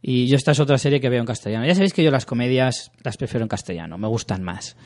y 0.00 0.26
yo 0.28 0.36
esta 0.36 0.52
es 0.52 0.60
otra 0.60 0.78
serie 0.78 0.98
que 1.00 1.10
veo 1.10 1.20
en 1.20 1.26
castellano. 1.26 1.66
Ya 1.66 1.74
sabéis 1.74 1.92
que 1.92 2.02
yo 2.02 2.10
las 2.10 2.24
comedias 2.24 2.90
las 3.04 3.16
prefiero 3.18 3.44
en 3.44 3.48
castellano, 3.48 3.98
me 3.98 4.08
gustan 4.08 4.42
más. 4.42 4.76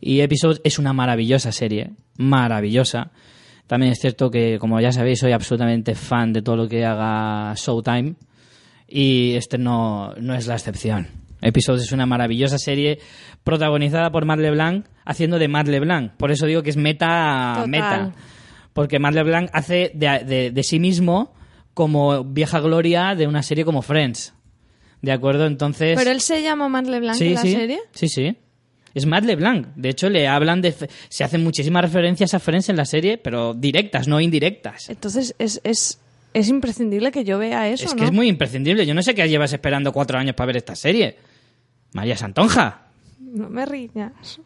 Y 0.00 0.20
Episodes 0.20 0.60
es 0.64 0.78
una 0.78 0.92
maravillosa 0.94 1.52
serie, 1.52 1.90
maravillosa. 2.16 3.10
También 3.66 3.92
es 3.92 3.98
cierto 3.98 4.30
que, 4.30 4.58
como 4.58 4.80
ya 4.80 4.90
sabéis, 4.92 5.18
soy 5.18 5.32
absolutamente 5.32 5.94
fan 5.94 6.32
de 6.32 6.40
todo 6.42 6.56
lo 6.56 6.68
que 6.68 6.84
haga 6.84 7.52
Showtime 7.56 8.14
y 8.88 9.34
este 9.34 9.58
no, 9.58 10.14
no 10.14 10.34
es 10.34 10.46
la 10.46 10.54
excepción. 10.54 11.08
Episodes 11.42 11.82
es 11.82 11.92
una 11.92 12.06
maravillosa 12.06 12.58
serie 12.58 12.98
protagonizada 13.44 14.10
por 14.10 14.24
Matt 14.24 14.40
LeBlanc 14.40 14.86
haciendo 15.04 15.38
de 15.38 15.48
Matt 15.48 15.68
LeBlanc. 15.68 16.12
Por 16.16 16.30
eso 16.30 16.46
digo 16.46 16.62
que 16.62 16.70
es 16.70 16.76
meta 16.76 17.52
Total. 17.56 17.68
meta. 17.70 18.12
Porque 18.72 18.98
Matt 18.98 19.14
LeBlanc 19.14 19.50
hace 19.52 19.90
de, 19.94 20.20
de- 20.24 20.50
de 20.50 20.62
sí 20.62 20.78
mismo 20.80 21.34
como 21.74 22.24
vieja 22.24 22.60
gloria 22.60 23.14
de 23.14 23.26
una 23.26 23.42
serie 23.42 23.64
como 23.64 23.82
Friends. 23.82 24.34
¿De 25.02 25.12
acuerdo? 25.12 25.46
Entonces... 25.46 25.96
Pero 25.98 26.10
él 26.10 26.20
se 26.20 26.42
llama 26.42 26.68
Matt 26.68 26.86
LeBlanc 26.86 27.16
sí, 27.18 27.28
en 27.28 27.34
la 27.34 27.40
sí, 27.42 27.52
serie. 27.52 27.78
Sí, 27.92 28.08
sí. 28.08 28.36
Es 28.94 29.04
Matt 29.04 29.24
LeBlanc. 29.24 29.68
De 29.76 29.90
hecho, 29.90 30.08
le 30.08 30.26
hablan 30.26 30.62
de... 30.62 30.74
Se 31.10 31.22
hacen 31.22 31.44
muchísimas 31.44 31.82
referencias 31.82 32.32
a 32.32 32.38
Friends 32.40 32.70
en 32.70 32.76
la 32.76 32.86
serie, 32.86 33.18
pero 33.18 33.52
directas, 33.52 34.08
no 34.08 34.20
indirectas. 34.20 34.88
Entonces 34.88 35.34
es, 35.38 35.60
es, 35.64 36.00
es 36.38 36.48
imprescindible 36.48 37.10
que 37.10 37.24
yo 37.24 37.38
vea 37.38 37.68
eso, 37.68 37.84
es 37.86 37.94
¿no? 37.94 37.98
que 37.98 38.04
es 38.06 38.12
muy 38.12 38.28
imprescindible. 38.28 38.84
Yo 38.86 38.94
no 38.94 39.02
sé 39.02 39.14
qué 39.14 39.28
llevas 39.28 39.52
esperando 39.52 39.92
cuatro 39.92 40.18
años 40.18 40.34
para 40.34 40.48
ver 40.48 40.56
esta 40.58 40.74
serie. 40.76 41.16
María 41.92 42.16
Santonja. 42.16 42.88
No 43.20 43.48
me 43.48 43.64
riñas. 43.66 44.40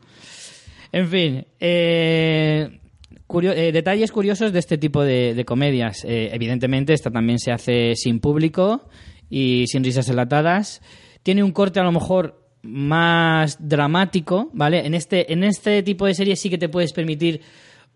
En 0.93 1.09
fin, 1.09 1.47
eh, 1.61 2.80
curio- 3.26 3.53
eh, 3.53 3.72
detalles 3.72 4.11
curiosos 4.12 4.53
de 4.53 4.59
este 4.59 4.78
tipo 4.78 5.03
de, 5.03 5.34
de 5.34 5.45
comedias. 5.45 6.05
Eh, 6.05 6.30
evidentemente, 6.32 6.93
esta 6.93 7.11
también 7.11 7.38
se 7.38 7.53
hace 7.53 7.95
sin 7.97 8.20
público 8.20 8.88
y 9.28 9.66
sin 9.68 9.84
risas 9.84 10.09
enlatadas. 10.09 10.82
Tiene 11.22 11.43
un 11.43 11.53
corte 11.53 11.80
a 11.80 11.84
lo 11.84 11.93
mejor 11.93 12.41
más 12.62 13.57
dramático, 13.61 14.51
¿vale? 14.53 14.84
En 14.86 14.95
este, 14.95 15.32
en 15.32 15.45
este 15.45 15.82
tipo 15.82 16.07
de 16.07 16.14
series 16.14 16.41
sí 16.41 16.51
que 16.51 16.59
te 16.59 16.68
puedes 16.68 16.93
permitir 16.93 17.41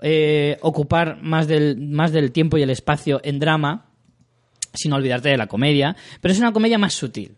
eh, 0.01 0.59
ocupar 0.63 1.23
más 1.23 1.47
del, 1.47 1.77
más 1.79 2.13
del 2.13 2.33
tiempo 2.33 2.57
y 2.59 2.63
el 2.63 2.71
espacio 2.71 3.21
en 3.25 3.39
drama, 3.39 3.87
sin 4.73 4.93
olvidarte 4.93 5.29
de 5.29 5.37
la 5.37 5.47
comedia, 5.47 5.97
pero 6.21 6.33
es 6.33 6.39
una 6.39 6.53
comedia 6.53 6.79
más 6.79 6.95
sutil. 6.95 7.37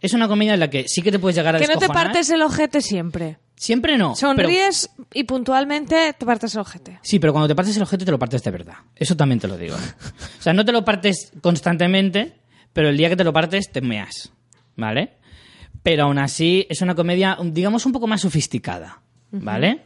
Es 0.00 0.14
una 0.14 0.26
comedia 0.26 0.54
en 0.54 0.60
la 0.60 0.68
que 0.68 0.86
sí 0.88 1.00
que 1.00 1.12
te 1.12 1.18
puedes 1.20 1.36
llegar 1.36 1.54
a 1.54 1.58
Que 1.60 1.68
no 1.68 1.78
te 1.78 1.86
partes 1.88 2.28
el 2.30 2.42
ojete 2.42 2.80
siempre. 2.80 3.38
Siempre 3.54 3.96
no. 3.96 4.14
pero- 4.20 4.32
Sonríes 4.48 4.90
y 5.14 5.22
puntualmente 5.24 6.12
te 6.18 6.26
partes 6.26 6.54
el 6.56 6.60
ojete. 6.62 6.98
Sí, 7.02 7.20
pero 7.20 7.32
cuando 7.32 7.46
te 7.46 7.54
partes 7.54 7.76
el 7.76 7.82
objeto 7.84 8.04
te 8.04 8.10
lo 8.10 8.18
partes 8.18 8.42
de 8.42 8.50
verdad. 8.50 8.74
Eso 8.96 9.16
también 9.16 9.38
te 9.38 9.46
lo 9.46 9.56
digo. 9.56 9.76
O 10.38 10.42
sea, 10.42 10.52
no 10.52 10.64
te 10.64 10.72
lo 10.72 10.84
partes 10.84 11.32
constantemente, 11.40 12.34
pero 12.72 12.88
el 12.88 12.96
día 12.96 13.08
que 13.08 13.16
te 13.16 13.22
lo 13.22 13.32
partes 13.32 13.70
te 13.70 13.80
meas. 13.80 14.32
¿Vale? 14.76 15.18
Pero 15.84 16.04
aún 16.04 16.18
así 16.18 16.66
es 16.68 16.80
una 16.82 16.96
comedia, 16.96 17.38
digamos, 17.44 17.86
un 17.86 17.92
poco 17.92 18.08
más 18.08 18.22
sofisticada. 18.22 19.00
¿Vale? 19.30 19.82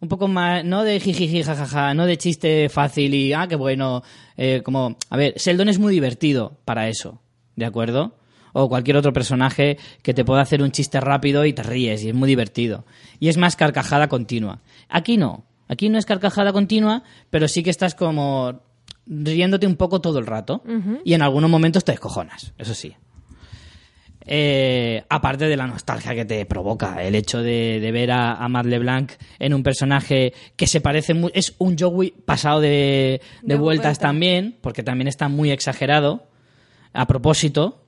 Un 0.00 0.08
poco 0.08 0.28
más, 0.28 0.64
no 0.64 0.84
de 0.84 1.00
jijiji, 1.00 1.42
jajaja, 1.42 1.92
no 1.94 2.06
de 2.06 2.16
chiste 2.16 2.68
fácil 2.68 3.14
y, 3.14 3.32
ah, 3.32 3.46
qué 3.48 3.56
bueno. 3.56 4.02
eh, 4.36 4.62
como, 4.64 4.96
a 5.10 5.16
ver, 5.16 5.34
Sheldon 5.36 5.68
es 5.68 5.78
muy 5.78 5.92
divertido 5.92 6.58
para 6.64 6.88
eso. 6.88 7.20
¿De 7.56 7.64
acuerdo? 7.64 8.14
O 8.52 8.68
cualquier 8.68 8.96
otro 8.96 9.12
personaje 9.12 9.76
que 10.02 10.14
te 10.14 10.24
pueda 10.24 10.40
hacer 10.40 10.62
un 10.62 10.70
chiste 10.70 11.00
rápido 11.00 11.44
y 11.44 11.52
te 11.52 11.62
ríes 11.64 12.04
y 12.04 12.10
es 12.10 12.14
muy 12.14 12.28
divertido. 12.28 12.84
Y 13.18 13.28
es 13.28 13.36
más 13.36 13.56
carcajada 13.56 14.08
continua. 14.08 14.60
Aquí 14.88 15.16
no. 15.16 15.44
Aquí 15.66 15.88
no 15.88 15.98
es 15.98 16.06
carcajada 16.06 16.52
continua, 16.52 17.02
pero 17.30 17.48
sí 17.48 17.62
que 17.62 17.70
estás 17.70 17.94
como 17.94 18.62
riéndote 19.06 19.66
un 19.66 19.76
poco 19.76 20.00
todo 20.00 20.18
el 20.18 20.26
rato. 20.26 20.62
Y 21.04 21.14
en 21.14 21.22
algunos 21.22 21.50
momentos 21.50 21.84
te 21.84 21.92
descojonas, 21.92 22.54
eso 22.56 22.74
sí. 22.74 22.94
Eh, 24.30 25.02
aparte 25.08 25.46
de 25.46 25.56
la 25.56 25.66
nostalgia 25.66 26.14
que 26.14 26.26
te 26.26 26.44
provoca 26.44 27.02
el 27.02 27.14
hecho 27.14 27.40
de, 27.42 27.80
de 27.80 27.92
ver 27.92 28.10
a, 28.10 28.34
a 28.34 28.46
Matt 28.50 28.66
LeBlanc 28.66 29.12
en 29.38 29.54
un 29.54 29.62
personaje 29.62 30.34
que 30.54 30.66
se 30.66 30.82
parece 30.82 31.14
mu- 31.14 31.30
es 31.32 31.54
un 31.56 31.78
Joey 31.78 32.10
pasado 32.26 32.60
de, 32.60 32.68
de 32.68 33.54
De 33.54 33.54
vueltas 33.56 33.86
vuelta. 33.98 34.00
también 34.08 34.56
porque 34.60 34.82
también 34.82 35.08
está 35.08 35.28
muy 35.28 35.50
exagerado 35.50 36.26
a 36.92 37.06
propósito 37.06 37.82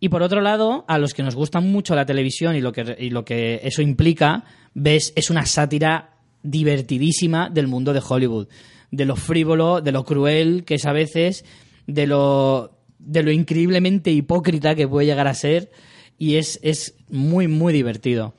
y 0.00 0.08
por 0.08 0.22
otro 0.22 0.40
lado 0.40 0.86
a 0.88 0.96
los 0.96 1.12
que 1.12 1.22
nos 1.22 1.34
gusta 1.34 1.60
mucho 1.60 1.94
la 1.94 2.06
televisión 2.06 2.56
y 2.56 2.62
lo 2.62 2.72
que, 2.72 2.96
y 2.98 3.10
lo 3.10 3.24
que 3.26 3.60
eso 3.62 3.82
implica 3.82 4.44
ves 4.72 5.12
es 5.16 5.28
una 5.28 5.44
sátira 5.44 6.12
divertidísima 6.42 7.50
del 7.50 7.66
mundo 7.66 7.92
de 7.92 8.00
Hollywood 8.06 8.48
de 8.90 9.04
lo 9.04 9.16
frívolo, 9.16 9.80
de 9.82 9.92
lo 9.92 10.04
cruel 10.04 10.64
que 10.64 10.76
es 10.76 10.86
a 10.86 10.92
veces, 10.92 11.44
de 11.86 12.06
lo, 12.06 12.75
de 12.98 13.22
lo 13.22 13.30
increíblemente 13.30 14.10
hipócrita 14.10 14.74
que 14.74 14.88
puede 14.88 15.06
llegar 15.06 15.28
a 15.28 15.34
ser 15.34 15.70
y 16.18 16.36
es, 16.36 16.58
es 16.62 16.94
muy, 17.10 17.48
muy 17.48 17.72
divertido. 17.72 18.34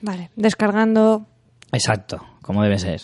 Vale, 0.00 0.30
descargando. 0.36 1.26
Exacto, 1.72 2.24
como 2.42 2.62
debe 2.62 2.78
ser. 2.78 3.02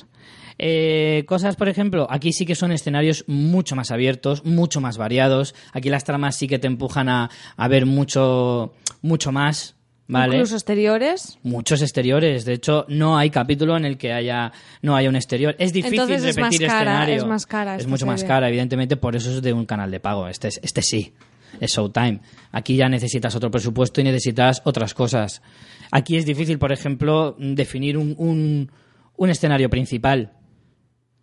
Eh, 0.58 1.24
cosas, 1.26 1.54
por 1.54 1.68
ejemplo, 1.68 2.08
aquí 2.10 2.32
sí 2.32 2.44
que 2.44 2.56
son 2.56 2.72
escenarios 2.72 3.24
mucho 3.28 3.76
más 3.76 3.92
abiertos, 3.92 4.44
mucho 4.44 4.80
más 4.80 4.98
variados. 4.98 5.54
Aquí 5.72 5.88
las 5.88 6.04
tramas 6.04 6.36
sí 6.36 6.48
que 6.48 6.58
te 6.58 6.66
empujan 6.66 7.08
a, 7.08 7.30
a 7.56 7.68
ver 7.68 7.86
mucho, 7.86 8.74
mucho 9.00 9.30
más. 9.30 9.76
¿Vale? 10.10 10.36
Incluso 10.36 10.54
exteriores. 10.56 11.38
Muchos 11.42 11.82
exteriores. 11.82 12.44
De 12.46 12.54
hecho, 12.54 12.86
no 12.88 13.18
hay 13.18 13.28
capítulo 13.28 13.76
en 13.76 13.84
el 13.84 13.98
que 13.98 14.12
haya 14.12 14.52
no 14.80 14.96
haya 14.96 15.08
un 15.10 15.16
exterior. 15.16 15.54
Es 15.58 15.72
difícil 15.74 16.00
Entonces 16.00 16.24
es 16.24 16.36
repetir 16.36 16.62
más 16.62 16.70
cara, 16.70 16.80
escenario. 16.92 17.14
es 17.16 17.26
más 17.26 17.46
cara 17.46 17.76
Es 17.76 17.86
mucho 17.86 18.06
más 18.06 18.24
cara, 18.24 18.48
evidentemente, 18.48 18.96
por 18.96 19.14
eso 19.16 19.30
es 19.30 19.42
de 19.42 19.52
un 19.52 19.66
canal 19.66 19.90
de 19.90 20.00
pago. 20.00 20.26
Este, 20.26 20.48
es- 20.48 20.60
este 20.62 20.80
sí. 20.82 21.12
Es 21.60 21.72
Showtime. 21.72 22.20
Aquí 22.52 22.76
ya 22.76 22.88
necesitas 22.88 23.34
otro 23.34 23.50
presupuesto 23.50 24.00
y 24.00 24.04
necesitas 24.04 24.62
otras 24.64 24.94
cosas. 24.94 25.42
Aquí 25.90 26.16
es 26.16 26.24
difícil, 26.24 26.58
por 26.58 26.72
ejemplo, 26.72 27.34
definir 27.38 27.96
un, 27.98 28.14
un, 28.18 28.70
un 29.16 29.30
escenario 29.30 29.68
principal. 29.68 30.32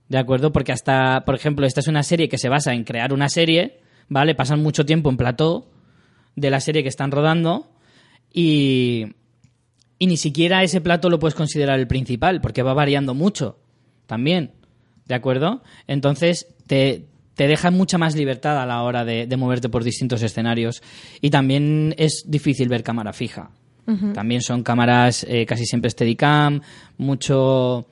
¿De 0.10 0.18
acuerdo? 0.20 0.52
Porque 0.52 0.72
hasta, 0.72 1.24
por 1.26 1.34
ejemplo, 1.36 1.66
esta 1.66 1.80
es 1.80 1.88
una 1.88 2.04
serie 2.04 2.28
que 2.30 2.38
se 2.38 2.50
basa 2.50 2.74
en 2.74 2.84
crear 2.84 3.14
una 3.14 3.30
serie, 3.30 3.80
¿vale? 4.10 4.36
Pasan 4.36 4.62
mucho 4.62 4.86
tiempo 4.86 5.10
en 5.10 5.18
plató 5.18 5.72
de 6.36 6.50
la 6.52 6.60
serie 6.60 6.84
que 6.84 6.90
están 6.90 7.12
rodando 7.12 7.72
y, 8.34 9.06
y 10.00 10.08
ni 10.08 10.18
siquiera 10.18 10.64
ese 10.64 10.82
plato 10.82 11.10
lo 11.10 11.20
puedes 11.20 11.36
considerar 11.36 11.80
el 11.80 11.88
principal, 11.88 12.42
porque 12.42 12.64
va 12.64 12.74
variando 12.74 13.14
mucho 13.14 13.58
también. 14.08 14.52
¿De 15.06 15.16
acuerdo? 15.16 15.62
Entonces 15.88 16.48
te, 16.68 17.06
te 17.36 17.48
deja 17.48 17.70
mucha 17.72 17.98
más 17.98 18.16
libertad 18.16 18.60
a 18.62 18.66
la 18.66 18.82
hora 18.82 19.06
de, 19.06 19.28
de 19.28 19.38
moverte 19.38 19.70
por 19.70 19.84
distintos 19.84 20.22
escenarios. 20.24 20.82
Y 21.22 21.30
también 21.30 21.94
es 21.98 22.24
difícil 22.28 22.70
ver 22.70 22.84
cámara 22.84 23.14
fija. 23.14 23.52
También 24.14 24.42
son 24.42 24.64
cámaras 24.64 25.24
eh, 25.30 25.46
casi 25.46 25.64
siempre 25.66 25.92
Steadicam, 25.92 26.62
mucho, 26.98 27.86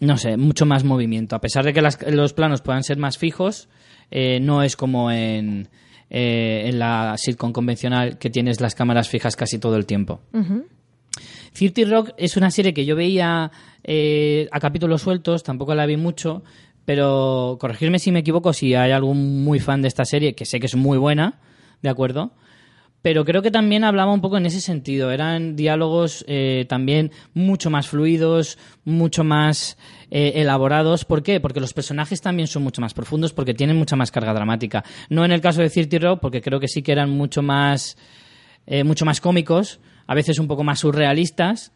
no 0.00 0.16
sé, 0.16 0.38
mucho 0.38 0.64
más 0.64 0.82
movimiento. 0.82 1.36
A 1.36 1.42
pesar 1.42 1.62
de 1.66 1.74
que 1.74 1.82
las- 1.82 1.98
los 2.10 2.32
planos 2.32 2.62
puedan 2.62 2.82
ser 2.82 2.96
más 2.96 3.18
fijos, 3.18 3.68
eh, 4.10 4.40
no 4.40 4.62
es 4.62 4.76
como 4.76 5.10
en, 5.10 5.68
eh, 6.10 6.64
en 6.66 6.78
la 6.78 7.14
sitcom 7.16 7.52
convencional 7.52 8.18
que 8.18 8.30
tienes 8.30 8.60
las 8.60 8.74
cámaras 8.74 9.08
fijas 9.08 9.36
casi 9.36 9.58
todo 9.58 9.76
el 9.76 9.86
tiempo. 9.86 10.20
30 11.52 11.90
Rock 11.90 12.10
es 12.16 12.36
una 12.36 12.50
serie 12.50 12.74
que 12.74 12.84
yo 12.84 12.96
veía 12.96 13.50
eh, 13.82 14.48
a 14.52 14.60
capítulos 14.60 15.02
sueltos, 15.02 15.42
tampoco 15.42 15.74
la 15.74 15.86
vi 15.86 15.96
mucho, 15.96 16.42
pero 16.84 17.56
corregirme 17.60 17.98
si 17.98 18.12
me 18.12 18.20
equivoco, 18.20 18.52
si 18.52 18.74
hay 18.74 18.92
algún 18.92 19.42
muy 19.42 19.58
fan 19.58 19.82
de 19.82 19.88
esta 19.88 20.04
serie, 20.04 20.34
que 20.34 20.44
sé 20.44 20.60
que 20.60 20.66
es 20.66 20.76
muy 20.76 20.98
buena, 20.98 21.40
¿de 21.82 21.88
acuerdo? 21.88 22.32
Pero 23.02 23.24
creo 23.24 23.40
que 23.40 23.50
también 23.50 23.84
hablaba 23.84 24.12
un 24.12 24.20
poco 24.20 24.36
en 24.36 24.46
ese 24.46 24.60
sentido. 24.60 25.12
Eran 25.12 25.54
diálogos 25.54 26.24
eh, 26.26 26.66
también 26.68 27.12
mucho 27.34 27.70
más 27.70 27.88
fluidos, 27.88 28.58
mucho 28.84 29.22
más 29.22 29.78
eh, 30.10 30.32
elaborados. 30.36 31.04
¿Por 31.04 31.22
qué? 31.22 31.40
Porque 31.40 31.60
los 31.60 31.72
personajes 31.72 32.20
también 32.20 32.46
son 32.46 32.62
mucho 32.62 32.80
más 32.80 32.94
profundos, 32.94 33.32
porque 33.32 33.54
tienen 33.54 33.76
mucha 33.76 33.96
más 33.96 34.10
carga 34.10 34.32
dramática. 34.32 34.84
No 35.08 35.24
en 35.24 35.32
el 35.32 35.40
caso 35.40 35.62
de 35.62 35.70
30 35.70 35.98
Rock, 35.98 36.20
porque 36.20 36.40
creo 36.40 36.60
que 36.60 36.68
sí 36.68 36.82
que 36.82 36.92
eran 36.92 37.10
mucho 37.10 37.42
más 37.42 37.96
eh, 38.66 38.82
mucho 38.82 39.04
más 39.04 39.20
cómicos, 39.20 39.80
a 40.06 40.14
veces 40.14 40.38
un 40.38 40.48
poco 40.48 40.64
más 40.64 40.80
surrealistas. 40.80 41.72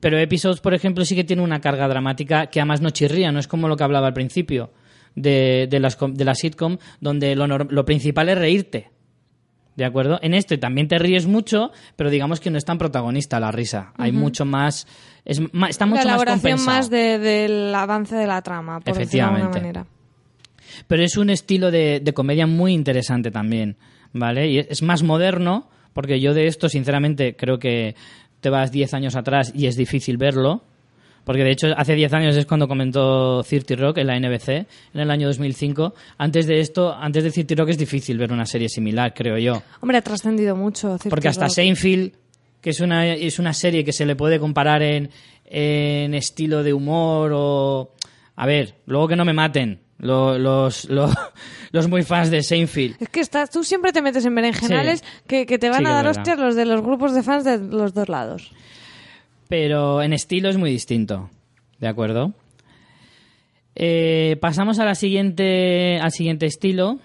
Pero 0.00 0.18
Episodes, 0.18 0.60
por 0.60 0.74
ejemplo, 0.74 1.04
sí 1.04 1.14
que 1.14 1.24
tiene 1.24 1.42
una 1.42 1.60
carga 1.60 1.88
dramática 1.88 2.48
que 2.48 2.60
además 2.60 2.80
no 2.80 2.90
chirría, 2.90 3.32
no 3.32 3.38
es 3.38 3.48
como 3.48 3.68
lo 3.68 3.76
que 3.76 3.84
hablaba 3.84 4.08
al 4.08 4.12
principio 4.12 4.72
de, 5.14 5.66
de, 5.70 5.80
las, 5.80 5.96
de 5.98 6.24
la 6.24 6.34
sitcom, 6.34 6.78
donde 7.00 7.34
lo, 7.34 7.46
lo 7.46 7.84
principal 7.84 8.28
es 8.28 8.38
reírte. 8.38 8.90
¿De 9.76 9.84
acuerdo? 9.84 10.18
En 10.22 10.32
este 10.34 10.56
también 10.56 10.88
te 10.88 10.98
ríes 10.98 11.26
mucho, 11.26 11.70
pero 11.96 12.08
digamos 12.10 12.40
que 12.40 12.50
no 12.50 12.56
es 12.58 12.64
tan 12.64 12.78
protagonista 12.78 13.38
la 13.38 13.52
risa. 13.52 13.92
Hay 13.98 14.10
mucho 14.10 14.44
más. 14.46 14.86
Es, 15.24 15.40
ma- 15.52 15.68
está 15.68 15.84
mucho 15.86 16.04
la 16.04 16.16
más 16.16 16.24
compensado. 16.24 16.76
más 16.78 16.88
de- 16.90 17.18
del 17.18 17.74
avance 17.74 18.16
de 18.16 18.26
la 18.26 18.40
trama, 18.42 18.80
por 18.80 18.96
decirlo 18.96 19.10
de 19.10 19.20
alguna 19.22 19.50
Efectivamente. 19.50 19.60
manera. 19.60 19.86
Pero 20.88 21.02
es 21.02 21.16
un 21.18 21.30
estilo 21.30 21.70
de, 21.70 22.00
de 22.00 22.12
comedia 22.14 22.46
muy 22.46 22.72
interesante 22.72 23.30
también, 23.30 23.76
¿vale? 24.12 24.48
Y 24.48 24.58
es- 24.60 24.66
es 24.70 24.82
más 24.82 25.02
moderno, 25.02 25.68
porque 25.92 26.20
yo 26.20 26.32
de 26.32 26.46
esto, 26.46 26.68
sinceramente, 26.70 27.36
creo 27.36 27.58
que 27.58 27.94
te 28.40 28.48
vas 28.50 28.72
10 28.72 28.94
años 28.94 29.14
atrás 29.14 29.52
y 29.54 29.66
es 29.66 29.76
difícil 29.76 30.16
verlo. 30.16 30.62
Porque 31.26 31.42
de 31.42 31.50
hecho, 31.50 31.66
hace 31.76 31.94
10 31.96 32.12
años 32.14 32.36
es 32.36 32.46
cuando 32.46 32.68
comentó 32.68 33.42
30 33.42 33.74
Rock 33.74 33.98
en 33.98 34.06
la 34.06 34.18
NBC, 34.18 34.48
en 34.48 35.00
el 35.00 35.10
año 35.10 35.26
2005. 35.26 35.92
Antes 36.18 36.46
de 36.46 36.60
esto, 36.60 36.94
antes 36.94 37.24
de 37.24 37.32
30 37.32 37.56
Rock 37.56 37.70
es 37.70 37.78
difícil 37.78 38.16
ver 38.16 38.32
una 38.32 38.46
serie 38.46 38.68
similar, 38.68 39.12
creo 39.12 39.36
yo. 39.36 39.60
Hombre, 39.80 39.98
ha 39.98 40.02
trascendido 40.02 40.54
mucho. 40.54 40.92
Cirque 40.98 41.10
Porque 41.10 41.26
hasta 41.28 41.46
Rock. 41.46 41.54
Seinfeld, 41.54 42.12
que 42.60 42.70
es 42.70 42.78
una, 42.80 43.06
es 43.08 43.40
una 43.40 43.52
serie 43.52 43.84
que 43.84 43.92
se 43.92 44.06
le 44.06 44.14
puede 44.14 44.38
comparar 44.38 44.82
en, 44.82 45.10
en 45.44 46.14
estilo 46.14 46.62
de 46.62 46.72
humor 46.72 47.32
o... 47.34 47.92
A 48.36 48.46
ver, 48.46 48.74
luego 48.86 49.08
que 49.08 49.16
no 49.16 49.24
me 49.24 49.32
maten 49.32 49.80
lo- 49.98 50.38
los, 50.38 50.84
los, 50.84 51.10
los 51.72 51.88
muy 51.88 52.02
fans 52.04 52.30
de 52.30 52.42
Seinfeld. 52.44 52.96
Es 53.00 53.08
que 53.08 53.20
estás, 53.20 53.50
tú 53.50 53.64
siempre 53.64 53.92
te 53.92 54.00
metes 54.00 54.24
en 54.26 54.34
berenjenales 54.34 55.00
Sí. 55.00 55.06
que, 55.26 55.46
que 55.46 55.58
te 55.58 55.70
van 55.70 55.80
Sí, 55.80 55.86
a 55.86 55.90
dar 55.90 56.06
hostias 56.06 56.38
los 56.38 56.54
de 56.54 56.66
los 56.66 56.82
grupos 56.82 57.14
de 57.14 57.22
fans 57.24 57.44
de 57.44 57.58
los 57.58 57.94
dos 57.94 58.08
lados. 58.08 58.52
Pero 59.48 60.02
en 60.02 60.12
estilo 60.12 60.48
es 60.48 60.56
muy 60.56 60.70
distinto. 60.70 61.30
¿De 61.78 61.88
acuerdo? 61.88 62.32
Eh, 63.74 64.36
pasamos 64.40 64.78
a 64.78 64.84
la 64.84 64.94
siguiente, 64.94 65.98
al 66.00 66.10
siguiente 66.12 66.46
estilo. 66.46 66.98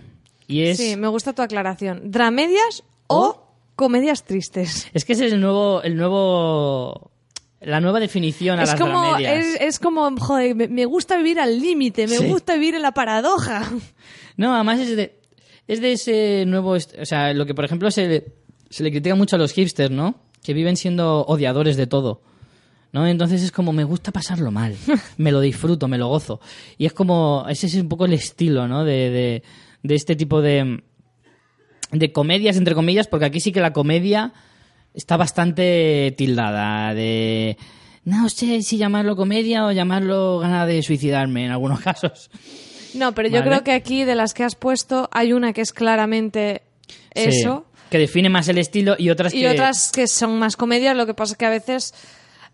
Y 0.48 0.64
es... 0.64 0.78
Sí, 0.78 0.96
me 0.96 1.08
gusta 1.08 1.34
tu 1.34 1.42
aclaración. 1.42 2.12
¿Dramedias 2.12 2.84
o 3.08 3.44
comedias 3.76 4.24
tristes? 4.24 4.88
Es 4.94 5.06
que 5.06 5.14
ese 5.14 5.28
es 5.28 5.34
el 5.34 5.42
nuevo... 5.42 5.82
El 5.84 5.96
nuevo 5.98 7.12
la 7.64 7.80
nueva 7.80 8.00
definición 8.00 8.58
a 8.60 8.64
Es 8.64 8.70
las 8.72 8.80
como, 8.80 9.02
dramedias. 9.10 9.46
es, 9.46 9.62
es 9.62 9.80
como, 9.80 10.10
joder, 10.18 10.56
me, 10.56 10.68
me 10.68 10.86
gusta 10.86 11.16
vivir 11.18 11.40
al 11.40 11.60
límite, 11.62 12.08
me 12.08 12.18
Sí. 12.18 12.28
gusta 12.28 12.56
vivir 12.56 12.74
en 12.74 12.82
la 12.82 12.92
paradoja. 12.92 13.70
No, 14.36 14.56
además 14.56 14.80
es 14.80 14.96
de, 14.96 15.20
es 15.68 15.80
de 15.80 15.92
ese 15.92 16.46
nuevo... 16.48 16.72
O 16.72 17.06
sea, 17.06 17.34
lo 17.34 17.46
que, 17.46 17.54
por 17.54 17.64
ejemplo, 17.66 17.92
se, 17.92 18.26
se 18.72 18.84
le 18.84 18.90
critica 18.90 19.14
mucho 19.14 19.36
a 19.36 19.40
los 19.40 19.52
hipsters, 19.54 19.92
¿no? 19.92 20.16
Que 20.42 20.56
viven 20.56 20.76
siendo 20.76 21.22
odiadores 21.26 21.78
de 21.78 21.86
todo. 21.86 22.24
¿No? 22.94 23.08
Entonces 23.08 23.42
es 23.42 23.52
como, 23.52 23.72
me 23.72 23.86
gusta 23.86 24.12
pasarlo 24.12 24.52
mal. 24.52 24.76
me 25.18 25.32
lo 25.32 25.40
disfruto, 25.40 25.88
me 25.88 25.98
lo 25.98 26.10
gozo. 26.10 26.42
Y 26.78 26.86
es 26.86 26.94
como, 26.94 27.46
ese 27.50 27.68
es 27.68 27.76
un 27.76 27.88
poco 27.88 28.06
el 28.06 28.14
estilo, 28.14 28.68
¿no? 28.68 28.84
De, 28.84 29.10
de, 29.10 29.44
de 29.84 29.96
este 29.96 30.16
tipo 30.16 30.42
de, 30.42 30.84
de 31.92 32.12
comedias, 32.12 32.58
entre 32.58 32.76
comillas, 32.76 33.08
porque 33.08 33.26
aquí 33.26 33.40
sí 33.40 33.52
que 33.52 33.62
la 33.62 33.74
comedia 33.74 34.34
está 34.94 35.18
bastante 35.18 36.14
tildada 36.18 36.94
de... 36.94 37.58
No 38.04 38.30
sé 38.30 38.62
si 38.64 38.78
llamarlo 38.78 39.16
comedia 39.16 39.66
o 39.66 39.72
llamarlo 39.72 40.40
gana 40.40 40.66
de 40.66 40.82
suicidarme 40.82 41.46
en 41.46 41.52
algunos 41.52 41.80
casos. 41.84 42.30
No, 42.94 43.14
pero 43.14 43.30
yo 43.30 43.36
Vale. 43.40 43.46
creo 43.46 43.64
que 43.64 43.72
aquí 43.72 44.04
de 44.04 44.16
las 44.16 44.34
que 44.34 44.44
has 44.44 44.56
puesto 44.56 45.08
hay 45.14 45.34
una 45.34 45.54
que 45.54 45.62
es 45.62 45.72
claramente 45.72 46.64
eso 47.14 47.66
Sí, 47.68 47.86
que 47.90 47.98
define 47.98 48.30
más 48.30 48.48
el 48.48 48.58
estilo 48.58 48.96
y 48.98 49.10
otras 49.10 49.34
y 49.34 49.42
que... 49.42 49.50
otras 49.50 49.92
que 49.92 50.08
son 50.08 50.40
más 50.40 50.58
comedias, 50.58 50.96
lo 50.96 51.06
que 51.06 51.14
pasa 51.14 51.34
es 51.34 51.38
que 51.38 51.46
a 51.46 51.50
veces... 51.50 51.94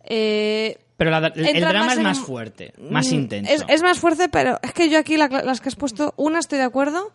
eh, 0.08 0.78
Pero 0.98 1.12
la- 1.12 1.28
el, 1.28 1.62
drama 1.62 1.94
es 1.94 2.00
más 2.00 2.18
fuerte, 2.20 2.74
más 2.90 3.12
Mm, 3.12 3.16
intenso. 3.16 3.54
Es, 3.54 3.64
es 3.68 3.82
más 3.84 4.00
fuerte, 4.00 4.30
pero 4.30 4.60
es 4.64 4.74
que 4.74 4.90
yo 4.90 4.98
aquí 4.98 5.16
la- 5.18 5.28
las 5.28 5.62
que 5.62 5.70
has 5.70 5.76
puesto, 5.76 6.14
una 6.18 6.40
estoy 6.40 6.58
de 6.58 6.64
acuerdo, 6.66 7.12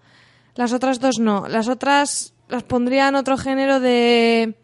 las 0.54 0.72
otras 0.72 1.00
dos 1.00 1.18
no. 1.18 1.48
Las 1.48 1.68
otras 1.68 2.32
las 2.48 2.62
pondría 2.62 3.08
en 3.08 3.14
otro 3.16 3.36
género 3.36 3.80
de... 3.80 4.54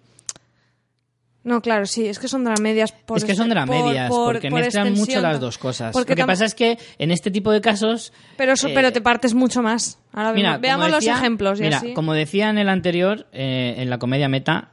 No, 1.45 1.63
claro, 1.63 1.87
sí, 1.87 2.07
es 2.07 2.19
que 2.19 2.29
son 2.29 2.45
dramedias. 2.45 2.93
Por 2.93 3.17
es 3.19 3.25
que 3.25 3.35
son 3.35 3.51
este- 3.51 3.65
por- 3.65 3.67
dramedias, 3.77 4.11
por- 4.11 4.33
porque 4.35 4.51
por 4.51 4.61
mezclan 4.61 4.93
mucho 4.93 5.21
las 5.21 5.41
dos 5.41 5.57
cosas. 5.57 5.93
Porque 5.95 6.13
Lo 6.13 6.17
que 6.17 6.27
pasa 6.27 6.45
es 6.45 6.55
que 6.55 6.79
en 6.99 7.11
este 7.11 7.31
tipo 7.31 7.51
de 7.53 7.61
casos... 7.63 8.13
Pero, 8.37 8.53
eso- 8.53 8.69
eh, 8.69 8.73
pero 8.75 8.93
te 8.93 9.01
partes 9.01 9.33
mucho 9.35 9.63
más. 9.63 9.99
Ahora 10.13 10.33
Mira, 10.35 10.59
veamos 10.59 10.93
decía- 10.93 11.13
los 11.13 11.21
ejemplos 11.21 11.59
y 11.61 11.63
mira, 11.63 11.79
así. 11.79 11.95
como 11.95 12.13
decía 12.13 12.51
en 12.51 12.59
el 12.59 12.69
anterior, 12.69 13.27
eh, 13.33 13.77
en 13.79 13.89
la 13.89 13.99
comedia 13.99 14.29
meta, 14.29 14.73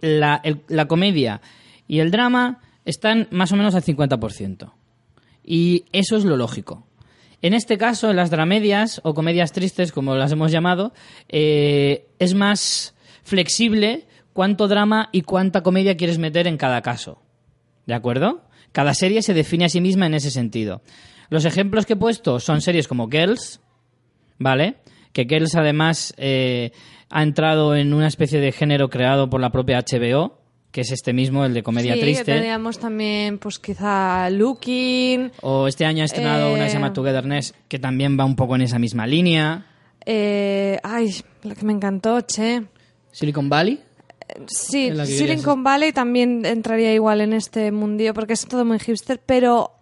la, 0.00 0.40
el- 0.44 0.60
la 0.68 0.86
comedia 0.86 1.40
y 1.88 2.00
el 2.00 2.10
drama 2.10 2.60
están 2.84 3.28
más 3.30 3.52
o 3.52 3.56
menos 3.56 3.74
al 3.74 3.82
50%. 3.82 4.72
Y 5.44 5.84
eso 5.92 6.16
es 6.16 6.24
lo 6.24 6.36
lógico. 6.36 6.86
En 7.42 7.54
este 7.54 7.76
caso, 7.76 8.10
en 8.10 8.16
las 8.16 8.30
dramedias 8.30 9.00
o 9.04 9.14
comedias 9.14 9.52
tristes, 9.52 9.90
como 9.90 10.14
las 10.14 10.30
hemos 10.30 10.52
llamado, 10.52 10.92
eh, 11.28 12.06
es 12.20 12.34
más 12.34 12.94
flexible 13.24 14.06
cuánto 14.32 14.68
drama 14.68 15.08
y 15.12 15.22
cuánta 15.22 15.62
comedia 15.62 15.96
quieres 15.96 16.18
meter 16.18 16.46
en 16.46 16.56
cada 16.56 16.82
caso. 16.82 17.20
¿De 17.86 17.94
acuerdo? 17.94 18.42
Cada 18.70 18.94
serie 18.94 19.22
se 19.22 19.34
define 19.34 19.64
a 19.64 19.68
sí 19.68 19.80
misma 19.80 20.06
en 20.06 20.14
ese 20.14 20.30
sentido. 20.30 20.82
Los 21.30 21.44
ejemplos 21.44 21.84
que 21.84 21.94
he 21.94 21.96
puesto 21.96 22.38
son 22.38 22.60
series 22.60 22.86
como 22.86 23.08
Girls, 23.08 23.60
¿vale? 24.38 24.76
Que 25.12 25.24
Girls 25.24 25.54
además 25.56 26.14
eh, 26.18 26.70
ha 27.10 27.22
entrado 27.22 27.74
en 27.74 27.92
una 27.92 28.06
especie 28.06 28.38
de 28.38 28.52
género 28.52 28.88
creado 28.88 29.28
por 29.28 29.40
la 29.40 29.50
propia 29.50 29.80
HBO, 29.80 30.41
que 30.72 30.80
es 30.80 30.90
este 30.90 31.12
mismo, 31.12 31.44
el 31.44 31.54
de 31.54 31.62
comedia 31.62 31.92
sí, 31.94 32.00
que 32.00 32.04
triste. 32.06 32.24
tendríamos 32.24 32.78
también, 32.78 33.38
pues 33.38 33.58
quizá 33.58 34.28
Looking, 34.30 35.30
O 35.42 35.68
este 35.68 35.84
año 35.84 36.02
ha 36.02 36.06
estrenado 36.06 36.52
una 36.54 36.64
que 36.64 36.70
se 36.70 36.74
llama 36.76 36.88
Eh. 36.88 36.92
Togetherness, 36.94 37.54
que 37.68 37.78
también 37.78 38.18
va 38.18 38.24
un 38.24 38.34
poco 38.34 38.56
en 38.56 38.62
esa 38.62 38.78
misma 38.78 39.06
línea. 39.06 39.66
eh, 40.06 40.78
ay, 40.82 41.14
la 41.44 41.54
que 41.54 41.64
me 41.64 41.72
encantó, 41.72 42.20
che. 42.22 42.62
Silicon 43.12 43.48
Valley. 43.48 43.78
Sí, 44.46 44.88
que 44.88 44.96
querías 45.04 45.08
Silicon 45.08 45.62
Valley 45.62 45.92
también 45.92 46.46
entraría 46.46 46.94
igual 46.94 47.20
en 47.20 47.34
este 47.34 47.70
mundillo 47.70 48.14
porque 48.14 48.32
es 48.32 48.46
todo 48.46 48.64
muy 48.64 48.78
hipster, 48.78 49.20
pero 49.24 49.72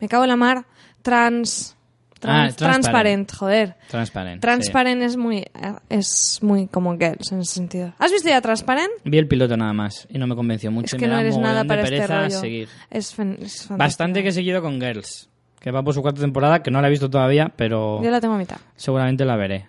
me 0.00 0.08
cago 0.08 0.24
en 0.24 0.30
la 0.30 0.36
mar, 0.36 0.64
trans, 1.02 1.75
Ah, 2.22 2.48
trans 2.48 2.56
Transparent. 2.56 3.28
transparent, 3.28 3.32
joder. 3.32 3.76
Transparent. 3.88 4.40
Transparent 4.42 5.02
es 5.02 5.16
muy 5.16 5.44
es 5.90 6.38
muy 6.42 6.66
como 6.66 6.96
girls 6.96 7.30
en 7.32 7.40
ese 7.40 7.54
sentido. 7.54 7.92
¿Has 7.98 8.10
visto 8.10 8.28
ya 8.28 8.40
Transparent? 8.40 8.90
sí. 9.04 9.10
Vi 9.10 9.18
el 9.18 9.28
piloto 9.28 9.56
nada 9.56 9.72
más 9.72 10.06
y 10.10 10.18
no 10.18 10.26
me 10.26 10.34
convenció 10.34 10.70
mucho. 10.70 10.96
Es 10.96 11.00
que 11.00 11.06
me 11.06 11.08
no 11.08 11.14
da 11.14 11.20
eres 11.20 11.36
nada 11.38 11.64
para 11.64 11.82
este 11.82 12.06
rollo. 12.06 12.40
seguir. 12.40 12.68
Es, 12.90 13.14
es. 13.18 13.68
Bastante 13.70 14.22
que 14.22 14.30
he 14.30 14.32
seguido 14.32 14.62
con 14.62 14.80
Girls, 14.80 15.28
que 15.60 15.70
va 15.70 15.82
por 15.82 15.92
su 15.94 16.00
cuarta 16.02 16.20
temporada, 16.20 16.62
que 16.62 16.70
no 16.70 16.80
la 16.80 16.88
he 16.88 16.90
visto 16.90 17.10
todavía, 17.10 17.52
pero 17.54 18.02
Yo 18.02 18.10
la 18.10 18.20
tengo 18.20 18.34
a 18.34 18.38
mitad. 18.38 18.56
seguramente 18.76 19.24
la 19.24 19.36
veré. 19.36 19.68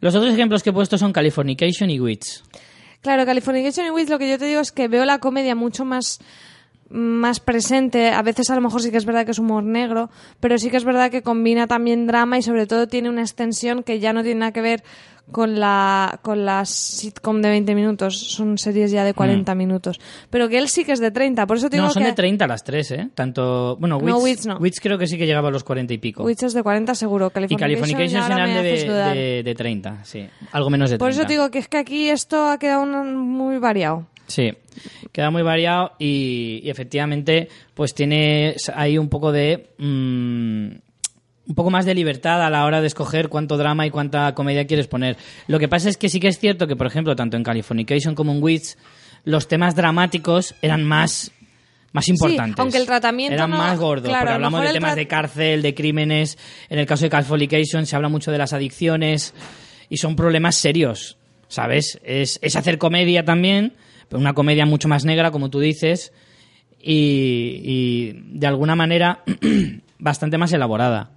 Los 0.00 0.14
otros 0.14 0.32
ejemplos 0.32 0.62
que 0.62 0.70
he 0.70 0.72
puesto 0.72 0.96
son 0.98 1.12
Californication 1.12 1.90
y 1.90 2.00
Wits. 2.00 2.42
Claro, 3.02 3.26
Californication 3.26 3.86
y 3.86 3.90
Wiz 3.90 4.08
lo 4.08 4.18
que 4.18 4.28
yo 4.30 4.38
te 4.38 4.44
digo 4.44 4.60
es 4.60 4.72
que 4.72 4.88
veo 4.88 5.04
la 5.04 5.18
comedia 5.18 5.54
mucho 5.54 5.84
más 5.84 6.20
más 6.90 7.40
presente, 7.40 8.10
a 8.10 8.22
veces 8.22 8.50
a 8.50 8.54
lo 8.56 8.60
mejor 8.60 8.82
sí 8.82 8.90
que 8.90 8.96
es 8.96 9.04
verdad 9.04 9.24
que 9.24 9.30
es 9.30 9.38
humor 9.38 9.62
negro, 9.62 10.10
pero 10.40 10.58
sí 10.58 10.70
que 10.70 10.76
es 10.76 10.84
verdad 10.84 11.10
que 11.10 11.22
combina 11.22 11.66
también 11.66 12.06
drama 12.06 12.36
y 12.38 12.42
sobre 12.42 12.66
todo 12.66 12.88
tiene 12.88 13.08
una 13.08 13.22
extensión 13.22 13.82
que 13.82 14.00
ya 14.00 14.12
no 14.12 14.22
tiene 14.22 14.40
nada 14.40 14.52
que 14.52 14.60
ver 14.60 14.82
con 15.30 15.60
la 15.60 16.18
con 16.22 16.44
las 16.44 16.68
sitcom 16.70 17.40
de 17.40 17.50
20 17.50 17.76
minutos, 17.76 18.18
son 18.18 18.58
series 18.58 18.90
ya 18.90 19.04
de 19.04 19.14
40 19.14 19.54
minutos, 19.54 20.00
pero 20.28 20.48
que 20.48 20.58
él 20.58 20.68
sí 20.68 20.84
que 20.84 20.90
es 20.90 20.98
de 20.98 21.12
30, 21.12 21.46
por 21.46 21.56
eso 21.58 21.70
te 21.70 21.76
digo 21.76 21.84
Mm. 21.84 21.86
No, 21.86 21.92
son 21.94 22.02
que 22.02 22.08
de 22.08 22.14
30 22.16 22.46
las 22.48 22.64
tres, 22.64 22.90
¿eh? 22.90 23.08
Tanto, 23.14 23.76
bueno, 23.78 24.00
No, 24.00 24.16
Wits, 24.18 24.24
Wits 24.24 24.46
no. 24.46 24.56
Wits 24.58 24.80
creo 24.80 24.98
que 24.98 25.06
sí 25.06 25.16
que 25.18 25.26
llegaba 25.26 25.46
a 25.48 25.52
los 25.52 25.62
40 25.62 25.94
y 25.94 25.98
pico. 25.98 26.24
Witch 26.24 26.42
es 26.42 26.52
de 26.52 26.64
40 26.64 26.96
seguro, 26.96 27.28
y 27.28 27.30
Californication, 27.30 27.58
Californication 27.60 28.22
ahora 28.22 28.34
serán 28.34 28.54
me 28.54 28.62
de, 28.64 28.84
dudar. 28.84 29.16
de, 29.16 29.42
de 29.44 29.54
30, 29.54 30.04
sí. 30.04 30.28
Algo 30.50 30.68
menos 30.68 30.90
de 30.90 30.98
30. 30.98 31.04
Por 31.04 31.10
eso 31.10 31.24
digo 31.28 31.50
que 31.52 31.60
es 31.60 31.68
que 31.68 31.78
aquí 31.78 32.08
esto 32.08 32.48
ha 32.48 32.58
quedado 32.58 32.84
muy 32.86 33.58
variado. 33.58 34.06
Sí, 34.30 34.52
queda 35.12 35.30
muy 35.30 35.42
variado 35.42 35.92
y, 35.98 36.60
y 36.62 36.70
efectivamente 36.70 37.48
pues 37.74 37.94
tiene 37.94 38.54
ahí 38.74 38.96
un 38.98 39.08
poco 39.08 39.32
de... 39.32 39.70
mm, 39.78 40.68
un 41.48 41.54
poco 41.56 41.70
más 41.70 41.84
de 41.84 41.94
libertad 41.96 42.40
a 42.46 42.48
la 42.50 42.64
hora 42.64 42.80
de 42.80 42.86
escoger 42.86 43.28
cuánto 43.28 43.56
drama 43.56 43.84
y 43.84 43.90
cuánta 43.90 44.32
comedia 44.36 44.66
quieres 44.68 44.86
poner. 44.86 45.16
Lo 45.48 45.58
que 45.58 45.66
pasa 45.66 45.88
es 45.88 45.96
que 45.96 46.08
sí 46.08 46.20
que 46.20 46.28
es 46.28 46.38
cierto 46.38 46.68
que, 46.68 46.76
por 46.76 46.86
ejemplo, 46.86 47.16
tanto 47.16 47.36
en 47.36 47.42
Californication 47.42 48.14
como 48.14 48.30
en 48.30 48.40
Wits, 48.40 48.78
los 49.24 49.48
temas 49.48 49.74
dramáticos 49.74 50.54
eran 50.62 50.84
más, 50.84 51.32
más 51.92 52.06
importantes. 52.06 52.54
aunque 52.56 52.76
el 52.78 52.86
tratamiento 52.86 53.34
Eran 53.34 53.50
no- 53.50 53.58
más 53.58 53.76
gordos, 53.80 54.08
claro, 54.08 54.20
porque 54.26 54.34
hablamos 54.34 54.62
de 54.62 54.72
temas 54.72 54.94
de 54.94 55.08
cárcel, 55.08 55.60
de 55.62 55.74
crímenes. 55.74 56.38
En 56.68 56.78
el 56.78 56.86
caso 56.86 57.02
de 57.04 57.10
Californication 57.10 57.84
se 57.84 57.96
habla 57.96 58.08
mucho 58.08 58.30
de 58.30 58.38
las 58.38 58.52
adicciones 58.52 59.34
y 59.88 59.96
son 59.96 60.14
problemas 60.14 60.54
serios, 60.54 61.16
¿sabes? 61.48 61.98
Es, 62.04 62.38
es 62.42 62.54
hacer 62.54 62.78
comedia 62.78 63.24
también, 63.24 63.72
una 64.12 64.32
comedia 64.34 64.66
mucho 64.66 64.88
más 64.88 65.04
negra, 65.04 65.30
como 65.30 65.50
tú 65.50 65.60
dices, 65.60 66.12
y, 66.82 68.12
de 68.38 68.46
alguna 68.46 68.74
manera 68.74 69.22
bastante 69.98 70.38
más 70.38 70.52
elaborada. 70.52 71.10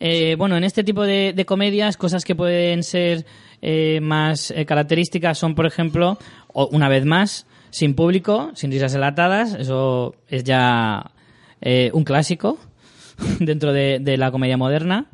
Eh, 0.00 0.34
bueno, 0.36 0.56
en 0.56 0.64
este 0.64 0.82
tipo 0.82 1.04
de, 1.04 1.44
comedias, 1.46 1.96
cosas 1.96 2.24
que 2.24 2.34
pueden 2.34 2.82
ser 2.82 3.24
eh, 3.60 4.00
más 4.00 4.50
eh, 4.50 4.64
características 4.64 5.38
son, 5.38 5.54
por 5.54 5.66
ejemplo, 5.66 6.18
una 6.52 6.88
vez 6.88 7.04
más, 7.04 7.46
sin 7.70 7.94
público, 7.94 8.50
sin 8.54 8.70
risas 8.70 8.94
enlatadas, 8.94 9.54
eso 9.54 10.14
es 10.28 10.44
ya 10.44 11.12
eh, 11.60 11.90
un 11.94 12.04
clásico 12.04 12.58
dentro 13.38 13.72
de, 13.72 13.98
de 14.00 14.16
la 14.16 14.30
comedia 14.30 14.56
moderna. 14.56 15.06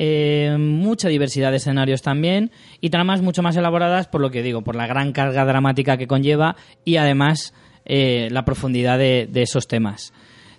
Eh, 0.00 0.54
mucha 0.60 1.08
diversidad 1.08 1.50
de 1.50 1.56
escenarios 1.56 2.02
también 2.02 2.52
y 2.80 2.90
tramas 2.90 3.20
mucho 3.20 3.42
más 3.42 3.56
elaboradas 3.56 4.06
por 4.06 4.20
lo 4.20 4.30
que 4.30 4.44
digo, 4.44 4.62
por 4.62 4.76
la 4.76 4.86
gran 4.86 5.10
carga 5.12 5.44
dramática 5.44 5.96
que 5.96 6.06
conlleva 6.06 6.54
y 6.84 6.98
además 6.98 7.52
eh, 7.84 8.28
la 8.30 8.44
profundidad 8.44 8.96
de, 8.96 9.28
de 9.28 9.42
esos 9.42 9.66
temas. 9.66 10.12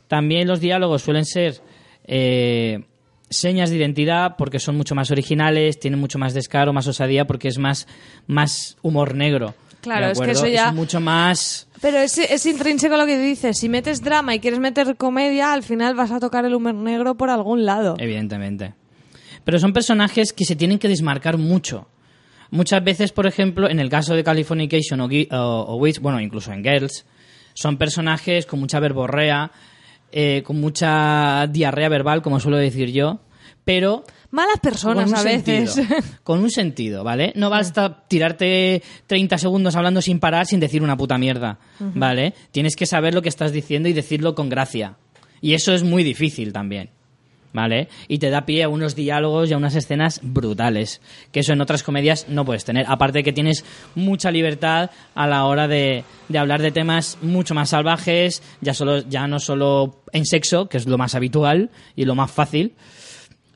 También 0.09 0.45
los 0.45 0.59
diálogos 0.59 1.03
suelen 1.03 1.23
ser 1.23 1.61
eh, 2.03 2.81
señas 3.29 3.69
de 3.69 3.77
identidad 3.77 4.35
porque 4.37 4.59
son 4.59 4.75
mucho 4.75 4.93
más 4.93 5.09
originales, 5.09 5.79
tienen 5.79 6.01
mucho 6.01 6.19
más 6.19 6.33
descaro, 6.33 6.73
más 6.73 6.87
osadía 6.87 7.25
porque 7.25 7.47
es 7.47 7.59
más, 7.59 7.87
más 8.27 8.75
humor 8.81 9.15
negro. 9.15 9.53
Claro, 9.79 10.07
¿de 10.07 10.11
es 10.11 10.19
que 10.19 10.31
eso 10.31 10.47
ya- 10.47 10.73
mucho 10.73 10.99
más... 10.99 11.69
Pero 11.79 11.99
es, 11.99 12.17
es 12.17 12.45
intrínseco 12.45 12.97
lo 12.97 13.05
que 13.05 13.17
dices. 13.17 13.57
Si 13.57 13.69
metes 13.69 14.01
drama 14.03 14.35
y 14.35 14.41
quieres 14.41 14.59
meter 14.59 14.97
comedia, 14.97 15.53
al 15.53 15.63
final 15.63 15.95
vas 15.95 16.11
a 16.11 16.19
tocar 16.19 16.43
el 16.43 16.53
humor 16.55 16.73
negro 16.75 17.15
por 17.15 17.29
algún 17.29 17.63
lado. 17.63 17.95
Evidentemente. 17.99 18.73
Pero 19.49 19.57
son 19.57 19.73
personajes 19.73 20.31
que 20.31 20.45
se 20.45 20.55
tienen 20.55 20.77
que 20.77 20.87
desmarcar 20.87 21.39
mucho. 21.39 21.87
Muchas 22.51 22.83
veces, 22.83 23.11
por 23.11 23.25
ejemplo, 23.25 23.67
en 23.67 23.79
el 23.79 23.89
caso 23.89 24.13
de 24.13 24.23
Californication 24.23 25.01
o, 25.01 25.05
o, 25.07 25.37
o 25.37 25.75
Witch, 25.77 25.99
bueno, 25.99 26.21
incluso 26.21 26.53
en 26.53 26.63
Girls, 26.63 27.03
son 27.55 27.77
personajes 27.77 28.45
con 28.45 28.59
mucha 28.59 28.79
verborrea, 28.79 29.51
eh, 30.11 30.43
con 30.45 30.61
mucha 30.61 31.47
diarrea 31.47 31.89
verbal, 31.89 32.21
como 32.21 32.39
suelo 32.39 32.57
decir 32.57 32.91
yo, 32.91 33.21
pero 33.65 34.03
Malas 34.29 34.59
personas 34.59 35.11
a 35.13 35.23
veces. 35.23 35.73
sentido, 35.73 35.97
con 36.23 36.41
un 36.41 36.51
sentido, 36.51 37.03
¿vale? 37.03 37.33
No 37.35 37.49
basta 37.49 38.05
tirarte 38.07 38.83
30 39.07 39.39
segundos 39.39 39.75
hablando 39.75 40.03
sin 40.03 40.19
parar 40.19 40.45
sin 40.45 40.59
decir 40.59 40.83
una 40.83 40.95
puta 40.95 41.17
mierda, 41.17 41.57
¿vale? 41.79 42.35
Tienes 42.51 42.75
que 42.75 42.85
saber 42.85 43.15
lo 43.15 43.23
que 43.23 43.29
estás 43.29 43.51
diciendo 43.51 43.89
y 43.89 43.93
decirlo 43.93 44.35
con 44.35 44.47
gracia. 44.47 44.97
Y 45.41 45.55
eso 45.55 45.73
es 45.73 45.81
muy 45.81 46.03
difícil 46.03 46.53
también. 46.53 46.91
¿Vale? 47.51 47.87
Y 48.07 48.19
te 48.19 48.29
da 48.29 48.45
pie 48.45 48.63
a 48.63 48.69
unos 48.69 48.95
diálogos 48.95 49.49
y 49.49 49.53
a 49.53 49.57
unas 49.57 49.75
escenas 49.75 50.19
brutales, 50.21 51.01
que 51.31 51.39
eso 51.39 51.53
en 51.53 51.61
otras 51.61 51.81
comedias 51.81 52.27
no 52.29 52.45
puedes 52.45 52.63
tener. 52.63 52.85
Aparte 52.87 53.23
que 53.23 53.33
tienes 53.33 53.65
mucha 53.95 54.29
libertad 54.29 54.91
a 55.15 55.25
la 55.25 55.45
hora 55.45 55.67
de, 55.67 56.03
de 56.27 56.37
hablar 56.37 56.61
de 56.61 56.71
temas 56.71 57.17
mucho 57.23 57.55
más 57.55 57.69
salvajes, 57.69 58.43
ya, 58.61 58.75
solo, 58.75 58.99
ya 58.99 59.27
no 59.27 59.39
solo 59.39 60.03
en 60.13 60.25
sexo, 60.25 60.69
que 60.69 60.77
es 60.77 60.85
lo 60.85 60.99
más 60.99 61.15
habitual 61.15 61.71
y 61.95 62.05
lo 62.05 62.13
más 62.13 62.29
fácil, 62.29 62.75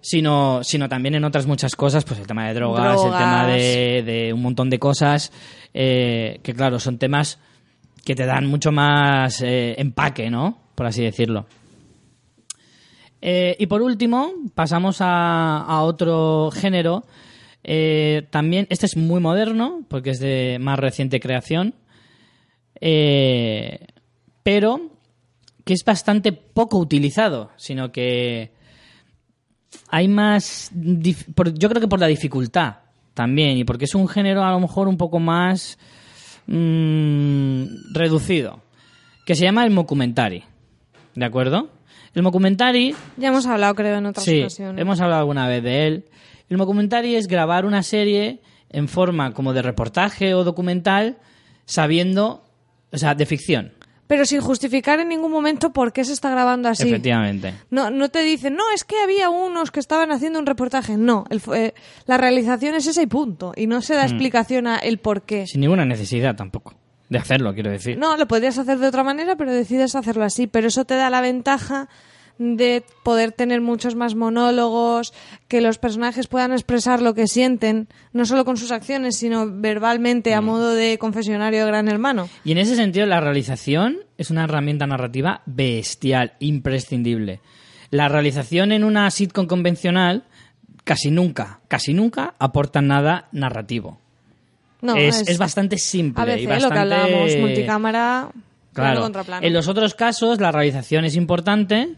sino, 0.03 0.64
sino 0.64 0.90
también 0.90 1.15
en 1.15 1.24
otras 1.24 1.48
muchas 1.48 1.76
cosas, 1.76 2.03
pues 2.03 2.20
el 2.20 2.28
tema 2.28 2.48
de 2.48 2.53
drogas, 2.53 3.02
el 3.06 3.11
tema 3.11 3.48
de, 3.48 4.03
de 4.06 4.34
un 4.34 4.41
montón 4.41 4.70
de 4.70 4.78
cosas, 4.78 5.32
eh, 5.74 6.40
que 6.44 6.53
claro, 6.53 6.80
son 6.80 6.98
temas 6.98 7.40
que 8.03 8.14
te 8.14 8.26
dan 8.26 8.45
mucho 8.45 8.72
más 8.72 9.41
eh, 9.41 9.76
empaque, 9.78 10.30
¿no? 10.30 10.57
Por 10.76 10.88
así 10.88 11.03
decirlo. 11.03 11.45
Eh, 13.26 13.56
y 13.58 13.68
por 13.68 13.82
último, 13.82 14.34
pasamos 14.54 14.98
a, 15.00 15.80
otro 15.84 16.52
género. 16.52 17.06
Eh, 17.64 18.28
también, 18.32 18.68
este 18.70 18.86
es 18.86 18.98
muy 18.98 19.22
moderno, 19.22 19.86
porque 19.88 20.10
es 20.10 20.20
de 20.20 20.58
más 20.60 20.78
reciente 20.78 21.22
creación. 21.22 21.74
Eh, 22.82 23.88
pero 24.44 24.91
que 25.64 25.72
es 25.74 25.86
bastante 25.86 26.34
poco 26.34 26.78
utilizado, 26.78 27.52
sino 27.56 27.94
que 27.94 28.52
hay 29.88 30.10
más. 30.10 30.70
yo 30.74 31.70
creo 31.70 31.80
que 31.80 31.88
por 31.88 32.02
la 32.02 32.08
dificultad 32.08 32.80
también, 33.14 33.58
y 33.58 33.64
porque 33.64 33.86
es 33.86 33.95
un 33.95 34.10
género 34.10 34.44
a 34.44 34.52
lo 34.52 34.60
mejor 34.60 34.90
un 34.90 34.98
poco 34.98 35.20
más 35.20 35.78
mm, 36.48 37.94
reducido, 37.94 38.60
que 39.26 39.36
se 39.36 39.45
llama 39.45 39.64
el 39.64 39.72
mockumentary. 39.72 40.44
¿De 41.16 41.24
acuerdo? 41.24 41.70
El 42.14 42.22
mockumentary 42.23 42.95
Ya 43.18 43.30
hemos 43.30 43.45
hablado, 43.48 43.73
creo, 43.76 43.98
en 43.98 44.06
otras 44.06 44.23
Sí, 44.26 44.41
ocasiones. 44.41 44.81
hemos 44.81 44.99
hablado 45.02 45.22
alguna 45.22 45.48
vez 45.48 45.64
de 45.64 45.88
él. 45.88 46.06
El 46.49 46.57
mockumentary 46.57 47.15
es 47.15 47.27
grabar 47.27 47.65
una 47.65 47.81
serie 47.84 48.40
en 48.69 48.88
forma 48.88 49.34
como 49.34 49.53
de 49.53 49.61
reportaje 49.61 50.34
o 50.34 50.44
documental, 50.44 51.18
sabiendo, 51.65 52.44
o 52.91 52.98
sea, 52.98 53.15
de 53.15 53.26
ficción, 53.26 53.72
Pero 54.06 54.26
sin 54.26 54.41
justificar 54.41 54.99
en 54.99 55.07
ningún 55.07 55.31
momento 55.31 55.72
por 55.72 55.94
qué 55.94 56.03
se 56.03 56.14
está 56.14 56.30
grabando 56.30 56.69
así. 56.69 56.88
efectivamente. 56.88 57.53
No, 57.72 57.90
no 57.90 58.10
te 58.10 58.22
dicen, 58.22 58.56
no, 58.56 58.64
es 58.76 58.84
que 58.84 58.99
había 59.02 59.30
unos 59.30 59.72
que 59.72 59.80
estaban 59.80 60.11
haciendo 60.11 60.38
un 60.40 60.45
reportaje. 60.45 60.98
No, 60.98 61.23
el 61.30 61.41
eh, 61.56 61.73
la 62.06 62.18
realización 62.18 62.76
es 62.76 62.85
esa 62.85 63.02
y 63.02 63.07
punto. 63.07 63.53
Y 63.56 63.65
no 63.65 63.81
se 63.81 63.94
Mm. 63.94 63.98
da 63.98 64.03
explicación 64.03 64.68
a 64.68 64.77
el 64.77 64.98
por 64.99 65.22
qué. 65.23 65.48
Sin 65.48 65.61
ninguna 65.61 65.85
necesidad 65.85 66.35
tampoco 66.35 66.76
de 67.14 67.19
hacerlo, 67.19 67.53
quiero 67.53 67.72
decir. 67.72 67.98
No, 67.98 68.18
lo 68.18 68.27
podrías 68.27 68.57
hacer 68.57 68.80
de 68.80 68.88
otra 68.88 69.03
manera, 69.03 69.38
pero 69.38 69.53
decides 69.53 69.95
hacerlo 69.95 70.26
así. 70.26 70.48
Pero 70.48 70.68
eso 70.68 70.84
te 70.84 70.95
da 70.95 71.10
la 71.10 71.22
ventaja 71.22 71.88
de 72.40 72.84
poder 73.03 73.31
tener 73.31 73.61
muchos 73.61 73.95
más 73.95 74.15
monólogos, 74.15 75.14
que 75.48 75.61
los 75.61 75.77
personajes 75.77 76.27
puedan 76.27 76.52
expresar 76.52 76.99
lo 76.99 77.14
que 77.14 77.27
sienten, 77.27 77.88
no 78.11 78.26
solo 78.26 78.44
con 78.44 78.57
sus 78.57 78.72
acciones, 78.72 79.18
sino 79.18 79.45
verbalmente 79.49 80.34
a 80.34 80.41
Mm. 80.41 80.45
modo 80.45 80.73
de 80.73 80.98
confesionario 80.98 81.60
de 81.61 81.68
Gran 81.68 81.88
Hermano. 81.88 82.27
Y 82.44 82.52
en 82.52 82.57
ese 82.57 82.76
sentido, 82.76 83.06
la 83.06 83.22
realización 83.22 83.99
es 84.18 84.31
una 84.31 84.45
herramienta 84.45 84.88
narrativa 84.88 85.44
bestial, 85.45 86.34
imprescindible. 86.40 87.40
La 87.91 88.10
realización 88.10 88.72
en 88.72 88.84
una 88.84 89.10
sitcom 89.11 89.45
convencional 89.45 90.23
casi 90.84 91.11
nunca, 91.11 91.60
casi 91.68 91.94
nunca 91.94 92.34
aporta 92.40 92.81
nada 92.81 93.30
narrativo. 93.31 93.99
No, 94.84 94.95
es, 94.95 95.22
es- 95.22 95.30
es 95.30 95.38
bastante 95.39 95.77
simple. 95.80 96.22
A 96.22 96.26
y 96.38 96.45
veces 96.45 96.47
bastante... 96.47 96.68
lo 96.68 96.73
que 96.76 96.80
hablábamos, 96.80 97.35
multicámara, 97.38 98.30
plano 98.31 98.43
Claro. 98.73 99.01
contra 99.01 99.23
plano. 99.23 99.45
En 99.47 99.53
los 99.53 99.68
otros 99.68 99.95
casos 99.95 100.39
la 100.39 100.51
realización 100.51 101.05
es 101.05 101.15
importante, 101.15 101.89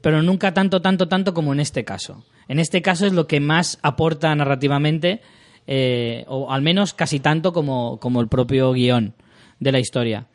pero 0.00 0.22
nunca 0.22 0.52
tanto, 0.52 0.82
tanto, 0.82 1.08
tanto 1.08 1.32
como 1.34 1.52
en 1.52 1.60
este 1.60 1.84
caso. 1.84 2.24
En 2.48 2.58
este 2.58 2.82
caso 2.82 3.06
es 3.06 3.12
lo 3.12 3.26
que 3.26 3.40
más 3.40 3.78
aporta 3.82 4.34
narrativamente, 4.34 5.20
eh, 5.66 6.24
o 6.28 6.50
al 6.52 6.60
menos 6.62 6.92
casi 6.92 7.20
tanto 7.20 7.52
como, 7.52 7.98
como 8.00 8.20
el 8.20 8.28
propio 8.28 8.72
guion 8.72 9.14
de 9.60 9.72
la 9.72 9.78
historia. 9.78 10.26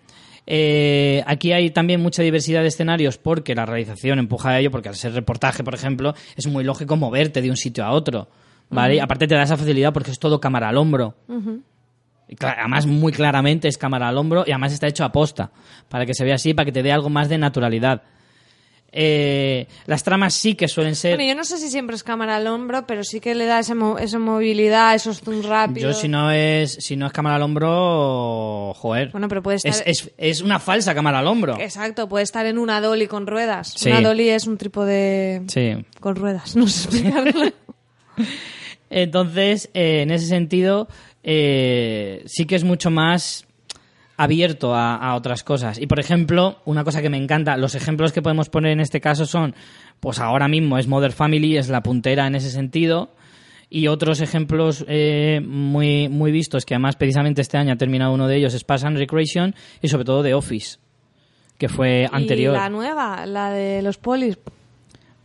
Eh, 0.46 1.22
aquí 1.28 1.52
hay 1.52 1.72
también 1.72 2.02
mucha 2.02 2.24
diversidad 2.24 2.62
de 2.62 2.70
escenarios 2.70 3.18
porque 3.18 3.54
la 3.54 3.66
realización 3.66 4.20
empuja 4.20 4.52
a 4.52 4.60
ello, 4.60 4.72
porque 4.72 4.88
al 4.88 4.96
ser 4.96 5.12
reportaje, 5.14 5.64
por 5.64 5.74
ejemplo, 5.76 6.14
es 6.38 6.48
muy 6.48 6.64
lógico 6.64 6.96
moverte 6.96 7.42
de 7.42 7.50
un 7.50 7.58
sitio 7.58 7.84
a 7.84 7.92
otro. 7.92 8.30
¿vale? 8.70 8.96
Y 8.96 9.00
aparte 9.00 9.28
te 9.28 9.36
da 9.36 9.44
esa 9.44 9.58
facilidad 9.58 9.92
porque 9.94 10.12
es 10.12 10.20
todo 10.20 10.40
cámara 10.40 10.70
al 10.70 10.78
hombro. 10.78 11.16
Y 11.28 11.34
cla- 11.34 11.62
Además, 12.40 12.86
muy 12.86 13.12
claramente 13.14 13.68
es 13.68 13.78
cámara 13.78 14.08
al 14.10 14.18
hombro 14.18 14.44
y 14.46 14.52
además 14.52 14.74
está 14.74 14.88
hecho 14.88 15.04
a 15.06 15.12
posta, 15.12 15.52
para 15.90 16.06
que 16.06 16.14
se 16.14 16.24
vea 16.26 16.36
así, 16.36 16.54
para 16.54 16.66
que 16.66 16.72
te 16.72 16.84
dé 16.84 16.92
algo 16.92 17.10
más 17.10 17.30
de 17.30 17.38
naturalidad. 17.38 18.04
Eh, 19.00 19.68
las 19.86 20.02
tramas 20.04 20.34
sí 20.34 20.56
que 20.56 20.68
suelen 20.68 20.96
ser... 20.96 21.16
Bueno, 21.18 21.30
yo 21.30 21.36
no 21.36 21.44
sé 21.44 21.58
si 21.58 21.70
siempre 21.70 21.96
es 21.96 22.04
cámara 22.04 22.38
al 22.38 22.48
hombro, 22.48 22.88
pero 22.88 23.04
sí 23.04 23.20
que 23.20 23.36
le 23.36 23.46
da 23.46 23.60
esa, 23.60 23.76
mo- 23.76 24.00
esa 24.00 24.18
movilidad, 24.18 24.96
esos 24.96 25.20
zoom 25.20 25.42
Yo 25.42 25.50
rápidos. 25.50 26.00
si 26.00 26.08
no 26.08 26.32
es 26.32 26.74
si 26.80 26.96
no 26.96 27.06
es 27.06 27.12
cámara 27.12 27.36
al 27.36 27.42
hombro, 27.44 28.74
joder. 28.76 29.10
Bueno, 29.12 29.28
pero 29.28 29.44
puede 29.44 29.58
estar- 29.58 29.72
es, 29.72 29.84
es, 29.86 30.12
es 30.18 30.42
una 30.42 30.60
falsa 30.60 30.96
cámara 30.96 31.20
al 31.20 31.28
hombro. 31.28 31.60
Exacto, 31.60 32.08
puede 32.08 32.24
estar 32.24 32.46
en 32.46 32.58
una 32.58 32.80
dolly 32.82 33.08
con 33.08 33.28
ruedas. 33.28 33.74
Sí. 33.76 33.90
Una 33.90 34.02
dolly 34.02 34.30
es 34.30 34.48
un 34.48 34.58
trípode 34.58 35.44
Sí. 35.48 35.86
con 36.00 36.16
ruedas, 36.16 36.56
no 36.56 36.66
sé 36.68 36.88
explicarlo. 36.88 37.52
Entonces, 38.90 39.70
eh, 39.74 40.02
en 40.04 40.12
ese 40.12 40.28
sentido, 40.28 40.88
eh, 41.30 42.24
sí 42.26 42.46
que 42.46 42.56
es 42.56 42.64
mucho 42.64 42.90
más 42.90 43.46
abierto 44.16 44.74
a, 44.74 44.96
a 44.96 45.14
otras 45.16 45.44
cosas. 45.44 45.78
Y, 45.78 45.86
por 45.86 46.00
ejemplo, 46.00 46.62
una 46.64 46.86
cosa 46.86 47.02
que 47.02 47.10
me 47.10 47.18
encanta, 47.18 47.58
los 47.58 47.76
ejemplos 47.76 48.14
que 48.14 48.22
podemos 48.22 48.48
poner 48.48 48.72
en 48.72 48.80
este 48.80 49.02
caso 49.02 49.26
son, 49.26 49.54
pues 50.00 50.20
ahora 50.20 50.48
mismo 50.48 50.78
es 50.78 50.88
Mother 50.88 51.12
Family, 51.12 51.58
es 51.58 51.68
la 51.68 51.84
puntera 51.84 52.26
en 52.28 52.36
ese 52.36 52.50
sentido. 52.50 53.12
Y 53.70 53.90
otros 53.90 54.22
ejemplos 54.22 54.86
eh, 54.88 55.42
muy, 55.46 56.08
muy 56.08 56.32
vistos, 56.32 56.66
que 56.66 56.76
además 56.76 56.96
precisamente 56.96 57.42
este 57.42 57.58
año 57.58 57.74
ha 57.74 57.78
terminado 57.78 58.14
uno 58.14 58.30
de 58.30 58.38
ellos, 58.38 58.54
es 58.54 58.64
Pass 58.64 58.86
and 58.86 58.98
Recreation 58.98 59.54
y 59.82 59.90
sobre 59.90 60.06
todo 60.06 60.24
The 60.24 60.34
Office, 60.34 60.78
que 61.58 61.68
fue 61.68 62.08
anterior. 62.10 62.56
Y 62.56 62.58
la 62.58 62.70
nueva, 62.70 63.26
la 63.26 63.52
de 63.52 63.82
los 63.82 63.98
polis, 63.98 64.40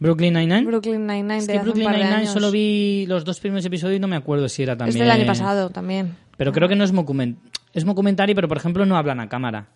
Brooklyn 0.03 0.35
Nine-Nine. 0.35 0.67
Brooklyn 0.67 1.07
Nine-Nine 1.07 1.39
Es 1.39 1.47
de 1.47 1.53
que 1.53 1.59
hace 1.61 1.69
un 1.69 1.73
Brooklyn 1.73 1.85
par 1.85 1.95
de 1.95 2.01
Nine-Nine 2.01 2.21
años. 2.23 2.33
solo 2.33 2.51
vi 2.51 3.07
los 3.07 3.25
dos 3.25 3.41
primeros 3.41 3.65
episodios 3.65 3.97
y 3.97 4.01
no 4.01 4.09
me 4.09 4.17
acuerdo 4.17 4.49
si 4.49 4.63
era 4.63 4.73
Es 4.73 4.79
también... 4.79 4.99
del 4.99 5.11
año 5.11 5.27
pasado 5.27 5.71
también. 5.71 6.17
Pero 6.37 6.53
creo 6.53 6.69
que 6.69 6.77
no 6.77 6.85
es 6.85 6.93
document 6.93 7.39
es 7.73 7.85
documentary, 7.85 8.35
pero 8.35 8.49
por 8.49 8.57
ejemplo 8.57 8.85
no 8.85 8.97
hablan 8.97 9.21
a 9.21 9.29
cámara. 9.29 9.69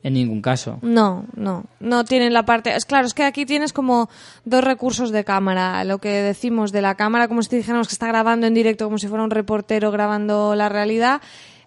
En 0.00 0.14
ningún 0.14 0.42
caso. 0.42 0.78
No, 0.82 1.26
no, 1.34 1.64
no 1.80 2.04
tienen 2.04 2.32
la 2.32 2.44
parte. 2.44 2.74
Es 2.74 2.84
claro, 2.84 3.06
es 3.06 3.14
que 3.14 3.24
aquí 3.24 3.44
tienes 3.44 3.72
como 3.72 4.08
dos 4.44 4.62
recursos 4.62 5.10
de 5.10 5.24
cámara. 5.24 5.82
Lo 5.82 5.98
que 5.98 6.10
decimos 6.22 6.70
de 6.70 6.82
la 6.82 6.94
cámara, 6.94 7.26
como 7.26 7.42
si 7.42 7.56
dijéramos 7.56 7.88
que 7.88 7.94
está 7.94 8.06
grabando 8.06 8.46
en 8.46 8.54
directo, 8.54 8.84
como 8.84 8.98
si 8.98 9.08
fuera 9.08 9.24
un 9.24 9.30
reportero 9.30 9.90
grabando 9.90 10.54
la 10.54 10.68
realidad, 10.68 11.20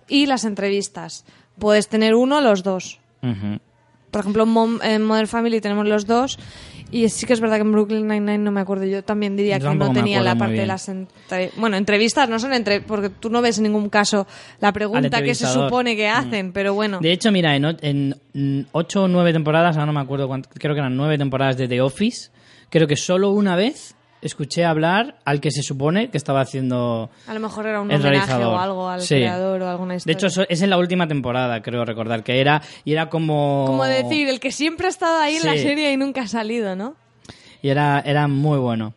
y 0.07 0.27
las 0.27 0.45
entrevistas. 0.45 1.25
Puedes 1.59 1.89
tener 1.89 2.15
uno 2.15 2.37
o 2.37 2.41
los 2.41 2.63
dos. 2.63 3.01
Ujú. 3.21 3.59
Por 4.11 4.21
ejemplo, 4.21 4.45
en 4.83 5.03
Modern 5.03 5.27
Family 5.27 5.59
tenemos 5.59 5.85
los 5.85 6.05
dos. 6.05 6.39
Y 6.91 7.07
sí 7.09 7.25
que 7.25 7.33
es 7.33 7.39
verdad 7.39 7.55
que 7.55 7.61
en 7.61 7.71
Brooklyn 7.71 8.07
Nine-Nine 8.07 8.37
no 8.39 8.51
me 8.51 8.59
acuerdo. 8.61 8.85
Yo 8.85 9.01
también 9.03 9.37
diría 9.37 9.57
Yo 9.57 9.69
que 9.69 9.75
no 9.75 9.93
tenía 9.93 10.21
la 10.21 10.35
parte 10.35 10.55
de 10.55 10.65
las... 10.65 10.89
entre- 10.89 11.51
Bueno, 11.55 11.77
entrevistas 11.77 12.27
no 12.29 12.37
son 12.37 12.53
entre... 12.53 12.81
Porque 12.81 13.09
tú 13.09 13.29
no 13.29 13.41
ves 13.41 13.57
en 13.57 13.63
ningún 13.63 13.89
caso 13.89 14.27
la 14.59 14.71
pregunta 14.73 15.21
que 15.21 15.33
se 15.33 15.47
supone 15.47 15.95
que 15.95 16.07
hacen, 16.09 16.51
pero 16.51 16.73
bueno. 16.73 16.99
De 16.99 17.11
hecho, 17.11 17.31
mira, 17.31 17.55
en, 17.55 17.65
en 17.81 18.15
mm, 18.33 18.67
ocho 18.73 19.03
o 19.03 19.07
nueve 19.07 19.31
temporadas, 19.33 19.75
ahora 19.77 19.85
no 19.87 19.93
me 19.93 20.01
acuerdo 20.01 20.27
cuánto, 20.27 20.49
creo 20.53 20.73
que 20.75 20.79
eran 20.79 20.95
nueve 20.97 21.17
temporadas 21.17 21.55
de 21.57 21.67
The 21.67 21.81
Office, 21.81 22.29
creo 22.69 22.87
que 22.87 22.97
solo 22.97 23.31
una 23.31 23.55
vez 23.55 23.95
escuché 24.21 24.65
hablar 24.65 25.15
al 25.25 25.39
que 25.41 25.51
se 25.51 25.63
supone 25.63 26.09
que 26.09 26.17
estaba 26.17 26.41
haciendo 26.41 27.09
A 27.27 27.33
lo 27.33 27.39
mejor 27.39 27.65
era 27.67 27.81
un 27.81 27.89
el 27.91 27.99
homenaje 28.01 28.27
realizador. 28.27 28.53
o 28.53 28.59
algo 28.59 28.89
al 28.89 29.01
Sí. 29.01 29.15
creador 29.15 29.61
o 29.61 29.69
alguna 29.69 29.93
De 29.93 29.97
historia. 29.97 30.13
hecho, 30.13 30.27
eso- 30.27 30.45
es 30.49 30.61
en 30.61 30.69
la 30.69 30.77
última 30.77 31.07
temporada, 31.07 31.61
creo 31.61 31.85
recordar, 31.85 32.23
que 32.23 32.39
era, 32.39 32.61
y 32.85 32.93
era 32.93 33.09
como... 33.09 33.65
Como 33.67 33.83
decir, 33.85 34.27
el 34.29 34.39
que 34.39 34.51
siempre 34.51 34.87
ha 34.87 34.89
estado 34.89 35.19
ahí 35.19 35.35
en 35.35 35.45
la 35.45 35.57
serie 35.57 35.91
y 35.91 35.97
nunca 35.97 36.21
ha 36.23 36.27
salido, 36.27 36.75
¿no? 36.75 36.95
y 37.63 37.69
era, 37.69 38.01
era 38.05 38.27
muy 38.27 38.57
bueno. 38.57 38.93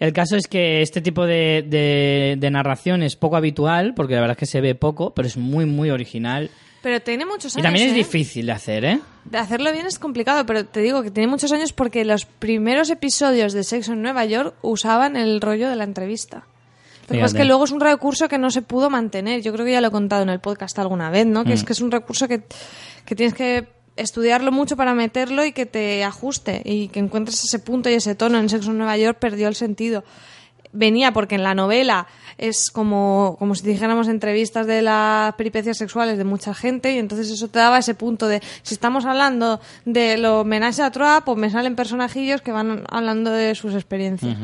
El 0.00 0.12
caso 0.12 0.36
es 0.36 0.48
que 0.48 0.82
este 0.82 1.00
tipo 1.00 1.24
de, 1.26 1.64
de, 1.68 2.36
de 2.38 2.50
narración 2.50 3.02
es 3.02 3.14
poco 3.14 3.36
habitual, 3.36 3.92
porque 3.94 4.14
la 4.14 4.20
verdad 4.22 4.32
es 4.36 4.38
que 4.40 4.46
se 4.46 4.60
ve 4.60 4.74
poco, 4.74 5.12
pero 5.14 5.28
es 5.28 5.36
muy, 5.36 5.66
muy 5.66 5.90
original. 5.90 6.50
Pero 6.84 7.00
tiene 7.02 7.24
muchos 7.26 7.54
Y 7.54 7.58
años. 7.58 7.64
también 7.64 7.86
es 7.88 7.92
¿eh? 7.94 7.96
difícil 7.96 8.46
de 8.46 8.52
hacer, 8.52 8.84
¿eh? 8.84 9.00
De 9.24 9.38
hacerlo 9.38 9.72
bien 9.72 9.86
es 9.86 9.98
complicado, 9.98 10.44
pero 10.46 10.64
te 10.66 10.80
digo 10.80 11.02
que 11.02 11.10
tiene 11.10 11.26
muchos 11.28 11.50
años 11.50 11.72
porque 11.72 12.04
los 12.04 12.26
primeros 12.26 12.90
episodios 12.90 13.52
de 13.54 13.64
Sexo 13.64 13.94
en 13.94 14.02
Nueva 14.02 14.24
York 14.26 14.54
usaban 14.62 15.16
el 15.16 15.40
rollo 15.40 15.68
de 15.70 15.76
la 15.76 15.84
entrevista. 15.84 16.44
Lo 17.08 17.14
que 17.16 17.20
pasa 17.20 17.26
es 17.36 17.40
que 17.40 17.44
luego 17.44 17.64
es 17.64 17.70
un 17.70 17.80
recurso 17.80 18.28
que 18.28 18.38
no 18.38 18.50
se 18.50 18.62
pudo 18.62 18.88
mantener. 18.90 19.42
Yo 19.42 19.52
creo 19.52 19.64
que 19.66 19.72
ya 19.72 19.80
lo 19.80 19.88
he 19.88 19.90
contado 19.90 20.22
en 20.22 20.28
el 20.28 20.40
podcast 20.40 20.78
alguna 20.78 21.10
vez, 21.10 21.26
¿no? 21.26 21.42
Que 21.44 21.50
Mm. 21.50 21.54
es 21.54 21.64
que 21.64 21.72
es 21.72 21.80
un 21.80 21.90
recurso 21.90 22.28
que, 22.28 22.42
que 23.04 23.14
tienes 23.16 23.34
que 23.34 23.66
estudiarlo 23.96 24.52
mucho 24.52 24.76
para 24.76 24.94
meterlo 24.94 25.44
y 25.44 25.52
que 25.52 25.66
te 25.66 26.04
ajuste 26.04 26.60
y 26.64 26.88
que 26.88 27.00
encuentres 27.00 27.42
ese 27.44 27.58
punto 27.60 27.88
y 27.88 27.94
ese 27.94 28.14
tono. 28.14 28.38
En 28.38 28.48
Sexo 28.50 28.70
en 28.72 28.78
Nueva 28.78 28.96
York 28.98 29.18
perdió 29.18 29.48
el 29.48 29.54
sentido. 29.54 30.04
Venía 30.76 31.12
porque 31.12 31.36
en 31.36 31.44
la 31.44 31.54
novela 31.54 32.08
es 32.36 32.70
como, 32.70 33.36
como 33.38 33.54
si 33.54 33.64
dijéramos 33.66 34.08
entrevistas 34.08 34.66
de 34.66 34.82
las 34.82 35.34
peripecias 35.34 35.78
sexuales 35.78 36.18
de 36.18 36.24
mucha 36.24 36.52
gente 36.52 36.92
y 36.92 36.98
entonces 36.98 37.30
eso 37.30 37.48
te 37.48 37.60
daba 37.60 37.78
ese 37.78 37.94
punto 37.94 38.26
de 38.26 38.42
si 38.62 38.74
estamos 38.74 39.04
hablando 39.04 39.60
de 39.84 40.18
lo 40.18 40.44
menage 40.44 40.82
a 40.82 40.90
trois, 40.90 41.22
pues 41.24 41.38
me 41.38 41.48
salen 41.48 41.76
personajillos 41.76 42.42
que 42.42 42.52
van 42.52 42.84
hablando 42.90 43.30
de 43.30 43.54
sus 43.54 43.74
experiencias. 43.74 44.36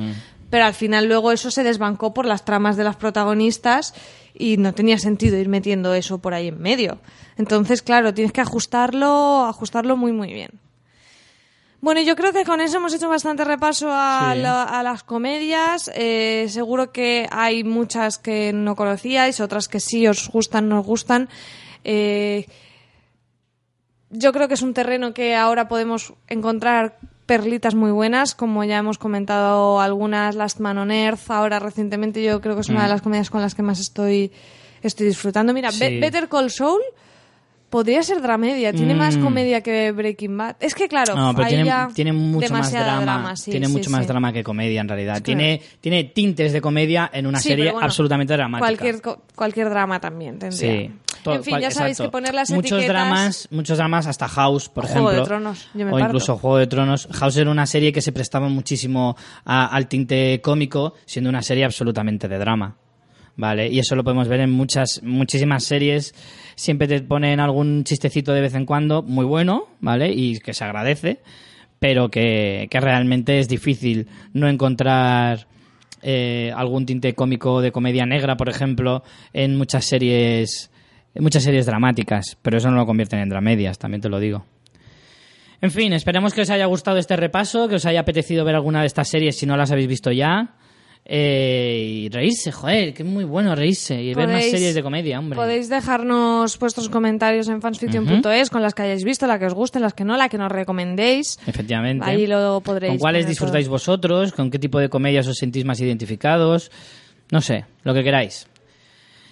Pero 0.51 0.65
al 0.65 0.74
final 0.74 1.07
luego 1.07 1.32
eso 1.32 1.51
se 1.51 1.62
desbancó 1.62 2.15
por 2.15 2.27
las 2.27 2.44
tramas 2.44 2.77
de 2.77 2.85
las 2.85 2.97
protagonistas 2.97 3.94
y 4.35 4.57
no 4.57 4.73
tenía 4.73 4.98
sentido 4.98 5.36
ir 5.36 5.48
metiendo 5.48 5.94
eso 5.94 6.19
por 6.19 6.35
ahí 6.35 6.48
en 6.48 6.61
medio. 6.61 6.98
Entonces, 7.36 7.82
claro, 7.82 8.15
tienes 8.15 8.32
que 8.32 8.40
ajustarlo, 8.40 9.44
ajustarlo 9.47 9.97
muy 9.97 10.12
muy 10.12 10.32
bien. 10.32 10.51
Bueno, 11.82 12.02
yo 12.02 12.15
creo 12.15 12.32
que 12.32 12.44
con 12.44 12.61
eso 12.61 12.77
hemos 12.77 12.93
hecho 12.93 13.09
bastante 13.09 13.43
repaso 13.44 13.89
a, 13.90 14.32
Sí. 14.35 14.40
la- 14.43 14.65
a 14.65 14.82
las 14.82 15.02
comedias. 15.02 15.90
Eh, 15.94 16.47
seguro 16.51 16.93
que 16.93 17.27
hay 17.31 17.65
muchas 17.65 18.19
que 18.19 18.52
no 18.52 18.77
conocíais, 18.77 19.40
otras 19.40 19.66
que 19.69 19.81
sí 19.81 20.07
os 20.07 20.28
gustan, 20.28 20.69
nos 20.69 20.85
gustan. 20.85 21.28
Eh, 21.85 22.47
yo 24.11 24.32
creo 24.32 24.48
que 24.48 24.55
es 24.55 24.62
un 24.62 24.74
terreno 24.74 25.15
que 25.15 25.35
ahora 25.36 25.69
podemos 25.69 26.12
encontrar 26.28 26.98
perlitas 27.27 27.74
muy 27.74 27.93
buenas, 27.93 28.35
como 28.35 28.65
ya 28.65 28.78
hemos 28.78 28.98
comentado 28.98 29.81
algunas, 29.81 30.35
Last 30.35 30.59
Man 30.59 30.78
on 30.78 30.90
Earth, 30.90 31.31
ahora 31.31 31.61
recientemente 31.61 32.23
yo 32.23 32.40
creo 32.40 32.57
que 32.57 32.62
es 32.62 32.69
una 32.69 32.82
de 32.82 32.89
las 32.89 33.02
comedias 33.02 33.31
con 33.31 33.40
las 33.40 33.55
que 33.55 33.62
más 33.62 33.78
estoy, 33.78 34.32
estoy 34.82 35.07
disfrutando. 35.07 35.55
Mira, 35.55 35.70
Sí. 35.70 36.01
Better 36.01 36.28
Call 36.28 36.51
Saul 36.51 36.81
podría 37.70 38.02
ser 38.02 38.20
dramedia, 38.20 38.72
tiene 38.72 38.94
más 38.94 39.16
Mm. 39.16 39.22
comedia 39.22 39.60
que 39.62 39.92
Breaking 39.92 40.36
Bad. 40.36 40.56
Es 40.60 40.74
que 40.74 40.88
claro, 40.88 41.14
No, 41.14 41.34
pero 41.34 41.48
tiene, 41.48 42.12
mucho 42.12 42.52
más 42.52 42.70
drama. 42.72 43.36
sí, 43.36 43.51
tiene 43.52 43.66
sí, 43.66 43.72
mucho 43.72 43.90
más 43.90 44.06
drama 44.06 44.32
que 44.32 44.42
comedia 44.44 44.80
en 44.80 44.88
realidad. 44.88 45.22
Tiene, 45.22 45.62
tiene 45.80 46.05
tintes 46.05 46.52
de 46.52 46.60
comedia 46.60 47.09
en 47.12 47.26
una 47.26 47.38
serie 47.40 47.70
bueno, 47.70 47.84
absolutamente 47.86 48.34
dramática. 48.34 48.66
Cualquier, 48.66 49.01
cualquier 49.34 49.70
drama 49.70 50.01
también 50.01 50.38
tendría. 50.38 50.59
Sí. 50.88 50.90
To- 51.22 51.34
en 51.34 51.44
fin, 51.44 51.52
cual- 51.52 51.62
ya 51.62 51.70
sabéis 51.70 51.97
exacto. 52.01 52.10
que 52.10 52.12
poner 52.12 52.34
las 52.34 52.51
muchos 52.51 52.72
etiquetas... 52.78 52.88
dramas, 52.88 53.48
muchos 53.51 53.76
dramas 53.76 54.06
hasta 54.06 54.26
House, 54.26 54.70
por 54.70 54.86
Juego 54.86 55.10
de 55.10 55.16
ejemplo, 55.16 55.24
Tronos, 55.28 55.68
yo 55.74 55.84
me 55.84 55.90
o 55.90 55.94
parto. 55.94 56.06
incluso 56.06 56.38
Juego 56.38 56.56
de 56.56 56.66
Tronos. 56.66 57.09
House 57.12 57.36
era 57.36 57.51
una 57.51 57.66
serie 57.66 57.92
que 57.92 58.01
se 58.01 58.10
prestaba 58.10 58.48
muchísimo 58.48 59.16
a- 59.44 59.66
al 59.66 59.86
tinte 59.86 60.40
cómico, 60.42 60.94
siendo 61.05 61.28
una 61.28 61.42
serie 61.42 61.64
absolutamente 61.66 62.26
de 62.26 62.38
drama. 62.38 62.76
Vale, 63.36 63.68
y 63.68 63.78
eso 63.78 63.94
lo 63.97 64.02
podemos 64.05 64.28
ver 64.28 64.40
en 64.40 64.51
muchas, 64.51 65.01
muchísimas 65.02 65.64
series. 65.64 66.14
Siempre 66.60 66.86
te 66.86 67.00
ponen 67.00 67.40
algún 67.40 67.84
chistecito 67.84 68.34
de 68.34 68.42
vez 68.42 68.54
en 68.54 68.66
cuando, 68.66 69.02
muy 69.02 69.24
bueno, 69.24 69.68
¿vale? 69.80 70.12
Y 70.12 70.40
que 70.40 70.52
se 70.52 70.62
agradece, 70.62 71.20
pero 71.78 72.10
que, 72.10 72.68
que 72.70 72.80
realmente 72.80 73.38
es 73.38 73.48
difícil 73.48 74.08
no 74.34 74.46
encontrar 74.46 75.46
eh, 76.02 76.52
algún 76.54 76.84
tinte 76.84 77.14
cómico 77.14 77.62
de 77.62 77.72
comedia 77.72 78.04
negra, 78.04 78.36
por 78.36 78.50
ejemplo, 78.50 79.02
en 79.32 79.56
muchas 79.56 79.86
series, 79.86 80.70
en 81.14 81.22
muchas 81.22 81.44
series 81.44 81.64
dramáticas, 81.64 82.36
pero 82.42 82.58
eso 82.58 82.70
no 82.70 82.76
lo 82.76 82.84
convierten 82.84 83.20
en 83.20 83.30
dramedias, 83.30 83.78
también 83.78 84.02
te 84.02 84.10
lo 84.10 84.20
digo. 84.20 84.44
En 85.62 85.70
fin, 85.70 85.94
esperemos 85.94 86.34
que 86.34 86.42
os 86.42 86.50
haya 86.50 86.66
gustado 86.66 86.98
este 86.98 87.16
repaso, 87.16 87.68
que 87.68 87.76
os 87.76 87.86
haya 87.86 88.00
apetecido 88.00 88.44
ver 88.44 88.56
alguna 88.56 88.82
de 88.82 88.86
estas 88.86 89.08
series 89.08 89.38
si 89.38 89.46
no 89.46 89.56
las 89.56 89.72
habéis 89.72 89.88
visto 89.88 90.12
ya. 90.12 90.56
Eh, 91.05 92.02
y 92.05 92.09
reírse, 92.09 92.52
joder, 92.52 92.94
que 92.94 93.02
es 93.02 93.09
muy 93.09 93.24
bueno 93.24 93.55
reírse 93.56 94.01
y 94.01 94.14
ver 94.14 94.28
más 94.28 94.44
series 94.44 94.74
de 94.74 94.82
comedia, 94.82 95.18
hombre. 95.18 95.36
Podéis 95.36 95.68
dejarnos 95.68 96.56
vuestros 96.59 96.89
comentarios 96.89 97.48
en 97.48 97.60
fansfiction.es 97.60 98.48
con 98.51 98.62
las 98.62 98.74
que 98.74 98.82
hayáis 98.82 99.02
visto, 99.02 99.27
la 99.27 99.39
que 99.39 99.47
os 99.47 99.55
guste, 99.55 99.81
las 99.81 99.93
que 99.93 100.05
no, 100.05 100.16
la 100.16 100.28
que 100.28 100.39
nos 100.39 100.52
recomendéis. 100.52 101.39
Efectivamente. 101.47 102.05
Ahí 102.09 102.27
lo 102.27 102.60
podréis 102.60 102.93
¿Con 102.93 102.98
cuáles 102.98 103.27
disfrutáis 103.27 103.66
todo. 103.66 103.72
vosotros? 103.72 104.32
¿Con 104.32 104.51
qué 104.51 104.59
tipo 104.60 104.78
de 104.78 104.89
comedias 104.89 105.27
os 105.27 105.39
sentís 105.39 105.64
más 105.64 105.81
identificados? 105.81 106.70
No 107.32 107.40
sé, 107.40 107.64
lo 107.82 107.93
que 107.93 108.05
queráis. 108.05 108.47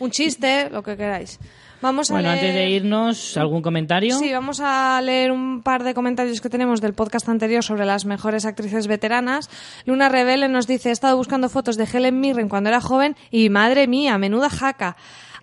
un 0.00 0.10
chiste, 0.10 0.70
lo 0.70 0.82
que 0.82 0.96
queráis. 0.96 1.38
Vamos 1.80 2.10
a 2.10 2.14
Bueno, 2.14 2.30
leer... 2.32 2.38
antes 2.40 2.54
de 2.54 2.70
irnos, 2.70 3.36
¿algún 3.36 3.62
comentario? 3.62 4.18
Sí, 4.18 4.32
vamos 4.32 4.60
a 4.60 5.00
leer 5.00 5.30
un 5.30 5.62
par 5.62 5.84
de 5.84 5.94
comentarios 5.94 6.40
que 6.40 6.48
tenemos 6.48 6.80
del 6.80 6.92
podcast 6.94 7.28
anterior 7.28 7.62
sobre 7.62 7.86
las 7.86 8.04
mejores 8.04 8.44
actrices 8.46 8.88
veteranas. 8.88 9.48
Luna 9.86 10.08
Rebele 10.08 10.48
nos 10.48 10.66
dice, 10.66 10.88
he 10.88 10.92
estado 10.92 11.16
buscando 11.16 11.48
fotos 11.48 11.76
de 11.76 11.84
Helen 11.84 12.18
Mirren 12.18 12.48
cuando 12.48 12.68
era 12.70 12.80
joven 12.80 13.14
y 13.30 13.48
madre 13.48 13.86
mía, 13.86 14.18
menuda 14.18 14.50
jaca. 14.50 14.96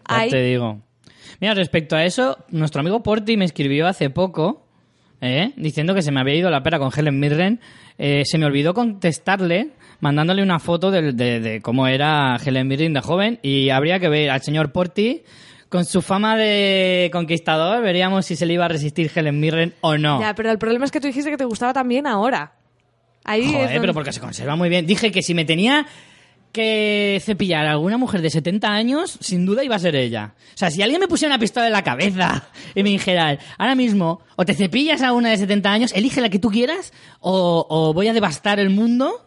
Ya 0.10 0.18
Ahí- 0.18 0.30
te 0.30 0.42
digo. 0.44 0.82
Mira, 1.40 1.54
respecto 1.54 1.96
a 1.96 2.04
eso, 2.04 2.38
nuestro 2.50 2.82
amigo 2.82 3.02
Porti 3.02 3.38
me 3.38 3.46
escribió 3.46 3.88
hace 3.88 4.10
poco, 4.10 4.66
¿eh? 5.22 5.54
diciendo 5.56 5.94
que 5.96 6.02
se 6.02 6.12
me 6.12 6.20
había 6.20 6.36
ido 6.36 6.50
la 6.50 6.64
pera 6.64 6.80
con 6.80 6.92
Helen 6.96 7.20
Mirren. 7.20 7.60
Eh, 7.98 8.24
se 8.26 8.38
me 8.38 8.46
olvidó 8.46 8.74
contestarle, 8.74 9.70
mandándole 10.02 10.44
una 10.44 10.60
foto 10.60 10.92
del- 10.92 11.16
de, 11.16 11.40
de 11.40 11.62
cómo 11.62 11.88
era 11.88 12.36
Helen 12.46 12.68
Mirren 12.68 12.94
de 12.94 13.00
joven, 13.02 13.40
y 13.42 13.70
habría 13.70 14.00
que 14.00 14.10
ver 14.10 14.30
al 14.32 14.42
señor 14.42 14.72
Porti. 14.74 15.24
Con 15.76 15.86
su 15.86 16.02
fama 16.02 16.38
de 16.38 17.10
conquistador, 17.12 17.82
veríamos 17.84 18.26
si 18.26 18.36
se 18.36 18.46
le 18.46 18.54
iba 18.54 18.66
a 18.66 18.70
resistir 18.70 19.12
Helen 19.14 19.40
Mirren 19.40 19.74
o 19.82 19.98
no. 19.98 20.20
Ya, 20.22 20.34
pero 20.36 20.52
el 20.52 20.58
problema 20.58 20.86
es 20.86 20.92
que 20.92 21.00
tú 21.02 21.08
dijiste 21.08 21.30
que 21.30 21.38
te 21.38 21.46
gustaba 21.46 21.74
también 21.74 22.08
ahora. 22.08 22.54
Ahí 23.24 23.42
es 23.42 23.48
Joder, 23.48 23.64
donde- 23.66 23.80
pero 23.82 23.94
porque 23.94 24.12
se 24.14 24.20
conserva 24.20 24.56
muy 24.56 24.70
bien. 24.70 24.86
Dije 24.86 25.12
que 25.12 25.22
si 25.22 25.34
me 25.34 25.46
tenía 25.46 25.86
que 26.52 27.22
cepillar 27.22 27.66
a 27.68 27.72
alguna 27.72 27.98
mujer 27.98 28.22
de 28.22 28.30
70 28.30 28.70
años, 28.74 29.18
sin 29.20 29.46
duda 29.46 29.64
iba 29.66 29.76
a 29.76 29.80
ser 29.80 29.96
ella. 29.98 30.36
O 30.54 30.58
sea, 30.58 30.72
si 30.72 30.82
alguien 30.82 31.02
me 31.02 31.08
pusiera 31.10 31.34
una 31.36 31.40
pistola 31.42 31.68
en 31.68 31.74
la 31.74 31.84
cabeza 31.84 32.48
y 32.74 32.82
me 32.82 32.92
dijera, 32.92 33.38
ahora 33.58 33.76
mismo, 33.76 34.22
o 34.38 34.46
te 34.46 34.54
cepillas 34.54 35.02
a 35.02 35.12
una 35.12 35.32
de 35.32 35.38
70 35.38 35.70
años, 35.70 35.92
elige 35.94 36.22
la 36.22 36.30
que 36.30 36.40
tú 36.40 36.50
quieras, 36.50 36.94
o, 37.20 37.66
o 37.70 37.94
voy 37.94 38.08
a 38.08 38.14
devastar 38.14 38.60
el 38.62 38.70
mundo, 38.70 39.26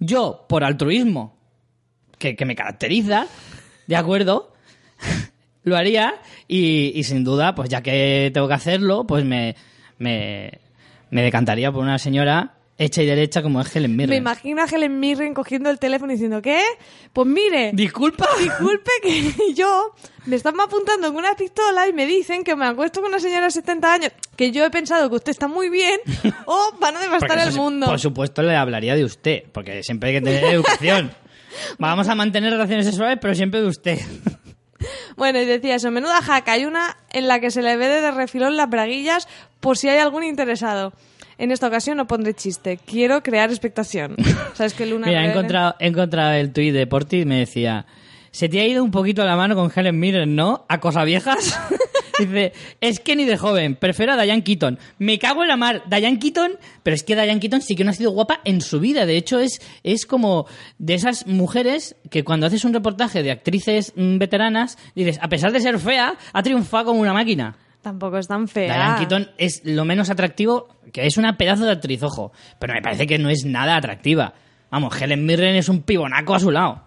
yo, 0.00 0.46
por 0.48 0.64
altruismo, 0.64 1.38
que, 2.18 2.34
que 2.34 2.44
me 2.44 2.56
caracteriza, 2.56 3.28
¿de 3.86 3.94
acuerdo? 3.94 4.52
lo 5.64 5.76
haría 5.76 6.14
y, 6.46 6.92
y 6.98 7.04
sin 7.04 7.24
duda, 7.24 7.54
pues 7.54 7.68
ya 7.68 7.82
que 7.82 8.30
tengo 8.32 8.46
que 8.48 8.54
hacerlo, 8.54 9.04
pues 9.06 9.24
me, 9.24 9.56
me, 9.98 10.60
me 11.10 11.22
decantaría 11.22 11.72
por 11.72 11.82
una 11.82 11.98
señora 11.98 12.54
hecha 12.76 13.02
y 13.02 13.06
derecha 13.06 13.40
como 13.40 13.60
es 13.60 13.74
Helen 13.74 13.94
Mirren. 13.94 14.10
Me 14.10 14.16
imagino 14.16 14.62
a 14.62 14.66
Helen 14.66 14.98
Mirren 14.98 15.32
cogiendo 15.32 15.70
el 15.70 15.78
teléfono 15.78 16.12
y 16.12 16.16
diciendo, 16.16 16.42
¿qué? 16.42 16.60
Pues 17.12 17.26
mire, 17.26 17.70
Disculpa. 17.72 18.26
disculpe 18.38 18.90
que 19.02 19.32
yo 19.54 19.94
me 20.26 20.34
están 20.36 20.60
apuntando 20.60 21.08
con 21.08 21.18
una 21.18 21.34
pistola 21.36 21.86
y 21.88 21.92
me 21.92 22.04
dicen 22.04 22.42
que 22.42 22.56
me 22.56 22.66
acuesto 22.66 23.00
con 23.00 23.10
una 23.10 23.20
señora 23.20 23.44
de 23.44 23.52
70 23.52 23.92
años, 23.94 24.12
que 24.36 24.50
yo 24.50 24.64
he 24.64 24.70
pensado 24.70 25.08
que 25.08 25.16
usted 25.16 25.30
está 25.30 25.46
muy 25.46 25.68
bien, 25.68 26.00
o 26.46 26.72
van 26.80 26.96
a 26.96 27.00
devastar 27.00 27.38
el 27.38 27.54
mundo. 27.54 27.86
Por 27.86 28.00
supuesto 28.00 28.42
le 28.42 28.56
hablaría 28.56 28.96
de 28.96 29.04
usted, 29.04 29.44
porque 29.52 29.82
siempre 29.84 30.10
hay 30.10 30.16
que 30.16 30.22
tener 30.22 30.44
educación. 30.44 31.12
Vamos 31.78 32.08
a 32.08 32.16
mantener 32.16 32.50
relaciones 32.52 32.86
sexuales, 32.86 33.18
pero 33.20 33.36
siempre 33.36 33.60
de 33.60 33.68
usted. 33.68 33.98
Bueno, 35.16 35.40
y 35.40 35.44
decía 35.44 35.76
eso, 35.76 35.90
menuda 35.90 36.22
jaca, 36.22 36.52
hay 36.52 36.64
una 36.64 36.96
en 37.12 37.28
la 37.28 37.40
que 37.40 37.50
se 37.50 37.62
le 37.62 37.76
ve 37.76 37.88
de 37.88 38.10
refilón 38.10 38.56
las 38.56 38.68
braguillas 38.68 39.28
por 39.60 39.78
si 39.78 39.88
hay 39.88 39.98
algún 39.98 40.24
interesado. 40.24 40.92
En 41.38 41.50
esta 41.50 41.66
ocasión 41.66 41.96
no 41.96 42.06
pondré 42.06 42.34
chiste, 42.34 42.78
quiero 42.86 43.22
crear 43.22 43.50
expectación. 43.50 44.16
¿Sabes 44.54 44.74
que 44.74 44.86
Luna 44.86 45.06
Mira, 45.06 45.24
he 45.24 45.30
encontrado, 45.30 45.74
he 45.80 45.86
encontrado 45.88 46.32
el 46.32 46.52
tuit 46.52 46.72
de 46.72 46.86
Porti 46.86 47.20
y 47.20 47.24
me 47.24 47.38
decía, 47.38 47.86
se 48.30 48.48
te 48.48 48.60
ha 48.60 48.66
ido 48.66 48.84
un 48.84 48.90
poquito 48.90 49.24
la 49.24 49.36
mano 49.36 49.54
con 49.54 49.70
Helen 49.74 49.98
Mirren, 49.98 50.36
¿no? 50.36 50.64
A 50.68 50.80
cosas 50.80 51.04
viejas. 51.06 51.58
Dice, 52.18 52.52
es 52.80 53.00
que 53.00 53.16
ni 53.16 53.24
de 53.24 53.36
joven, 53.36 53.76
prefiero 53.76 54.12
a 54.12 54.22
Diane 54.22 54.44
Keaton. 54.44 54.78
Me 54.98 55.18
cago 55.18 55.42
en 55.42 55.48
la 55.48 55.56
mar, 55.56 55.82
Diane 55.86 56.18
Keaton, 56.18 56.52
pero 56.82 56.94
es 56.94 57.02
que 57.02 57.14
Diane 57.14 57.40
Keaton 57.40 57.60
sí 57.60 57.74
que 57.74 57.84
no 57.84 57.90
ha 57.90 57.94
sido 57.94 58.12
guapa 58.12 58.40
en 58.44 58.60
su 58.60 58.80
vida. 58.80 59.06
De 59.06 59.16
hecho, 59.16 59.40
es, 59.40 59.60
es 59.82 60.06
como 60.06 60.46
de 60.78 60.94
esas 60.94 61.26
mujeres 61.26 61.96
que 62.10 62.24
cuando 62.24 62.46
haces 62.46 62.64
un 62.64 62.72
reportaje 62.72 63.22
de 63.22 63.30
actrices 63.30 63.92
mm, 63.96 64.18
veteranas, 64.18 64.78
dices, 64.94 65.18
a 65.20 65.28
pesar 65.28 65.52
de 65.52 65.60
ser 65.60 65.78
fea, 65.78 66.16
ha 66.32 66.42
triunfado 66.42 66.86
como 66.86 67.00
una 67.00 67.12
máquina. 67.12 67.56
Tampoco 67.82 68.16
es 68.16 68.28
tan 68.28 68.48
fea. 68.48 68.74
Diane 68.74 68.98
Keaton 68.98 69.30
es 69.36 69.62
lo 69.64 69.84
menos 69.84 70.08
atractivo, 70.08 70.68
que 70.92 71.06
es 71.06 71.16
una 71.16 71.36
pedazo 71.36 71.64
de 71.64 71.72
actriz, 71.72 72.02
ojo, 72.02 72.32
pero 72.58 72.74
me 72.74 72.80
parece 72.80 73.06
que 73.06 73.18
no 73.18 73.28
es 73.28 73.44
nada 73.44 73.76
atractiva. 73.76 74.34
Vamos, 74.70 75.00
Helen 75.00 75.26
Mirren 75.26 75.54
es 75.56 75.68
un 75.68 75.82
pibonaco 75.82 76.34
a 76.34 76.40
su 76.40 76.50
lado. 76.50 76.82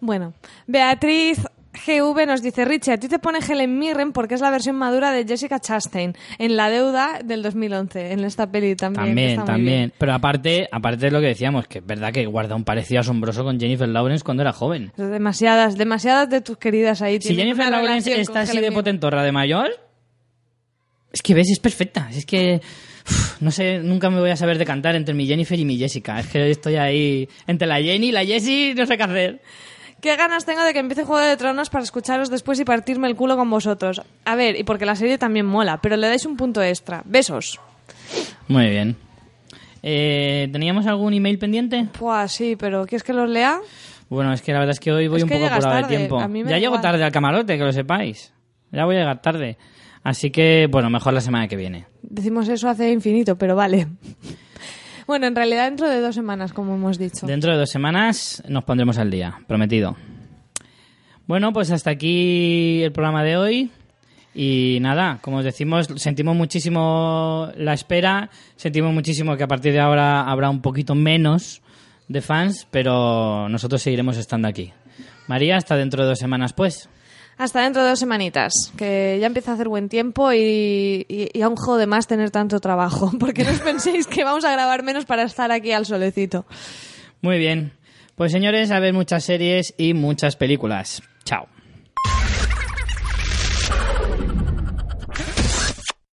Bueno, 0.00 0.32
Beatriz 0.66 1.44
GV 1.84 2.26
nos 2.26 2.42
dice, 2.42 2.64
Richie, 2.64 2.92
a 2.92 2.98
ti 2.98 3.08
te 3.08 3.18
pone 3.18 3.38
Helen 3.38 3.78
Mirren 3.78 4.12
porque 4.12 4.34
es 4.34 4.40
la 4.40 4.50
versión 4.50 4.76
madura 4.76 5.12
de 5.12 5.24
Jessica 5.24 5.58
Chastain 5.58 6.14
en 6.38 6.56
La 6.56 6.70
Deuda 6.70 7.20
del 7.24 7.42
2011, 7.42 8.12
en 8.12 8.24
esta 8.24 8.50
peli 8.50 8.76
también. 8.76 9.06
También, 9.06 9.28
está 9.30 9.40
muy 9.40 9.46
también. 9.46 9.78
bien. 9.78 9.92
Pero 9.98 10.12
aparte, 10.12 10.68
aparte 10.70 11.06
de 11.06 11.10
lo 11.10 11.20
que 11.20 11.28
decíamos, 11.28 11.66
que 11.66 11.78
es 11.78 11.86
verdad 11.86 12.12
que 12.12 12.26
guarda 12.26 12.54
un 12.54 12.64
parecido 12.64 13.00
asombroso 13.00 13.44
con 13.44 13.58
Jennifer 13.58 13.88
Lawrence 13.88 14.24
cuando 14.24 14.42
era 14.42 14.52
joven. 14.52 14.92
Demasiadas, 14.96 15.76
demasiadas 15.76 16.28
de 16.28 16.40
tus 16.40 16.58
queridas 16.58 17.02
ahí. 17.02 17.20
Si 17.20 17.34
Jennifer 17.34 17.70
Lawrence 17.70 18.20
está 18.20 18.40
así 18.40 18.60
de 18.60 18.72
potentorra 18.72 19.22
de 19.22 19.32
mayor, 19.32 19.70
es 21.12 21.22
que 21.22 21.34
ves, 21.34 21.50
es 21.50 21.58
perfecta. 21.58 22.08
Es 22.12 22.26
que 22.26 22.60
uf, 23.06 23.40
no 23.40 23.50
sé, 23.50 23.78
nunca 23.78 24.10
me 24.10 24.20
voy 24.20 24.30
a 24.30 24.36
saber 24.36 24.58
decantar 24.58 24.94
entre 24.94 25.14
mi 25.14 25.26
Jennifer 25.26 25.58
y 25.58 25.64
mi 25.64 25.78
Jessica. 25.78 26.20
Es 26.20 26.26
que 26.28 26.50
estoy 26.50 26.76
ahí 26.76 27.28
entre 27.46 27.66
la 27.66 27.80
Jenny 27.80 28.08
y 28.08 28.12
la 28.12 28.24
Jessie, 28.24 28.74
no 28.74 28.86
sé 28.86 28.96
qué 28.96 29.02
hacer. 29.02 29.40
Qué 30.00 30.16
ganas 30.16 30.46
tengo 30.46 30.62
de 30.62 30.72
que 30.72 30.78
empiece 30.78 31.04
Juego 31.04 31.24
de 31.24 31.36
Tronos 31.36 31.68
para 31.68 31.84
escucharos 31.84 32.30
después 32.30 32.58
y 32.58 32.64
partirme 32.64 33.06
el 33.08 33.16
culo 33.16 33.36
con 33.36 33.50
vosotros. 33.50 34.00
A 34.24 34.34
ver, 34.34 34.58
y 34.58 34.64
porque 34.64 34.86
la 34.86 34.96
serie 34.96 35.18
también 35.18 35.46
mola, 35.46 35.78
pero 35.82 35.96
le 35.96 36.08
dais 36.08 36.24
un 36.24 36.36
punto 36.36 36.62
extra. 36.62 37.02
Besos. 37.04 37.60
Muy 38.48 38.68
bien. 38.70 38.96
Eh, 39.82 40.48
¿Teníamos 40.52 40.86
algún 40.86 41.12
email 41.14 41.38
pendiente? 41.38 41.88
Pues 41.98 42.32
sí, 42.32 42.56
pero 42.56 42.86
¿quieres 42.86 43.02
que 43.02 43.12
los 43.12 43.28
lea? 43.28 43.60
Bueno, 44.08 44.32
es 44.32 44.42
que 44.42 44.52
la 44.52 44.60
verdad 44.60 44.72
es 44.72 44.80
que 44.80 44.90
hoy 44.92 45.08
voy 45.08 45.18
Es 45.18 45.24
un 45.24 45.30
poco 45.30 45.46
apurado 45.46 45.82
de 45.82 45.96
tiempo. 45.96 46.18
Ya 46.18 46.58
llego 46.58 46.74
igual. 46.74 46.80
tarde 46.80 47.04
al 47.04 47.12
camarote, 47.12 47.56
que 47.56 47.64
lo 47.64 47.72
sepáis. 47.72 48.32
Ya 48.72 48.84
voy 48.84 48.96
a 48.96 49.00
llegar 49.00 49.22
tarde. 49.22 49.58
Así 50.02 50.30
que, 50.30 50.66
bueno, 50.70 50.88
mejor 50.88 51.12
la 51.12 51.20
semana 51.20 51.46
que 51.46 51.56
viene. 51.56 51.86
Decimos 52.02 52.48
eso 52.48 52.68
hace 52.68 52.90
infinito, 52.90 53.36
pero 53.36 53.54
vale. 53.54 53.86
Bueno, 55.10 55.26
en 55.26 55.34
realidad 55.34 55.64
dentro 55.64 55.88
de 55.88 56.00
dos 56.00 56.14
semanas, 56.14 56.52
como 56.52 56.76
hemos 56.76 56.96
dicho. 56.96 57.26
Dentro 57.26 57.50
de 57.50 57.58
dos 57.58 57.70
semanas 57.70 58.44
nos 58.48 58.62
pondremos 58.62 58.96
al 58.96 59.10
día, 59.10 59.40
prometido. 59.48 59.96
Bueno, 61.26 61.52
pues 61.52 61.72
hasta 61.72 61.90
aquí 61.90 62.80
el 62.84 62.92
programa 62.92 63.24
de 63.24 63.36
hoy. 63.36 63.70
Y 64.36 64.78
nada, 64.80 65.18
como 65.20 65.38
os 65.38 65.44
decimos, 65.44 65.88
sentimos 65.96 66.36
muchísimo 66.36 67.48
la 67.56 67.72
espera, 67.72 68.30
sentimos 68.54 68.94
muchísimo 68.94 69.36
que 69.36 69.42
a 69.42 69.48
partir 69.48 69.72
de 69.72 69.80
ahora 69.80 70.30
habrá 70.30 70.48
un 70.48 70.62
poquito 70.62 70.94
menos 70.94 71.60
de 72.06 72.20
fans, 72.20 72.68
pero 72.70 73.48
nosotros 73.48 73.82
seguiremos 73.82 74.16
estando 74.16 74.46
aquí. 74.46 74.72
María, 75.26 75.56
hasta 75.56 75.74
dentro 75.74 76.04
de 76.04 76.10
dos 76.10 76.20
semanas, 76.20 76.52
pues. 76.52 76.88
Hasta 77.40 77.62
dentro 77.62 77.82
de 77.82 77.88
dos 77.88 77.98
semanitas, 77.98 78.52
que 78.76 79.16
ya 79.18 79.26
empieza 79.26 79.52
a 79.52 79.54
hacer 79.54 79.66
buen 79.66 79.88
tiempo 79.88 80.30
y, 80.30 81.06
y, 81.08 81.30
y 81.32 81.40
aún 81.40 81.56
más 81.86 82.06
tener 82.06 82.30
tanto 82.30 82.60
trabajo, 82.60 83.10
porque 83.18 83.44
no 83.44 83.50
os 83.50 83.60
penséis 83.60 84.06
que 84.06 84.24
vamos 84.24 84.44
a 84.44 84.52
grabar 84.52 84.82
menos 84.82 85.06
para 85.06 85.22
estar 85.22 85.50
aquí 85.50 85.72
al 85.72 85.86
solecito. 85.86 86.44
Muy 87.22 87.38
bien. 87.38 87.72
Pues 88.14 88.32
señores, 88.32 88.70
a 88.70 88.78
ver 88.78 88.92
muchas 88.92 89.24
series 89.24 89.72
y 89.78 89.94
muchas 89.94 90.36
películas. 90.36 91.02
Chao. 91.24 91.48